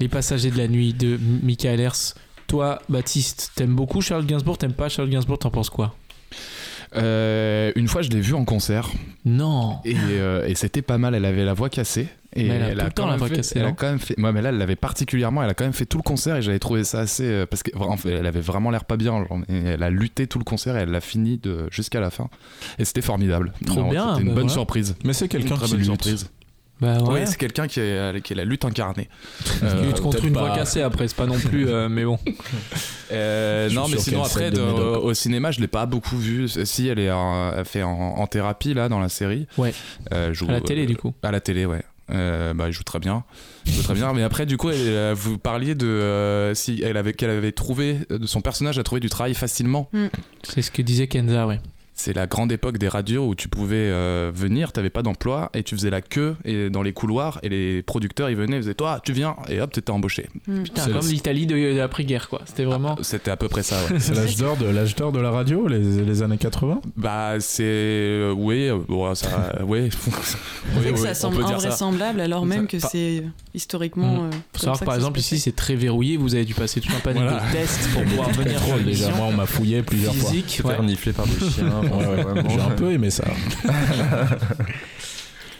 Les 0.00 0.08
passagers 0.08 0.50
de 0.50 0.58
la 0.58 0.68
nuit 0.68 0.92
de 0.92 1.18
Michael 1.42 1.80
Hers. 1.80 2.14
Toi, 2.46 2.80
Baptiste, 2.88 3.52
t'aimes 3.56 3.74
beaucoup 3.74 4.00
Charles 4.00 4.24
Gainsbourg, 4.26 4.56
t'aimes 4.58 4.72
pas 4.74 4.88
Charles 4.88 5.10
Gainsbourg, 5.10 5.38
t'en 5.38 5.50
penses 5.50 5.70
quoi? 5.70 5.94
Euh, 6.94 7.72
une 7.76 7.88
fois, 7.88 8.02
je 8.02 8.10
l'ai 8.10 8.20
vue 8.20 8.34
en 8.34 8.44
concert 8.44 8.90
Non. 9.24 9.78
et, 9.84 9.96
euh, 9.96 10.46
et 10.46 10.54
c'était 10.54 10.82
pas 10.82 10.98
mal. 10.98 11.14
Elle 11.14 11.24
avait 11.24 11.44
la 11.44 11.54
voix 11.54 11.68
cassée. 11.68 12.08
Et 12.38 12.48
Mais 12.48 12.54
elle 12.56 12.80
a 12.80 12.82
tout 12.82 12.86
le 12.88 12.92
temps 12.92 13.02
quand 13.04 13.10
la 13.10 13.16
voix 13.16 13.28
fait- 13.28 13.36
cassée, 13.36 13.58
Elle 13.58 13.64
a 13.64 13.68
non 13.68 13.74
quand 13.74 13.86
même 13.88 13.98
fait. 13.98 14.20
Ouais, 14.20 14.30
mais 14.32 14.42
là, 14.42 14.50
elle 14.50 14.58
l'avait 14.58 14.76
particulièrement. 14.76 15.42
Elle 15.42 15.48
a 15.50 15.54
quand 15.54 15.64
même 15.64 15.72
fait 15.72 15.86
tout 15.86 15.96
le 15.96 16.02
concert 16.02 16.36
et 16.36 16.42
j'avais 16.42 16.58
trouvé 16.58 16.84
ça 16.84 17.00
assez. 17.00 17.24
euh, 17.24 17.46
parce 17.46 17.62
qu'elle 17.62 17.74
elle 18.12 18.26
avait 18.26 18.40
vraiment 18.40 18.70
l'air 18.70 18.84
pas 18.84 18.96
bien. 18.98 19.12
genre, 19.26 19.38
et 19.48 19.56
elle 19.56 19.82
a 19.82 19.88
lutté 19.90 20.26
tout 20.26 20.38
le 20.38 20.44
concert 20.44 20.76
et 20.76 20.80
elle 20.80 20.90
l'a 20.90 21.00
fini 21.00 21.38
de 21.38 21.66
jusqu'à 21.70 22.00
la 22.00 22.10
fin. 22.10 22.28
Et 22.78 22.84
c'était 22.84 23.00
formidable. 23.02 23.52
Trop 23.64 23.84
bien, 23.90 24.10
C'était 24.10 24.20
une 24.22 24.28
bah 24.28 24.34
bonne 24.34 24.42
voilà. 24.44 24.52
surprise. 24.52 24.96
Mais 25.04 25.12
c'est 25.14 25.28
quelqu'un 25.28 25.54
très 25.56 25.64
qui 25.64 25.70
bonne 25.72 25.78
lutte. 25.80 25.86
surprise. 25.86 26.30
Bah 26.80 26.98
Oui, 27.02 27.14
ouais. 27.14 27.26
c'est 27.26 27.38
quelqu'un 27.38 27.66
qui 27.68 27.80
est, 27.80 28.20
qui 28.22 28.34
est 28.34 28.36
la 28.36 28.44
lutte 28.44 28.64
incarnée. 28.66 29.08
Lutte 29.62 29.62
Euh, 29.62 29.92
contre 29.92 30.10
peut-être 30.10 30.24
une 30.26 30.34
pas- 30.34 30.40
voix 30.46 30.54
cassée 30.54 30.82
après, 30.82 31.08
c'est 31.08 31.16
pas 31.16 31.24
non 31.26 31.38
plus. 31.38 31.68
euh, 31.68 31.88
mais 31.88 32.04
bon. 32.04 32.18
Euh, 33.12 33.70
non, 33.70 33.86
mais 33.88 33.98
sinon 33.98 34.24
après, 34.24 34.50
de- 34.50 34.60
au 34.60 35.14
cinéma, 35.14 35.52
je 35.52 35.60
l'ai 35.60 35.68
pas 35.68 35.86
beaucoup 35.86 36.16
vue. 36.18 36.48
Si, 36.48 36.88
elle 36.88 36.98
est 36.98 37.10
en- 37.12 37.52
elle 37.56 37.64
fait 37.64 37.84
en, 37.84 37.90
en 37.90 38.26
thérapie 38.26 38.74
là 38.74 38.88
dans 38.88 38.98
la 38.98 39.08
série. 39.08 39.46
Ouais. 39.58 39.72
Euh, 40.12 40.34
joue, 40.34 40.48
À 40.48 40.52
la 40.52 40.60
télé, 40.60 40.82
euh, 40.82 40.86
du 40.86 40.96
coup. 40.96 41.14
À 41.22 41.30
la 41.30 41.40
télé, 41.40 41.66
ouais. 41.66 41.82
Euh, 42.10 42.52
bah, 42.54 42.64
elle 42.66 42.72
joue 42.72 42.82
très 42.82 42.98
bien. 42.98 43.22
Elle 43.66 43.72
joue 43.74 43.82
très 43.84 43.94
bien. 43.94 44.12
Mais 44.12 44.22
après, 44.24 44.44
du 44.44 44.56
coup, 44.56 44.70
elle- 44.70 45.12
vous 45.14 45.38
parliez 45.38 45.74
de 45.76 45.86
euh, 45.86 46.54
si 46.54 46.82
elle 46.84 46.96
avait 46.96 47.12
qu'elle 47.12 47.30
avait 47.30 47.52
trouvé 47.52 47.98
de 48.10 48.26
son 48.26 48.40
personnage 48.40 48.76
a 48.78 48.82
trouvé 48.82 49.00
du 49.00 49.08
travail 49.08 49.34
facilement. 49.34 49.88
C'est 50.42 50.62
ce 50.62 50.70
que 50.72 50.82
disait 50.82 51.06
Kenza, 51.06 51.46
ouais. 51.46 51.60
C'est 51.98 52.14
la 52.14 52.26
grande 52.26 52.52
époque 52.52 52.76
des 52.76 52.88
radios 52.88 53.26
où 53.26 53.34
tu 53.34 53.48
pouvais 53.48 53.76
euh, 53.90 54.30
venir, 54.34 54.72
t'avais 54.72 54.90
pas 54.90 55.02
d'emploi 55.02 55.50
et 55.54 55.62
tu 55.62 55.74
faisais 55.74 55.88
la 55.88 56.02
queue 56.02 56.36
et 56.44 56.68
dans 56.68 56.82
les 56.82 56.92
couloirs 56.92 57.38
et 57.42 57.48
les 57.48 57.82
producteurs 57.82 58.28
ils 58.28 58.36
venaient, 58.36 58.56
ils 58.58 58.62
faisaient 58.62 58.74
toi 58.74 59.00
tu 59.02 59.12
viens 59.14 59.34
et 59.48 59.60
hop 59.62 59.72
t'étais 59.72 59.90
embauché. 59.90 60.28
Putain, 60.44 60.82
C'est 60.84 60.92
comme 60.92 61.08
l'Italie 61.08 61.46
de, 61.46 61.54
de 61.56 61.78
l'après-guerre, 61.78 62.28
quoi. 62.28 62.42
C'était 62.44 62.64
vraiment. 62.64 62.96
C'était 63.00 63.30
à 63.30 63.36
peu 63.38 63.48
près 63.48 63.62
ça. 63.62 63.76
Ouais. 63.90 63.96
C'est 63.98 64.14
l'âge 64.14 64.36
d'or 64.36 64.56
de 64.58 64.66
l'âge 64.66 64.94
d'or 64.94 65.10
de 65.10 65.20
la 65.20 65.30
radio, 65.30 65.66
les, 65.68 65.78
les 65.80 66.22
années 66.22 66.36
80. 66.36 66.80
bah 66.96 67.34
c'est 67.40 67.62
euh, 67.64 68.34
oui, 68.36 68.68
euh, 68.68 68.78
bon, 68.86 69.14
ça, 69.14 69.58
oui. 69.66 69.88
Vrai 70.74 70.92
que 70.92 70.98
ça 70.98 71.14
semble 71.14 71.42
invraisemblable 71.42 72.20
alors 72.20 72.44
même 72.44 72.66
que 72.66 72.78
c'est 72.78 73.20
euh, 73.20 73.28
historiquement. 73.54 74.24
euh, 74.24 74.30
Faut 74.30 74.30
comme 74.30 74.60
savoir 74.60 74.76
ça 74.76 74.80
que 74.80 74.86
par 74.86 74.94
exemple 74.96 75.18
ici 75.18 75.38
c'est 75.38 75.56
très 75.56 75.74
verrouillé, 75.76 76.18
vous 76.18 76.34
avez 76.34 76.44
dû 76.44 76.52
passer 76.54 76.80
tout 76.80 76.92
un 76.94 77.00
panel 77.00 77.22
Voilà. 77.22 77.40
de 77.46 77.52
tests 77.52 77.88
pour 77.94 78.02
pouvoir 78.04 78.30
venir 78.32 78.60
déjà, 78.84 79.10
moi 79.14 79.26
on 79.30 79.32
m'a 79.32 79.46
fouillé 79.46 79.82
plusieurs 79.82 80.14
fois. 80.14 80.30
Physique, 80.30 80.60
par 80.62 81.26
des 81.26 81.50
chiens. 81.50 81.82
J'ai 82.48 82.60
un 82.60 82.70
peu 82.70 82.92
aimé 82.92 83.10
ça. 83.10 83.24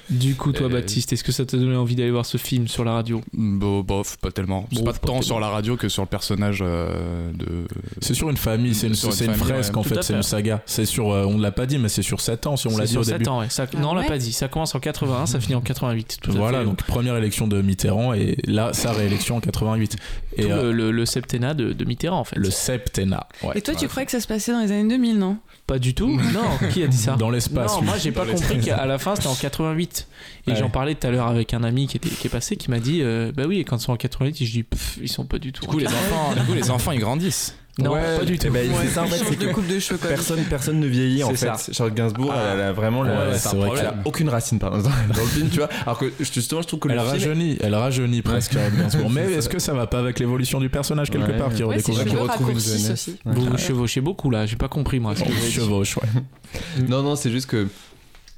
Du 0.09 0.37
coup, 0.37 0.53
toi 0.53 0.67
Euh, 0.69 0.71
Baptiste, 0.71 1.13
est-ce 1.13 1.25
que 1.25 1.33
ça 1.33 1.45
t'a 1.45 1.57
donné 1.57 1.75
envie 1.75 1.97
d'aller 1.97 2.13
voir 2.13 2.25
ce 2.25 2.37
film 2.39 2.69
sur 2.69 2.85
la 2.85 2.93
radio? 2.93 3.23
Bon, 3.33 3.81
bof, 3.81 4.19
pas 4.19 4.31
tellement. 4.31 4.69
C'est 4.73 4.85
pas 4.85 4.93
pas 4.93 4.99
tant 5.01 5.07
tellement. 5.07 5.23
sur 5.23 5.41
la 5.41 5.49
radio 5.49 5.77
que 5.77 5.89
sur 5.89 6.03
le 6.05 6.09
personnage 6.09 6.61
euh, 6.63 7.33
de. 7.33 7.67
C'est 8.01 8.15
sur 8.15 8.31
une 8.31 8.37
famille, 8.37 8.73
c'est 8.77 8.87
une, 8.87 8.95
fresque 8.95 9.73
ouais. 9.73 9.79
en 9.79 9.83
fait, 9.83 10.01
c'est 10.05 10.13
une 10.15 10.23
saga. 10.23 10.63
C'est 10.65 10.85
sur, 10.85 11.11
euh, 11.11 11.25
on 11.25 11.37
l'a 11.39 11.51
pas 11.51 11.67
dit, 11.67 11.79
mais 11.79 11.89
c'est 11.89 12.03
sur 12.03 12.21
7 12.21 12.47
ans 12.47 12.57
si 12.57 12.69
on 12.69 12.77
l'a 12.79 12.85
dit 12.85 12.93
sur 12.93 13.01
au 13.01 13.05
7 13.05 13.19
début. 13.19 13.31
ans, 13.31 13.41
ouais. 13.41 13.49
Ça- 13.51 13.67
Ah 13.75 13.81
non, 13.81 13.91
on 13.91 13.95
l'a 13.95 14.03
ouais 14.03 14.07
pas 14.07 14.19
dit. 14.19 14.33
Ça 14.33 14.47
commence 14.47 14.77
en 14.77 14.79
81, 14.79 15.27
ça 15.27 15.41
finit 15.41 15.57
en 15.57 15.61
88. 15.61 16.19
Tout 16.23 16.31
à 16.31 16.35
Voilà, 16.35 16.61
fait. 16.61 16.65
donc 16.67 16.85
première 16.85 17.17
élection 17.17 17.49
de 17.49 17.61
Mitterrand 17.61 18.13
et 18.15 18.37
là 18.47 18.73
sa 18.75 18.93
réélection 18.93 19.35
en 19.39 19.41
88. 19.41 19.97
Et 20.37 20.43
Tout 20.43 20.49
euh, 20.51 20.63
le, 20.67 20.73
le- 20.73 20.91
le 20.93 21.05
septennat 21.07 21.55
de, 21.55 21.73
de 21.73 21.85
Mitterrand 21.85 22.21
en 22.21 22.25
fait. 22.25 22.37
le 22.37 22.51
septennat. 22.53 23.27
ouais. 23.43 23.59
Et 23.59 23.61
toi, 23.61 23.75
tu 23.75 23.89
croyais 23.89 24.07
que 24.07 24.13
ça 24.13 24.21
se 24.21 24.29
passait 24.29 24.53
dans 24.53 24.61
les 24.61 24.71
années 24.71 24.89
2000, 24.89 25.19
non? 25.19 25.37
Pas 25.67 25.79
du 25.81 25.95
tout. 25.95 26.09
Non, 26.33 26.69
qui 26.73 26.83
a 26.83 26.87
dit 26.87 26.97
ça 26.97 27.17
Dans 27.17 27.31
l'espace. 27.31 27.73
Non, 27.75 27.81
oui. 27.81 27.87
moi 27.87 27.99
j'ai 27.99 28.13
pas 28.13 28.25
compris 28.27 28.61
qu'à 28.61 28.87
la 28.87 28.99
fin 28.99 29.17
c'était 29.17 29.27
en 29.29 29.35
88. 29.35 30.07
Et 30.47 30.51
Ouais. 30.51 30.57
j'en 30.57 30.71
parlais 30.71 30.95
tout 30.95 31.07
à 31.07 31.11
l'heure 31.11 31.27
avec 31.27 31.55
un 31.55 31.65
ami 31.65 31.87
qui, 31.89 31.97
était, 31.97 32.09
qui 32.09 32.27
est 32.27 32.31
passé 32.31 32.57
qui 32.57 32.71
m'a 32.71 32.79
dit 32.79 33.01
euh, 33.03 33.33
Bah 33.35 33.45
oui, 33.49 33.59
et 33.59 33.65
quand 33.65 33.77
ils 33.77 33.83
sont 33.83 33.93
en 33.93 33.97
88, 33.97 34.45
je 34.45 34.51
dis 34.53 34.63
Pff, 34.63 34.99
ils 35.03 35.09
sont 35.09 35.25
pas 35.25 35.39
du 35.39 35.53
tout. 35.53 35.63
Du 35.63 35.69
coup, 35.69 35.79
les 35.79 35.87
enfants, 35.89 36.35
du 36.37 36.43
coup, 36.45 36.53
les 36.55 36.71
enfants 36.71 36.93
ils 36.93 37.01
grandissent. 37.01 37.57
Non, 37.79 37.93
Ouais, 37.93 38.19
pas 38.19 38.25
du 38.25 38.39
tout. 38.39 38.47
eh 38.47 38.51
ben, 38.51 38.71
c'est 38.83 38.89
ça 38.89 39.03
en 39.03 39.07
fait, 39.07 39.37
de 39.37 39.53
coupe 39.53 39.67
de 39.67 39.79
cheveux 39.79 39.99
personne, 39.99 40.43
personne 40.49 40.81
ne 40.81 40.87
vieillit 40.87 41.23
en 41.25 41.29
fait. 41.31 41.37
ça. 41.37 41.57
Charlotte 41.73 41.95
Gainsbourg, 41.95 42.33
Ah. 42.35 42.53
elle 42.55 42.61
a 42.63 42.73
vraiment 42.73 43.03
Ouais, 43.03 43.09
vrai 43.11 43.71
Elle 43.81 43.87
a 43.87 43.95
aucune 44.07 44.31
racine 44.31 44.59
pardon, 44.59 44.79
dans 44.79 44.85
dans 44.89 45.21
le 45.21 45.27
film, 45.29 45.51
tu 45.51 45.59
vois. 45.59 45.69
Alors 45.83 45.99
que 45.99 46.11
justement, 46.19 46.63
je 46.63 46.69
trouve 46.69 46.81
que 46.81 46.89
Elle 46.89 46.95
le 46.95 47.01
film 47.03 47.13
rajeunit, 47.13 47.59
elle 47.61 47.75
rajeunit 47.75 48.23
presque. 48.23 48.55
Charlotte 48.55 48.79
Gainsbourg. 48.79 49.11
Mais 49.15 49.31
est-ce 49.35 49.51
que 49.51 49.59
ça 49.59 49.75
va 49.75 49.87
pas 49.87 49.99
avec 49.99 50.19
l'évolution 50.19 50.59
du 50.59 50.71
personnage 50.71 51.11
quelque 51.11 51.31
Ouais. 51.33 51.37
part 51.37 51.53
qui 51.53 51.63
redécouvre 51.65 52.03
qui 52.05 52.17
retrouve 52.17 52.51
une 52.51 52.59
jeunesse. 52.61 52.91
aussi. 52.91 53.17
Vous 53.27 53.43
Ouais. 53.45 53.51
vous 53.51 53.59
chevauchez 53.59 54.01
beaucoup 54.01 54.31
là, 54.31 54.47
j'ai 54.47 54.57
pas 54.57 54.69
compris 54.69 54.99
moi. 54.99 55.15
ce 55.15 55.23
que 55.23 55.29
On 55.29 55.51
chevauche, 55.51 55.97
ouais. 55.99 56.83
Non, 56.89 57.03
non, 57.03 57.15
c'est 57.15 57.31
juste 57.31 57.47
que 57.51 57.69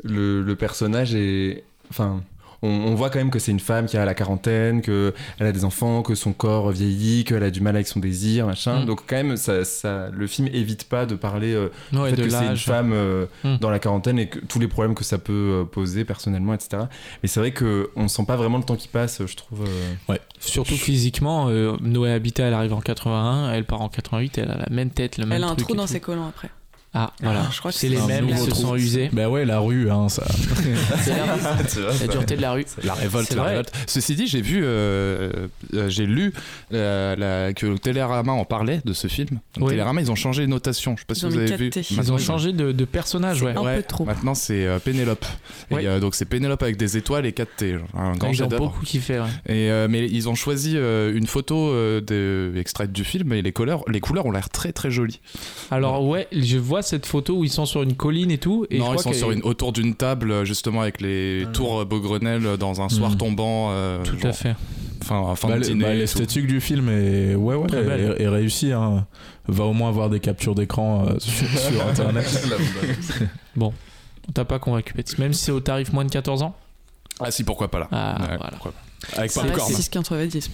le, 0.02 0.42
le 0.42 0.56
personnage 0.56 1.14
est. 1.14 1.62
Enfin. 1.90 2.22
On, 2.62 2.68
on 2.68 2.94
voit 2.94 3.10
quand 3.10 3.18
même 3.18 3.30
que 3.30 3.38
c'est 3.38 3.52
une 3.52 3.60
femme 3.60 3.86
qui 3.86 3.96
a 3.96 4.04
la 4.04 4.14
quarantaine, 4.14 4.82
que 4.82 5.14
elle 5.38 5.46
a 5.46 5.52
des 5.52 5.64
enfants, 5.64 6.02
que 6.02 6.14
son 6.14 6.32
corps 6.32 6.70
vieillit, 6.70 7.24
qu'elle 7.24 7.42
a 7.44 7.50
du 7.50 7.60
mal 7.60 7.76
avec 7.76 7.86
son 7.86 8.00
désir, 8.00 8.46
machin. 8.46 8.80
Mm. 8.80 8.86
Donc 8.86 9.02
quand 9.06 9.16
même, 9.16 9.36
ça, 9.36 9.64
ça, 9.64 10.08
le 10.12 10.26
film 10.26 10.48
évite 10.52 10.84
pas 10.88 11.06
de 11.06 11.14
parler 11.14 11.52
euh, 11.54 11.68
Ouais, 11.92 12.10
du 12.10 12.16
fait 12.16 12.22
de 12.22 12.26
que 12.26 12.30
c'est 12.32 12.46
une 12.46 12.56
femme 12.56 12.92
euh, 12.92 13.26
Mm. 13.44 13.56
dans 13.58 13.70
la 13.70 13.78
quarantaine 13.78 14.18
et 14.18 14.28
que 14.28 14.38
tous 14.40 14.58
les 14.58 14.68
problèmes 14.68 14.94
que 14.94 15.04
ça 15.04 15.18
peut 15.18 15.32
euh, 15.32 15.64
poser 15.64 16.04
personnellement, 16.04 16.54
etc. 16.54 16.82
Mais 17.22 17.28
c'est 17.28 17.40
vrai 17.40 17.52
que 17.52 17.90
on 17.96 18.08
sent 18.08 18.24
pas 18.26 18.36
vraiment 18.36 18.58
le 18.58 18.64
temps 18.64 18.76
qui 18.76 18.88
passe, 18.88 19.22
je 19.24 19.36
trouve. 19.36 19.64
euh. 20.10 20.16
Surtout 20.40 20.74
physiquement, 20.76 21.48
euh, 21.48 21.76
Noé 21.80 22.12
Habitat 22.12 22.44
elle 22.44 22.54
arrive 22.54 22.72
en 22.72 22.80
81, 22.80 23.52
elle 23.52 23.64
part 23.64 23.80
en 23.82 23.88
88, 23.88 24.38
elle 24.38 24.50
a 24.50 24.56
la 24.56 24.66
même 24.70 24.90
tête, 24.90 25.18
le 25.18 25.26
même 25.26 25.36
Elle 25.36 25.44
a 25.44 25.48
un 25.48 25.54
trou 25.54 25.74
dans 25.74 25.82
tout. 25.86 25.92
ses 25.92 26.00
collants 26.00 26.28
après. 26.28 26.48
Ah 26.94 27.12
voilà, 27.22 27.46
je 27.52 27.58
crois 27.58 27.70
que 27.70 27.76
c'est 27.76 27.88
les 27.88 28.00
mêmes, 28.00 28.28
ils 28.30 28.38
se 28.38 28.54
sont 28.54 28.74
usés. 28.74 29.10
Ben 29.12 29.28
ouais, 29.28 29.44
la 29.44 29.58
rue, 29.58 29.90
hein, 29.90 30.08
ça. 30.08 30.24
C'est 31.02 31.10
la, 31.10 31.26
la 32.00 32.06
dureté 32.06 32.36
de 32.36 32.42
la 32.42 32.52
rue. 32.52 32.64
La 32.82 32.94
révolte, 32.94 33.28
C'est 33.28 33.34
la 33.36 33.42
vrai. 33.42 33.50
révolte. 33.50 33.72
Ceci 33.86 34.14
dit, 34.14 34.26
j'ai 34.26 34.40
vu, 34.40 34.62
euh, 34.64 35.30
euh, 35.74 35.88
j'ai 35.90 36.06
lu 36.06 36.32
euh, 36.72 37.14
la- 37.16 37.52
que 37.52 37.76
Télérama 37.76 38.32
en 38.32 38.44
parlait 38.46 38.80
de 38.84 38.92
ce 38.94 39.06
film. 39.06 39.38
Oui. 39.58 39.68
Télérama, 39.70 40.00
ils 40.00 40.10
ont 40.10 40.14
changé 40.16 40.42
les 40.42 40.48
notations. 40.48 40.94
Je 40.96 41.00
sais 41.02 41.06
pas 41.06 41.14
si 41.14 41.20
Ils 41.20 41.26
ont 41.26 41.30
vous 41.30 41.38
avez 41.38 41.48
4 41.50 41.58
vu. 41.60 41.70
Ils 41.90 42.12
ont 42.12 42.18
changé 42.18 42.52
de, 42.52 42.72
de 42.72 42.84
personnage, 42.86 43.42
ouais. 43.42 43.54
Un 43.56 43.60
Ouais, 43.62 43.76
peu 43.76 43.82
trop. 43.82 44.04
Maintenant, 44.06 44.34
c'est 44.34 44.66
euh, 44.66 44.78
Pénélope. 44.78 45.26
Et, 45.70 45.74
Ouais. 45.74 45.86
euh, 45.86 46.00
donc, 46.00 46.14
c'est 46.14 46.24
Pénélope 46.24 46.62
avec 46.62 46.78
des 46.78 46.96
étoiles 46.96 47.26
et 47.26 47.32
4 47.32 47.48
T. 47.56 47.72
genre, 47.74 47.82
Un 47.94 48.12
grand 48.16 48.30
Ils 48.30 48.42
ont 48.42 48.46
beaucoup 48.48 48.84
kiffé, 48.84 49.20
ouais. 49.20 49.26
Et 49.46 49.70
euh, 49.70 49.88
mais 49.90 50.06
ils 50.06 50.28
ont 50.30 50.34
choisi 50.34 50.72
euh, 50.76 51.14
une 51.14 51.26
photo 51.26 51.68
euh, 51.68 52.00
de, 52.00 52.58
extraite 52.58 52.92
du 52.92 53.04
film 53.04 53.32
et 53.34 53.42
les 53.42 53.52
couleurs, 53.52 53.84
les 53.88 54.00
couleurs 54.00 54.24
ont 54.26 54.30
l'air 54.30 54.48
très 54.48 54.72
très 54.72 54.90
jolies. 54.90 55.20
Alors 55.70 56.04
ouais, 56.06 56.26
je 56.32 56.56
vois 56.56 56.77
cette 56.82 57.06
photo 57.06 57.36
où 57.38 57.44
ils 57.44 57.50
sont 57.50 57.66
sur 57.66 57.82
une 57.82 57.94
colline 57.94 58.30
et 58.30 58.38
tout. 58.38 58.66
Et 58.70 58.76
je 58.76 58.80
non, 58.80 58.86
crois 58.86 58.96
ils 58.98 59.02
sont 59.02 59.12
sur 59.12 59.30
une, 59.30 59.42
autour 59.42 59.72
d'une 59.72 59.94
table 59.94 60.30
euh, 60.30 60.44
justement 60.44 60.80
avec 60.82 61.00
les 61.00 61.46
tours 61.52 61.84
Beaugrenelle 61.86 62.56
dans 62.58 62.80
un 62.80 62.88
soir 62.88 63.10
Mhm. 63.12 63.16
tombant. 63.18 63.68
euh, 63.72 64.02
Tout 64.02 64.18
genre, 64.18 64.30
à 64.30 64.32
fait. 64.32 64.54
Enfin, 65.02 65.34
fin 65.36 65.48
Bah, 65.48 65.56
bah. 65.58 65.94
L'esthétique 65.94 66.46
du 66.46 66.60
film 66.60 66.88
est, 66.88 67.34
ouais, 67.34 67.54
ouais, 67.54 67.66
Très 67.68 67.82
belle. 67.82 68.16
est, 68.18 68.22
est 68.22 68.28
réussie. 68.28 68.72
Hein. 68.72 69.06
Va 69.46 69.64
au 69.64 69.72
moins 69.72 69.88
avoir 69.88 70.10
des 70.10 70.20
captures 70.20 70.54
d'écran 70.54 71.06
euh, 71.08 71.14
sur, 71.18 71.48
sur 71.58 71.86
internet. 71.86 72.26
On 73.60 74.32
t'a 74.34 74.44
pas 74.44 74.58
convaincu, 74.58 74.92
Baptiste. 74.94 75.18
Même 75.18 75.32
si 75.32 75.44
c'est 75.44 75.52
au 75.52 75.60
tarif 75.60 75.92
moins 75.92 76.04
de 76.04 76.10
14 76.10 76.42
ans? 76.42 76.54
Ah 77.20 77.30
si, 77.30 77.44
pourquoi 77.44 77.68
pas 77.68 77.78
là. 77.80 77.88
Ah, 77.90 78.16
Ouais, 78.20 78.26
voilà. 78.36 78.50
pourquoi 78.52 78.72
pas. 78.72 78.78
Avec 79.16 79.32
popcorn. 79.32 79.72
reste 79.74 79.94
6,90. 79.94 80.48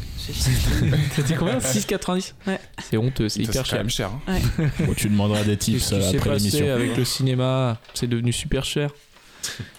T'as 1.17 1.23
dit 1.23 1.35
combien 1.39 1.59
6,90 1.59 2.35
Ouais. 2.47 2.61
C'est 2.89 2.97
honteux, 2.97 3.29
c'est 3.29 3.41
hyper 3.41 3.63
quand 3.63 3.65
cher. 3.65 3.79
même 3.79 3.91
cher. 3.91 4.11
hein. 4.27 4.39
Bon, 4.81 4.95
tu 4.95 5.09
demanderas 5.09 5.45
des 5.45 5.57
Qu'est-ce 5.57 5.65
tips 5.65 5.89
qui 5.89 5.95
euh, 5.95 6.01
s'est 6.11 6.17
après 6.19 6.31
passé 6.31 6.45
l'émission. 6.51 6.73
avec 6.75 6.97
le 6.97 7.05
cinéma 7.05 7.79
C'est 7.95 8.07
devenu 8.07 8.33
super 8.33 8.65
cher. 8.65 8.91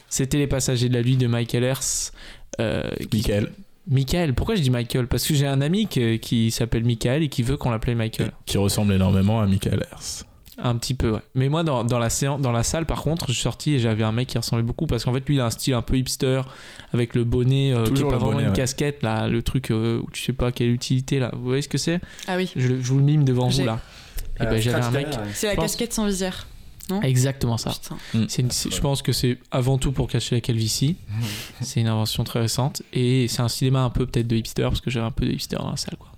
C'était 0.10 0.38
Les 0.38 0.48
Passagers 0.48 0.90
de 0.90 0.94
la 0.94 1.04
Nuit 1.04 1.18
de 1.18 1.28
Michael 1.28 1.64
Hers. 1.64 2.12
euh, 2.60 2.90
qui- 3.12 3.18
Michael, 3.18 3.52
Michael, 3.88 4.34
pourquoi 4.34 4.56
je 4.56 4.62
dis 4.62 4.70
Michael? 4.72 5.08
Parce 5.08 5.26
que 5.28 5.34
j'ai 5.36 5.46
un 5.48 5.62
ami 5.62 5.88
qui, 5.88 6.20
qui 6.20 6.50
s'appelle 6.52 6.84
Michael 6.84 7.22
et 7.24 7.30
qui 7.30 7.44
veut 7.44 7.58
qu'on 7.58 7.70
l'appelle 7.70 7.96
Michael. 7.96 8.32
qui 8.46 8.58
ressemble 8.58 8.94
énormément 8.94 9.42
à 9.42 9.46
Michael 9.46 9.86
Hers. 9.92 10.24
Un 10.58 10.76
petit 10.78 10.94
peu, 10.94 11.12
ouais. 11.12 11.20
Mais 11.36 11.50
moi, 11.50 11.64
dans, 11.64 11.84
dans 11.84 12.00
la 12.00 12.10
séance, 12.10 12.40
dans 12.40 12.52
la 12.54 12.64
salle, 12.64 12.86
par 12.86 13.02
contre, 13.02 13.28
je 13.28 13.34
suis 13.34 13.42
sorti 13.42 13.74
et 13.74 13.80
j'avais 13.80 14.04
un 14.06 14.12
mec 14.14 14.30
qui 14.30 14.38
ressemblait 14.38 14.64
beaucoup 14.64 14.88
parce 14.88 15.04
qu'en 15.04 15.14
fait, 15.14 15.28
lui, 15.28 15.36
il 15.36 15.40
a 15.42 15.46
un 15.46 15.50
style 15.50 15.74
un 15.74 15.82
peu 15.82 15.98
hipster 15.98 16.42
avec 16.94 17.14
le 17.14 17.24
bonnet, 17.26 17.74
euh, 17.74 17.84
qui 17.84 17.90
est 17.90 17.94
Toujours 17.96 18.08
pas 18.10 18.16
le 18.16 18.20
vraiment 18.20 18.32
bonnet, 18.34 18.44
une 18.46 18.50
ouais. 18.52 18.56
casquette, 18.56 19.04
là, 19.04 19.28
le 19.28 19.42
truc 19.42 19.72
euh, 19.72 20.00
où 20.02 20.10
tu 20.12 20.24
sais 20.24 20.32
pas 20.34 20.52
quelle 20.54 20.70
utilité, 20.72 21.20
là. 21.20 21.32
Vous 21.34 21.44
voyez 21.44 21.62
ce 21.62 21.68
que 21.68 21.78
c'est? 21.78 22.00
Ah 22.28 22.38
oui, 22.38 22.50
je, 22.56 22.74
vous 22.74 22.98
le 22.98 23.04
mime 23.04 23.26
devant 23.26 23.48
vous, 23.48 23.58
J'ai- 23.58 23.66
là. 23.66 23.82
Et 24.40 24.46
ben, 24.46 24.62
j'avais 24.62 24.82
un 24.84 24.92
mec. 24.92 25.08
c'est 25.34 25.48
la 25.48 25.56
pense- 25.56 25.66
casquette 25.66 25.94
sans 25.94 26.06
visière. 26.06 26.48
Exactement 27.02 27.58
ça. 27.58 27.74
Une- 28.14 28.30
c'est- 28.30 28.72
je 28.74 28.80
pense 28.80 29.02
que 29.02 29.12
c'est 29.12 29.40
avant 29.52 29.78
tout 29.78 29.92
pour 29.92 30.08
cacher 30.08 30.36
la 30.36 30.42
calvitie. 30.42 30.96
c'est 31.62 31.82
une 31.82 31.88
invention 31.88 32.24
très 32.24 32.40
récente. 32.42 32.82
Et 32.94 33.28
c'est 33.28 33.42
un 33.42 33.48
cinéma 33.50 33.82
un 33.84 33.90
peu 33.90 34.06
peut-être 34.06 34.28
de 34.28 34.36
hipster, 34.36 34.64
parce 34.64 34.82
que 34.82 34.90
j'avais 34.90 35.06
un 35.08 35.12
peu 35.12 35.26
de 35.26 35.32
hipster 35.32 35.58
dans 35.58 35.72
la 35.72 35.78
salle. 35.78 35.98
quoi. 35.98 36.10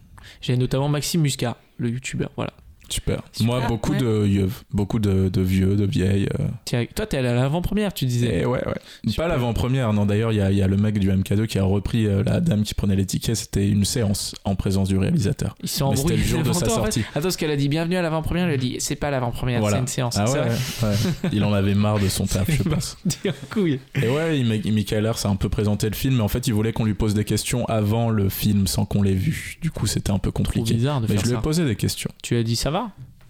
J'avais 0.42 0.60
notamment 0.60 0.90
Maxime 0.90 1.22
Muscat, 1.22 1.58
le 1.78 1.90
youtubeur. 1.90 2.30
Voilà. 2.36 2.54
Super. 2.90 3.22
Super, 3.32 3.46
Moi, 3.46 3.68
beaucoup 3.68 3.92
ouais. 3.94 3.98
de 4.00 4.24
vieux, 4.24 4.50
beaucoup 4.72 5.00
de, 5.00 5.30
de 5.30 5.42
vieux, 5.42 5.76
de 5.76 5.86
vieilles. 5.86 6.28
euh. 6.40 6.46
Tiens, 6.66 6.86
toi, 6.96 7.06
t'es 7.06 7.18
allé 7.18 7.28
à 7.30 7.34
l'avant-première, 7.36 7.94
tu 7.94 8.06
disais. 8.06 8.40
Et 8.42 8.46
ouais, 8.46 8.66
ouais. 8.66 8.74
Super. 9.08 9.26
Pas 9.26 9.28
l'avant-première, 9.28 9.94
non. 9.94 10.06
D'ailleurs, 10.06 10.32
il 10.32 10.38
y 10.38 10.42
a, 10.42 10.52
y 10.52 10.62
a 10.62 10.68
le 10.68 10.78
mec 10.78 10.98
du 11.00 11.10
MK2 11.12 11.48
qui 11.48 11.60
a 11.60 11.64
repris 11.64 12.06
euh, 12.08 12.24
la 12.24 12.40
dame 12.40 12.64
qui 12.64 12.74
prenait 12.74 12.96
les 12.96 13.06
tickets. 13.06 13.36
C'était 13.36 13.68
une 13.68 13.86
séance 13.86 14.36
en 14.46 14.56
présence 14.56 14.88
du 14.88 14.98
réalisateur. 14.98 15.56
Ils 15.62 15.70
sont 15.70 15.96
c'était 15.96 16.16
le 16.18 16.24
jour 16.24 16.44
de 16.44 16.54
sa 16.54 16.66
toi, 16.66 16.74
en 16.80 16.84
fait. 16.86 16.92
sortie. 16.92 17.04
Attends, 17.16 17.30
ce 17.32 17.38
qu'elle 17.38 17.52
a 17.52 17.56
dit, 17.58 17.70
bienvenue 17.70 17.98
à 17.98 18.02
l'avant-première, 18.02 18.48
elle 18.48 18.54
a 18.54 18.58
dit, 18.58 18.78
c'est 18.80 18.96
pas 18.96 19.12
l'avant-première, 19.12 19.60
Voilà. 19.60 19.78
c'est 19.78 19.82
une 19.82 19.88
séance. 19.88 20.16
Ah 20.18 20.32
ouais, 20.32 20.40
ouais. 20.40 20.96
Il 21.34 21.44
en 21.44 21.54
avait 21.54 21.76
marre 21.76 22.00
de 22.00 22.08
son 22.08 22.26
taf, 22.26 22.50
je 22.50 22.64
pense. 22.64 22.98
Couille. 23.52 23.80
Et 24.02 24.08
ouais, 24.08 24.44
Michael 24.72 25.06
Hers 25.06 25.26
a 25.26 25.30
un 25.30 25.36
peu 25.36 25.50
présenté 25.50 25.90
le 25.90 25.96
film, 25.96 26.16
mais 26.18 26.24
en 26.24 26.28
fait, 26.28 26.48
il 26.48 26.54
voulait 26.54 26.74
qu'on 26.74 26.86
lui 26.86 26.94
pose 26.94 27.14
des 27.14 27.24
questions 27.26 27.66
avant 27.66 28.10
le 28.10 28.30
film 28.30 28.68
sans 28.68 28.86
qu'on 28.86 29.02
l'ait 29.02 29.14
vu. 29.14 29.58
Du 29.62 29.72
coup, 29.72 29.88
c'était 29.88 30.12
un 30.12 30.20
peu 30.20 30.32
Trop 30.32 30.44
compliqué. 30.44 30.74
bizarre 30.74 31.02
de 31.02 31.08
Mais 31.08 31.14
faire 31.16 31.22
je 31.22 31.26
lui 31.26 31.34
ai 31.34 31.36
ça. 31.36 31.42
posé 31.42 31.66
des 31.66 31.76
questions. 31.76 32.10
Tu 32.24 32.36
as 32.36 32.44
dit, 32.44 32.56
ça 32.56 32.70
va 32.72 32.77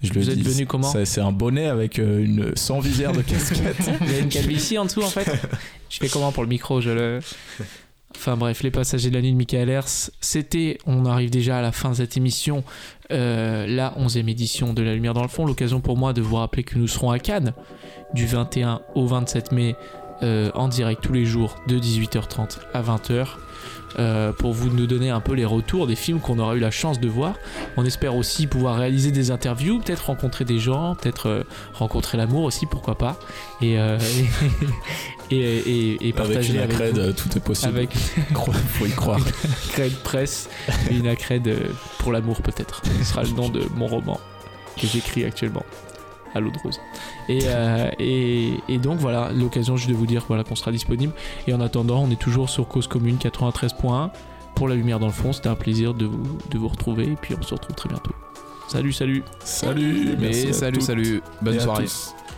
Je 0.03 0.13
Vous 0.13 0.29
êtes 0.29 0.39
venu 0.39 0.67
comment 0.67 0.93
C'est 1.05 1.21
un 1.21 1.31
bonnet 1.31 1.65
avec 1.65 1.97
euh, 1.97 2.23
une 2.23 2.55
sans 2.55 2.79
visière 2.79 3.13
de 3.13 3.21
casquette. 3.21 3.77
Il 4.01 4.11
y 4.11 4.15
a 4.15 4.19
une 4.19 4.29
calvitie 4.29 4.77
en 4.77 4.85
dessous 4.85 5.01
en 5.01 5.09
fait. 5.09 5.27
Je 5.89 5.97
fais 5.97 6.07
comment 6.07 6.31
pour 6.31 6.43
le 6.43 6.49
micro 6.49 6.81
Je 6.81 6.91
le. 6.91 7.19
Enfin 8.15 8.37
bref, 8.37 8.63
les 8.63 8.71
passagers 8.71 9.09
de 9.09 9.15
la 9.15 9.21
nuit 9.21 9.31
de 9.31 9.37
Michael 9.37 9.69
Hers, 9.69 10.09
c'était, 10.21 10.79
on 10.85 11.05
arrive 11.05 11.29
déjà 11.29 11.59
à 11.59 11.61
la 11.61 11.71
fin 11.71 11.91
de 11.91 11.95
cette 11.95 12.17
émission, 12.17 12.63
euh, 13.11 13.67
la 13.67 13.93
11e 13.99 14.27
édition 14.27 14.73
de 14.73 14.81
La 14.81 14.95
Lumière 14.95 15.13
dans 15.13 15.21
le 15.21 15.27
fond, 15.27 15.45
l'occasion 15.45 15.81
pour 15.81 15.97
moi 15.97 16.13
de 16.13 16.21
vous 16.21 16.35
rappeler 16.35 16.63
que 16.63 16.79
nous 16.79 16.87
serons 16.87 17.11
à 17.11 17.19
Cannes 17.19 17.53
du 18.13 18.25
21 18.25 18.81
au 18.95 19.05
27 19.05 19.51
mai 19.51 19.75
euh, 20.23 20.49
en 20.55 20.67
direct 20.67 21.03
tous 21.03 21.13
les 21.13 21.25
jours 21.25 21.57
de 21.67 21.77
18h30 21.77 22.57
à 22.73 22.81
20h. 22.81 23.27
Euh, 23.99 24.31
pour 24.33 24.53
vous 24.53 24.69
nous 24.69 24.85
donner 24.87 25.09
un 25.09 25.19
peu 25.21 25.33
les 25.33 25.45
retours 25.45 25.87
des 25.87 25.95
films 25.95 26.19
qu'on 26.19 26.39
aura 26.39 26.55
eu 26.55 26.59
la 26.59 26.71
chance 26.71 26.99
de 26.99 27.07
voir. 27.07 27.35
On 27.77 27.85
espère 27.85 28.15
aussi 28.15 28.47
pouvoir 28.47 28.75
réaliser 28.77 29.11
des 29.11 29.31
interviews, 29.31 29.79
peut-être 29.79 30.05
rencontrer 30.07 30.45
des 30.45 30.59
gens, 30.59 30.95
peut-être 30.95 31.27
euh, 31.29 31.43
rencontrer 31.73 32.17
l'amour 32.17 32.43
aussi, 32.43 32.65
pourquoi 32.65 32.97
pas. 32.97 33.17
Et, 33.61 33.79
euh, 33.79 33.97
et, 35.31 35.35
et, 35.37 35.57
et- 35.57 35.93
et 36.07 36.13
Avec 36.13 36.15
partager 36.15 36.53
une 36.53 36.59
avec, 36.59 36.93
vous. 36.93 37.13
tout 37.13 37.37
est 37.37 37.41
possible. 37.43 37.75
Avec 37.77 37.93
Faut 38.69 38.85
y 38.85 38.91
croire. 38.91 39.19
une 39.25 39.69
accrède 39.69 39.95
presse 40.03 40.49
et 40.91 40.95
une 40.95 41.07
euh, 41.47 41.57
pour 41.99 42.11
l'amour 42.11 42.41
peut-être. 42.41 42.81
Ce 42.99 43.03
sera 43.03 43.23
le 43.23 43.29
nom 43.31 43.49
de 43.49 43.61
mon 43.75 43.87
roman 43.87 44.19
que 44.79 44.85
j'écris 44.87 45.23
actuellement 45.25 45.63
à 46.37 46.39
l'eau 46.39 46.51
de 46.51 46.59
rose. 46.59 46.79
Euh, 47.29 47.89
et, 47.99 48.53
et, 48.69 48.77
donc 48.77 48.99
voilà, 48.99 49.31
l'occasion 49.33 49.77
juste 49.77 49.89
de 49.89 49.95
vous 49.95 50.05
dire 50.05 50.23
voilà, 50.27 50.43
qu'on 50.43 50.55
sera 50.55 50.71
disponible. 50.71 51.13
Et 51.47 51.53
en 51.53 51.61
attendant, 51.61 52.01
on 52.01 52.09
est 52.09 52.19
toujours 52.19 52.49
sur 52.49 52.67
Cause 52.67 52.87
Commune 52.87 53.17
93.1 53.17 54.09
pour 54.55 54.67
la 54.67 54.75
lumière 54.75 54.99
dans 54.99 55.07
le 55.07 55.13
fond. 55.13 55.33
C'était 55.33 55.49
un 55.49 55.55
plaisir 55.55 55.93
de 55.93 56.05
vous, 56.05 56.37
de 56.49 56.57
vous 56.57 56.67
retrouver 56.67 57.05
et 57.05 57.15
puis 57.15 57.35
on 57.37 57.43
se 57.43 57.53
retrouve 57.53 57.75
très 57.75 57.89
bientôt. 57.89 58.11
Salut, 58.67 58.91
salut. 58.91 59.23
Salut, 59.39 60.17
salut, 60.53 60.81
salut. 60.81 61.21
Bonne 61.41 61.59
soirée. 61.59 61.85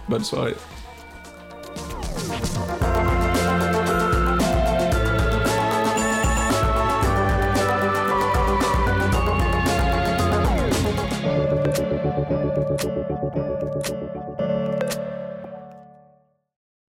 Bonne 0.08 0.24
soirée. 0.24 0.56